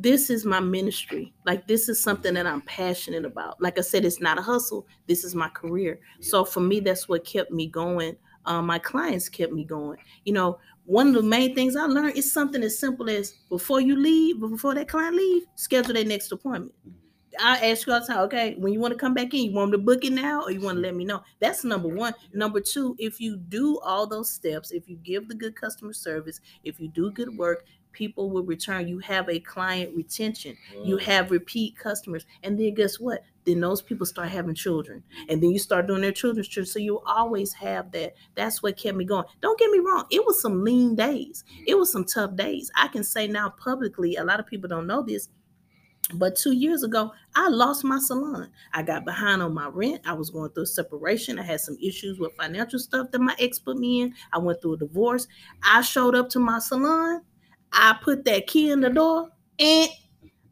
this 0.00 0.30
is 0.30 0.44
my 0.44 0.60
ministry. 0.60 1.32
Like 1.44 1.66
this 1.66 1.88
is 1.88 2.00
something 2.00 2.34
that 2.34 2.46
I'm 2.46 2.62
passionate 2.62 3.24
about. 3.24 3.60
Like 3.60 3.78
I 3.78 3.82
said, 3.82 4.04
it's 4.04 4.20
not 4.20 4.38
a 4.38 4.42
hustle. 4.42 4.86
This 5.06 5.24
is 5.24 5.34
my 5.34 5.48
career. 5.48 5.98
So 6.20 6.44
for 6.44 6.60
me, 6.60 6.78
that's 6.78 7.08
what 7.08 7.24
kept 7.24 7.50
me 7.50 7.66
going. 7.66 8.16
Um, 8.46 8.66
my 8.66 8.78
clients 8.78 9.28
kept 9.28 9.52
me 9.52 9.64
going. 9.64 9.98
You 10.24 10.34
know, 10.34 10.58
one 10.84 11.08
of 11.08 11.14
the 11.14 11.22
main 11.22 11.54
things 11.54 11.74
I 11.74 11.84
learned 11.84 12.16
is 12.16 12.32
something 12.32 12.62
as 12.62 12.78
simple 12.78 13.10
as 13.10 13.32
before 13.48 13.80
you 13.80 13.96
leave, 13.96 14.40
before 14.40 14.74
that 14.74 14.88
client 14.88 15.16
leave, 15.16 15.42
schedule 15.56 15.94
their 15.94 16.04
next 16.04 16.30
appointment. 16.30 16.74
I 17.40 17.70
ask 17.70 17.86
you 17.86 17.92
all 17.92 18.00
the 18.00 18.06
time, 18.06 18.18
okay, 18.20 18.54
when 18.56 18.72
you 18.72 18.80
want 18.80 18.92
to 18.92 18.98
come 18.98 19.14
back 19.14 19.32
in, 19.34 19.42
you 19.44 19.52
want 19.52 19.70
me 19.70 19.76
to 19.78 19.82
book 19.82 20.04
it 20.04 20.12
now 20.12 20.42
or 20.42 20.50
you 20.50 20.60
want 20.60 20.76
to 20.76 20.80
let 20.82 20.94
me 20.94 21.04
know? 21.04 21.22
That's 21.40 21.64
number 21.64 21.88
one. 21.88 22.14
Number 22.32 22.60
two, 22.60 22.96
if 22.98 23.20
you 23.20 23.36
do 23.36 23.78
all 23.80 24.06
those 24.06 24.30
steps, 24.30 24.70
if 24.70 24.88
you 24.88 24.96
give 24.96 25.28
the 25.28 25.34
good 25.34 25.54
customer 25.54 25.92
service, 25.92 26.40
if 26.64 26.80
you 26.80 26.88
do 26.88 27.10
good 27.10 27.36
work, 27.36 27.64
people 27.92 28.30
will 28.30 28.44
return. 28.44 28.86
You 28.86 28.98
have 29.00 29.28
a 29.28 29.40
client 29.40 29.96
retention, 29.96 30.56
you 30.84 30.96
Mm. 30.96 31.02
have 31.02 31.30
repeat 31.30 31.76
customers. 31.76 32.26
And 32.42 32.58
then 32.58 32.74
guess 32.74 33.00
what? 33.00 33.24
Then 33.44 33.60
those 33.60 33.82
people 33.82 34.06
start 34.06 34.28
having 34.28 34.54
children. 34.54 35.02
And 35.28 35.42
then 35.42 35.50
you 35.50 35.58
start 35.58 35.86
doing 35.86 36.02
their 36.02 36.12
children's 36.12 36.48
children. 36.48 36.70
So 36.70 36.78
you 36.78 37.00
always 37.00 37.52
have 37.54 37.90
that. 37.92 38.14
That's 38.34 38.62
what 38.62 38.76
kept 38.76 38.96
me 38.96 39.04
going. 39.04 39.24
Don't 39.40 39.58
get 39.58 39.70
me 39.70 39.78
wrong, 39.78 40.04
it 40.10 40.24
was 40.24 40.40
some 40.40 40.62
lean 40.64 40.94
days, 40.94 41.44
it 41.66 41.76
was 41.76 41.90
some 41.90 42.04
tough 42.04 42.36
days. 42.36 42.70
I 42.76 42.88
can 42.88 43.02
say 43.02 43.26
now 43.26 43.50
publicly, 43.50 44.16
a 44.16 44.24
lot 44.24 44.38
of 44.38 44.46
people 44.46 44.68
don't 44.68 44.86
know 44.86 45.02
this. 45.02 45.28
But 46.14 46.36
two 46.36 46.52
years 46.52 46.82
ago, 46.84 47.12
I 47.36 47.48
lost 47.48 47.84
my 47.84 47.98
salon. 47.98 48.48
I 48.72 48.82
got 48.82 49.04
behind 49.04 49.42
on 49.42 49.52
my 49.52 49.68
rent. 49.68 50.00
I 50.06 50.14
was 50.14 50.30
going 50.30 50.50
through 50.52 50.66
separation. 50.66 51.38
I 51.38 51.42
had 51.42 51.60
some 51.60 51.76
issues 51.82 52.18
with 52.18 52.34
financial 52.36 52.78
stuff 52.78 53.10
that 53.10 53.20
my 53.20 53.34
ex 53.38 53.58
put 53.58 53.76
me 53.76 54.00
in. 54.02 54.14
I 54.32 54.38
went 54.38 54.62
through 54.62 54.74
a 54.74 54.78
divorce. 54.78 55.28
I 55.62 55.82
showed 55.82 56.14
up 56.14 56.30
to 56.30 56.38
my 56.38 56.60
salon. 56.60 57.22
I 57.72 57.98
put 58.02 58.24
that 58.24 58.46
key 58.46 58.70
in 58.70 58.80
the 58.80 58.88
door, 58.88 59.28
and 59.58 59.90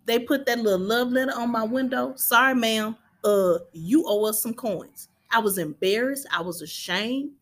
they 0.04 0.18
put 0.18 0.44
that 0.44 0.58
little 0.58 0.78
love 0.78 1.10
letter 1.10 1.32
on 1.34 1.50
my 1.50 1.64
window. 1.64 2.12
Sorry, 2.16 2.54
ma'am. 2.54 2.96
Uh, 3.24 3.58
you 3.72 4.04
owe 4.06 4.26
us 4.26 4.42
some 4.42 4.52
coins. 4.54 5.08
I 5.30 5.38
was 5.38 5.56
embarrassed. 5.56 6.26
I 6.30 6.42
was 6.42 6.60
ashamed. 6.60 7.32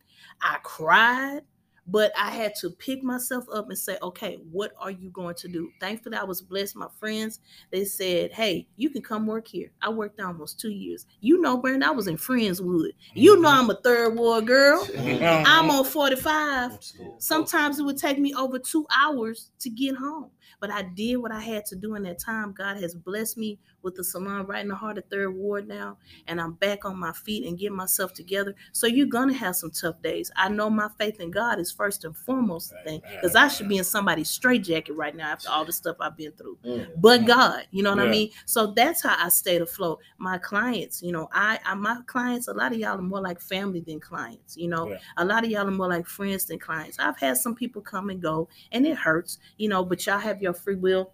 I 0.41 0.57
cried. 0.63 1.41
But 1.87 2.11
I 2.17 2.31
had 2.31 2.55
to 2.61 2.71
pick 2.71 3.03
myself 3.03 3.45
up 3.53 3.69
and 3.69 3.77
say, 3.77 3.97
okay, 4.01 4.39
what 4.51 4.71
are 4.79 4.89
you 4.89 5.09
going 5.11 5.35
to 5.35 5.47
do? 5.47 5.69
Thankfully, 5.79 6.17
I 6.17 6.23
was 6.23 6.41
blessed. 6.41 6.75
My 6.75 6.87
friends, 6.99 7.39
they 7.71 7.85
said, 7.85 8.31
hey, 8.31 8.67
you 8.75 8.89
can 8.89 9.03
come 9.03 9.27
work 9.27 9.47
here. 9.47 9.71
I 9.81 9.89
worked 9.89 10.17
there 10.17 10.25
almost 10.25 10.59
two 10.59 10.71
years. 10.71 11.05
You 11.21 11.39
know, 11.41 11.57
Brandon, 11.57 11.83
I 11.83 11.91
was 11.91 12.07
in 12.07 12.17
Friendswood. 12.17 12.91
You 13.13 13.39
know, 13.39 13.49
mm-hmm. 13.49 13.59
I'm 13.59 13.69
a 13.69 13.75
third 13.75 14.15
ward 14.15 14.47
girl. 14.47 14.83
Mm-hmm. 14.85 15.43
I'm 15.45 15.69
on 15.69 15.85
45. 15.85 16.79
Sometimes 17.19 17.77
it 17.77 17.83
would 17.83 17.97
take 17.97 18.17
me 18.17 18.33
over 18.33 18.57
two 18.57 18.87
hours 18.95 19.51
to 19.59 19.69
get 19.69 19.95
home. 19.95 20.31
But 20.59 20.71
I 20.71 20.83
did 20.83 21.17
what 21.17 21.31
I 21.31 21.41
had 21.41 21.65
to 21.65 21.75
do 21.75 21.95
in 21.95 22.03
that 22.03 22.17
time. 22.19 22.53
God 22.53 22.77
has 22.77 22.95
blessed 22.95 23.37
me 23.37 23.59
with 23.85 23.95
the 23.95 24.03
salon 24.03 24.45
right 24.47 24.61
in 24.61 24.67
the 24.67 24.75
heart 24.75 24.97
of 24.97 25.05
Third 25.05 25.33
Ward 25.33 25.67
now. 25.67 25.97
And 26.27 26.41
I'm 26.41 26.53
back 26.53 26.83
on 26.83 26.99
my 26.99 27.13
feet 27.13 27.45
and 27.45 27.57
getting 27.57 27.77
myself 27.77 28.13
together. 28.13 28.53
So 28.73 28.87
you're 28.87 29.07
to 29.07 29.33
have 29.33 29.55
some 29.55 29.71
tough 29.71 30.01
days. 30.01 30.31
I 30.35 30.49
know 30.49 30.69
my 30.69 30.89
faith 30.97 31.21
in 31.21 31.31
God 31.31 31.59
is 31.59 31.71
first 31.71 32.03
and 32.03 32.17
foremost 32.17 32.71
the 32.71 32.77
thing. 32.83 33.01
Because 33.13 33.35
I 33.35 33.47
should 33.47 33.69
be 33.69 33.77
in 33.77 33.83
somebody's 33.83 34.29
straitjacket 34.29 34.95
right 34.95 35.15
now 35.15 35.31
after 35.31 35.49
all 35.49 35.63
the 35.63 35.71
stuff 35.71 35.97
I've 36.01 36.17
been 36.17 36.31
through 36.33 36.57
Mm. 36.65 36.87
but 36.97 37.25
God, 37.25 37.67
you 37.69 37.83
know 37.83 37.91
what 37.91 37.99
I 37.99 38.09
mean? 38.09 38.31
So 38.45 38.67
that's 38.67 39.03
how 39.03 39.15
I 39.19 39.29
stayed 39.29 39.61
afloat. 39.61 39.99
My 40.17 40.39
clients, 40.39 41.03
you 41.03 41.11
know, 41.11 41.29
I, 41.31 41.59
I 41.63 41.75
my 41.75 42.01
clients, 42.07 42.47
a 42.47 42.53
lot 42.53 42.71
of 42.71 42.79
y'all 42.79 42.97
are 42.97 43.01
more 43.01 43.21
like 43.21 43.39
family 43.39 43.81
than 43.81 43.99
clients, 43.99 44.57
you 44.57 44.67
know. 44.67 44.89
Yeah. 44.89 44.97
A 45.17 45.25
lot 45.25 45.43
of 45.43 45.51
y'all 45.51 45.67
are 45.67 45.71
more 45.71 45.89
like 45.89 46.07
friends 46.07 46.45
than 46.45 46.57
clients. 46.57 46.97
I've 46.97 47.19
had 47.19 47.37
some 47.37 47.53
people 47.53 47.81
come 47.81 48.09
and 48.09 48.21
go 48.21 48.47
and 48.71 48.87
it 48.87 48.97
hurts, 48.97 49.37
you 49.57 49.69
know, 49.69 49.83
but 49.83 50.05
y'all 50.05 50.17
have 50.17 50.41
your 50.41 50.53
free 50.53 50.75
will 50.75 51.11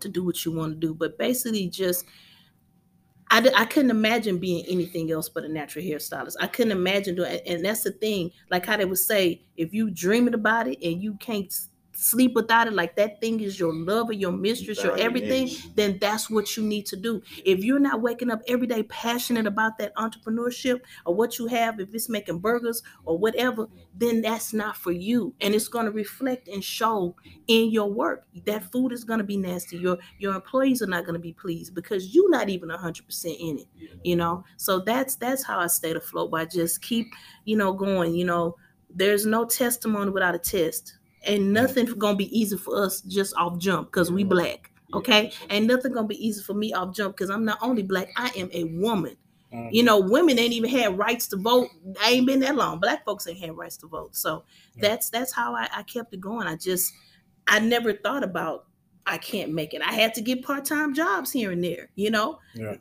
to 0.00 0.08
do 0.08 0.24
what 0.24 0.44
you 0.44 0.52
want 0.52 0.80
to 0.80 0.86
do. 0.86 0.94
But 0.94 1.18
basically 1.18 1.68
just 1.68 2.04
I, 3.30 3.50
I 3.56 3.64
couldn't 3.64 3.90
imagine 3.90 4.38
being 4.38 4.64
anything 4.66 5.10
else 5.10 5.28
but 5.28 5.44
a 5.44 5.48
natural 5.48 5.84
hairstylist. 5.84 6.36
I 6.40 6.46
couldn't 6.46 6.72
imagine 6.72 7.16
doing 7.16 7.40
and 7.46 7.64
that's 7.64 7.82
the 7.82 7.90
thing, 7.90 8.30
like 8.50 8.66
how 8.66 8.76
they 8.76 8.84
would 8.84 8.98
say, 8.98 9.42
if 9.56 9.72
you 9.72 9.90
dreaming 9.90 10.34
about 10.34 10.68
it 10.68 10.78
and 10.82 11.02
you 11.02 11.14
can't 11.14 11.52
sleep 11.94 12.34
without 12.34 12.66
it, 12.66 12.72
like 12.72 12.96
that 12.96 13.20
thing 13.20 13.40
is 13.40 13.58
your 13.58 13.74
lover, 13.74 14.12
your 14.12 14.32
mistress, 14.32 14.82
your 14.82 14.96
everything, 14.98 15.48
then 15.74 15.98
that's 15.98 16.28
what 16.30 16.56
you 16.56 16.62
need 16.62 16.86
to 16.86 16.96
do. 16.96 17.22
If 17.44 17.64
you're 17.64 17.78
not 17.78 18.02
waking 18.02 18.30
up 18.30 18.40
every 18.48 18.66
day 18.66 18.82
passionate 18.84 19.46
about 19.46 19.78
that 19.78 19.94
entrepreneurship 19.96 20.80
or 21.06 21.14
what 21.14 21.38
you 21.38 21.46
have, 21.46 21.80
if 21.80 21.94
it's 21.94 22.08
making 22.08 22.38
burgers 22.40 22.82
or 23.04 23.18
whatever, 23.18 23.68
then 23.94 24.20
that's 24.22 24.52
not 24.52 24.76
for 24.76 24.92
you. 24.92 25.34
And 25.40 25.54
it's 25.54 25.68
going 25.68 25.86
to 25.86 25.92
reflect 25.92 26.48
and 26.48 26.62
show 26.62 27.14
in 27.46 27.70
your 27.70 27.90
work. 27.90 28.26
That 28.46 28.70
food 28.72 28.92
is 28.92 29.04
going 29.04 29.18
to 29.18 29.24
be 29.24 29.36
nasty. 29.36 29.78
Your 29.78 29.98
your 30.18 30.34
employees 30.34 30.82
are 30.82 30.86
not 30.86 31.04
going 31.04 31.14
to 31.14 31.20
be 31.20 31.32
pleased 31.32 31.74
because 31.74 32.14
you're 32.14 32.30
not 32.30 32.48
even 32.48 32.68
100% 32.68 33.36
in 33.38 33.58
it 33.58 33.66
you 34.02 34.16
know 34.16 34.44
so 34.56 34.80
that's 34.80 35.16
that's 35.16 35.42
how 35.44 35.58
i 35.58 35.66
stayed 35.66 35.96
afloat 35.96 36.30
by 36.30 36.44
just 36.44 36.82
keep 36.82 37.06
you 37.44 37.56
know 37.56 37.72
going 37.72 38.14
you 38.14 38.24
know 38.24 38.56
there's 38.90 39.26
no 39.26 39.44
testimony 39.44 40.10
without 40.10 40.34
a 40.34 40.38
test 40.38 40.98
and 41.26 41.52
nothing 41.52 41.86
gonna 41.98 42.16
be 42.16 42.38
easy 42.38 42.56
for 42.56 42.82
us 42.82 43.00
just 43.02 43.34
off 43.36 43.58
jump 43.58 43.88
because 43.88 44.10
we 44.10 44.24
black 44.24 44.70
okay 44.92 45.32
and 45.50 45.66
nothing 45.66 45.92
gonna 45.92 46.06
be 46.06 46.26
easy 46.26 46.42
for 46.42 46.54
me 46.54 46.72
off 46.72 46.94
jump 46.94 47.16
because 47.16 47.30
i'm 47.30 47.44
not 47.44 47.58
only 47.62 47.82
black 47.82 48.08
i 48.16 48.30
am 48.36 48.48
a 48.52 48.64
woman. 48.64 49.16
You 49.54 49.60
mm-hmm. 49.60 49.86
know, 49.86 50.00
women 50.00 50.36
ain't 50.36 50.52
even 50.52 50.68
had 50.68 50.98
rights 50.98 51.28
to 51.28 51.36
vote. 51.36 51.68
I 52.02 52.10
ain't 52.10 52.26
been 52.26 52.40
that 52.40 52.56
long. 52.56 52.80
Black 52.80 53.04
folks 53.04 53.28
ain't 53.28 53.38
had 53.38 53.56
rights 53.56 53.76
to 53.78 53.86
vote. 53.86 54.16
So 54.16 54.42
Yeah. 54.74 54.88
that's 54.88 55.10
that's 55.10 55.32
how 55.32 55.54
I, 55.54 55.68
I 55.72 55.84
kept 55.84 56.12
it 56.12 56.20
going. 56.20 56.48
I 56.48 56.56
just 56.56 56.92
I 57.46 57.60
never 57.60 57.92
thought 57.92 58.24
about 58.24 58.66
I 59.06 59.18
can't 59.18 59.52
make 59.52 59.74
it. 59.74 59.82
I 59.82 59.92
had 59.92 60.14
to 60.14 60.22
get 60.22 60.42
part 60.42 60.64
time 60.64 60.94
jobs 60.94 61.30
here 61.30 61.50
and 61.50 61.62
there. 61.62 61.90
You 61.94 62.10
know, 62.10 62.38
Yeah. 62.54 62.76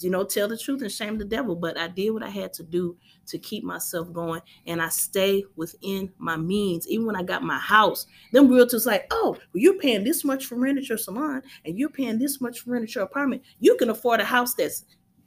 You 0.00 0.10
know, 0.10 0.24
tell 0.24 0.48
the 0.48 0.56
truth 0.56 0.82
and 0.82 0.90
shame 0.90 1.18
the 1.18 1.24
devil. 1.24 1.54
But 1.54 1.78
I 1.78 1.86
did 1.88 2.10
what 2.10 2.22
I 2.24 2.30
had 2.30 2.52
to 2.54 2.64
do 2.64 2.96
to 3.26 3.38
keep 3.38 3.62
myself 3.62 4.12
going, 4.12 4.40
and 4.66 4.82
I 4.82 4.88
stay 4.88 5.44
within 5.54 6.12
my 6.18 6.36
means. 6.36 6.88
Even 6.88 7.06
when 7.06 7.16
I 7.16 7.22
got 7.22 7.42
my 7.42 7.58
house, 7.58 8.06
them 8.32 8.48
realtors 8.48 8.86
like, 8.86 9.06
oh, 9.10 9.32
well, 9.32 9.40
you're 9.54 9.78
paying 9.78 10.02
this 10.02 10.24
much 10.24 10.46
for 10.46 10.56
rent 10.56 10.78
at 10.78 10.88
your 10.88 10.98
salon, 10.98 11.42
and 11.64 11.78
you're 11.78 11.90
paying 11.90 12.18
this 12.18 12.40
much 12.40 12.60
for 12.60 12.70
rent 12.70 12.84
at 12.84 12.94
your 12.94 13.04
apartment. 13.04 13.42
You 13.60 13.76
can 13.76 13.90
afford 13.90 14.20
a 14.20 14.24
house 14.24 14.54
that's, 14.54 14.84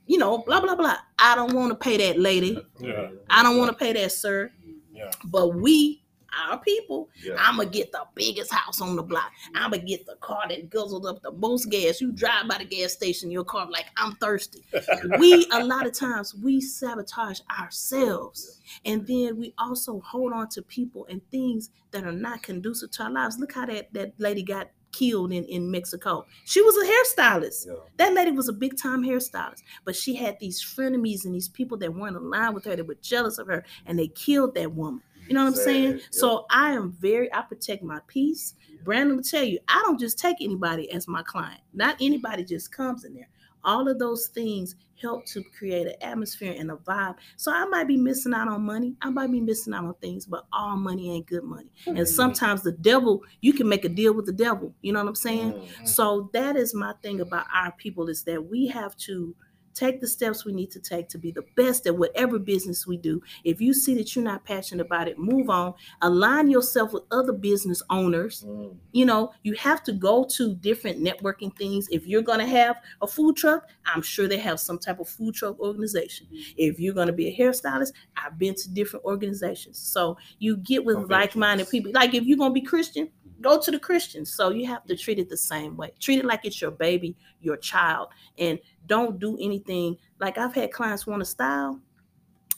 you 0.08 0.18
know, 0.18 0.40
blah 0.40 0.60
blah 0.60 0.76
blah. 0.76 0.98
I 1.18 1.36
don't 1.36 1.54
want 1.54 1.72
to 1.72 1.76
pay 1.76 1.96
that, 1.98 2.20
lady. 2.20 2.60
Yeah. 2.80 3.12
I 3.30 3.42
don't 3.44 3.58
want 3.58 3.70
to 3.72 3.78
pay 3.78 3.94
that, 3.94 4.12
sir. 4.12 4.52
Yeah. 4.92 5.12
But 5.26 5.56
we, 5.56 6.01
our 6.48 6.60
people, 6.60 7.10
Yeah. 7.24 7.36
I'm 7.38 7.58
gonna 7.58 7.70
get 7.70 7.92
the 7.92 8.04
biggest 8.16 8.54
house 8.54 8.82
on 8.82 8.96
the 8.96 9.04
block. 9.04 9.32
I'm 9.56 9.72
gonna 9.72 9.84
get 9.84 10.06
the 10.06 10.16
car 10.16 10.44
that 10.50 10.70
guzzles 10.70 11.06
up 11.08 11.22
the 11.22 11.32
most 11.32 11.70
gas. 11.70 12.02
You 12.02 12.12
drive 12.12 12.48
by 12.48 12.58
the 12.58 12.66
gas 12.66 12.94
station, 12.94 13.32
your 13.32 13.44
car 13.44 13.70
like 13.70 13.86
I'm 13.98 14.16
thirsty. 14.16 14.64
we 15.20 15.48
a 15.52 15.64
lot 15.64 15.86
of 15.86 15.94
times 15.94 16.34
we 16.36 16.62
sabotage 16.62 17.40
ourselves, 17.60 18.60
and 18.86 19.06
then 19.08 19.38
we 19.38 19.54
also 19.58 20.00
hold 20.02 20.34
on 20.34 20.50
to 20.50 20.62
people 20.62 21.06
and 21.10 21.22
things 21.32 21.70
that 21.92 22.06
are 22.06 22.12
not 22.12 22.44
conducive 22.44 22.92
to 22.92 23.04
our 23.04 23.12
lives. 23.12 23.38
Look 23.40 23.54
how 23.54 23.66
that 23.66 23.94
that 23.94 24.14
lady 24.18 24.44
got 24.44 24.70
killed 24.92 25.32
in 25.32 25.46
in 25.46 25.72
Mexico. 25.72 26.26
She 26.46 26.62
was 26.62 26.76
a 26.78 27.22
hairstylist. 27.22 27.68
Yeah. 27.68 27.74
That 27.98 28.14
lady 28.14 28.32
was 28.32 28.50
a 28.50 28.54
big 28.54 28.78
time 28.78 29.04
hairstylist, 29.04 29.62
but 29.86 29.96
she 29.96 30.16
had 30.16 30.38
these 30.40 30.62
frenemies 30.62 31.26
and 31.26 31.34
these 31.34 31.48
people 31.50 31.78
that 31.78 31.94
weren't 31.94 32.16
aligned 32.18 32.56
with 32.56 32.66
her 32.66 32.76
that 32.76 32.88
were 32.88 32.98
jealous 33.02 33.38
of 33.38 33.48
her, 33.48 33.64
and 33.86 33.98
they 33.98 34.08
killed 34.08 34.56
that 34.56 34.74
woman. 34.74 35.02
You 35.32 35.36
know 35.36 35.44
what 35.44 35.52
I'm 35.52 35.56
Sad, 35.56 35.64
saying? 35.64 35.92
yeah. 35.94 36.06
So 36.12 36.46
I 36.50 36.72
am 36.72 36.92
very, 36.92 37.34
I 37.34 37.42
protect 37.42 37.84
my 37.84 38.02
peace. 38.08 38.54
Brandon 38.84 39.16
will 39.16 39.24
tell 39.24 39.44
you, 39.44 39.60
I 39.70 39.82
don't 39.86 39.98
just 39.98 40.20
take 40.20 40.36
anybody 40.42 40.92
as 40.92 41.08
my 41.08 41.24
client. 41.24 41.62
Not 41.74 41.96
anybody 42.02 42.44
just 42.44 42.74
comes 42.74 43.06
in 43.06 43.14
there. 43.14 43.30
All 43.64 43.88
of 43.88 43.98
those 43.98 44.28
things 44.28 44.76
help 45.02 45.26
to 45.28 45.42
create 45.58 45.88
an 45.88 45.94
atmosphere 46.02 46.54
and 46.58 46.70
a 46.70 46.76
vibe. 46.76 47.16
So 47.38 47.54
I 47.54 47.64
might 47.66 47.88
be 47.88 47.96
missing 47.96 48.34
out 48.34 48.50
on 48.50 48.64
money. 48.64 48.98
I 49.02 49.10
might 49.10 49.32
be 49.32 49.40
missing 49.40 49.74
out 49.74 49.86
on 49.86 49.94
things, 50.02 50.26
but 50.26 50.48
all 50.52 50.76
money 50.76 51.16
ain't 51.16 51.28
good 51.28 51.44
money. 51.46 51.72
And 51.86 52.06
sometimes 52.08 52.62
the 52.64 52.74
devil, 52.74 53.22
you 53.40 53.54
can 53.54 53.70
make 53.70 53.86
a 53.86 53.90
deal 53.90 54.14
with 54.14 54.26
the 54.26 54.34
devil. 54.34 54.76
You 54.82 54.92
know 54.92 55.00
what 55.00 55.08
I'm 55.08 55.16
saying? 55.16 55.54
Mm. 55.54 55.88
So 55.88 56.30
that 56.34 56.58
is 56.58 56.74
my 56.74 56.94
thing 57.02 57.22
about 57.22 57.46
our 57.54 57.72
people 57.72 58.10
is 58.10 58.24
that 58.24 58.50
we 58.50 58.68
have 58.68 58.98
to 58.98 59.34
take 59.74 60.02
the 60.02 60.08
steps 60.08 60.46
we 60.46 60.54
need 60.54 60.72
to 60.72 60.80
take 60.80 61.10
to 61.10 61.18
be 61.18 61.32
the 61.32 61.44
best 61.56 61.88
at 61.88 61.98
whatever 61.98 62.40
business 62.40 62.88
we 62.88 62.98
do. 62.98 63.22
If 63.44 63.62
you 63.62 63.74
see 63.74 63.96
that 63.96 64.16
you're 64.16 64.26
not 64.26 64.46
passionate 64.46 64.86
about 64.86 65.08
it, 65.08 65.18
move 65.18 65.50
on. 65.50 65.74
Align 66.02 66.50
yourself 66.50 66.94
with 66.94 67.04
other 67.12 67.34
business 67.34 67.82
owners. 67.90 68.44
Mm. 68.48 68.76
You 68.92 69.06
know, 69.06 69.32
you 69.44 69.54
have 69.56 69.84
to 69.84 69.94
go 69.94 70.26
to 70.36 70.56
different 70.56 71.04
networking 71.04 71.56
things. 71.58 71.88
If 71.92 72.08
you're 72.08 72.22
going 72.22 72.40
to 72.40 72.48
have 72.48 72.78
a 73.02 73.08
food 73.08 73.36
truck, 73.36 73.68
I'm 73.86 74.02
sure 74.02 74.28
they 74.28 74.38
have 74.38 74.60
some 74.60 74.78
type 74.78 75.00
of 75.00 75.08
food 75.08 75.36
truck 75.36 75.60
organization. 75.60 76.28
If 76.58 76.80
you're 76.80 76.94
going 76.94 77.08
to 77.08 77.14
be 77.14 77.28
a 77.28 77.38
hairstylist, 77.38 77.94
I've 78.18 78.38
been 78.38 78.56
to 78.56 78.70
different 78.70 79.06
organizations. 79.06 79.78
So 79.78 80.18
you 80.40 80.58
get 80.58 80.84
with 80.84 81.10
like-minded 81.10 81.70
people. 81.70 81.92
Like 81.94 82.14
if 82.14 82.26
you're 82.26 82.38
going 82.38 82.52
to 82.52 82.54
be 82.54 82.62
Christian, 82.62 83.10
go 83.42 83.60
to 83.60 83.72
the 83.72 83.80
Christians. 83.80 84.34
So 84.34 84.50
you 84.50 84.66
have 84.68 84.86
to 84.86 84.96
treat 84.96 85.20
it 85.20 85.30
the 85.30 85.38
same 85.38 85.76
way. 85.76 85.92
Treat 86.00 86.20
it 86.20 86.26
like 86.26 86.46
it's 86.46 86.62
your 86.62 86.72
baby, 86.72 87.16
your 87.42 87.58
child, 87.58 88.10
and 88.38 88.60
don't 88.88 89.20
do 89.20 89.38
anything. 89.42 89.98
Like 90.20 90.38
I've 90.38 90.54
had 90.54 90.72
clients 90.72 91.08
want 91.08 91.22
to 91.22 91.26
style. 91.26 91.80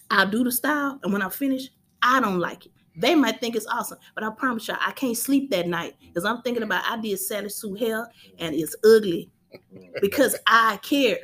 I'll 0.09 0.29
do 0.29 0.43
the 0.43 0.51
style, 0.51 0.99
and 1.03 1.11
when 1.11 1.21
I 1.21 1.29
finish, 1.29 1.69
I 2.01 2.19
don't 2.19 2.39
like 2.39 2.65
it. 2.67 2.71
They 2.95 3.15
might 3.15 3.39
think 3.39 3.55
it's 3.55 3.65
awesome, 3.65 3.97
but 4.13 4.23
I 4.23 4.29
promise 4.29 4.67
you, 4.67 4.75
I 4.79 4.91
can't 4.91 5.17
sleep 5.17 5.49
that 5.51 5.67
night 5.67 5.95
because 6.01 6.25
I'm 6.25 6.41
thinking 6.41 6.63
about 6.63 6.83
I 6.87 7.01
did 7.01 7.17
Sally 7.19 7.49
Sue 7.49 7.73
hair 7.73 8.07
and 8.37 8.53
it's 8.53 8.75
ugly 8.83 9.31
because 10.01 10.35
I 10.47 10.77
care. 10.77 11.17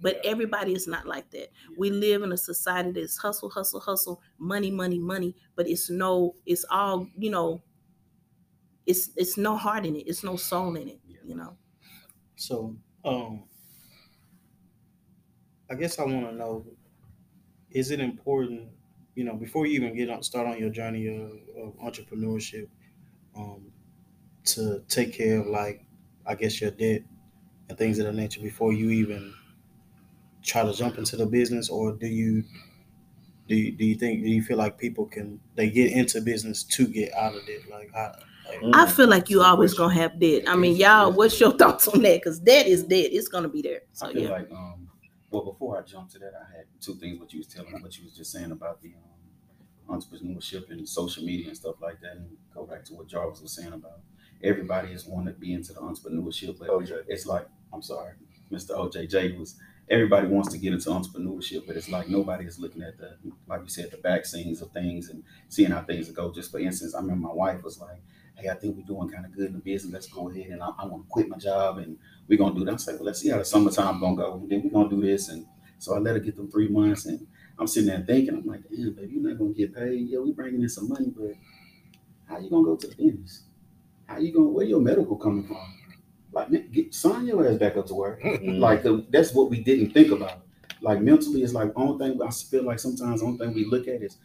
But 0.00 0.20
everybody 0.22 0.74
is 0.74 0.86
not 0.86 1.06
like 1.06 1.28
that. 1.32 1.48
We 1.76 1.90
live 1.90 2.22
in 2.22 2.30
a 2.30 2.36
society 2.36 3.00
that's 3.00 3.16
hustle, 3.18 3.50
hustle, 3.50 3.80
hustle, 3.80 4.22
money, 4.38 4.70
money, 4.70 5.00
money. 5.00 5.34
But 5.56 5.68
it's 5.68 5.90
no, 5.90 6.36
it's 6.46 6.64
all 6.70 7.08
you 7.18 7.30
know. 7.30 7.60
It's 8.88 9.10
it's 9.16 9.36
no 9.36 9.56
heart 9.56 9.86
in 9.86 9.96
it. 9.96 10.08
It's 10.08 10.24
no 10.24 10.36
soul 10.36 10.76
in 10.76 10.88
it. 10.88 11.00
You 11.06 11.36
know. 11.36 11.58
So, 12.36 12.76
um, 13.04 13.48
I 15.70 15.74
guess 15.74 15.98
I 15.98 16.04
want 16.04 16.26
to 16.26 16.32
know: 16.32 16.66
Is 17.70 17.90
it 17.90 18.00
important, 18.00 18.70
you 19.14 19.24
know, 19.24 19.34
before 19.36 19.66
you 19.66 19.74
even 19.74 19.94
get 19.94 20.10
on 20.10 20.22
start 20.22 20.46
on 20.46 20.58
your 20.58 20.70
journey 20.70 21.06
of, 21.08 21.32
of 21.56 21.76
entrepreneurship, 21.78 22.68
um, 23.36 23.72
to 24.44 24.84
take 24.88 25.14
care 25.14 25.40
of 25.40 25.46
like, 25.48 25.86
I 26.26 26.34
guess 26.36 26.60
your 26.60 26.72
debt 26.72 27.02
and 27.68 27.78
things 27.78 27.98
of 27.98 28.06
that 28.06 28.14
nature 28.14 28.42
before 28.42 28.72
you 28.72 28.90
even 28.90 29.34
try 30.42 30.62
to 30.64 30.72
jump 30.72 30.98
into 30.98 31.16
the 31.16 31.26
business, 31.26 31.68
or 31.68 31.92
do 31.92 32.06
you? 32.06 32.44
Do 33.48 33.56
you, 33.56 33.72
do 33.72 33.84
you 33.84 33.94
think 33.94 34.22
do 34.22 34.28
you 34.28 34.42
feel 34.42 34.58
like 34.58 34.76
people 34.78 35.06
can 35.06 35.40
they 35.54 35.70
get 35.70 35.90
into 35.90 36.20
business 36.20 36.62
to 36.64 36.86
get 36.86 37.14
out 37.14 37.34
of 37.34 37.48
it 37.48 37.68
like 37.70 37.90
how 37.94 38.14
like, 38.48 38.74
I 38.74 38.86
Mm. 38.86 38.90
feel 38.92 39.08
like 39.08 39.30
you 39.30 39.38
That's 39.38 39.48
always 39.48 39.74
gonna 39.74 39.94
have 39.94 40.18
debt. 40.18 40.44
I 40.48 40.56
mean, 40.56 40.76
y'all, 40.76 41.12
what's 41.12 41.38
your 41.40 41.52
thoughts 41.58 41.88
on 41.88 42.02
that? 42.02 42.16
Because 42.16 42.38
debt 42.40 42.66
is 42.66 42.84
debt. 42.84 43.10
It's 43.12 43.28
gonna 43.28 43.48
be 43.48 43.62
there. 43.62 43.82
So 43.92 44.06
I 44.08 44.12
feel 44.12 44.22
yeah. 44.22 44.30
like 44.30 44.50
um 44.52 44.88
well 45.30 45.44
before 45.44 45.78
I 45.78 45.82
jump 45.82 46.10
to 46.10 46.18
that 46.20 46.32
I 46.34 46.56
had 46.56 46.64
two 46.80 46.94
things 46.96 47.20
what 47.20 47.32
you 47.32 47.40
was 47.40 47.48
telling 47.48 47.72
what 47.82 47.96
you 47.98 48.04
was 48.04 48.14
just 48.16 48.32
saying 48.32 48.50
about 48.52 48.80
the 48.82 48.88
um, 48.94 49.98
entrepreneurship 49.98 50.70
and 50.70 50.88
social 50.88 51.24
media 51.24 51.48
and 51.48 51.56
stuff 51.56 51.76
like 51.80 52.00
that 52.00 52.12
and 52.16 52.26
go 52.54 52.66
back 52.66 52.84
to 52.86 52.94
what 52.94 53.08
Jarvis 53.08 53.40
was 53.40 53.52
saying 53.54 53.72
about 53.72 54.00
everybody 54.42 54.92
is 54.92 55.06
wanting 55.06 55.34
to 55.34 55.38
be 55.40 55.52
into 55.52 55.72
the 55.72 55.80
entrepreneurship 55.80 56.58
but 56.58 56.68
OJ. 56.68 57.02
it's 57.08 57.26
like 57.26 57.46
I'm 57.72 57.82
sorry 57.82 58.12
Mr. 58.52 58.70
OJJ 58.70 59.38
was 59.38 59.56
everybody 59.90 60.26
wants 60.28 60.50
to 60.52 60.58
get 60.58 60.72
into 60.72 60.90
entrepreneurship 60.90 61.66
but 61.66 61.76
it's 61.76 61.88
like 61.88 62.08
nobody 62.08 62.44
is 62.46 62.58
looking 62.58 62.82
at 62.82 62.98
the 62.98 63.16
like 63.46 63.62
you 63.62 63.68
said 63.68 63.90
the 63.90 63.96
back 63.98 64.24
scenes 64.26 64.60
of 64.62 64.70
things 64.72 65.08
and 65.10 65.22
seeing 65.48 65.70
how 65.70 65.82
things 65.82 66.10
go 66.10 66.32
just 66.32 66.50
for 66.50 66.58
instance 66.60 66.94
I 66.94 67.00
remember 67.00 67.28
my 67.28 67.34
wife 67.34 67.62
was 67.62 67.78
like 67.80 68.00
hey 68.38 68.48
I 68.48 68.54
think 68.54 68.76
we're 68.76 68.84
doing 68.84 69.08
kind 69.08 69.26
of 69.26 69.32
good 69.32 69.48
in 69.48 69.52
the 69.54 69.58
business 69.58 69.92
let's 69.92 70.06
go 70.08 70.30
ahead 70.30 70.46
and 70.50 70.62
I, 70.62 70.70
I 70.78 70.86
want 70.86 71.04
to 71.04 71.08
quit 71.10 71.28
my 71.28 71.38
job 71.38 71.78
and 71.78 71.98
we're 72.28 72.38
gonna 72.38 72.54
do 72.54 72.64
that. 72.66 72.74
I 72.74 72.76
said, 72.76 72.94
well, 72.96 73.04
let's 73.04 73.20
see 73.20 73.30
how 73.30 73.38
the 73.38 73.44
summertime 73.44 74.00
gonna 74.00 74.16
go. 74.16 74.34
And 74.34 74.50
then 74.50 74.62
we're 74.62 74.70
gonna 74.70 74.90
do 74.90 75.00
this. 75.00 75.28
And 75.28 75.46
so 75.78 75.94
I 75.94 75.98
let 75.98 76.14
her 76.14 76.20
get 76.20 76.36
them 76.36 76.50
three 76.50 76.68
months 76.68 77.06
and 77.06 77.26
I'm 77.58 77.66
sitting 77.66 77.88
there 77.88 78.04
thinking, 78.06 78.34
I'm 78.34 78.46
like, 78.46 78.62
damn, 78.70 78.92
baby, 78.92 79.14
you're 79.14 79.28
not 79.28 79.38
gonna 79.38 79.54
get 79.54 79.74
paid. 79.74 80.08
Yeah, 80.08 80.20
we 80.20 80.32
bringing 80.32 80.62
in 80.62 80.68
some 80.68 80.88
money, 80.88 81.12
but 81.16 81.32
how 82.28 82.38
you 82.38 82.50
gonna 82.50 82.64
go 82.64 82.76
to 82.76 82.86
the 82.86 82.94
dentist? 82.94 83.44
How 84.06 84.18
you 84.18 84.32
gonna 84.32 84.48
where 84.48 84.66
your 84.66 84.80
medical 84.80 85.16
coming 85.16 85.46
from? 85.46 85.74
Like 86.32 86.70
get 86.70 86.94
sign 86.94 87.26
your 87.26 87.48
ass 87.48 87.56
back 87.56 87.76
up 87.76 87.86
to 87.86 87.94
work. 87.94 88.22
Mm. 88.22 88.58
Like 88.58 88.82
the, 88.82 89.04
that's 89.10 89.32
what 89.32 89.50
we 89.50 89.62
didn't 89.62 89.92
think 89.92 90.12
about. 90.12 90.42
Like 90.80 91.00
mentally, 91.00 91.42
it's 91.42 91.54
like 91.54 91.72
only 91.74 92.06
thing 92.06 92.22
I 92.22 92.30
feel 92.30 92.64
like 92.64 92.78
sometimes 92.78 93.20
the 93.20 93.26
only 93.26 93.38
thing 93.38 93.54
we 93.54 93.64
look 93.64 93.88
at 93.88 94.02
is 94.02 94.18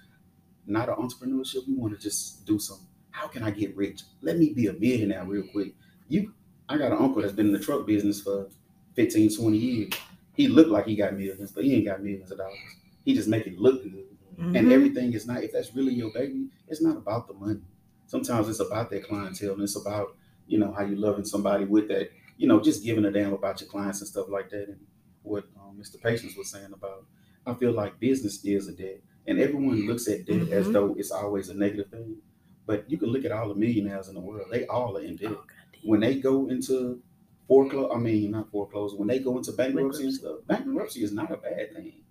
not 0.68 0.90
an 0.90 0.96
entrepreneurship. 0.96 1.68
We 1.68 1.76
want 1.76 1.94
to 1.94 2.00
just 2.00 2.46
do 2.46 2.60
some. 2.60 2.86
How 3.14 3.28
can 3.28 3.44
I 3.44 3.52
get 3.52 3.76
rich? 3.78 4.02
Let 4.22 4.38
me 4.38 4.54
be 4.54 4.68
a 4.68 4.74
millionaire 4.74 5.24
real 5.24 5.44
quick. 5.52 5.76
You, 6.10 6.34
I 6.68 6.78
got 6.78 6.92
an 6.92 6.98
uncle 6.98 7.22
that's 7.22 7.34
been 7.34 7.46
in 7.48 7.54
the 7.54 7.60
truck 7.60 7.86
business 7.86 8.22
for 8.22 8.50
15, 8.96 9.36
20 9.36 9.58
years. 9.58 9.94
He 10.34 10.48
looked 10.48 10.70
like 10.72 10.86
he 10.88 10.96
got 10.96 11.14
millions, 11.14 11.52
but 11.52 11.64
he 11.64 11.76
ain't 11.76 11.86
got 11.86 12.02
millions 12.02 12.32
of 12.32 12.40
dollars. 12.40 12.58
He 13.06 13.14
just 13.14 13.28
make 13.30 13.46
it 13.46 13.60
look 13.60 13.84
good. 13.84 14.08
And 14.56 14.68
Mhm. 14.68 14.72
everything 14.72 15.14
is 15.14 15.28
not, 15.28 15.44
if 15.44 15.52
that's 15.52 15.76
really 15.76 15.94
your 15.94 16.12
baby, 16.12 16.48
it's 16.68 16.82
not 16.82 16.98
about 16.98 17.28
the 17.28 17.34
money. 17.36 17.62
Sometimes 18.08 18.50
it's 18.50 18.60
about 18.60 18.90
that 18.90 19.04
clientele 19.08 19.54
and 19.54 19.62
it's 19.64 19.76
about, 19.76 20.18
you 20.48 20.58
know, 20.58 20.72
how 20.74 20.84
you 20.84 20.96
loving 20.96 21.26
somebody 21.26 21.66
with 21.66 21.88
that, 21.90 22.12
you 22.38 22.48
know, 22.48 22.60
just 22.60 22.84
giving 22.84 23.06
a 23.06 23.12
damn 23.12 23.34
about 23.34 23.62
your 23.62 23.70
clients 23.70 24.02
and 24.02 24.08
stuff 24.08 24.28
like 24.30 24.50
that. 24.50 24.70
And 24.70 24.80
what 25.22 25.46
um, 25.56 25.78
Mr. 25.80 26.02
Patience 26.02 26.36
was 26.36 26.50
saying 26.50 26.74
about, 26.74 27.06
I 27.46 27.54
feel 27.54 27.72
like 27.74 28.00
business 28.00 28.44
is 28.44 28.68
a 28.68 28.74
debt. 28.74 29.02
And 29.28 29.40
everyone 29.40 29.86
looks 29.88 30.08
at 30.08 30.26
debt 30.26 30.50
as 30.50 30.68
Mhm. 30.68 30.74
though 30.74 30.96
it's 30.98 31.12
always 31.12 31.50
a 31.50 31.54
negative 31.54 31.90
thing. 31.92 32.18
But 32.66 32.90
you 32.90 32.98
can 32.98 33.10
look 33.10 33.26
at 33.26 33.32
all 33.32 33.50
the 33.50 33.56
millionaires 33.56 34.08
in 34.08 34.16
the 34.16 34.22
world, 34.22 34.48
they 34.52 34.66
all 34.68 34.98
are 34.98 35.02
in 35.02 35.16
debt 35.18 35.32
Oh, 35.32 35.44
when 35.84 36.00
they 36.00 36.16
go 36.20 36.48
into 36.48 37.02
foreclosure, 37.48 37.94
I 37.94 37.98
mean, 37.98 38.32
not 38.32 38.50
foreclosure, 38.52 38.96
when 38.98 39.08
they 39.08 39.20
go 39.20 39.38
into 39.38 39.52
bankruptcy 39.52 40.04
and 40.06 40.14
stuff, 40.14 40.38
bankruptcy 40.48 41.04
is 41.04 41.12
not 41.12 41.32
a 41.32 41.38
bad 41.38 41.74
thing. 41.76 42.02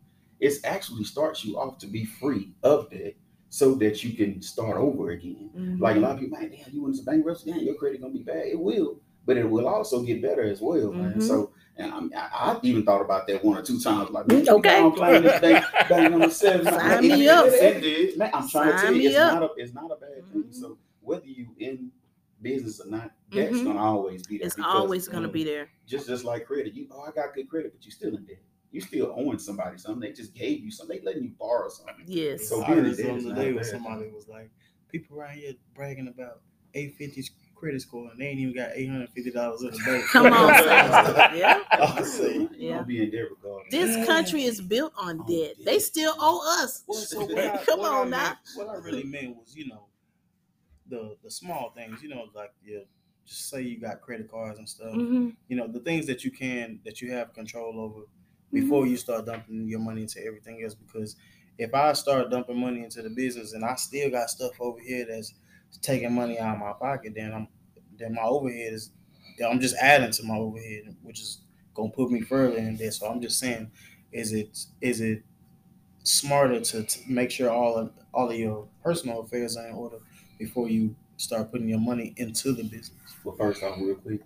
It 0.40 0.54
actually 0.64 1.04
starts 1.04 1.44
you 1.44 1.58
off 1.58 1.78
to 1.78 1.86
be 1.86 2.04
free 2.04 2.52
of 2.62 2.90
debt 2.90 3.14
so 3.48 3.74
that 3.76 4.02
you 4.04 4.14
can 4.14 4.42
start 4.42 4.76
over 4.76 5.10
again. 5.10 5.50
Mhm. 5.56 5.80
Like 5.80 5.96
a 5.96 6.00
lot 6.00 6.12
of 6.12 6.20
people, 6.20 6.38
man, 6.38 6.50
damn, 6.50 6.72
you 6.74 6.82
went 6.82 6.96
into 6.96 7.04
bankruptcy, 7.04 7.50
damn, 7.50 7.60
your 7.62 7.74
credit 7.74 8.00
gonna 8.00 8.12
be 8.12 8.22
bad. 8.22 8.46
It 8.46 8.58
will, 8.60 9.00
but 9.26 9.36
it 9.36 9.48
will 9.48 9.68
also 9.68 10.02
get 10.02 10.20
better 10.22 10.42
as 10.42 10.60
well, 10.60 10.92
man. 10.92 11.14
Mhm. 11.14 11.22
So, 11.22 11.52
and 11.76 11.92
I'm, 11.92 12.12
I, 12.16 12.28
I've 12.50 12.64
even 12.64 12.84
thought 12.84 13.00
about 13.00 13.26
that 13.28 13.44
one 13.44 13.56
or 13.56 13.62
two 13.62 13.80
times. 13.80 14.10
Like, 14.10 14.26
Mm, 14.26 14.44
man, 14.44 14.48
okay. 14.48 14.78
I'm 14.80 14.92
playing 14.92 15.22
this 15.22 15.40
thing, 15.40 15.62
bang 15.88 16.10
number 16.10 16.30
seven. 16.30 16.66
Sign 16.66 17.02
me 17.02 17.28
up. 17.28 17.46
it- 17.46 17.84
it. 17.84 18.18
Man, 18.18 18.30
I'm 18.34 18.48
trying 18.48 18.72
to 18.72 18.78
tell 18.78 18.92
you, 18.94 19.08
it's 19.08 19.18
up. 19.18 19.34
not 19.34 19.42
a, 19.42 19.48
it's 19.56 19.74
not 19.74 19.90
a 19.90 19.96
bad 19.96 20.30
thing. 20.32 20.42
Mhm. 20.44 20.54
So 20.54 20.78
whether 21.00 21.26
you 21.26 21.48
in 21.58 21.90
business 22.42 22.80
or 22.80 22.88
not, 22.88 23.12
that's 23.30 23.56
Mhm. 23.56 23.64
gonna 23.64 23.78
always 23.80 24.26
be 24.26 24.38
there. 24.38 24.46
It's 24.46 24.56
because, 24.56 24.74
always 24.74 25.08
gonna 25.08 25.26
um, 25.28 25.32
be 25.32 25.44
there. 25.44 25.68
just 25.86 26.08
just 26.08 26.24
like 26.24 26.44
credit. 26.46 26.74
You 26.74 26.88
oh, 26.90 27.02
I 27.02 27.10
got 27.12 27.34
good 27.34 27.48
credit, 27.48 27.72
but 27.74 27.84
you 27.84 27.90
still 27.92 28.16
in 28.16 28.24
debt. 28.24 28.42
you 28.72 28.80
still 28.80 29.12
owing 29.16 29.38
somebody 29.38 29.76
something. 29.76 30.00
They 30.00 30.12
just 30.14 30.34
gave 30.34 30.60
you 30.64 30.70
something. 30.70 30.96
They 30.98 31.04
letting 31.04 31.24
you 31.24 31.32
borrow 31.38 31.68
something. 31.68 32.04
Yes. 32.06 32.48
So 32.48 32.62
I 32.62 32.68
being 32.68 32.78
a 32.78 32.82
heard 32.82 32.96
debt 32.96 33.06
something 33.06 33.16
is 33.18 33.24
not 33.26 33.34
today 33.36 33.50
a 33.50 33.54
where 33.54 33.62
bad 33.64 33.70
somebody 33.70 34.10
was 34.10 34.28
like, 34.28 34.50
people 34.88 35.18
around 35.20 35.34
here 35.36 35.52
bragging 35.74 36.08
about 36.08 36.40
850 36.74 37.22
credit 37.62 37.80
score 37.80 38.10
and 38.10 38.20
they 38.20 38.26
ain't 38.26 38.40
even 38.40 38.54
got 38.54 38.70
$850 38.70 39.16
in 39.16 39.70
the 39.70 39.82
bank. 39.86 40.04
Come 40.10 40.26
on, 40.32 40.54
son. 40.64 41.36
Yeah. 41.38 41.62
I 41.70 42.02
see. 42.02 42.34
You 42.34 42.50
Yeah. 42.58 42.82
be 42.82 43.02
in 43.04 43.10
debt 43.12 43.26
regardless. 43.30 43.70
This 43.70 44.04
country 44.06 44.42
is 44.42 44.60
built 44.60 44.92
on 44.98 45.20
On 45.20 45.26
debt. 45.28 45.56
debt. 45.56 45.64
They 45.64 45.78
still 45.78 46.12
owe 46.18 46.62
us. 46.62 46.82
Well, 46.88 46.98
so 46.98 47.20
I, 47.38 47.62
Come 47.64 47.78
what 47.78 47.92
I 47.92 47.96
on 48.00 48.10
meant- 48.10 48.22
now. 48.22 48.36
What 48.64 48.68
I 48.68 48.78
really 48.80 49.04
meant 49.04 49.36
was, 49.36 49.54
you 49.56 49.68
know, 49.68 49.86
the 50.88 51.16
the 51.22 51.30
small 51.30 51.70
things, 51.76 52.02
you 52.02 52.08
know, 52.08 52.24
like 52.34 52.52
yeah, 52.66 52.80
just 53.24 53.48
say 53.48 53.62
you 53.62 53.78
got 53.80 54.00
credit 54.00 54.28
cards 54.28 54.58
and 54.58 54.68
stuff. 54.68 54.92
Mhm. 54.94 55.36
You 55.48 55.56
know, 55.56 55.68
the 55.68 55.78
things 55.80 56.06
that 56.08 56.24
you 56.24 56.32
can 56.32 56.80
that 56.84 57.00
you 57.00 57.12
have 57.12 57.32
control 57.32 57.78
over 57.78 58.00
before 58.52 58.86
you 58.88 58.96
start 58.96 59.24
dumping 59.24 59.68
your 59.68 59.78
money 59.78 60.02
into 60.02 60.22
everything 60.26 60.62
else. 60.64 60.74
Because 60.74 61.14
if 61.58 61.72
I 61.74 61.92
start 61.92 62.28
dumping 62.30 62.58
money 62.58 62.82
into 62.82 63.02
the 63.02 63.10
business 63.10 63.52
and 63.52 63.64
I 63.64 63.76
still 63.76 64.10
got 64.10 64.28
stuff 64.30 64.52
over 64.60 64.80
here 64.80 65.06
that's 65.08 65.32
taking 65.80 66.12
money 66.12 66.38
out 66.38 66.54
of 66.54 66.60
my 66.60 66.72
pocket, 66.72 67.14
then 67.14 67.32
I'm 67.32 67.48
then 67.98 68.14
my 68.14 68.22
overhead 68.22 68.72
is 68.72 68.92
then 69.38 69.50
I'm 69.50 69.60
just 69.60 69.76
adding 69.76 70.10
to 70.12 70.22
my 70.24 70.36
overhead, 70.36 70.96
which 71.02 71.20
is 71.20 71.42
gonna 71.74 71.90
put 71.90 72.10
me 72.10 72.20
further 72.20 72.58
in 72.58 72.76
there. 72.76 72.90
So 72.90 73.08
I'm 73.08 73.20
just 73.20 73.38
saying, 73.38 73.72
is 74.12 74.32
it 74.32 74.58
is 74.80 75.00
it 75.00 75.24
smarter 76.04 76.60
to, 76.60 76.82
to 76.84 77.10
make 77.10 77.30
sure 77.30 77.50
all 77.50 77.76
of 77.76 77.92
all 78.12 78.30
of 78.30 78.36
your 78.36 78.68
personal 78.82 79.20
affairs 79.20 79.56
are 79.56 79.68
in 79.68 79.74
order 79.74 79.98
before 80.38 80.68
you 80.68 80.96
start 81.16 81.50
putting 81.50 81.68
your 81.68 81.80
money 81.80 82.14
into 82.16 82.52
the 82.52 82.64
business? 82.64 83.16
Well, 83.24 83.36
first 83.36 83.62
off, 83.62 83.78
real 83.80 83.94
quick, 83.96 84.22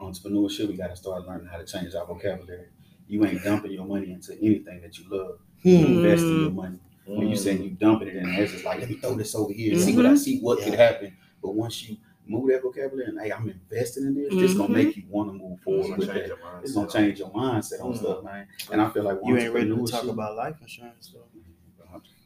entrepreneurship, 0.00 0.68
we 0.68 0.76
got 0.76 0.88
to 0.88 0.96
start 0.96 1.26
learning 1.26 1.48
how 1.48 1.58
to 1.58 1.64
change 1.66 1.94
our 1.94 2.06
vocabulary. 2.06 2.68
You 3.08 3.24
ain't 3.26 3.42
dumping 3.42 3.72
your 3.72 3.86
money 3.86 4.12
into 4.12 4.34
anything 4.38 4.80
that 4.82 4.98
you 4.98 5.08
love. 5.08 5.40
You 5.62 5.86
Hmm. 5.86 5.92
investing 5.94 6.40
your 6.40 6.52
money. 6.52 6.78
When 7.16 7.28
you 7.28 7.34
Mm. 7.34 7.38
saying 7.38 7.62
you 7.62 7.70
dumping 7.70 8.08
it 8.08 8.16
in 8.16 8.30
there, 8.30 8.42
it's 8.42 8.52
just 8.52 8.64
like, 8.64 8.80
let 8.80 8.88
me 8.88 8.96
throw 8.96 9.14
this 9.14 9.34
over 9.34 9.52
here, 9.52 9.72
and 9.72 9.80
see 9.80 9.96
what 9.96 10.06
I 10.06 10.14
see, 10.14 10.40
what 10.40 10.62
could 10.62 10.74
happen. 10.74 11.16
But 11.42 11.54
once 11.54 11.88
you 11.88 11.96
move 12.26 12.48
that 12.50 12.62
vocabulary 12.62 13.06
and 13.08 13.20
hey, 13.20 13.32
I'm 13.32 13.48
investing 13.48 14.04
in 14.04 14.14
this, 14.14 14.34
it's 14.40 14.54
gonna 14.54 14.72
make 14.72 14.96
you 14.96 15.02
want 15.08 15.30
to 15.30 15.32
move 15.34 15.54
It's 15.54 15.64
forward 15.64 15.82
gonna 15.82 15.96
with 15.98 16.08
change 16.08 16.18
that. 16.20 16.28
your 16.28 16.36
mindset. 16.36 16.62
It's 16.62 16.72
gonna 16.74 16.88
change 16.88 17.18
your 17.18 17.30
mindset 17.30 17.84
on 17.84 17.92
Mhm. 17.92 17.96
stuff, 17.98 18.24
man. 18.24 18.46
And 18.70 18.80
I 18.80 18.90
feel 18.90 19.02
like 19.02 19.18
You 19.24 19.36
ain't 19.36 19.52
ready 19.52 19.68
to 19.70 19.86
talk 19.86 20.04
about 20.04 20.36
life 20.36 20.56
insurance 20.60 21.12
though. 21.12 21.26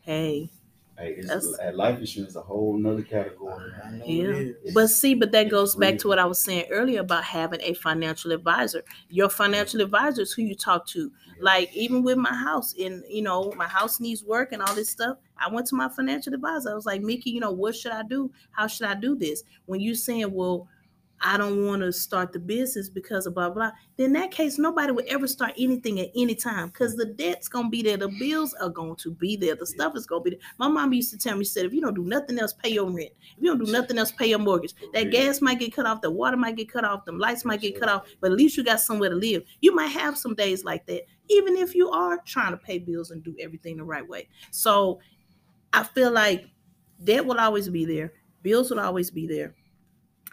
Hey, 0.02 0.50
Hey, 0.96 1.16
it's, 1.18 1.58
life 1.74 1.98
insurance 1.98 2.30
is 2.30 2.36
a 2.36 2.40
whole 2.40 2.78
nother 2.78 3.02
category. 3.02 3.72
I 3.84 3.90
know 3.90 4.04
Yeah. 4.06 4.28
it 4.36 4.56
is. 4.64 4.74
But 4.74 4.88
see, 4.88 5.14
but 5.14 5.32
that 5.32 5.46
It's 5.46 5.50
goes 5.50 5.74
back 5.74 5.92
real. 5.92 5.98
to 6.00 6.08
what 6.08 6.18
I 6.20 6.24
was 6.24 6.38
saying 6.42 6.66
earlier 6.70 7.00
about 7.00 7.24
having 7.24 7.60
a 7.62 7.74
financial 7.74 8.30
advisor. 8.30 8.84
Your 9.08 9.28
financial 9.28 9.80
advisor 9.80 10.22
is 10.22 10.32
who 10.32 10.42
you 10.42 10.54
talk 10.54 10.86
to. 10.88 11.10
Like 11.40 11.74
even 11.74 12.04
with 12.04 12.16
my 12.16 12.32
house, 12.32 12.74
and 12.78 13.02
you 13.08 13.22
know, 13.22 13.52
my 13.56 13.66
house 13.66 13.98
needs 13.98 14.22
work 14.22 14.52
and 14.52 14.62
all 14.62 14.74
this 14.74 14.88
stuff. 14.88 15.16
I 15.36 15.52
went 15.52 15.66
to 15.68 15.74
my 15.74 15.88
financial 15.88 16.32
advisor. 16.32 16.70
I 16.70 16.74
was 16.74 16.86
like, 16.86 17.02
Mickey, 17.02 17.30
you 17.30 17.40
know, 17.40 17.50
what 17.50 17.74
should 17.74 17.90
I 17.90 18.04
do? 18.04 18.30
How 18.52 18.68
should 18.68 18.86
I 18.86 18.94
do 18.94 19.16
this? 19.16 19.42
When 19.66 19.80
you 19.80 19.96
saying, 19.96 20.32
well, 20.32 20.68
I 21.26 21.38
don't 21.38 21.66
want 21.66 21.80
to 21.80 21.90
start 21.90 22.34
the 22.34 22.38
business 22.38 22.90
because 22.90 23.24
of 23.24 23.34
blah 23.34 23.48
blah. 23.48 23.70
Then 23.96 24.06
in 24.08 24.12
that 24.12 24.30
case, 24.30 24.58
nobody 24.58 24.92
would 24.92 25.06
ever 25.06 25.26
start 25.26 25.54
anything 25.58 25.98
at 25.98 26.10
any 26.14 26.34
time 26.34 26.68
because 26.68 26.96
the 26.96 27.06
debt's 27.06 27.48
gonna 27.48 27.70
be 27.70 27.82
there, 27.82 27.96
the 27.96 28.08
bills 28.20 28.52
are 28.60 28.68
going 28.68 28.96
to 28.96 29.10
be 29.10 29.34
there, 29.34 29.56
the 29.56 29.64
stuff 29.64 29.96
is 29.96 30.04
gonna 30.04 30.20
be 30.20 30.30
there. 30.30 30.38
My 30.58 30.68
mom 30.68 30.92
used 30.92 31.10
to 31.12 31.18
tell 31.18 31.34
me, 31.34 31.44
she 31.44 31.50
said, 31.50 31.64
if 31.64 31.72
you 31.72 31.80
don't 31.80 31.94
do 31.94 32.04
nothing 32.04 32.38
else, 32.38 32.52
pay 32.52 32.68
your 32.68 32.84
rent. 32.90 33.10
If 33.38 33.42
you 33.42 33.48
don't 33.48 33.64
do 33.64 33.72
nothing 33.72 33.96
else, 33.96 34.12
pay 34.12 34.26
your 34.26 34.38
mortgage. 34.38 34.74
Oh, 34.82 34.90
that 34.92 35.10
gas 35.10 35.40
might 35.40 35.58
get 35.58 35.74
cut 35.74 35.86
off, 35.86 36.02
the 36.02 36.10
water 36.10 36.36
might 36.36 36.56
get 36.56 36.70
cut 36.70 36.84
off, 36.84 37.06
the 37.06 37.12
lights 37.12 37.46
might 37.46 37.62
get 37.62 37.80
cut 37.80 37.88
off, 37.88 38.06
but 38.20 38.30
at 38.30 38.36
least 38.36 38.58
you 38.58 38.62
got 38.62 38.80
somewhere 38.80 39.08
to 39.08 39.16
live. 39.16 39.44
You 39.62 39.74
might 39.74 39.92
have 39.92 40.18
some 40.18 40.34
days 40.34 40.62
like 40.62 40.84
that, 40.86 41.06
even 41.30 41.56
if 41.56 41.74
you 41.74 41.88
are 41.88 42.18
trying 42.26 42.50
to 42.50 42.58
pay 42.58 42.78
bills 42.78 43.12
and 43.12 43.24
do 43.24 43.34
everything 43.40 43.78
the 43.78 43.84
right 43.84 44.06
way. 44.06 44.28
So 44.50 45.00
I 45.72 45.84
feel 45.84 46.10
like 46.10 46.50
debt 47.02 47.24
will 47.24 47.40
always 47.40 47.70
be 47.70 47.86
there, 47.86 48.12
bills 48.42 48.70
will 48.70 48.80
always 48.80 49.10
be 49.10 49.26
there. 49.26 49.54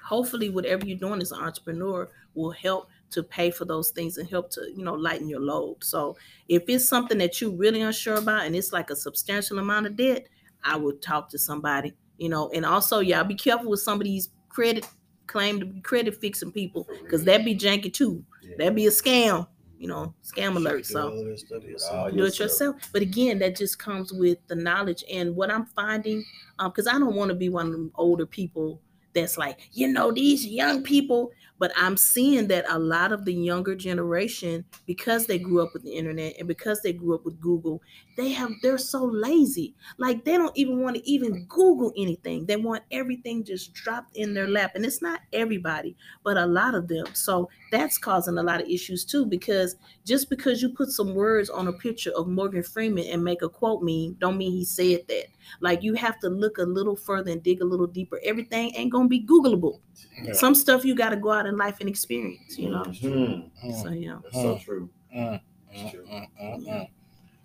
Hopefully, 0.04 0.49
whatever 0.49 0.86
you're 0.86 0.97
doing 0.97 1.22
as 1.22 1.32
an 1.32 1.39
entrepreneur 1.41 2.10
will 2.34 2.52
help 2.52 2.89
to 3.12 3.24
pay 3.24 3.52
for 3.52 3.66
those 3.66 3.89
things 3.89 4.18
and 4.18 4.28
help 4.30 4.49
to, 4.52 4.62
you 4.76 4.84
know, 4.84 4.93
lighten 4.93 5.28
your 5.28 5.41
load. 5.41 5.84
So 5.84 6.16
if 6.47 6.64
it's 6.68 6.88
something 6.88 7.18
that 7.18 7.41
you're 7.41 7.52
really 7.52 7.82
unsure 7.82 8.16
about 8.16 8.45
and 8.45 8.56
it's 8.56 8.72
like 8.72 8.89
a 8.89 8.95
substantial 8.95 9.60
amount 9.60 9.86
of 9.88 9.95
debt, 9.97 10.28
I 10.64 10.78
would 10.78 11.02
talk 11.02 11.30
to 11.30 11.38
somebody, 11.38 11.93
you 12.18 12.30
know, 12.30 12.49
and 12.54 12.66
also 12.66 12.99
y'all 12.99 13.24
be 13.24 13.36
careful 13.36 13.70
with 13.70 13.82
some 13.82 13.99
of 13.99 14.06
these 14.06 14.30
credit 14.49 14.88
claim 15.28 15.60
to 15.60 15.66
be 15.66 15.82
credit 15.82 16.16
fixing 16.20 16.52
people 16.52 16.88
because 17.04 17.24
that'd 17.24 17.45
be 17.45 17.56
janky 17.56 17.91
too. 17.93 18.24
Yeah. 18.41 18.56
That 18.60 18.76
be 18.76 18.86
a 18.88 18.89
scam, 18.91 19.47
you 19.78 19.88
know, 19.88 20.14
scam 20.24 20.56
alert. 20.56 20.80
Do 20.80 20.84
So 20.84 21.10
all 21.10 21.20
of 21.20 21.26
that 21.26 21.39
stuff 21.39 21.64
yourself. 21.64 22.12
do 22.14 22.26
it 22.26 22.39
yourself. 22.39 22.76
But 22.93 23.02
again, 23.02 23.39
that 23.39 23.56
just 23.56 23.78
comes 23.80 24.14
with 24.14 24.38
the 24.47 24.56
knowledge 24.56 25.04
and 25.12 25.36
what 25.36 25.52
I'm 25.52 25.66
finding, 25.66 26.24
um, 26.60 26.72
because 26.72 26.88
I 26.88 26.93
don't 26.93 27.16
want 27.16 27.30
to 27.30 27.36
be 27.36 27.49
one 27.49 27.68
of 27.68 27.72
them 27.74 27.91
older 27.95 28.26
people 28.26 28.82
that's 29.14 29.38
like, 29.38 29.70
you 29.74 29.88
know, 29.88 30.12
these 30.12 30.45
young 30.45 30.84
people. 30.84 31.32
But 31.59 31.72
I'm 31.76 31.95
seeing 31.95 32.47
that 32.47 32.66
a 32.68 32.80
lot 32.80 33.12
of 33.12 33.26
the 33.26 33.34
younger 33.34 33.76
generation, 33.76 34.66
because 34.88 35.28
they 35.28 35.38
grew 35.38 35.62
up 35.62 35.74
with 35.74 35.84
the 35.84 35.93
internet 35.93 36.36
and 36.39 36.47
because 36.47 36.82
they 36.82 36.91
grew 36.91 37.14
up 37.14 37.24
with 37.24 37.39
Google, 37.39 37.84
they 38.18 38.30
have 38.32 38.51
they're 38.62 38.78
so 38.78 39.03
lazy. 39.05 39.76
Like 39.97 40.26
they 40.26 40.34
don't 40.38 40.55
even 40.57 40.82
want 40.82 40.97
to 40.97 41.09
even 41.09 41.45
Google 41.45 41.91
anything. 41.97 42.45
They 42.45 42.55
want 42.57 42.84
everything 42.91 43.43
just 43.43 43.74
dropped 43.74 44.16
in 44.16 44.34
their 44.34 44.47
lap. 44.47 44.72
And 44.76 44.86
it's 44.86 45.01
not 45.01 45.22
everybody, 45.34 45.95
but 46.24 46.38
a 46.38 46.45
lot 46.45 46.76
of 46.76 46.88
them. 46.88 47.05
So 47.14 47.49
that's 47.72 47.97
causing 47.97 48.38
a 48.38 48.43
lot 48.43 48.62
of 48.62 48.68
issues 48.70 49.05
too, 49.05 49.26
because 49.26 49.76
just 50.05 50.30
because 50.30 50.62
you 50.62 50.70
put 50.70 50.89
some 50.89 51.16
words 51.16 51.49
on 51.49 51.68
a 51.68 51.74
picture 51.74 52.12
of 52.12 52.28
Morgan 52.28 52.64
Freeman 52.64 53.05
and 53.05 53.24
make 53.24 53.41
a 53.41 53.49
quote 53.49 53.82
meme, 53.82 54.14
don't 54.20 54.38
mean 54.38 54.51
he 54.51 54.66
said 54.66 55.01
that. 55.07 55.26
Like 55.59 55.84
you 55.84 55.93
have 55.95 56.20
to 56.20 56.30
look 56.30 56.57
a 56.57 56.64
little 56.64 56.95
further 56.95 57.32
and 57.32 57.41
dig 57.43 57.62
a 57.62 57.66
little 57.66 57.88
deeper. 57.88 58.20
Everything 58.24 58.74
ain't 58.76 58.91
gonna 58.91 59.07
be 59.07 59.26
Googleable. 59.26 59.80
Yeah. 60.24 60.34
Some 60.34 60.55
stuff 60.55 60.86
you 60.86 60.95
gotta 60.95 61.18
go 61.18 61.32
out 61.32 61.45
in 61.45 61.57
life 61.57 61.78
and 61.80 61.89
experience, 61.89 62.57
you 62.57 62.70
know. 62.70 62.84
Mhm. 62.86 63.51
Mm, 63.64 63.74
So 63.82 63.89
yeah. 63.91 64.20
That's 64.24 64.41
so 64.41 64.57
true. 64.57 64.89
mm, 65.16 65.41
That's 65.68 65.91
true. 65.91 66.05
mm, 66.05 66.28
mm, 66.41 66.68
mm. 66.68 66.89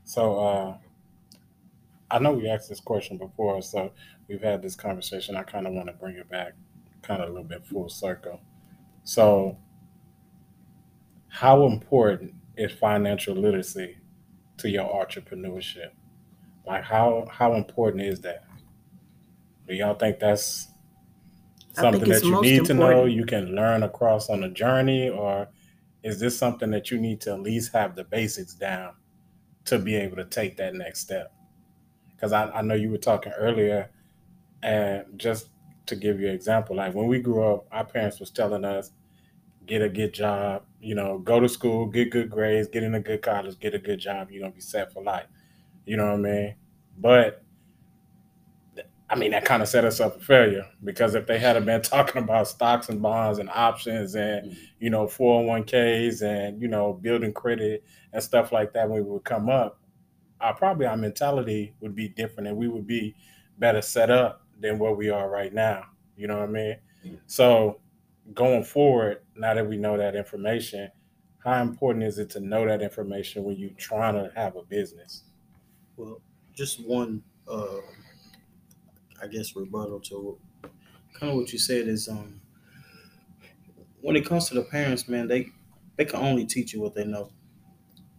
So 0.07 0.39
uh, 0.39 0.77
I 2.13 2.21
know 2.21 2.33
we 2.33 2.49
asked 2.49 2.69
this 2.69 2.81
question 2.81 3.19
before, 3.19 3.61
so 3.61 3.91
we've 4.29 4.41
had 4.41 4.63
this 4.63 4.77
conversation. 4.77 5.37
I 5.37 5.43
kind 5.43 5.67
of 5.67 5.73
want 5.73 5.89
to 5.89 5.93
bring 5.95 6.15
it 6.15 6.31
back, 6.31 6.53
kind 7.03 7.21
of 7.21 7.29
a 7.29 7.33
little 7.33 7.47
bit 7.47 7.67
full 7.67 7.89
circle. 7.89 8.41
So, 9.03 9.59
how 11.27 11.67
important 11.67 12.35
is 12.57 12.71
financial 12.71 13.35
literacy 13.35 13.99
to 14.59 14.71
your 14.71 14.89
entrepreneurship? 14.89 15.91
Like, 16.65 16.85
how 16.85 17.27
how 17.29 17.55
important 17.55 18.05
is 18.05 18.21
that? 18.21 18.45
Do 19.67 19.75
y'all 19.75 19.95
think 19.95 20.21
that's 20.21 20.69
I 21.77 21.91
think 21.91 22.07
something 22.07 22.09
that 22.11 22.25
you 22.25 22.41
need 22.43 22.65
to 22.67 22.75
know? 22.75 23.07
You 23.07 23.25
can 23.25 23.57
learn 23.57 23.83
across 23.83 24.31
on 24.31 24.45
a 24.45 24.51
journey, 24.51 25.09
or 25.09 25.49
is 26.05 26.21
this 26.21 26.39
something 26.39 26.71
that 26.71 26.93
you 26.93 27.01
need 27.01 27.21
to 27.23 27.33
at 27.33 27.41
least 27.41 27.73
have 27.73 27.97
the 27.97 28.05
basics 28.05 28.55
down 28.55 28.95
to 29.67 29.79
be 29.79 29.97
able 29.97 30.17
to 30.17 30.25
take 30.25 30.57
that 30.59 30.75
next 30.75 31.01
step? 31.01 31.33
Because 32.14 32.33
I, 32.33 32.51
I 32.51 32.62
know 32.62 32.75
you 32.75 32.91
were 32.91 32.99
talking 32.99 33.33
earlier, 33.33 33.91
and 34.62 35.05
just 35.17 35.49
to 35.87 35.97
give 35.97 36.21
you 36.21 36.29
an 36.29 36.35
example, 36.35 36.77
like 36.77 36.95
when 36.95 37.07
we 37.09 37.21
grew 37.21 37.45
up, 37.45 37.67
our 37.73 37.85
parents 37.85 38.21
was 38.21 38.31
telling 38.31 38.64
us, 38.64 38.93
get 39.67 39.83
a 39.83 39.89
good 39.89 40.14
job, 40.14 40.64
you 40.81 40.95
know, 40.95 41.19
go 41.19 41.41
to 41.41 41.49
school, 41.49 41.87
get 41.87 42.11
good 42.11 42.31
grades, 42.31 42.69
get 42.69 42.83
in 42.83 42.95
a 42.95 43.01
good 43.01 43.23
college, 43.23 43.59
get 43.59 43.75
a 43.75 43.79
good 43.79 43.99
job, 44.01 44.31
you're 44.31 44.43
gonna 44.43 44.55
be 44.55 44.61
set 44.61 44.93
for 44.93 45.03
life. 45.03 45.27
You 45.87 45.97
know 45.97 46.07
what 46.07 46.14
I 46.14 46.17
mean? 46.19 46.55
But 46.99 47.43
I 49.09 49.15
mean, 49.15 49.31
that 49.31 49.45
kind 49.45 49.63
of 49.63 49.69
set 49.69 49.85
us 49.85 50.01
up 50.01 50.15
for 50.15 50.25
failure 50.25 50.67
because 50.83 51.15
if 51.15 51.27
they 51.27 51.39
had 51.39 51.65
been 51.65 51.83
talking 51.83 52.23
about 52.23 52.49
stocks 52.49 52.89
and 52.89 53.01
bonds 53.01 53.39
and 53.39 53.49
options 53.51 54.15
and, 54.17 54.51
Mhm. 54.51 54.57
you 54.81 54.91
know, 54.91 55.07
401ks 55.07 56.23
and, 56.23 56.61
you 56.61 56.69
know, 56.69 56.93
building 56.95 57.33
credit 57.33 57.85
and 58.13 58.23
stuff 58.23 58.51
like 58.53 58.73
that 58.73 58.89
when 58.89 59.05
we 59.05 59.11
would 59.11 59.25
come 59.25 59.49
up, 59.49 59.81
our 60.41 60.55
probably 60.55 60.87
our 60.87 60.97
mentality 60.97 61.75
would 61.81 61.95
be 61.95 62.09
different 62.09 62.49
and 62.49 62.57
we 62.57 62.69
would 62.69 62.87
be 62.87 63.15
better 63.59 63.81
set 63.81 64.11
up 64.11 64.43
than 64.61 64.79
what 64.79 64.97
we 64.97 65.09
are 65.09 65.31
right 65.31 65.55
now. 65.55 65.85
You 66.17 66.27
know 66.27 66.39
what 66.41 66.49
I 66.49 66.53
mean? 66.53 66.77
Yeah. 67.05 67.13
So 67.27 67.81
going 68.35 68.65
forward, 68.65 69.23
now 69.37 69.55
that 69.55 69.67
we 69.69 69.77
know 69.77 69.97
that 69.97 70.17
information, 70.17 70.91
how 71.39 71.63
important 71.63 72.05
is 72.05 72.19
it 72.19 72.29
to 72.31 72.41
know 72.41 72.67
that 72.67 72.83
information 72.83 73.45
when 73.45 73.57
you're 73.57 73.71
trying 73.79 74.15
to 74.15 74.33
have 74.35 74.57
a 74.57 74.63
business? 74.65 75.23
Well, 75.97 76.21
just 76.55 76.85
one, 76.87 77.23
uh, 77.49 77.77
I 79.23 79.27
guess, 79.29 79.57
rebuttal 79.57 80.01
to 80.01 80.39
kind 81.14 81.33
of 81.33 81.39
what 81.39 81.53
you 81.53 81.59
said 81.59 81.89
is, 81.89 82.09
um, 82.09 82.41
when 84.01 84.17
it 84.17 84.25
comes 84.27 84.49
to 84.49 84.55
the 84.55 84.62
parents, 84.62 85.09
man, 85.09 85.29
they 85.29 85.51
they 85.97 86.05
can 86.05 86.21
only 86.21 86.47
teach 86.47 86.73
you 86.73 86.81
what 86.81 86.95
they 86.95 87.05
know. 87.05 87.33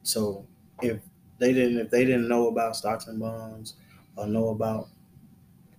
So 0.04 0.48
if 0.82 1.02
they 1.40 1.54
didn't, 1.54 1.80
if 1.80 1.92
they 1.92 2.06
didn't 2.06 2.28
know 2.30 2.48
about 2.50 2.76
stocks 2.76 3.08
and 3.08 3.20
bonds 3.20 3.76
or 4.18 4.28
know 4.28 4.50
about 4.50 4.90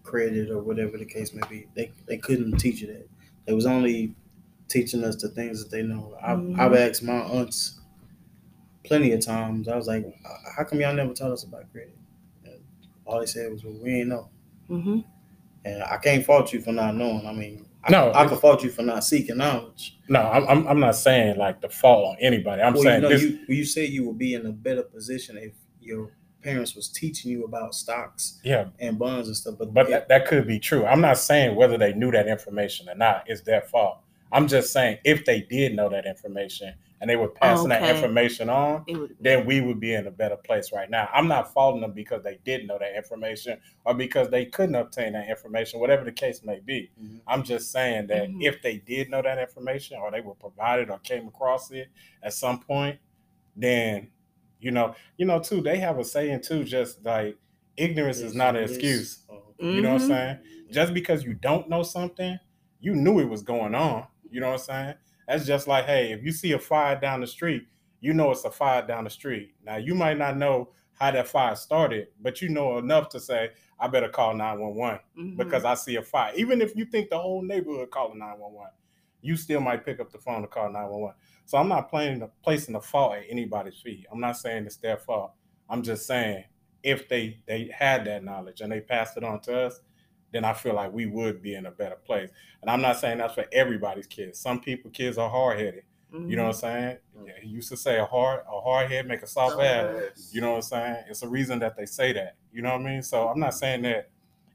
credit 0.05 0.51
or 0.51 0.63
whatever 0.63 0.99
the 0.99 1.07
case 1.07 1.35
may 1.35 1.47
be, 1.49 1.69
they 1.75 1.93
they 2.07 2.19
couldn't 2.19 2.59
teach 2.59 2.81
you 2.81 2.89
that. 2.89 3.09
They 3.47 3.55
was 3.55 3.67
only 3.67 4.17
teaching 4.69 5.05
us 5.05 5.17
the 5.23 5.29
things 5.31 5.63
that 5.65 5.71
they 5.71 5.83
know. 5.83 6.17
I've, 6.23 6.39
Mhm. 6.39 6.59
I've 6.61 6.75
asked 6.75 7.03
my 7.03 7.21
aunts 7.21 7.81
plenty 8.85 9.13
of 9.13 9.21
times. 9.25 9.69
I 9.69 9.77
was 9.77 9.87
like, 9.87 10.05
"How 10.57 10.65
come 10.65 10.81
y'all 10.81 10.95
never 10.95 11.13
taught 11.15 11.33
us 11.33 11.45
about 11.45 11.71
credit?" 11.73 11.97
And 12.45 12.61
all 13.05 13.21
they 13.21 13.27
said 13.27 13.51
was, 13.53 13.65
"Well, 13.65 13.75
we 13.75 14.01
ain't 14.01 14.09
know." 14.09 14.31
Hmm 14.69 15.01
And 15.65 15.83
I 15.83 15.97
can't 15.99 16.25
fault 16.25 16.53
you 16.53 16.61
for 16.61 16.73
not 16.73 16.95
knowing. 16.95 17.27
I 17.27 17.33
mean, 17.33 17.67
I, 17.85 17.91
No, 17.91 18.13
I 18.15 18.27
can 18.27 18.39
fault 18.39 18.63
you 18.63 18.71
for 18.71 18.83
not 18.83 19.05
seeking 19.05 19.39
knowledge. 19.39 19.99
No, 20.09 20.21
I'm, 20.21 20.47
I'm 20.49 20.69
I'm 20.69 20.81
not 20.81 20.95
saying 20.97 21.37
like 21.37 21.61
the 21.61 21.69
fault 21.69 22.07
on 22.07 22.17
anybody. 22.21 22.63
I'm 22.63 22.75
well, 22.75 22.83
saying 22.83 23.03
you 23.03 23.09
know, 23.09 23.09
this. 23.09 23.23
you 23.23 23.39
you 23.49 23.65
said 23.65 23.89
you 23.91 24.07
would 24.07 24.19
be 24.19 24.35
in 24.35 24.47
a 24.47 24.53
better 24.53 24.83
position 24.83 25.37
if 25.37 25.53
your 25.81 26.13
parents 26.43 26.75
was 26.77 26.89
teaching 26.89 27.31
you 27.31 27.45
about 27.45 27.75
stocks 27.75 28.41
yeah, 28.45 28.67
and 28.79 28.99
bonds 28.99 29.27
and 29.29 29.37
stuff. 29.37 29.57
But, 29.59 29.75
but 29.75 29.87
it- 29.87 29.91
that, 29.91 30.09
that 30.09 30.27
could 30.27 30.47
be 30.47 30.59
true. 30.59 30.87
I'm 30.87 31.01
not 31.01 31.19
saying 31.19 31.57
whether 31.57 31.77
they 31.77 31.93
knew 31.93 32.11
that 32.13 32.29
information 32.29 32.89
or 32.89 32.95
not 32.95 33.29
is 33.29 33.43
their 33.43 33.63
fault. 33.63 33.99
I'm 34.31 34.47
just 34.47 34.73
saying 34.73 34.99
if 35.05 35.25
they 35.25 35.41
did 35.41 35.75
know 35.75 35.89
that 35.89 36.07
information 36.07 36.75
and 37.01 37.09
they 37.09 37.17
were 37.17 37.29
passing 37.29 37.69
that 37.69 37.89
information 37.89 38.49
on, 38.51 38.85
would, 38.89 39.17
then 39.21 39.47
we 39.47 39.61
would 39.61 39.79
be 39.81 39.95
in 39.95 40.07
a 40.07 40.11
better 40.11 40.37
place 40.37 40.73
right 40.73 40.91
now. 40.91 41.09
I'm 41.13 41.29
not 41.29 41.53
faulting 41.53 41.81
them 41.81 41.93
because 41.93 42.23
they 42.23 42.39
didn't 42.45 42.67
know 42.67 42.79
that 42.79 42.97
information 42.97 43.61
or 43.85 43.95
because 43.95 44.31
they 44.31 44.47
couldn't 44.47 44.75
obtain 44.75 45.13
that 45.13 45.29
information, 45.29 45.81
whatever 45.81 46.05
the 46.05 46.13
case 46.13 46.43
may 46.43 46.61
be. 46.61 46.91
Mhm. 47.01 47.21
I'm 47.27 47.43
just 47.45 47.71
saying 47.71 48.09
that 48.09 48.29
Mhm. 48.29 48.43
if 48.43 48.63
they 48.63 48.79
did 48.79 49.11
know 49.11 49.23
that 49.23 49.39
information 49.39 49.99
or 49.99 50.11
they 50.11 50.21
were 50.21 50.35
provided 50.35 50.91
or 50.91 50.99
came 50.99 51.29
across 51.29 51.71
it 51.71 51.89
at 52.23 52.33
some 52.33 52.61
point, 52.61 52.99
then 53.57 54.11
you 54.61 54.73
know, 54.73 54.95
you 55.17 55.25
know, 55.25 55.39
too, 55.39 55.61
they 55.61 55.79
have 55.79 55.99
a 56.01 56.05
saying 56.05 56.41
too, 56.41 56.65
just 56.65 57.05
like 57.05 57.37
ignorance 57.77 58.19
is 58.19 58.35
not 58.35 58.57
an 58.57 58.63
Yes. 58.63 58.71
excuse. 58.73 59.25
Oh, 59.31 59.55
You 59.61 59.83
know 59.83 59.93
what 59.93 60.03
I'm 60.03 60.09
Mhm. 60.09 60.09
saying? 60.09 60.39
Just 60.73 60.95
because 60.95 61.23
you 61.25 61.35
don't 61.35 61.69
know 61.69 61.85
something, 61.85 62.39
you 62.81 62.95
knew 62.97 63.21
it 63.21 63.29
was 63.29 63.43
going 63.43 63.75
on. 63.77 64.07
You 64.31 64.41
know 64.41 64.49
what 64.49 64.55
I'm 64.55 64.59
saying? 64.59 64.95
That's 65.29 65.45
just 65.47 65.69
like, 65.69 65.85
hey, 65.85 66.11
if 66.13 66.25
you 66.25 66.33
see 66.33 66.53
a 66.53 66.59
fire 66.59 66.99
down 66.99 67.21
the 67.21 67.27
street, 67.27 67.69
you 68.01 68.15
know 68.15 68.31
it's 68.31 68.45
a 68.45 68.51
fire 68.51 68.85
down 68.87 69.05
the 69.05 69.11
street. 69.11 69.55
Now 69.65 69.77
you 69.77 69.95
might 69.95 70.17
not 70.19 70.37
know 70.39 70.71
how 70.95 71.11
that 71.13 71.29
fire 71.29 71.55
started, 71.55 72.09
but 72.21 72.41
you 72.43 72.49
know 72.49 72.79
enough 72.79 73.09
to 73.11 73.21
say, 73.21 73.51
I 73.79 73.87
better 73.89 74.09
call 74.09 74.35
911 74.35 75.01
Mhm. 75.17 75.37
because 75.37 75.65
I 75.65 75.75
see 75.75 75.97
a 75.97 76.03
fire. 76.03 76.33
Even 76.35 76.61
if 76.61 76.75
you 76.75 76.85
think 76.87 77.11
the 77.11 77.19
whole 77.19 77.43
neighborhood 77.43 77.91
calling 77.91 78.19
911, 78.19 78.73
you 79.21 79.37
still 79.37 79.61
might 79.61 79.85
pick 79.85 80.01
up 80.01 80.11
the 80.11 80.19
phone 80.19 80.43
to 80.43 80.49
call 80.49 80.71
911. 80.71 81.15
So 81.45 81.59
I'm 81.59 81.69
not 81.69 81.89
playing 81.89 82.21
the, 82.21 82.29
placing 82.43 82.73
the 82.73 82.81
fault 82.81 83.15
at 83.17 83.25
anybody's 83.29 83.81
feet. 83.81 84.07
I'm 84.11 84.21
not 84.21 84.37
saying 84.37 84.67
it's 84.67 84.77
their 84.79 84.97
fault. 84.97 85.33
I'm 85.69 85.83
just 85.83 86.07
saying 86.07 86.45
if 86.83 87.09
they 87.09 87.41
they 87.47 87.69
had 87.77 88.05
that 88.07 88.25
knowledge 88.25 88.61
and 88.61 88.73
they 88.73 88.81
passed 88.81 89.17
it 89.17 89.25
on 89.25 89.41
to 89.43 89.67
us, 89.67 89.81
then 90.33 90.45
I 90.45 90.53
feel 90.53 90.75
like 90.75 90.93
we 90.93 91.07
would 91.07 91.43
be 91.43 91.55
in 91.55 91.67
a 91.67 91.71
better 91.71 91.97
place. 91.97 92.31
And 92.61 92.71
I'm 92.71 92.83
not 92.83 92.99
saying 92.99 93.19
that's 93.19 93.35
for 93.35 93.47
everybody's 93.53 94.07
kids. 94.07 94.39
Some 94.39 94.61
people 94.61 94.91
kids 94.91 95.19
are 95.19 95.31
hard 95.31 95.59
headed. 95.59 95.85
You 96.11 96.37
know 96.37 96.47
what 96.47 96.65
I'm 96.65 96.71
mm-hmm. 96.71 96.81
saying? 96.81 96.97
Yeah, 97.27 97.33
he 97.43 97.49
used 97.49 97.69
to 97.69 97.77
say 97.77 97.99
a 97.99 98.05
hard 98.05 98.41
a 98.51 98.61
hard 98.61 98.91
head 98.91 99.07
make 99.07 99.23
a 99.23 99.27
soft 99.27 99.53
Soft 99.53 99.63
ass. 99.63 100.31
You 100.33 100.41
know 100.41 100.51
what 100.53 100.57
I'm 100.57 100.63
saying? 100.63 100.97
It's 101.11 101.23
a 101.23 101.29
reason 101.29 101.59
that 101.59 101.77
they 101.77 101.85
say 101.85 102.15
that. 102.15 102.37
You 102.51 102.63
know 102.63 102.71
what 102.71 102.81
I 102.81 102.85
mean? 102.85 103.03
So 103.03 103.29
I'm 103.29 103.39
not 103.39 103.55
saying 103.55 103.83
that 103.83 104.09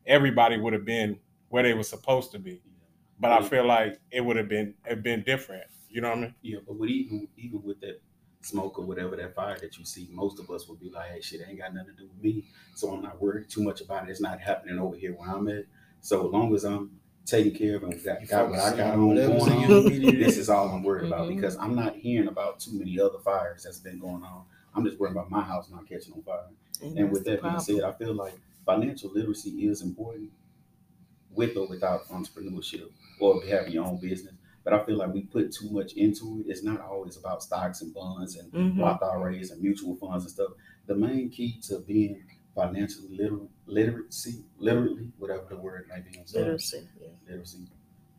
everybody 0.07 0.57
would 0.57 0.74
have 0.74 0.86
been 0.86 1.19
where 1.49 1.61
they 1.61 1.76
were 1.76 1.84
supposed 1.84 2.32
to 2.32 2.39
be, 2.39 2.59
but 3.19 3.32
I 3.32 3.43
feel 3.43 3.65
like 3.65 3.99
it 4.09 4.21
would 4.21 4.36
have 4.36 4.47
been 4.49 4.74
it 4.86 5.03
been 5.03 5.21
different. 5.21 5.65
You 5.89 6.01
know 6.01 6.09
what 6.09 6.17
I 6.17 6.21
mean? 6.21 6.36
Yeah, 6.41 6.57
but 6.65 6.76
with 6.76 6.89
even 6.89 7.28
even 7.38 7.61
with 7.61 7.80
that 7.82 8.01
smoke 8.45 8.77
or 8.79 8.85
whatever 8.85 9.15
that 9.15 9.35
fire 9.35 9.57
that 9.59 9.77
you 9.77 9.85
see, 9.85 10.07
most 10.11 10.39
of 10.39 10.49
us 10.49 10.67
would 10.67 10.79
be 10.79 10.89
like, 10.89 11.09
"Hey, 11.11 11.21
shit, 11.21 11.41
ain't 11.47 11.59
got 11.59 11.73
nothing 11.73 11.95
to 11.95 12.03
do 12.03 12.07
with 12.07 12.23
me," 12.23 12.45
so 12.75 12.91
I'm 12.93 13.01
not 13.01 13.21
worried 13.21 13.49
too 13.49 13.63
much 13.63 13.81
about 13.81 14.07
it. 14.07 14.11
It's 14.11 14.21
not 14.21 14.39
happening 14.39 14.79
over 14.79 14.95
here 14.95 15.13
where 15.13 15.29
I'm 15.29 15.47
at. 15.47 15.65
So 16.01 16.25
as 16.27 16.31
long 16.33 16.53
as 16.53 16.65
I'm 16.65 16.99
taken 17.25 17.57
care 17.57 17.77
of 17.77 17.83
and 17.83 18.03
got, 18.03 18.27
got 18.27 18.49
what 18.49 18.59
I 18.59 18.75
got 18.75 18.93
on 18.95 19.15
going 19.15 19.49
on, 19.49 19.83
this 20.19 20.37
is 20.37 20.49
all 20.49 20.67
I'm 20.69 20.83
worried 20.87 21.05
about 21.05 21.27
Mhm. 21.29 21.35
because 21.35 21.55
I'm 21.55 21.73
not 21.75 21.95
hearing 21.95 22.27
about 22.27 22.59
too 22.59 22.77
many 22.77 22.99
other 22.99 23.19
fires 23.19 23.63
that's 23.63 23.79
been 23.79 23.97
going 23.99 24.23
on. 24.23 24.43
I'm 24.75 24.83
just 24.83 24.99
worried 24.99 25.11
about 25.11 25.29
my 25.31 25.41
house 25.41 25.69
not 25.69 25.87
catching 25.87 26.13
on 26.13 26.21
fire. 26.23 26.47
And 26.81 26.97
that's 26.97 27.11
with 27.13 27.23
that 27.25 27.41
being 27.41 27.59
said, 27.61 27.83
I 27.83 27.93
feel 27.93 28.13
like 28.13 28.33
financial 28.65 29.09
literacy 29.11 29.51
is 29.67 29.81
important 29.81 30.31
with 31.31 31.55
or 31.57 31.67
without 31.67 32.07
entrepreneurship 32.09 32.89
or 33.19 33.43
having 33.45 33.71
your 33.71 33.85
own 33.85 33.97
business. 33.97 34.33
But 34.64 34.74
I 34.74 34.86
feel 34.86 34.97
like 34.97 35.14
we 35.14 35.24
put 35.24 35.51
too 35.51 35.70
much 35.72 35.93
into 35.93 36.39
it. 36.39 36.49
It's 36.49 36.64
not 36.64 36.80
always 36.82 37.18
about 37.18 37.43
stocks 37.43 37.82
and 37.82 37.93
bonds 37.93 38.38
and 38.38 38.51
Mhm. 38.51 38.80
Roth 38.80 39.01
IRAs 39.03 39.51
and 39.51 39.61
mutual 39.61 39.95
funds 39.97 40.24
and 40.24 40.32
stuff. 40.32 40.51
The 40.86 40.95
main 40.95 41.30
key 41.30 41.59
to 41.68 41.80
being 41.80 42.24
financially 42.55 43.09
literate, 43.18 43.49
literacy, 43.66 44.45
literally, 44.57 45.11
whatever 45.18 45.45
the 45.49 45.57
word 45.57 45.88
may 45.89 46.01
be, 46.01 46.14
sorry, 46.26 46.45
Literacy. 46.45 46.88
Yeah. 47.01 47.07
literacy 47.28 47.68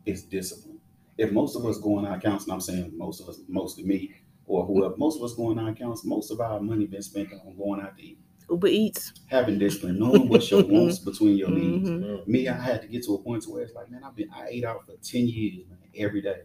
is 0.07 0.25
discipline. 0.25 0.81
If 1.17 1.33
most 1.33 1.55
of 1.57 1.65
us 1.65 1.79
go 1.79 1.97
on 1.99 2.05
our 2.07 2.17
accounts, 2.17 2.45
and 2.45 2.53
I'm 2.53 2.61
saying 2.61 2.97
most 2.97 3.21
of 3.21 3.29
us, 3.29 3.41
mostly 3.49 3.85
me 3.85 4.13
or 4.47 4.67
whoever, 4.67 4.97
most 4.97 5.17
of 5.17 5.23
us 5.23 5.35
go 5.35 5.47
on 5.47 5.59
our 5.59 5.71
accounts, 5.71 6.05
most 6.05 6.31
of 6.31 6.41
our 6.41 6.61
money 6.61 6.87
been 6.87 7.01
spent 7.03 7.33
on 7.33 7.57
going 7.57 7.81
out 7.81 7.97
to 7.97 8.03
eat 8.05 8.19
Uber 8.51 8.69
Eats. 8.69 9.13
having 9.27 9.59
discipline, 9.59 9.99
knowing 9.99 10.29
what 10.29 10.49
your 10.51 10.63
wants 10.75 10.99
between 10.99 11.37
your 11.37 11.51
needs. 11.51 11.89
Mhm. 11.89 12.27
Me, 12.27 12.47
I 12.49 12.55
had 12.55 12.83
to 12.83 12.89
get 12.89 13.05
to 13.05 13.15
a 13.15 13.19
point 13.19 13.43
to 13.45 13.51
where 13.51 13.63
it's 13.63 13.75
like, 13.75 13.91
man, 13.91 14.03
I've 14.05 14.15
been 14.17 14.31
I 14.31 14.47
ate 14.49 14.65
out 14.65 14.85
for 14.87 14.95
ten 15.03 15.27
years, 15.27 15.65
man, 15.69 15.79
every 15.97 16.21
day, 16.21 16.43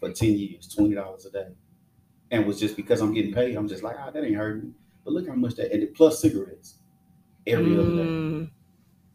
for 0.00 0.12
ten 0.12 0.32
years, 0.34 0.68
twenty 0.68 0.94
dollars 0.94 1.26
a 1.26 1.30
day, 1.30 1.48
and 2.30 2.42
it 2.42 2.46
was 2.46 2.58
just 2.60 2.76
because 2.76 3.00
I'm 3.00 3.12
getting 3.12 3.32
paid. 3.34 3.56
I'm 3.56 3.68
just 3.68 3.82
like, 3.82 3.96
ah, 3.98 4.10
that 4.10 4.24
ain't 4.24 4.36
hurting 4.36 4.62
me. 4.68 4.74
But 5.04 5.12
look 5.14 5.28
how 5.28 5.34
much 5.34 5.54
that, 5.56 5.72
and 5.72 5.92
plus 5.94 6.20
cigarettes 6.20 6.78
every 7.46 7.74
other 7.78 7.90
day, 7.96 8.02
Mm. 8.04 8.50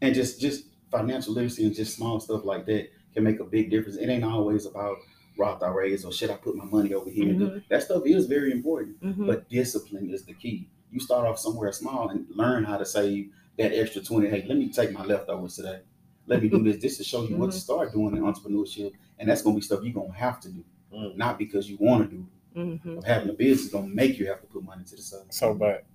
and 0.02 0.14
just 0.16 0.40
just 0.40 0.66
financial 0.92 1.34
literacy 1.34 1.66
and 1.66 1.74
just 1.76 1.96
small 1.96 2.20
stuff 2.20 2.44
like 2.46 2.66
that 2.66 2.90
can 3.14 3.24
make 3.24 3.40
a 3.40 3.44
big 3.46 3.70
difference. 3.72 3.98
It 3.98 4.10
ain't 4.10 4.24
always 4.24 4.66
about 4.66 4.98
Roth 5.38 5.64
IRAs 5.64 6.04
or 6.06 6.12
should 6.12 6.30
I 6.32 6.36
put 6.36 6.56
my 6.56 6.66
money 6.66 6.94
over 6.94 7.10
here? 7.10 7.34
do- 7.34 7.62
That 7.70 7.84
stuff 7.84 8.04
is 8.06 8.26
very 8.26 8.52
important. 8.52 9.00
Mhm. 9.02 9.26
But 9.26 9.48
discipline 9.50 10.10
is 10.12 10.26
the 10.26 10.34
key. 10.34 10.70
You 10.92 11.00
start 11.00 11.28
off 11.28 11.40
somewhere 11.40 11.72
small 11.72 12.10
and 12.10 12.26
learn 12.30 12.64
how 12.64 12.78
to 12.78 12.86
save 12.86 13.32
that 13.58 13.74
extra 13.78 14.02
20. 14.02 14.30
Hey, 14.30 14.46
let 14.48 14.58
me 14.58 14.70
take 14.70 14.92
my 14.92 15.04
leftovers 15.04 15.56
today. 15.56 15.82
Let 16.26 16.42
me 16.42 16.50
do 16.50 16.62
this. 16.64 16.82
This 16.82 16.98
to 16.98 17.04
show 17.04 17.24
you 17.26 17.36
what 17.38 17.52
to 17.52 17.58
start 17.60 17.92
doing 17.92 18.16
in 18.16 18.24
entrepreneurship. 18.24 18.94
And 19.18 19.30
that's 19.30 19.42
gonna 19.42 19.56
be 19.56 19.62
stuff 19.62 19.82
you're 19.84 19.94
gonna 19.94 20.14
have 20.14 20.40
to 20.42 20.50
do. 20.50 20.64
Mm. 20.94 21.18
Not 21.18 21.38
because 21.38 21.70
you 21.70 21.78
want 21.80 22.10
to 22.10 22.16
do 22.16 22.26
Mhm. 22.56 23.04
Having 23.06 23.30
a 23.30 23.34
business 23.34 23.68
is 23.68 23.72
gonna 23.72 23.88
make 23.88 24.18
you 24.18 24.28
have 24.28 24.42
to 24.42 24.48
put 24.48 24.64
money 24.64 24.84
to 24.84 24.96
the 24.96 25.02
side. 25.02 25.32
So, 25.34 25.54
but 25.54 25.86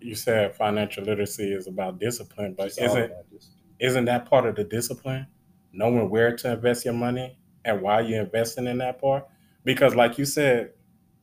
you 0.00 0.14
said 0.14 0.54
financial 0.54 1.04
literacy 1.04 1.52
is 1.52 1.66
about 1.66 1.98
discipline, 1.98 2.54
but 2.54 2.68
It's 2.68 2.78
isn't 2.78 3.04
about 3.04 3.30
this. 3.30 3.50
isn't 3.80 4.04
that 4.04 4.26
part 4.26 4.46
of 4.46 4.54
the 4.56 4.64
discipline? 4.64 5.26
Knowing 5.72 6.08
where 6.08 6.36
to 6.36 6.52
invest 6.52 6.84
your 6.84 6.94
money 6.94 7.36
and 7.64 7.82
why 7.82 8.00
you're 8.00 8.22
investing 8.22 8.66
in 8.66 8.78
that 8.78 9.00
part. 9.00 9.26
Because, 9.64 9.94
like 9.96 10.18
you 10.18 10.24
said, 10.24 10.72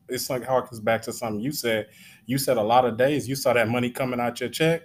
it's 0.08 0.28
like 0.30 0.42
harkens 0.42 0.82
back 0.82 1.02
to 1.02 1.12
something 1.12 1.40
you 1.40 1.52
said. 1.52 1.88
You 2.26 2.38
said 2.38 2.56
a 2.56 2.62
lot 2.62 2.84
of 2.84 2.96
days 2.96 3.28
you 3.28 3.34
saw 3.36 3.52
that 3.52 3.68
money 3.68 3.90
coming 3.90 4.20
out 4.20 4.40
your 4.40 4.48
check, 4.50 4.82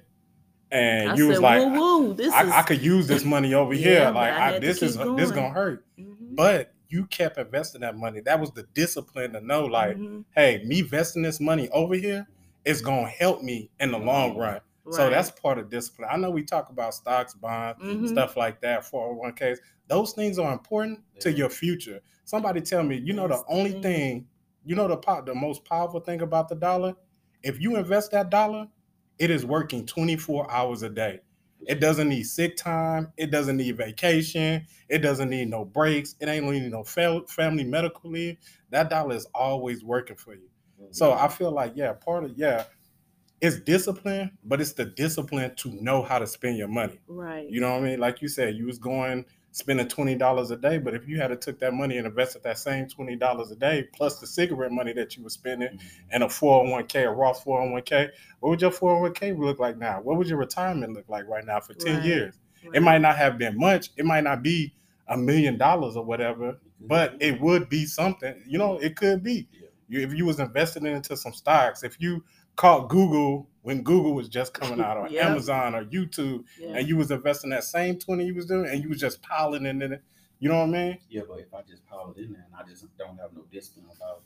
and 0.72 1.12
I 1.12 1.16
you 1.16 1.28
was 1.28 1.40
like, 1.40 1.60
woo 1.62 1.80
woo, 2.08 2.14
this 2.14 2.28
is. 2.28 2.34
I, 2.34 2.60
I 2.60 2.62
could 2.64 2.82
use 2.82 3.08
this 3.08 3.24
money 3.24 3.54
over 3.54 3.74
Yeah, 3.76 3.82
here. 4.06 4.12
Like, 4.12 4.34
I 4.34 4.56
I, 4.56 4.60
this 4.60 4.82
is 4.82 4.98
keep 4.98 5.16
this 5.18 5.32
going. 5.32 5.44
gonna 5.44 5.54
hurt. 5.54 5.86
Mhm. 6.00 6.36
But 6.36 6.74
you 6.90 7.06
kept 7.08 7.38
investing 7.38 7.82
that 7.82 7.98
money. 7.98 8.22
That 8.22 8.40
was 8.40 8.52
the 8.52 8.64
discipline 8.74 9.34
to 9.34 9.42
know, 9.42 9.66
like, 9.66 9.98
Mhm. 9.98 10.24
hey, 10.36 10.64
me 10.66 10.80
investing 10.80 11.22
this 11.22 11.40
money 11.40 11.70
over 11.70 11.96
here 11.96 12.28
is 12.66 12.82
gonna 12.82 13.08
help 13.08 13.44
me 13.44 13.70
in 13.80 13.92
the 13.92 13.98
long 14.00 14.38
run. 14.38 14.60
So 14.90 15.10
that's 15.10 15.30
part 15.32 15.58
of 15.58 15.70
discipline. 15.70 16.08
I 16.10 16.16
know 16.16 16.32
we 16.32 16.44
talk 16.44 16.70
about 16.70 16.94
stocks, 16.94 17.34
bonds, 17.34 17.82
Mhm. 17.84 18.08
stuff 18.08 18.38
like 18.38 18.62
that, 18.62 18.86
401ks. 18.86 19.60
Those 19.88 20.14
things 20.14 20.40
are 20.40 20.54
important 20.54 21.00
to 21.20 21.32
your 21.32 21.50
future. 21.50 22.00
Somebody 22.24 22.62
tell 22.62 22.84
me, 22.84 22.96
you 22.96 23.12
know, 23.14 23.28
the 23.28 23.44
only 23.50 23.82
thing. 23.82 24.28
Thing, 24.68 24.76
you 24.76 24.76
know, 24.76 24.88
the 24.88 24.98
po- 24.98 25.24
the 25.24 25.36
most 25.36 25.66
powerful 25.66 26.00
thing 26.00 26.22
about 26.22 26.50
the 26.50 26.56
dollar, 26.56 26.96
if 27.44 27.60
you 27.62 27.76
invest 27.76 28.12
that 28.12 28.30
dollar, 28.30 28.68
it 29.20 29.30
is 29.30 29.46
working 29.46 29.86
24 29.86 30.52
hours 30.52 30.84
a 30.84 30.90
day. 30.90 31.20
It 31.68 31.80
doesn't 31.80 32.10
need 32.10 32.24
sick 32.24 32.56
time. 32.56 33.12
It 33.18 33.32
doesn't 33.32 33.58
need 33.58 33.78
vacation. 33.78 34.68
It 34.90 35.00
doesn't 35.00 35.30
need 35.30 35.50
no 35.50 35.66
breaks. 35.66 36.16
It 36.20 36.30
ain't 36.30 36.46
need 36.46 36.72
no 36.72 36.84
fa- 36.84 37.24
family 37.28 37.64
medical 37.64 38.12
leave. 38.12 38.38
That 38.70 38.90
dollar 38.90 39.16
is 39.16 39.26
always 39.34 39.84
working 39.84 40.18
for 40.18 40.36
you. 40.36 40.50
So 40.92 41.10
mm-hmm. 41.10 41.26
I 41.26 41.28
feel 41.28 41.52
like, 41.52 41.74
yeah, 41.76 41.94
part 41.94 42.26
of 42.26 42.38
yeah, 42.38 42.66
it's 43.42 43.60
discipline, 43.60 44.38
but 44.44 44.62
it's 44.62 44.74
the 44.74 44.86
discipline 44.86 45.56
to 45.58 45.70
know 45.84 46.04
how 46.04 46.20
to 46.20 46.28
spend 46.28 46.58
your 46.58 46.68
money. 46.68 47.00
Right. 47.08 47.50
You 47.50 47.60
know 47.60 47.72
what 47.72 47.84
I 47.84 47.86
mean? 47.86 48.00
Like 48.00 48.22
you 48.22 48.28
said, 48.28 48.56
you 48.56 48.66
was 48.66 48.78
going 48.78 49.26
spending 49.58 49.88
twenty 49.88 50.14
dollars 50.16 50.52
a 50.52 50.56
day, 50.56 50.78
but 50.78 50.94
if 50.94 51.08
you 51.08 51.20
had 51.20 51.30
to 51.30 51.36
took 51.36 51.58
that 51.60 51.74
money 51.74 51.98
and 51.98 52.06
invested 52.06 52.44
that 52.44 52.60
same 52.60 52.88
twenty 52.88 53.16
dollars 53.16 53.50
a 53.50 53.56
day 53.56 53.88
plus 53.94 54.20
the 54.20 54.28
cigarette 54.28 54.72
money 54.72 54.94
that 54.94 55.18
you 55.18 55.24
were 55.24 55.30
spending 55.32 55.80
and 56.12 56.24
a 56.24 56.30
four 56.30 56.62
hundred 56.62 56.72
one 56.74 56.86
k, 56.86 57.04
a 57.06 57.12
Roth 57.12 57.44
four 57.44 57.60
hundred 57.60 57.72
one 57.74 57.82
k, 57.82 58.10
what 58.40 58.50
would 58.52 58.62
your 58.62 58.70
four 58.72 58.92
hundred 58.92 59.02
one 59.02 59.14
k 59.14 59.34
look 59.34 59.60
like 59.60 59.78
now? 59.78 60.00
What 60.02 60.18
would 60.18 60.28
your 60.28 60.38
retirement 60.38 60.94
look 60.94 61.10
like 61.10 61.28
right 61.28 61.44
now 61.46 61.60
for 61.60 61.74
ten 61.74 61.98
Right. 61.98 62.06
years? 62.06 62.36
right. 62.66 62.76
It 62.76 62.82
might 62.82 63.02
not 63.02 63.18
have 63.18 63.38
been 63.40 63.58
much. 63.58 63.90
It 63.98 64.06
might 64.06 64.24
not 64.24 64.44
be 64.44 64.74
a 65.08 65.18
million 65.18 65.58
dollars 65.58 65.96
or 65.98 66.04
whatever, 66.04 66.60
but 66.82 67.16
it 67.20 67.42
would 67.42 67.68
be 67.68 67.86
something. 67.86 68.44
You 68.48 68.60
know, 68.60 68.78
it 68.78 68.96
could 68.96 69.24
be. 69.24 69.48
Yeah. 69.52 69.68
You, 69.90 70.02
if 70.02 70.14
you 70.14 70.26
was 70.26 70.40
investing 70.40 70.86
into 70.86 71.16
some 71.18 71.34
stocks, 71.34 71.84
if 71.84 72.00
you 72.00 72.24
caught 72.58 72.90
Google 72.90 73.48
when 73.62 73.82
Google 73.84 74.14
was 74.14 74.28
just 74.30 74.54
coming 74.54 74.82
out, 74.82 74.98
or 74.98 75.08
Yep. 75.12 75.24
Amazon 75.26 75.76
or 75.76 75.86
YouTube, 75.86 76.44
Yeah. 76.60 76.76
and 76.78 76.88
you 76.88 76.98
was 76.98 77.12
investing 77.12 77.50
that 77.52 77.64
same 77.64 77.98
twenty 77.98 78.26
you 78.26 78.36
was 78.36 78.46
doing, 78.46 78.70
and 78.70 78.84
you 78.84 78.90
was 78.90 79.00
just 79.00 79.22
piling 79.22 79.66
it 79.66 79.70
in 79.82 79.82
it. 79.94 80.04
You 80.40 80.50
know 80.50 80.60
what 80.60 80.70
I 80.70 80.72
mean? 80.72 80.98
Yeah, 81.10 81.22
but 81.28 81.40
if 81.40 81.54
I 81.54 81.62
just 81.64 81.86
pile 81.86 82.14
it 82.16 82.22
in 82.22 82.32
there 82.34 82.46
and 82.46 82.54
I 82.56 82.70
just 82.70 82.86
don't 82.98 83.18
have 83.18 83.32
no 83.34 83.44
discipline 83.52 83.86
about 83.96 84.22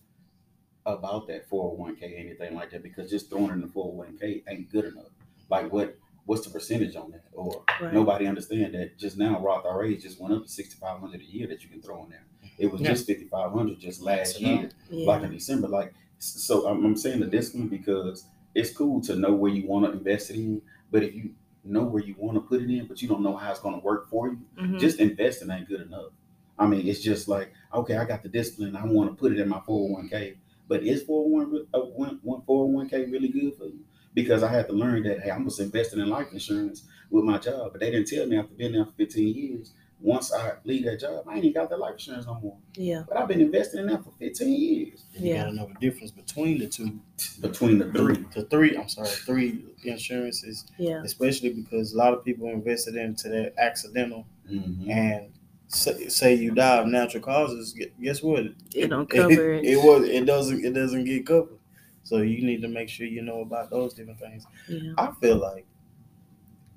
about 0.85 1.27
that 1.27 1.47
401k, 1.47 2.19
anything 2.19 2.55
like 2.55 2.71
that, 2.71 2.81
because 2.81 3.09
just 3.09 3.29
throwing 3.29 3.51
in 3.51 3.61
the 3.61 3.67
401k 3.67 4.41
ain't 4.47 4.69
good 4.71 4.85
enough. 4.85 5.11
Like 5.49 5.71
what 5.71 5.97
what's 6.25 6.43
the 6.45 6.49
percentage 6.51 6.95
on 6.95 7.11
that? 7.11 7.25
Or 7.33 7.63
Right. 7.81 7.93
nobody 7.93 8.27
understand 8.27 8.73
that 8.75 8.97
just 8.97 9.17
now 9.17 9.39
Roth 9.39 9.65
IRA 9.65 9.95
just 9.97 10.19
went 10.19 10.33
up 10.33 10.43
to 10.43 10.49
6500 10.49 11.19
a 11.19 11.23
year 11.23 11.47
that 11.47 11.63
you 11.63 11.69
can 11.69 11.81
throw 11.81 12.03
in 12.03 12.09
there. 12.11 12.25
It 12.57 12.71
was 12.71 12.81
Yeah. 12.81 12.89
just 12.89 13.07
5500 13.07 13.79
just 13.79 14.01
last 14.01 14.39
year 14.39 14.69
Yeah. 14.89 15.05
like 15.07 15.23
in 15.23 15.31
December. 15.31 15.67
Like, 15.67 15.93
so 16.21 16.67
I'm, 16.67 16.85
I'm 16.85 16.95
saying 16.95 17.19
the 17.19 17.27
discipline 17.27 17.67
because 17.67 18.25
it's 18.55 18.71
cool 18.71 19.01
to 19.01 19.15
know 19.15 19.33
where 19.33 19.51
you 19.51 19.67
want 19.67 19.85
to 19.85 19.91
invest 19.91 20.29
it 20.29 20.35
in, 20.35 20.61
but 20.91 21.03
if 21.03 21.13
you 21.15 21.33
know 21.63 21.83
where 21.83 22.03
you 22.03 22.15
want 22.17 22.35
to 22.35 22.41
put 22.41 22.61
it 22.61 22.69
in, 22.69 22.85
but 22.87 23.01
you 23.01 23.07
don't 23.07 23.23
know 23.23 23.35
how 23.35 23.51
it's 23.51 23.59
going 23.59 23.79
to 23.79 23.85
work 23.85 24.09
for 24.09 24.27
you, 24.29 24.39
Mhm. 24.57 24.79
just 24.79 24.99
investing 24.99 25.49
ain't 25.51 25.67
good 25.67 25.81
enough. 25.81 26.11
I 26.59 26.67
mean, 26.67 26.87
it's 26.87 27.01
just 27.01 27.27
like, 27.27 27.53
okay, 27.73 27.97
I 27.97 28.05
got 28.05 28.23
the 28.23 28.29
discipline, 28.29 28.75
I 28.75 28.85
want 28.85 29.09
to 29.09 29.15
put 29.15 29.31
it 29.31 29.39
in 29.39 29.49
my 29.49 29.59
401k, 29.61 30.35
but 30.67 30.83
is 30.83 31.01
401 31.03 31.51
re- 31.51 31.67
uh, 31.73 31.79
one, 31.79 32.19
one 32.23 32.41
401k 32.41 33.11
really 33.11 33.29
good 33.29 33.55
for 33.57 33.65
you? 33.65 33.79
Because 34.13 34.43
I 34.43 34.51
had 34.51 34.67
to 34.67 34.73
learn 34.73 35.03
that, 35.03 35.21
hey, 35.21 35.31
I'm 35.31 35.45
just 35.45 35.59
investing 35.59 35.99
in 35.99 36.09
life 36.09 36.27
insurance 36.33 36.85
with 37.09 37.23
my 37.23 37.37
job, 37.37 37.71
but 37.71 37.79
they 37.79 37.89
didn't 37.89 38.07
tell 38.07 38.25
me 38.27 38.37
after 38.37 38.53
being 38.53 38.73
there 38.73 38.85
for 38.85 38.91
15 38.91 39.33
years. 39.35 39.73
Once 40.01 40.33
I 40.33 40.53
leave 40.63 40.85
that 40.85 40.99
job, 40.99 41.25
I 41.27 41.35
ain't 41.35 41.45
even 41.45 41.53
got 41.61 41.69
that 41.69 41.77
life 41.79 41.93
insurance 41.93 42.25
no 42.25 42.39
more. 42.41 42.57
yeah. 42.75 43.03
But 43.07 43.17
I've 43.17 43.27
been 43.27 43.39
investing 43.41 43.81
in 43.81 43.87
that 43.87 44.03
for 44.03 44.11
15 44.17 44.49
years 44.59 45.03
And 45.15 45.25
you 45.25 45.33
Yeah. 45.33 45.43
gotta 45.43 45.55
know 45.55 45.67
the 45.67 45.79
difference 45.79 46.09
between 46.11 46.57
the 46.59 46.67
two. 46.67 46.99
between 47.39 47.77
the 47.77 47.91
three. 47.91 48.25
The 48.33 48.43
three, 48.45 48.75
I'm 48.75 48.89
sorry, 48.89 49.07
three 49.09 49.63
insurances, 49.83 50.65
Yeah. 50.79 51.03
especially 51.03 51.53
because 51.53 51.93
a 51.93 51.97
lot 51.97 52.13
of 52.13 52.25
people 52.25 52.47
invested 52.47 52.95
into 52.95 53.29
that 53.29 53.53
accidental 53.59 54.25
Mhm. 54.49 54.89
and 54.89 55.31
say, 55.67 56.07
say 56.07 56.33
you 56.33 56.51
die 56.51 56.77
of 56.79 56.87
natural 56.87 57.21
causes, 57.23 57.75
guess 58.01 58.23
what? 58.23 58.45
It 58.73 58.87
don't 58.89 59.07
cover 59.09 59.53
it. 59.53 59.65
it 59.65 59.77
was 59.77 60.07
it 60.09 60.25
doesn't 60.25 60.65
it 60.65 60.73
doesn't 60.73 61.03
get 61.05 61.25
covered. 61.27 61.59
So 62.03 62.17
you 62.17 62.43
need 62.43 62.61
to 62.63 62.67
make 62.67 62.89
sure 62.89 63.05
you 63.05 63.21
know 63.21 63.41
about 63.41 63.69
those 63.69 63.93
different 63.93 64.19
things. 64.19 64.45
Yeah. 64.67 64.93
I 64.97 65.11
feel 65.21 65.35
like 65.37 65.65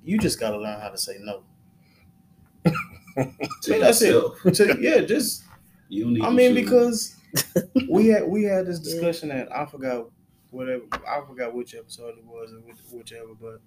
you 0.04 0.18
just 0.18 0.38
gotta 0.38 0.58
learn 0.58 0.78
how 0.80 0.90
to 0.90 0.98
say 0.98 1.16
no. 1.20 1.42
To 3.16 3.78
that's 3.78 4.02
it. 4.02 4.08
yourself. 4.12 4.42
To- 4.42 4.78
yeah, 4.80 5.00
just 5.02 5.44
You 5.88 6.06
need 6.10 6.22
I 6.22 6.30
mean 6.30 6.54
choose. 6.54 6.64
because 6.64 7.16
we 7.88 8.08
had 8.08 8.26
we 8.28 8.44
had 8.44 8.66
this 8.66 8.78
Yeah. 8.78 8.84
discussion 8.92 9.30
and 9.30 9.48
I 9.50 9.66
forgot 9.66 10.10
whatever 10.50 10.82
I 11.06 11.20
forgot 11.26 11.54
which 11.54 11.74
episode 11.74 12.18
it 12.18 12.24
was 12.24 12.52
or 12.52 12.58
whichever, 12.96 13.34
but 13.34 13.60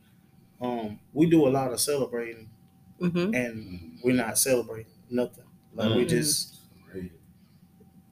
um 0.66 1.00
we 1.14 1.30
do 1.30 1.48
a 1.48 1.50
lot 1.50 1.72
of 1.72 1.80
celebrating 1.80 2.50
hmm 3.00 3.34
and 3.34 4.00
we're 4.04 4.16
not 4.16 4.38
celebrating 4.38 4.92
nothing. 5.10 5.46
Like 5.74 5.96
we 5.96 6.06
Mhm. 6.06 6.10
just 6.10 6.56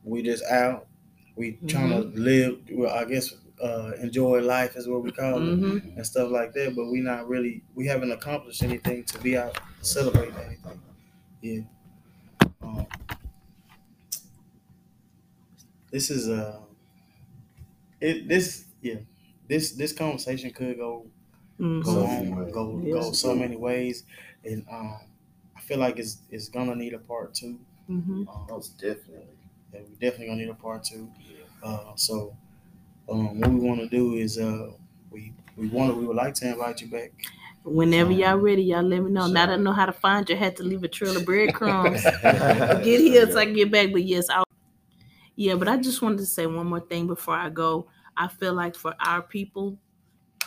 we 0.03 0.21
just 0.21 0.43
out. 0.45 0.87
We 1.35 1.59
trying 1.67 1.89
to 1.89 1.99
live. 2.19 2.59
Well, 2.71 2.93
I 2.93 3.05
guess 3.05 3.33
uh, 3.61 3.93
enjoy 4.01 4.41
life 4.41 4.75
is 4.75 4.87
what 4.87 5.03
we 5.03 5.11
call 5.11 5.37
it, 5.47 5.55
hmm 5.55 5.77
and 5.97 6.05
stuff 6.05 6.29
like 6.31 6.53
that. 6.53 6.75
But 6.75 6.85
we 6.91 7.01
not 7.01 7.27
really. 7.27 7.63
We 7.73 7.87
haven't 7.87 8.11
accomplished 8.11 8.63
anything 8.63 9.03
to 9.05 9.19
be 9.19 9.37
out 9.37 9.57
celebrating 9.81 10.35
anything. 10.37 10.79
Yeah. 11.45 11.61
Um, 12.61 12.87
this 15.91 16.09
is 16.09 16.29
uh 16.29 16.61
It 17.99 18.27
this 18.27 18.65
yeah. 18.81 18.99
This 19.47 19.71
this 19.73 19.93
conversation 19.93 20.51
could 20.51 20.77
go 20.77 21.07
Mhm. 21.59 21.83
go 21.83 21.91
So 21.91 22.05
on 22.05 22.29
many 22.29 22.33
ways. 22.33 22.53
go 22.53 22.77
Yes. 22.83 23.05
go 23.05 23.11
so 23.13 23.35
many 23.35 23.55
ways, 23.55 24.05
and 24.43 24.65
um 24.69 24.99
I 25.55 25.61
feel 25.61 25.79
like 25.79 25.99
it's 25.99 26.19
it's 26.29 26.49
gonna 26.49 26.75
need 26.75 26.93
a 26.93 26.99
part 26.99 27.33
two. 27.35 27.59
Mhm. 27.87 28.27
Um, 28.27 28.47
Most 28.49 28.79
definitely. 28.79 29.37
yeah, 29.73 29.81
we 29.81 29.95
definitely 29.95 30.27
gonna 30.27 30.41
need 30.41 30.49
a 30.49 30.55
part 30.55 30.83
two. 30.85 31.11
Uh, 31.63 31.95
so, 31.95 32.37
um, 33.09 33.39
what 33.41 33.51
we 33.51 33.59
want 33.59 33.81
to 33.81 33.89
do 33.89 34.15
is, 34.15 34.37
uh, 34.39 34.73
we 35.11 35.33
we 35.57 35.67
want 35.67 35.97
we 35.97 36.05
would 36.07 36.15
like 36.17 36.35
to 36.35 36.49
invite 36.49 36.81
you 36.81 36.89
back. 36.89 37.13
Whenever 37.65 38.11
y'all 38.11 38.37
ready, 38.37 38.61
y'all 38.61 38.83
let 38.83 39.01
me 39.01 39.09
know. 39.09 39.25
Now 39.25 39.47
that 39.47 39.53
I 39.53 39.55
know 39.55 39.73
how 39.73 39.87
to 39.87 39.91
find 39.91 40.29
you, 40.29 40.35
I 40.35 40.37
had 40.37 40.55
to 40.57 40.63
leave 40.63 40.83
a 40.83 40.87
trail 40.87 41.17
of 41.17 41.25
breadcrumbs. 41.25 42.03
get 42.23 43.01
here 43.01 43.29
so 43.29 43.39
I 43.39 43.45
can 43.45 43.55
get 43.55 43.71
back. 43.71 43.91
But 43.91 44.03
yes, 44.03 44.29
I 44.29 44.43
yeah, 45.35 45.55
but 45.55 45.67
I 45.67 45.77
just 45.77 46.01
wanted 46.01 46.19
to 46.19 46.25
say 46.25 46.45
one 46.45 46.67
more 46.67 46.79
thing 46.79 47.07
before 47.07 47.35
I 47.35 47.49
go. 47.49 47.87
I 48.15 48.27
feel 48.27 48.53
like 48.53 48.75
for 48.75 48.93
our 48.99 49.21
people, 49.21 49.77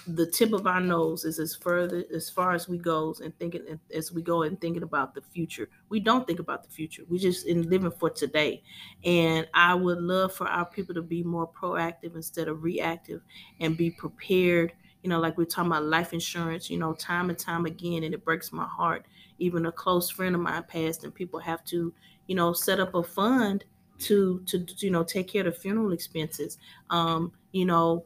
the 0.06 0.24
tip 0.24 0.54
of 0.54 0.66
our 0.66 0.80
nose 0.80 1.24
is 1.24 1.38
as 1.38 1.54
further 1.54 2.04
as 2.14 2.30
far 2.30 2.52
as 2.54 2.68
we 2.68 2.78
goes 2.78 3.20
and 3.20 3.36
thinking 3.38 3.78
as 3.92 4.10
we 4.10 4.22
go 4.22 4.44
and 4.44 4.58
thinking 4.60 4.82
about 4.82 5.14
the 5.14 5.20
future. 5.20 5.68
We 5.90 6.00
don't 6.00 6.26
think 6.26 6.38
about 6.38 6.62
the 6.62 6.70
future. 6.70 7.02
We 7.08 7.18
just 7.18 7.46
in 7.46 7.68
living 7.68 7.90
for 7.90 8.08
today. 8.08 8.62
And 9.04 9.46
I 9.52 9.74
would 9.74 9.98
love 9.98 10.32
for 10.32 10.46
our 10.46 10.64
people 10.64 10.94
to 10.94 11.02
be 11.02 11.22
more 11.22 11.50
proactive 11.50 12.14
instead 12.14 12.48
of 12.48 12.62
reactive 12.62 13.20
and 13.60 13.76
be 13.76 13.90
prepared. 13.90 14.72
You 15.08 15.14
know, 15.14 15.20
like 15.20 15.38
we're 15.38 15.46
talking 15.46 15.70
about 15.72 15.84
life 15.84 16.12
insurance, 16.12 16.68
you 16.70 16.78
know, 16.78 16.92
time 16.92 17.30
and 17.30 17.38
time 17.38 17.64
again, 17.66 18.02
and 18.04 18.12
it 18.14 18.24
breaks 18.24 18.52
my 18.52 18.66
heart. 18.66 19.06
Even 19.38 19.64
a 19.66 19.72
close 19.72 20.10
friend 20.10 20.34
of 20.34 20.40
mine 20.42 20.64
passed, 20.68 21.04
and 21.04 21.14
people 21.14 21.40
have 21.40 21.64
to, 21.66 21.94
you 22.26 22.34
know, 22.34 22.52
set 22.52 22.78
up 22.80 22.94
a 22.94 23.02
fund 23.02 23.64
to 24.00 24.40
to 24.46 24.66
you 24.78 24.90
know 24.90 25.04
take 25.04 25.28
care 25.28 25.46
of 25.46 25.54
the 25.54 25.60
funeral 25.60 25.92
expenses. 25.92 26.58
Um, 26.90 27.32
you 27.52 27.64
know, 27.64 28.04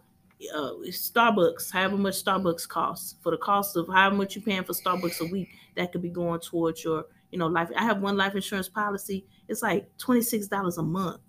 uh, 0.54 0.72
Starbucks, 0.88 1.72
however 1.72 1.96
much 1.96 2.22
Starbucks 2.24 2.68
costs 2.68 3.16
for 3.22 3.30
the 3.30 3.36
cost 3.38 3.76
of 3.76 3.88
however 3.88 4.16
much 4.16 4.36
you're 4.36 4.44
paying 4.44 4.64
for 4.64 4.72
Starbucks 4.72 5.20
a 5.20 5.30
week, 5.30 5.48
that 5.76 5.92
could 5.92 6.02
be 6.02 6.10
going 6.10 6.40
towards 6.40 6.84
your, 6.84 7.06
you 7.30 7.38
know, 7.38 7.46
life. 7.46 7.70
I 7.76 7.84
have 7.84 8.00
one 8.00 8.16
life 8.16 8.34
insurance 8.34 8.68
policy. 8.68 9.26
It's 9.48 9.62
like 9.62 9.96
twenty 9.98 10.22
six 10.22 10.48
dollars 10.48 10.78
a 10.78 10.82
month. 10.82 11.20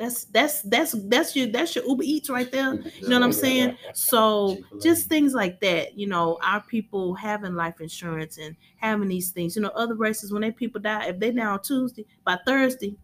That's 0.00 0.24
that's 0.24 0.62
that's 0.62 0.92
that's 0.92 1.36
your 1.36 1.48
that's 1.48 1.76
your 1.76 1.84
Uber 1.84 2.02
Eats 2.02 2.30
right 2.30 2.50
there. 2.50 2.72
You 3.00 3.08
know 3.10 3.18
what 3.20 3.26
I'm 3.26 3.32
saying? 3.34 3.76
So 3.92 4.56
just 4.82 5.10
things 5.10 5.34
like 5.34 5.60
that, 5.60 5.98
you 5.98 6.06
know, 6.06 6.38
our 6.42 6.62
people 6.62 7.12
having 7.14 7.54
life 7.54 7.82
insurance 7.82 8.38
and 8.38 8.56
having 8.76 9.08
these 9.08 9.30
things. 9.30 9.54
You 9.56 9.60
know, 9.62 9.68
other 9.76 9.94
races 9.94 10.32
when 10.32 10.40
they 10.40 10.52
people 10.52 10.80
die, 10.80 11.04
if 11.08 11.18
they 11.18 11.30
die 11.32 11.44
on 11.44 11.60
Tuesday, 11.62 12.06
by 12.24 12.38
Thursday, 12.46 12.96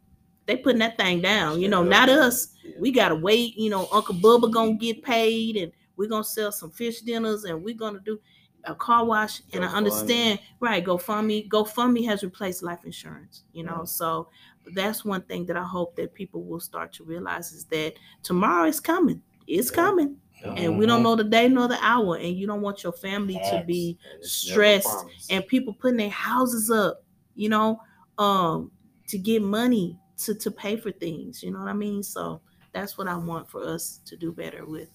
they 0.47 0.57
putting 0.57 0.79
that 0.79 0.97
thing 0.97 1.21
down. 1.21 1.61
You 1.61 1.69
know, 1.69 1.83
not 1.83 2.09
us. 2.09 2.55
We 2.81 2.93
gotta 2.93 3.15
wait. 3.17 3.59
You 3.59 3.69
know, 3.69 3.89
Uncle 3.93 4.15
Bubba 4.15 4.51
gonna 4.51 4.73
get 4.77 5.03
paid, 5.03 5.59
and 5.59 5.71
we're 5.99 6.09
gonna 6.09 6.25
sell 6.25 6.51
some 6.51 6.71
fish 6.71 7.01
dinners, 7.03 7.45
and 7.45 7.63
we're 7.63 7.77
gonna 7.77 8.01
do 8.07 8.19
a 8.65 8.75
car 8.75 9.05
wash. 9.05 9.43
And 9.53 9.63
I 9.63 9.69
GoFundMe. 9.69 9.75
understand, 9.75 10.39
right? 10.61 10.83
GoFundMe, 10.83 11.47
GoFundMe 11.51 12.07
has 12.07 12.25
replaced 12.25 12.63
life 12.63 12.85
insurance. 12.87 13.43
You 13.53 13.65
know, 13.65 13.81
Right. 13.81 13.89
so 13.89 14.29
that's 14.73 15.05
one 15.05 15.23
thing 15.23 15.47
that 15.47 15.57
I 15.57 15.65
hope 15.65 15.97
that 15.97 16.15
people 16.15 16.45
will 16.45 16.61
start 16.61 16.93
to 16.95 17.05
realize 17.05 17.53
is 17.53 17.67
that 17.67 17.95
tomorrow 18.23 18.67
is 18.69 18.81
coming. 18.81 19.23
It's 19.47 19.71
Yeah. 19.71 19.77
coming, 19.77 20.19
and 20.57 20.77
we 20.77 20.87
don't 20.87 21.03
know 21.03 21.15
the 21.17 21.25
day 21.25 21.49
nor 21.49 21.69
the 21.69 21.79
hour, 21.85 22.17
and 22.17 22.37
you 22.37 22.47
don't 22.47 22.63
want 22.63 22.83
your 22.83 22.93
family 22.93 23.39
to 23.41 23.59
be 23.59 23.99
And 24.05 24.23
it's 24.23 24.43
never 24.43 24.73
stressed 24.73 25.07
and 25.29 25.47
people 25.47 25.75
putting 25.75 25.99
their 25.99 26.11
houses 26.11 26.71
up, 26.71 27.05
you 27.35 27.49
know, 27.49 27.81
um, 28.19 28.73
to 29.09 29.19
get 29.19 29.43
money 29.43 29.99
to 30.19 30.35
to 30.35 30.51
pay 30.51 30.77
for 30.77 30.91
things. 30.93 31.43
You 31.43 31.53
know 31.53 31.61
what 31.61 31.69
I 31.69 31.75
mean? 31.75 32.03
So 32.03 32.43
that's 32.73 32.99
what 32.99 33.09
I 33.09 33.17
want 33.17 33.49
for 33.49 33.63
us 33.63 34.01
to 34.07 34.17
do 34.17 34.33
better 34.33 34.67
with. 34.67 34.91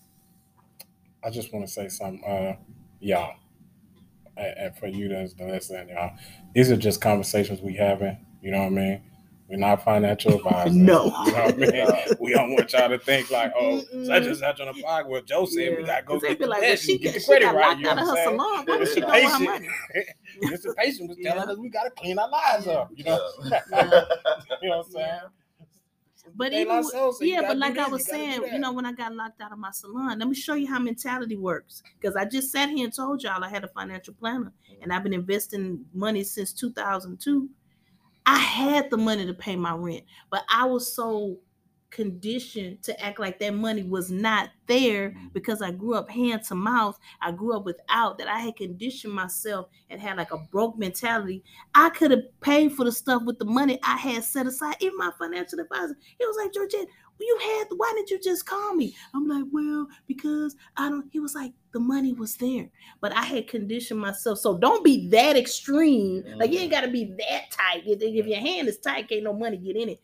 I 1.24 1.30
just 1.30 1.53
want 1.53 1.65
to 1.65 1.72
say 1.72 1.88
something, 1.89 2.24
uh, 2.24 2.57
y'all, 2.99 3.36
and, 4.38 4.57
and 4.57 4.78
for 4.78 4.88
you 4.88 5.07
that's 5.09 5.39
listening, 5.39 5.89
y'all. 5.89 6.17
These 6.53 6.72
are 6.72 6.78
just 6.78 7.01
conversations 7.01 7.61
we 7.61 7.76
having. 7.76 8.26
You 8.41 8.51
know 8.51 8.59
what 8.59 8.67
I 8.67 8.69
mean? 8.69 9.11
We're 9.52 9.58
not 9.58 9.84
financial 9.84 10.36
advisors. 10.36 10.76
No. 10.76 11.06
you 11.06 11.10
know 11.10 11.16
what 11.43 11.54
I 11.54 11.58
mean. 11.58 11.88
We 12.22 12.34
don't 12.34 12.52
want 12.54 12.72
y'all 12.72 12.88
to 12.89 12.97
think 12.97 13.30
like, 13.30 13.52
oh, 13.60 13.82
Mm-mm. 13.93 14.06
such 14.06 14.24
and 14.24 14.38
such 14.38 14.60
on 14.62 14.68
the 14.74 14.82
podcast. 14.82 15.08
Well, 15.10 15.22
Joe 15.24 15.45
said 15.45 15.56
we 15.76 15.82
Yeah. 15.82 15.86
gotta 15.88 16.04
go 16.06 16.14
'Cause 16.14 16.22
they 16.22 16.28
get 16.30 16.39
the 16.39 16.47
like, 16.47 16.62
well, 16.62 16.72
best 16.72 16.84
she 16.86 16.91
and 16.93 17.02
get 17.02 17.08
got, 17.08 17.14
the 17.16 17.20
she 17.20 17.26
credit 17.28 17.45
got 17.45 17.56
right. 17.56 17.78
You 17.78 17.84
know 17.84 17.89
out 17.91 17.97
of 17.99 18.08
what 18.08 18.18
her 18.18 18.24
I'm 18.24 18.28
saying? 18.28 18.39
salon. 18.39 18.66
Where 18.66 18.80
Mr. 18.80 18.86
did 18.86 18.93
she 18.93 19.02
go 19.02 19.08
with 19.08 19.16
her 19.16 19.22
Patient. 19.22 19.43
money? 19.43 19.68
Mr. 20.56 20.76
Patient 20.78 21.10
was 21.10 21.18
telling 21.22 21.49
us 21.49 21.58
we 21.58 21.70
gotta 21.70 21.89
clean 21.91 22.18
our 22.18 22.30
lives 22.30 22.68
up. 22.68 22.89
You 22.95 23.04
know, 23.04 23.20
Yeah. 23.45 23.60
you 24.62 24.70
know 24.70 24.78
what 24.78 24.86
I'm 24.88 24.91
saying? 24.91 25.06
Yeah. 25.06 25.20
But 26.36 26.52
De 26.52 26.62
even 26.62 26.68
La 26.70 26.78
with- 26.78 26.88
Soul 26.88 27.12
said 27.14 27.26
you 27.28 27.34
yeah, 27.34 27.41
but 27.47 27.58
like 27.58 27.78
I 27.78 27.88
was 27.89 28.08
you 28.08 28.14
saying, 28.14 28.41
you 28.54 28.60
know, 28.60 28.72
when 28.72 28.86
I 28.86 28.93
got 28.93 29.14
locked 29.14 29.41
out 29.41 29.52
of 29.52 29.58
my 29.58 29.72
salon, 29.72 30.18
let 30.20 30.28
me 30.30 30.36
show 30.36 30.54
you 30.54 30.68
how 30.68 30.80
mentality 30.80 31.36
works. 31.36 31.82
Because 31.99 32.16
I 32.16 32.26
just 32.26 32.52
sat 32.52 32.70
here 32.70 32.86
and 32.86 32.93
told 32.95 33.22
y'all 33.24 33.43
I 33.43 33.49
had 33.49 33.64
a 33.64 33.68
financial 33.68 34.14
planner, 34.14 34.54
and 34.82 34.93
I've 34.93 35.04
been 35.04 35.14
investing 35.14 35.84
money 35.93 36.24
since 36.24 36.54
2002. 36.54 37.49
I 38.32 38.38
had 38.38 38.89
the 38.89 38.95
money 38.95 39.25
to 39.25 39.34
pay 39.34 39.57
my 39.57 39.73
rent, 39.73 40.05
but 40.29 40.45
I 40.49 40.63
was 40.63 40.95
so 40.95 41.39
conditioned 41.89 42.82
to 42.82 42.97
act 43.03 43.19
like 43.19 43.39
that 43.39 43.53
money 43.53 43.84
was 43.84 44.09
not 44.09 44.51
there 44.67 45.09
mm-hmm. 45.09 45.27
because 45.34 45.61
I 45.61 45.71
grew 45.71 45.95
up 45.95 46.09
hand 46.09 46.43
to 46.43 46.55
mouth. 46.55 46.97
I 47.21 47.34
grew 47.34 47.57
up 47.57 47.65
without 47.65 48.17
that. 48.17 48.29
I 48.29 48.39
had 48.39 48.55
conditioned 48.55 49.11
myself 49.11 49.67
and 49.89 49.99
had 49.99 50.15
like 50.15 50.32
a 50.32 50.38
broke 50.49 50.77
mentality. 50.77 51.43
I 51.75 51.89
could 51.89 52.11
have 52.11 52.21
paid 52.39 52.71
for 52.71 52.86
the 52.86 52.91
stuff 52.93 53.23
with 53.25 53.38
the 53.38 53.43
money 53.43 53.77
I 53.84 53.97
had 53.97 54.23
set 54.23 54.47
aside. 54.47 54.77
Even 54.79 54.97
my 54.97 55.11
financial 55.19 55.59
advisor, 55.59 55.97
he 56.17 56.25
was 56.25 56.38
like, 56.41 56.53
Georgette, 56.53 56.88
you 57.22 57.38
had 57.41 57.67
why 57.78 57.91
didn't 57.95 58.09
you 58.09 58.19
just 58.19 58.45
call 58.45 58.74
me? 58.76 58.95
I'm 59.13 59.28
like 59.28 59.45
well 59.51 59.88
because 60.07 60.55
i 60.78 60.89
don't 60.89 61.07
he 61.11 61.19
was 61.19 61.36
like 61.36 61.53
the 61.74 61.80
money 61.80 62.13
was 62.13 62.36
there 62.36 62.69
but 62.99 63.15
i 63.15 63.24
had 63.24 63.47
conditioned 63.47 63.99
myself. 63.99 64.39
So 64.39 64.57
don't 64.57 64.84
be 64.84 65.07
that 65.09 65.38
extreme. 65.38 66.24
Like 66.36 66.51
you 66.51 66.59
ain't 66.59 66.69
mm. 66.69 66.76
got 66.76 66.82
to 66.82 66.89
be 66.89 67.05
that 67.05 67.51
tight. 67.51 67.84
If, 67.86 68.01
if 68.01 68.26
your 68.26 68.39
hand 68.39 68.67
is 68.67 68.78
tight 68.80 69.07
can't 69.09 69.24
no 69.24 69.34
money 69.34 69.57
get 69.57 69.76
in 69.76 69.89
it. 69.89 70.01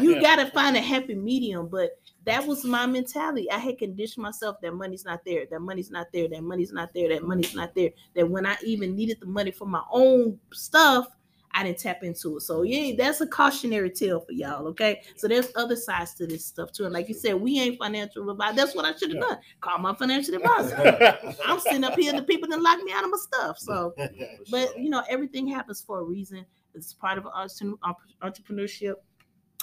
You 0.00 0.16
Yeah. 0.16 0.20
got 0.20 0.36
to 0.36 0.50
find 0.50 0.76
a 0.76 0.80
happy 0.80 1.14
medium 1.14 1.68
but 1.68 1.98
that 2.24 2.44
was 2.44 2.64
my 2.64 2.86
mentality. 2.86 3.50
I 3.50 3.58
had 3.58 3.78
conditioned 3.78 4.22
myself 4.22 4.60
that 4.60 4.74
money's 4.74 5.04
not 5.04 5.24
there 5.24 5.46
that 5.50 5.60
money's 5.60 5.90
not 5.90 6.08
there 6.12 6.28
that 6.28 6.42
money's 6.42 6.72
not 6.72 6.92
there 6.92 7.08
that 7.08 7.22
money's 7.22 7.54
not 7.54 7.74
there 7.74 7.90
that 8.14 8.28
when 8.28 8.46
i 8.46 8.56
even 8.64 8.94
needed 8.94 9.18
the 9.20 9.26
money 9.26 9.50
for 9.50 9.66
my 9.66 9.82
own 9.90 10.38
stuff 10.52 11.08
I 11.58 11.62
didn't 11.62 11.78
tap 11.78 12.02
into 12.02 12.36
it. 12.36 12.42
So 12.42 12.62
yeah, 12.62 12.94
that's 12.98 13.22
a 13.22 13.26
cautionary 13.26 13.90
tale 13.90 14.20
for 14.20 14.32
y'all. 14.32 14.66
Okay. 14.68 15.00
So 15.16 15.26
there's 15.26 15.48
other 15.56 15.74
sides 15.74 16.12
to 16.16 16.26
this 16.26 16.44
stuff 16.44 16.70
too. 16.70 16.84
And 16.84 16.92
like 16.92 17.08
you 17.08 17.14
said, 17.14 17.34
we 17.40 17.58
ain't 17.58 17.78
financial 17.78 18.28
advisor. 18.30 18.54
That's 18.56 18.74
what 18.74 18.84
I 18.84 18.94
should 18.94 19.08
have 19.14 19.22
Yeah. 19.22 19.28
done. 19.28 19.38
Call 19.62 19.78
my 19.78 19.94
financial 19.94 20.34
advisor. 20.34 21.16
I'm 21.46 21.58
sitting 21.60 21.82
up 21.82 21.98
here 21.98 22.10
and 22.10 22.18
the 22.18 22.24
people 22.24 22.46
that 22.50 22.60
lock 22.60 22.82
me 22.82 22.92
out 22.92 23.04
of 23.04 23.10
my 23.10 23.16
stuff. 23.16 23.58
So 23.58 23.94
but 24.50 24.78
you 24.78 24.90
know, 24.90 25.02
everything 25.08 25.46
happens 25.48 25.80
for 25.80 26.00
a 26.00 26.04
reason. 26.04 26.44
It's 26.74 26.92
part 26.92 27.16
of 27.16 27.26
entre- 27.34 27.72
entrepreneurship. 28.22 28.96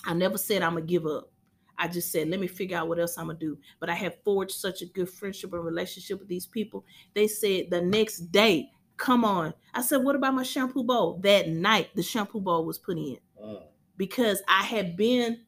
I 0.06 0.16
never 0.16 0.40
said 0.40 0.64
I'm 0.64 0.74
gonna 0.74 0.88
give 0.88 1.06
up. 1.06 1.30
I 1.78 1.88
just 1.88 2.12
said, 2.12 2.28
let 2.28 2.40
me 2.40 2.48
figure 2.48 2.78
out 2.78 2.88
what 2.88 3.00
else 3.00 3.18
I'm 3.20 3.28
gonna 3.28 3.38
do. 3.38 3.58
But 3.80 3.90
I 3.92 3.94
have 3.96 4.16
forged 4.24 4.54
such 4.56 4.82
a 4.82 4.88
good 4.88 5.10
friendship 5.10 5.54
and 5.54 5.64
relationship 5.64 6.20
with 6.20 6.28
these 6.28 6.48
people. 6.48 6.86
They 7.14 7.28
said 7.28 7.70
the 7.70 7.82
next 7.82 8.32
day, 8.32 8.72
come 8.98 9.26
on. 9.26 9.54
I 9.74 9.82
said, 9.82 9.98
what 9.98 10.16
about 10.16 10.34
my 10.36 10.44
shampoo 10.44 10.84
bowl? 10.84 11.20
That 11.24 11.50
night, 11.50 11.90
the 11.96 12.04
shampoo 12.04 12.40
bowl 12.42 12.66
was 12.66 12.78
put 12.78 12.98
in 12.98 13.18
Mm. 13.44 13.64
because 13.98 14.42
I 14.48 14.64
had 14.64 14.96
been 14.96 15.42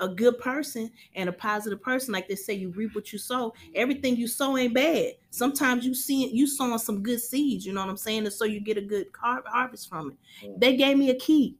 a 0.00 0.08
good 0.08 0.38
person 0.38 0.90
and 1.14 1.28
a 1.28 1.32
positive 1.32 1.82
person. 1.82 2.12
Like 2.12 2.26
they 2.26 2.34
say, 2.34 2.54
you 2.54 2.70
reap 2.70 2.94
what 2.94 3.12
you 3.12 3.18
sow. 3.18 3.52
Everything 3.74 4.16
you 4.16 4.26
sow 4.26 4.56
ain't 4.56 4.72
bad. 4.74 5.12
Sometimes 5.28 5.84
you 5.84 5.94
see 5.94 6.30
you 6.32 6.46
sowing 6.46 6.78
some 6.78 7.02
good 7.02 7.20
seeds. 7.20 7.66
You 7.66 7.74
know 7.74 7.80
what 7.82 7.90
I'm 7.90 7.98
saying? 7.98 8.24
And 8.24 8.32
so 8.32 8.46
you 8.46 8.60
get 8.60 8.78
a 8.78 8.82
good 8.82 9.08
har- 9.20 9.44
harvest 9.46 9.88
from 9.90 10.12
it. 10.12 10.16
Mm. 10.46 10.58
They 10.60 10.76
gave 10.76 10.96
me 10.96 11.10
a 11.10 11.14
key. 11.16 11.58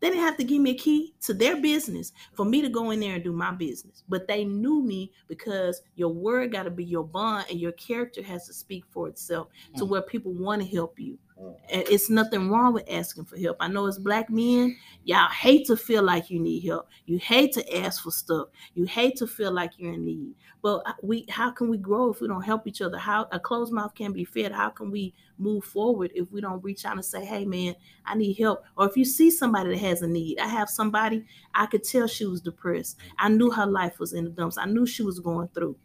They 0.00 0.10
didn't 0.10 0.22
have 0.24 0.36
to 0.36 0.44
give 0.44 0.60
me 0.60 0.70
a 0.70 0.74
key 0.74 1.14
to 1.22 1.34
their 1.34 1.56
business 1.60 2.12
for 2.34 2.44
me 2.44 2.60
to 2.62 2.68
go 2.68 2.90
in 2.90 3.00
there 3.00 3.14
and 3.14 3.24
do 3.24 3.32
my 3.32 3.50
business. 3.52 4.04
But 4.08 4.28
they 4.28 4.44
knew 4.44 4.82
me 4.82 5.10
because 5.28 5.82
your 5.94 6.10
word 6.10 6.52
got 6.52 6.64
to 6.64 6.70
be 6.70 6.84
your 6.84 7.04
bond 7.04 7.46
and 7.50 7.58
your 7.60 7.72
character 7.72 8.22
has 8.22 8.46
to 8.46 8.52
speak 8.52 8.84
for 8.90 9.08
itself 9.08 9.48
to 9.76 9.84
Mm. 9.84 9.88
where 9.88 10.02
people 10.02 10.32
want 10.32 10.62
to 10.62 10.68
help 10.68 10.98
you. 10.98 11.18
And 11.38 11.56
it's 11.88 12.08
nothing 12.08 12.48
wrong 12.48 12.72
with 12.72 12.84
asking 12.90 13.26
for 13.26 13.36
help. 13.36 13.56
I 13.60 13.68
know 13.68 13.86
as 13.86 13.98
black 13.98 14.30
men, 14.30 14.76
y'all 15.04 15.28
hate 15.30 15.66
to 15.66 15.76
feel 15.76 16.02
like 16.02 16.30
you 16.30 16.40
need 16.40 16.60
help. 16.64 16.88
You 17.04 17.18
hate 17.18 17.52
to 17.52 17.76
ask 17.78 18.02
for 18.02 18.10
stuff. 18.10 18.48
You 18.74 18.84
hate 18.84 19.16
to 19.16 19.26
feel 19.26 19.52
like 19.52 19.72
you're 19.76 19.92
in 19.92 20.04
need. 20.04 20.34
But 20.62 20.82
we, 21.02 21.26
how 21.28 21.50
can 21.50 21.68
we 21.68 21.76
grow 21.76 22.10
if 22.10 22.20
we 22.20 22.28
don't 22.28 22.42
help 22.42 22.66
each 22.66 22.80
other? 22.80 22.96
How 22.98 23.26
a 23.32 23.38
closed 23.38 23.72
mouth 23.72 23.94
can 23.94 24.12
be 24.12 24.24
fed. 24.24 24.52
How 24.52 24.70
can 24.70 24.90
we 24.90 25.12
move 25.38 25.64
forward 25.64 26.10
if 26.14 26.30
we 26.32 26.40
don't 26.40 26.62
reach 26.64 26.84
out 26.86 26.94
and 26.94 27.04
say, 27.04 27.24
"Hey, 27.24 27.44
man, 27.44 27.74
I 28.04 28.14
need 28.14 28.34
help"? 28.38 28.62
Or 28.76 28.88
if 28.88 28.96
you 28.96 29.04
see 29.04 29.30
somebody 29.30 29.70
that 29.70 29.78
has 29.78 30.02
a 30.02 30.08
need, 30.08 30.38
I 30.38 30.46
have 30.48 30.70
somebody 30.70 31.26
I 31.54 31.66
could 31.66 31.84
tell 31.84 32.06
she 32.06 32.24
was 32.26 32.40
depressed. 32.40 32.98
I 33.18 33.28
knew 33.28 33.50
her 33.50 33.66
life 33.66 33.98
was 33.98 34.12
in 34.14 34.24
the 34.24 34.30
dumps. 34.30 34.56
I 34.58 34.64
knew 34.66 34.86
she 34.86 35.02
was 35.02 35.20
going 35.20 35.48
through. 35.48 35.76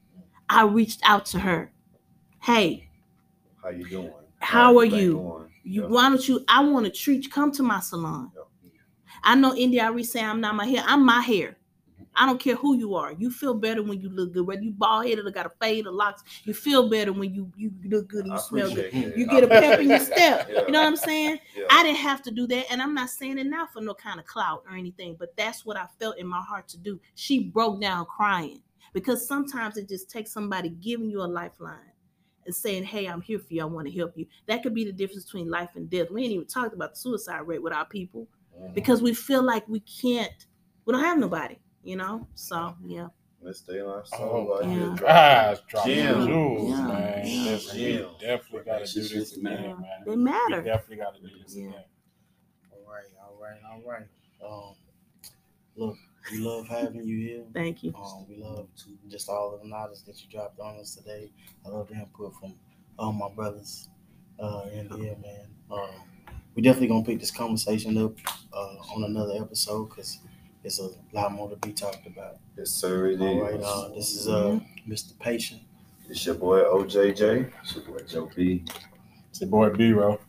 I 0.49 0.63
reached 0.63 1.01
out 1.03 1.25
to 1.27 1.39
her. 1.39 1.71
Hey, 2.41 2.89
How 3.63 3.69
you 3.69 3.85
doing? 3.87 4.13
How 4.41 4.77
are 4.77 4.85
you 4.85 4.97
you? 4.97 5.49
you 5.63 5.81
Yeah. 5.83 5.87
why 5.89 6.09
don't 6.09 6.27
you? 6.27 6.43
I 6.47 6.63
want 6.63 6.85
to 6.85 6.91
treat 6.91 7.23
you. 7.23 7.29
Come 7.29 7.51
to 7.53 7.63
my 7.63 7.79
salon. 7.79 8.31
Yeah. 8.35 8.41
I 9.23 9.35
know 9.35 9.55
India.Arie 9.55 10.03
say 10.03 10.23
I'm 10.23 10.41
not 10.41 10.55
my 10.55 10.65
hair. 10.65 10.83
I'm 10.85 11.05
my 11.05 11.21
hair. 11.21 11.57
I 12.15 12.25
don't 12.25 12.39
care 12.41 12.55
who 12.55 12.75
you 12.77 12.93
are. 12.95 13.13
You 13.13 13.31
feel 13.31 13.53
better 13.53 13.81
when 13.81 14.01
you 14.01 14.09
look 14.09 14.33
good. 14.33 14.45
Whether 14.45 14.63
you 14.63 14.71
bald 14.71 15.05
headed 15.05 15.25
or 15.25 15.31
got 15.31 15.45
a 15.45 15.49
fade 15.61 15.87
or 15.87 15.91
locks, 15.93 16.23
you 16.43 16.53
feel 16.53 16.89
better 16.89 17.13
when 17.13 17.33
you 17.33 17.49
you 17.55 17.71
look 17.85 18.09
good 18.09 18.25
and 18.25 18.33
I 18.33 18.35
you 18.35 18.41
smell 18.41 18.73
good. 18.75 18.91
that. 18.91 19.17
You 19.17 19.27
get 19.27 19.43
a 19.43 19.47
pep 19.47 19.79
in 19.79 19.89
your 19.89 19.99
step. 19.99 20.49
Yeah. 20.51 20.61
You 20.65 20.71
know 20.71 20.81
what 20.81 20.87
I'm 20.87 20.97
saying? 20.97 21.39
Yeah. 21.55 21.63
I 21.69 21.83
didn't 21.83 21.99
have 21.99 22.21
to 22.23 22.31
do 22.31 22.47
that, 22.47 22.65
and 22.69 22.81
I'm 22.81 22.93
not 22.93 23.09
saying 23.09 23.37
it 23.37 23.47
now 23.47 23.65
for 23.71 23.81
no 23.81 23.93
kind 23.93 24.19
of 24.19 24.25
clout 24.25 24.63
or 24.69 24.75
anything, 24.75 25.15
but 25.17 25.35
that's 25.37 25.65
what 25.65 25.77
I 25.77 25.85
felt 25.99 26.17
in 26.17 26.27
my 26.27 26.41
heart 26.41 26.67
to 26.69 26.77
do. 26.77 26.99
She 27.15 27.45
broke 27.45 27.79
down 27.79 28.05
crying 28.05 28.61
because 28.93 29.25
sometimes 29.25 29.77
it 29.77 29.87
just 29.87 30.09
takes 30.09 30.31
somebody 30.33 30.69
giving 30.69 31.09
you 31.09 31.21
a 31.21 31.23
lifeline 31.23 31.90
and 32.51 32.55
saying, 32.55 32.83
"Hey, 32.83 33.07
I'm 33.07 33.21
here 33.21 33.39
for 33.39 33.53
you. 33.53 33.61
I 33.61 33.65
want 33.65 33.87
to 33.87 33.93
help 33.97 34.17
you." 34.17 34.25
That 34.47 34.61
could 34.61 34.73
be 34.73 34.83
the 34.83 34.91
difference 34.91 35.23
between 35.23 35.49
life 35.49 35.69
and 35.75 35.89
death. 35.89 36.09
We 36.11 36.23
ain't 36.23 36.33
even 36.33 36.47
talked 36.47 36.73
about 36.75 36.91
the 36.93 36.99
suicide 36.99 37.47
rate 37.47 37.63
with 37.63 37.71
our 37.73 37.85
people 37.85 38.27
Mhm. 38.59 38.73
because 38.73 39.01
we 39.01 39.13
feel 39.13 39.41
like 39.41 39.65
we 39.69 39.79
can't, 39.79 40.45
we 40.85 40.91
don't 40.93 41.01
have 41.03 41.17
nobody, 41.17 41.57
you 41.83 41.95
know. 41.95 42.27
So 42.35 42.75
yeah, 42.85 43.07
Let's 43.43 43.57
stay 43.59 43.79
on 43.81 43.87
our 43.89 44.03
Oh, 44.13 44.17
soul. 44.17 44.53
out 44.57 44.65
yeah. 44.69 44.75
dropping- 44.95 45.05
Ah, 45.07 45.49
it's 45.51 45.61
dropping 45.61 45.93
Jim. 45.95 46.27
jewels, 46.27 46.69
Yeah. 46.69 46.87
man. 46.87 47.25
Yeah. 47.25 47.43
Listen, 47.51 47.77
we 47.79 47.97
definitely 48.19 48.59
got 48.65 48.85
to 48.85 48.93
do 48.93 49.01
this 49.01 49.11
Relationships 49.11 49.31
again, 49.37 49.43
matter. 49.43 49.75
man. 49.77 50.03
they 50.05 50.11
We 50.11 50.17
matter. 50.17 50.61
definitely 50.61 50.95
got 50.97 51.15
to 51.15 51.21
do 51.21 51.29
this 51.41 51.55
Yeah. 51.55 51.69
again. 51.69 51.83
All 52.71 52.91
right, 52.93 53.05
all 53.23 53.37
right, 53.41 53.59
all 53.71 53.81
right. 53.81 54.07
Um, 54.45 54.75
look, 55.75 55.97
we 56.31 56.37
love 56.39 56.67
having 56.67 57.03
you 57.03 57.17
here. 57.17 57.43
Thank 57.53 57.83
you. 57.83 57.93
Um, 57.95 58.25
we 58.29 58.37
love 58.37 58.67
to 58.83 58.89
just 59.09 59.29
all 59.29 59.53
of 59.55 59.61
the 59.61 59.67
knowledge 59.67 60.03
that 60.05 60.21
you 60.21 60.29
dropped 60.29 60.59
on 60.59 60.77
us 60.79 60.95
today. 60.95 61.31
I 61.65 61.69
love 61.69 61.87
the 61.87 61.95
input 61.95 62.33
from 62.39 62.55
all 62.99 63.11
my 63.13 63.29
brothers 63.29 63.89
uh, 64.39 64.65
in 64.73 64.89
here, 64.89 65.15
man. 65.21 65.47
Um, 65.71 65.89
we 66.55 66.61
definitely 66.61 66.87
gonna 66.89 67.05
pick 67.05 67.19
this 67.19 67.31
conversation 67.31 67.97
up 67.97 68.13
uh, 68.53 68.75
on 68.93 69.05
another 69.05 69.33
episode 69.41 69.89
because 69.89 70.19
there's 70.61 70.79
a 70.79 70.89
lot 71.13 71.31
more 71.31 71.49
to 71.49 71.55
be 71.55 71.71
talked 71.71 72.05
about. 72.05 72.37
Yes, 72.57 72.71
sir. 72.71 73.07
It 73.07 73.21
All 73.21 73.41
right, 73.41 73.59
is. 73.59 73.65
uh, 73.65 73.89
this 73.95 74.15
is 74.15 74.27
uh, 74.27 74.59
Mr. 74.87 75.17
Patient. 75.19 75.61
It's 76.09 76.25
your 76.25 76.35
boy 76.35 76.59
OJJ. 76.59 77.51
It's 77.63 77.75
your 77.75 77.85
boy 77.85 77.99
Joe 78.05 78.29
B. 78.35 78.63
It's 79.29 79.39
your 79.39 79.49
boy 79.49 79.69
B-Roll. 79.69 80.19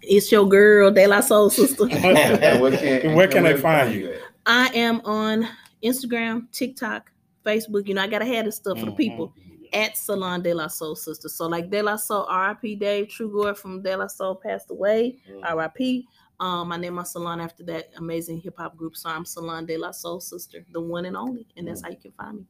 It's 0.00 0.32
your 0.32 0.48
girl, 0.48 0.90
De 0.90 1.06
La 1.06 1.20
Soul 1.20 1.50
Sister. 1.50 1.86
And 1.90 2.62
where 2.62 2.76
can, 2.76 3.14
Where 3.14 3.28
can 3.28 3.42
they 3.44 3.54
we 3.54 3.60
find 3.60 3.94
you? 3.94 4.12
At? 4.12 4.20
I 4.48 4.68
am 4.74 5.00
on 5.04 5.46
Instagram, 5.84 6.50
TikTok, 6.52 7.12
Facebook. 7.44 7.86
You 7.86 7.94
know, 7.94 8.02
I 8.02 8.06
gotta 8.08 8.24
have 8.24 8.46
this 8.46 8.56
stuff 8.56 8.78
for 8.80 8.86
the 8.86 8.92
Mhm. 8.92 8.96
people 8.96 9.34
at 9.74 9.96
Salon 9.96 10.40
De 10.42 10.54
La 10.54 10.66
Soul 10.68 10.96
Sister. 10.96 11.28
So 11.28 11.46
like 11.46 11.70
De 11.70 11.82
La 11.82 11.96
Soul, 11.96 12.24
R.I.P. 12.28 12.76
Dave 12.76 13.08
Trugoy 13.08 13.54
from 13.54 13.82
De 13.82 13.94
La 13.94 14.06
Soul 14.06 14.36
passed 14.36 14.70
away. 14.70 15.20
Mm. 15.30 15.44
R.I.P. 15.44 16.08
Um, 16.40 16.72
I 16.72 16.78
named 16.78 16.96
my 16.96 17.02
salon 17.02 17.40
after 17.40 17.62
that 17.64 17.90
amazing 17.96 18.40
hip 18.40 18.56
hop 18.56 18.76
group. 18.76 18.96
So 18.96 19.10
I'm 19.10 19.24
Salon 19.26 19.66
De 19.66 19.76
La 19.76 19.90
Soul 19.90 20.20
Sister, 20.20 20.64
the 20.72 20.80
one 20.80 21.04
and 21.04 21.16
only, 21.16 21.46
and 21.56 21.68
that's 21.68 21.82
how 21.82 21.90
you 21.90 21.96
can 21.96 22.12
find 22.12 22.38
me. 22.38 22.46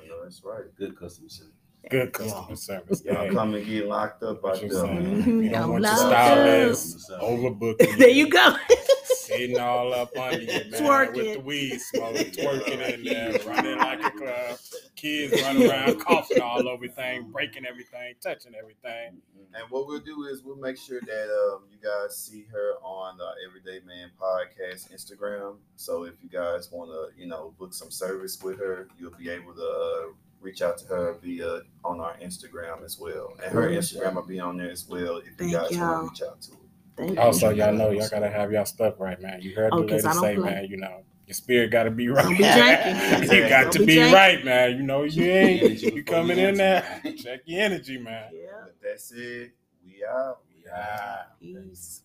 I 0.00 0.06
know 0.06 0.22
that's 0.22 0.44
right. 0.44 0.72
Good 0.76 0.96
customer 0.96 1.28
service. 1.28 1.54
Good 1.90 2.12
customer 2.12 2.46
Yeah. 2.50 2.54
service. 2.54 3.04
Y'all 3.04 3.14
Hey, 3.16 3.30
come 3.30 3.54
and 3.54 3.66
get 3.66 3.86
locked 3.86 4.22
up 4.22 4.42
what 4.42 4.56
out 4.56 4.62
you 4.62 4.68
there. 4.68 4.78
saying? 4.86 5.42
You 5.42 5.50
don't 5.50 5.70
want 5.72 5.82
your 5.84 5.92
Locked 5.92 6.06
stylist 6.10 7.10
up. 7.10 7.20
overbooking 7.22 7.96
there 7.98 8.08
you 8.08 8.28
go. 8.28 8.56
Sitting 9.04 9.58
all 9.58 9.92
up 9.94 10.16
under 10.16 10.40
you, 10.40 10.46
man, 10.48 10.70
Twerking. 10.72 11.14
with 11.16 11.32
the 11.34 11.40
weed 11.40 11.78
smoke, 11.80 12.16
twerking 12.16 12.94
in 12.94 13.04
there, 13.04 13.38
running 13.46 13.78
like 13.78 14.04
a 14.04 14.10
club. 14.10 14.58
Kids 14.96 15.40
running 15.42 15.70
around, 15.70 15.98
coughing 16.04 16.40
all 16.40 16.60
over 16.68 16.74
everything, 16.74 17.30
breaking 17.30 17.64
everything, 17.66 18.14
touching 18.20 18.54
everything. 18.54 19.20
And 19.54 19.70
what 19.70 19.86
we'll 19.86 20.00
do 20.00 20.24
is 20.24 20.42
we'll 20.42 20.56
make 20.56 20.76
sure 20.76 21.00
that 21.00 21.24
um, 21.54 21.62
you 21.70 21.78
guys 21.82 22.16
see 22.16 22.44
her 22.52 22.74
on 22.82 23.16
the 23.18 23.30
Everyday 23.48 23.84
Man 23.86 24.10
podcast 24.20 24.92
Instagram. 24.92 25.56
So 25.76 26.04
if 26.04 26.14
you 26.22 26.28
guys 26.28 26.70
want 26.70 26.90
to, 26.90 27.18
you 27.20 27.26
know, 27.26 27.54
book 27.58 27.72
some 27.74 27.90
service 27.90 28.42
with 28.42 28.58
her, 28.58 28.88
you'll 28.98 29.16
be 29.16 29.30
able 29.30 29.54
to 29.54 29.62
uh, 29.62 30.12
reach 30.42 30.60
out 30.62 30.76
to 30.78 30.86
her 30.88 31.14
via 31.22 31.60
on 31.84 32.00
our 32.00 32.16
Instagram 32.18 32.84
as 32.84 32.98
well. 32.98 33.32
And 33.42 33.52
her 33.52 33.68
Instagram 33.70 34.14
will 34.14 34.22
be 34.26 34.40
on 34.40 34.56
there 34.56 34.70
as 34.70 34.86
well 34.88 35.18
if 35.18 35.40
you 35.40 35.52
guys 35.52 35.70
y'all. 35.72 36.02
want 36.02 36.16
to 36.16 36.24
reach 36.24 36.30
out 36.30 36.40
to 36.42 36.50
her. 36.52 36.56
Thank 36.96 37.18
Also, 37.18 37.48
you. 37.50 37.62
y'all 37.62 37.72
know 37.72 37.90
y'all 37.90 38.08
gotta 38.10 38.28
have 38.28 38.52
y'all 38.52 38.66
stuff 38.66 38.94
right, 38.98 39.20
man. 39.20 39.40
You 39.40 39.54
heard 39.54 39.70
Oh, 39.72 39.80
the 39.82 39.88
'cause 39.88 40.04
lady 40.04 40.18
I 40.18 40.20
say, 40.20 40.34
play. 40.36 40.50
man, 40.50 40.64
you 40.66 40.76
know, 40.76 41.02
your 41.26 41.34
spirit 41.34 41.70
gotta 41.70 41.90
be 41.90 42.08
right. 42.10 42.22
Don't 42.24 42.36
be 42.36 42.44
janky. 42.44 43.32
you 43.42 43.48
got 43.48 43.62
Don't 43.64 43.72
to 43.72 43.78
be 43.80 43.86
be 43.86 44.12
right, 44.12 44.44
man. 44.44 44.76
You 44.76 44.82
know, 44.82 45.04
you 45.04 45.24
ain't 45.24 45.80
you 45.80 46.04
coming 46.04 46.38
in 46.38 46.56
there. 46.56 47.00
Check 47.16 47.40
your 47.46 47.62
energy, 47.62 47.96
man. 47.98 48.30
Yeah. 48.34 48.48
But 48.64 48.74
that's 48.82 49.10
it. 49.12 49.52
We 49.86 50.04
out. 50.04 50.40
Yeah. 50.64 51.22
Peace. 51.40 52.02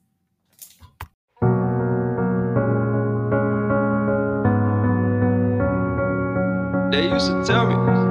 They 6.91 7.09
used 7.09 7.27
to 7.27 7.43
tell 7.45 7.67
me. 7.67 8.06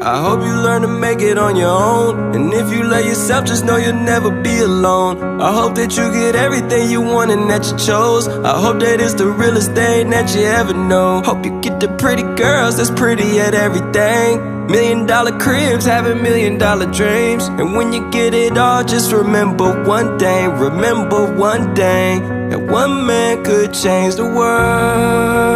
I 0.00 0.22
hope 0.22 0.40
you 0.40 0.54
learn 0.54 0.82
to 0.82 0.88
make 0.88 1.20
it 1.20 1.36
on 1.38 1.56
your 1.56 1.70
own. 1.70 2.32
And 2.34 2.54
if 2.54 2.72
you 2.72 2.84
love 2.84 3.04
yourself, 3.04 3.46
just 3.46 3.64
know 3.64 3.76
you'll 3.76 3.94
never 3.94 4.30
be 4.30 4.58
alone. 4.60 5.40
I 5.40 5.52
hope 5.52 5.74
that 5.74 5.96
you 5.96 6.12
get 6.12 6.36
everything 6.36 6.88
you 6.88 7.00
want 7.00 7.32
and 7.32 7.50
that 7.50 7.66
you 7.66 7.76
chose. 7.76 8.28
I 8.28 8.60
hope 8.60 8.78
that 8.78 9.00
it's 9.00 9.14
the 9.14 9.26
realest 9.26 9.72
thing 9.72 10.10
that 10.10 10.32
you 10.36 10.42
ever 10.42 10.72
know. 10.72 11.20
Hope 11.22 11.44
you 11.44 11.60
get 11.60 11.80
the 11.80 11.88
pretty 11.88 12.22
girls 12.22 12.76
that's 12.76 12.90
pretty 12.90 13.40
at 13.40 13.54
everything. 13.54 14.68
Million 14.68 15.04
dollar 15.06 15.36
cribs, 15.36 15.84
having 15.84 16.22
million 16.22 16.58
dollar 16.58 16.86
dreams. 16.92 17.48
And 17.48 17.74
when 17.74 17.92
you 17.92 18.08
get 18.12 18.34
it 18.34 18.56
all, 18.56 18.84
just 18.84 19.10
remember 19.10 19.82
one 19.84 20.16
thing. 20.16 20.50
Remember 20.50 21.34
one 21.34 21.74
thing. 21.74 22.50
That 22.50 22.60
one 22.60 23.04
man 23.04 23.42
could 23.42 23.74
change 23.74 24.14
the 24.14 24.26
world. 24.26 25.48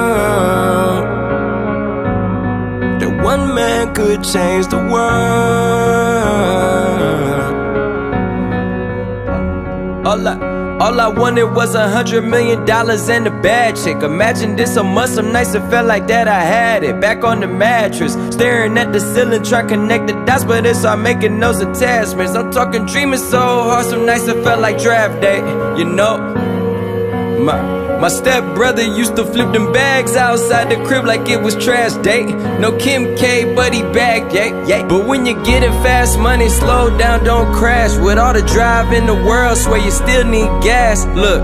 One 3.22 3.54
man 3.54 3.94
could 3.94 4.24
change 4.24 4.66
the 4.66 4.78
world. 4.78 5.12
All 10.04 10.26
I, 10.26 10.36
all 10.80 11.00
I 11.00 11.06
wanted 11.06 11.44
was 11.44 11.76
a 11.76 11.88
hundred 11.88 12.22
million 12.22 12.64
dollars 12.64 13.08
and 13.08 13.24
a 13.28 13.30
bad 13.30 13.76
chick. 13.76 14.02
Imagine 14.02 14.56
this 14.56 14.76
a 14.76 15.06
some 15.06 15.32
nights 15.32 15.54
it 15.54 15.60
felt 15.70 15.86
like 15.86 16.08
that 16.08 16.26
I 16.26 16.40
had 16.40 16.82
it. 16.82 17.00
Back 17.00 17.22
on 17.22 17.38
the 17.38 17.46
mattress, 17.46 18.14
staring 18.34 18.76
at 18.76 18.92
the 18.92 18.98
ceiling, 18.98 19.44
trying 19.44 19.68
to 19.68 19.74
connect 19.74 20.08
the 20.08 20.14
dots, 20.24 20.42
but 20.42 20.66
it's 20.66 20.84
all 20.84 20.96
making 20.96 21.38
those 21.38 21.60
attachments. 21.60 22.34
I'm 22.34 22.50
talking 22.50 22.86
dreaming 22.86 23.20
so 23.20 23.38
hard, 23.38 23.86
some 23.86 24.04
nights 24.04 24.26
it 24.26 24.42
felt 24.42 24.60
like 24.60 24.82
draft 24.82 25.20
day. 25.20 25.38
You 25.78 25.84
know, 25.84 26.18
my. 27.38 27.81
My 28.02 28.08
stepbrother 28.08 28.82
used 28.82 29.14
to 29.14 29.24
flip 29.24 29.52
them 29.52 29.72
bags 29.72 30.16
outside 30.16 30.70
the 30.70 30.84
crib 30.84 31.04
like 31.04 31.28
it 31.28 31.40
was 31.40 31.54
trash 31.54 31.92
day. 32.02 32.24
No 32.58 32.76
Kim 32.76 33.14
K, 33.14 33.54
but 33.54 33.72
he 33.72 33.82
back, 33.94 34.34
yeah, 34.34 34.66
yeah. 34.66 34.84
But 34.88 35.06
when 35.06 35.24
you 35.24 35.34
get 35.44 35.62
it 35.62 35.70
fast 35.84 36.18
money, 36.18 36.48
slow 36.48 36.98
down, 36.98 37.22
don't 37.22 37.54
crash. 37.54 37.96
With 37.98 38.18
all 38.18 38.32
the 38.32 38.42
drive 38.42 38.92
in 38.92 39.06
the 39.06 39.14
world, 39.14 39.56
swear 39.56 39.78
you 39.78 39.92
still 39.92 40.24
need 40.24 40.50
gas. 40.64 41.06
Look, 41.14 41.42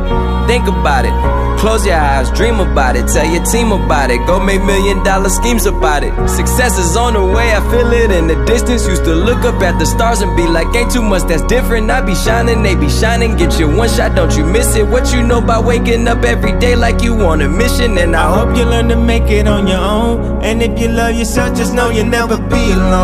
think 0.48 0.66
about 0.66 1.05
it. 1.05 1.39
Close 1.60 1.85
your 1.85 1.97
eyes, 1.97 2.30
dream 2.39 2.60
about 2.60 2.94
it, 2.94 3.09
tell 3.09 3.26
your 3.26 3.44
team 3.44 3.72
about 3.72 4.12
it. 4.12 4.18
Go 4.28 4.39
make 4.39 4.62
million 4.62 5.02
dollar 5.02 5.28
schemes 5.28 5.66
about 5.66 6.05
it. 6.05 6.12
Success 6.28 6.78
is 6.78 6.97
on 6.97 7.14
the 7.14 7.24
way, 7.24 7.52
I 7.52 7.60
feel 7.68 7.93
it 7.93 8.12
in 8.12 8.28
the 8.28 8.36
distance. 8.44 8.86
Used 8.86 9.02
to 9.05 9.12
look 9.12 9.44
up 9.44 9.60
at 9.60 9.76
the 9.80 9.85
stars 9.85 10.20
and 10.20 10.36
be 10.36 10.47
like, 10.47 10.72
ain't 10.76 10.93
too 10.93 11.02
much 11.02 11.24
that's 11.24 11.43
different. 11.47 11.90
I 11.90 12.01
be 12.01 12.14
shining, 12.14 12.62
they 12.62 12.76
be 12.76 12.89
shining. 12.89 13.36
Get 13.36 13.59
your 13.59 13.74
one 13.76 13.89
shot, 13.89 14.14
don't 14.14 14.36
you 14.36 14.47
miss 14.47 14.76
it. 14.76 14.86
What 14.86 15.12
you 15.12 15.20
know 15.20 15.39
about 15.39 15.64
waking 15.64 16.06
up 16.06 16.22
every 16.22 16.47
day 16.52 16.76
like 16.76 17.02
you 17.02 17.14
on 17.26 17.40
a 17.42 17.48
mission? 17.48 17.98
And 17.98 18.14
I 18.14 18.26
hope 18.32 18.56
you 18.56 18.64
learn 18.64 18.88
to 18.88 18.96
make 18.96 19.30
it 19.30 19.46
on 19.46 19.66
your 19.66 19.78
own. 19.78 20.42
And 20.42 20.62
if 20.62 20.78
you 20.78 20.88
love 20.88 21.14
yourself, 21.14 21.56
just 21.56 21.74
know 21.74 21.90
you'll 21.90 22.06
never 22.06 22.36
be 22.36 22.72
alone. 22.72 22.88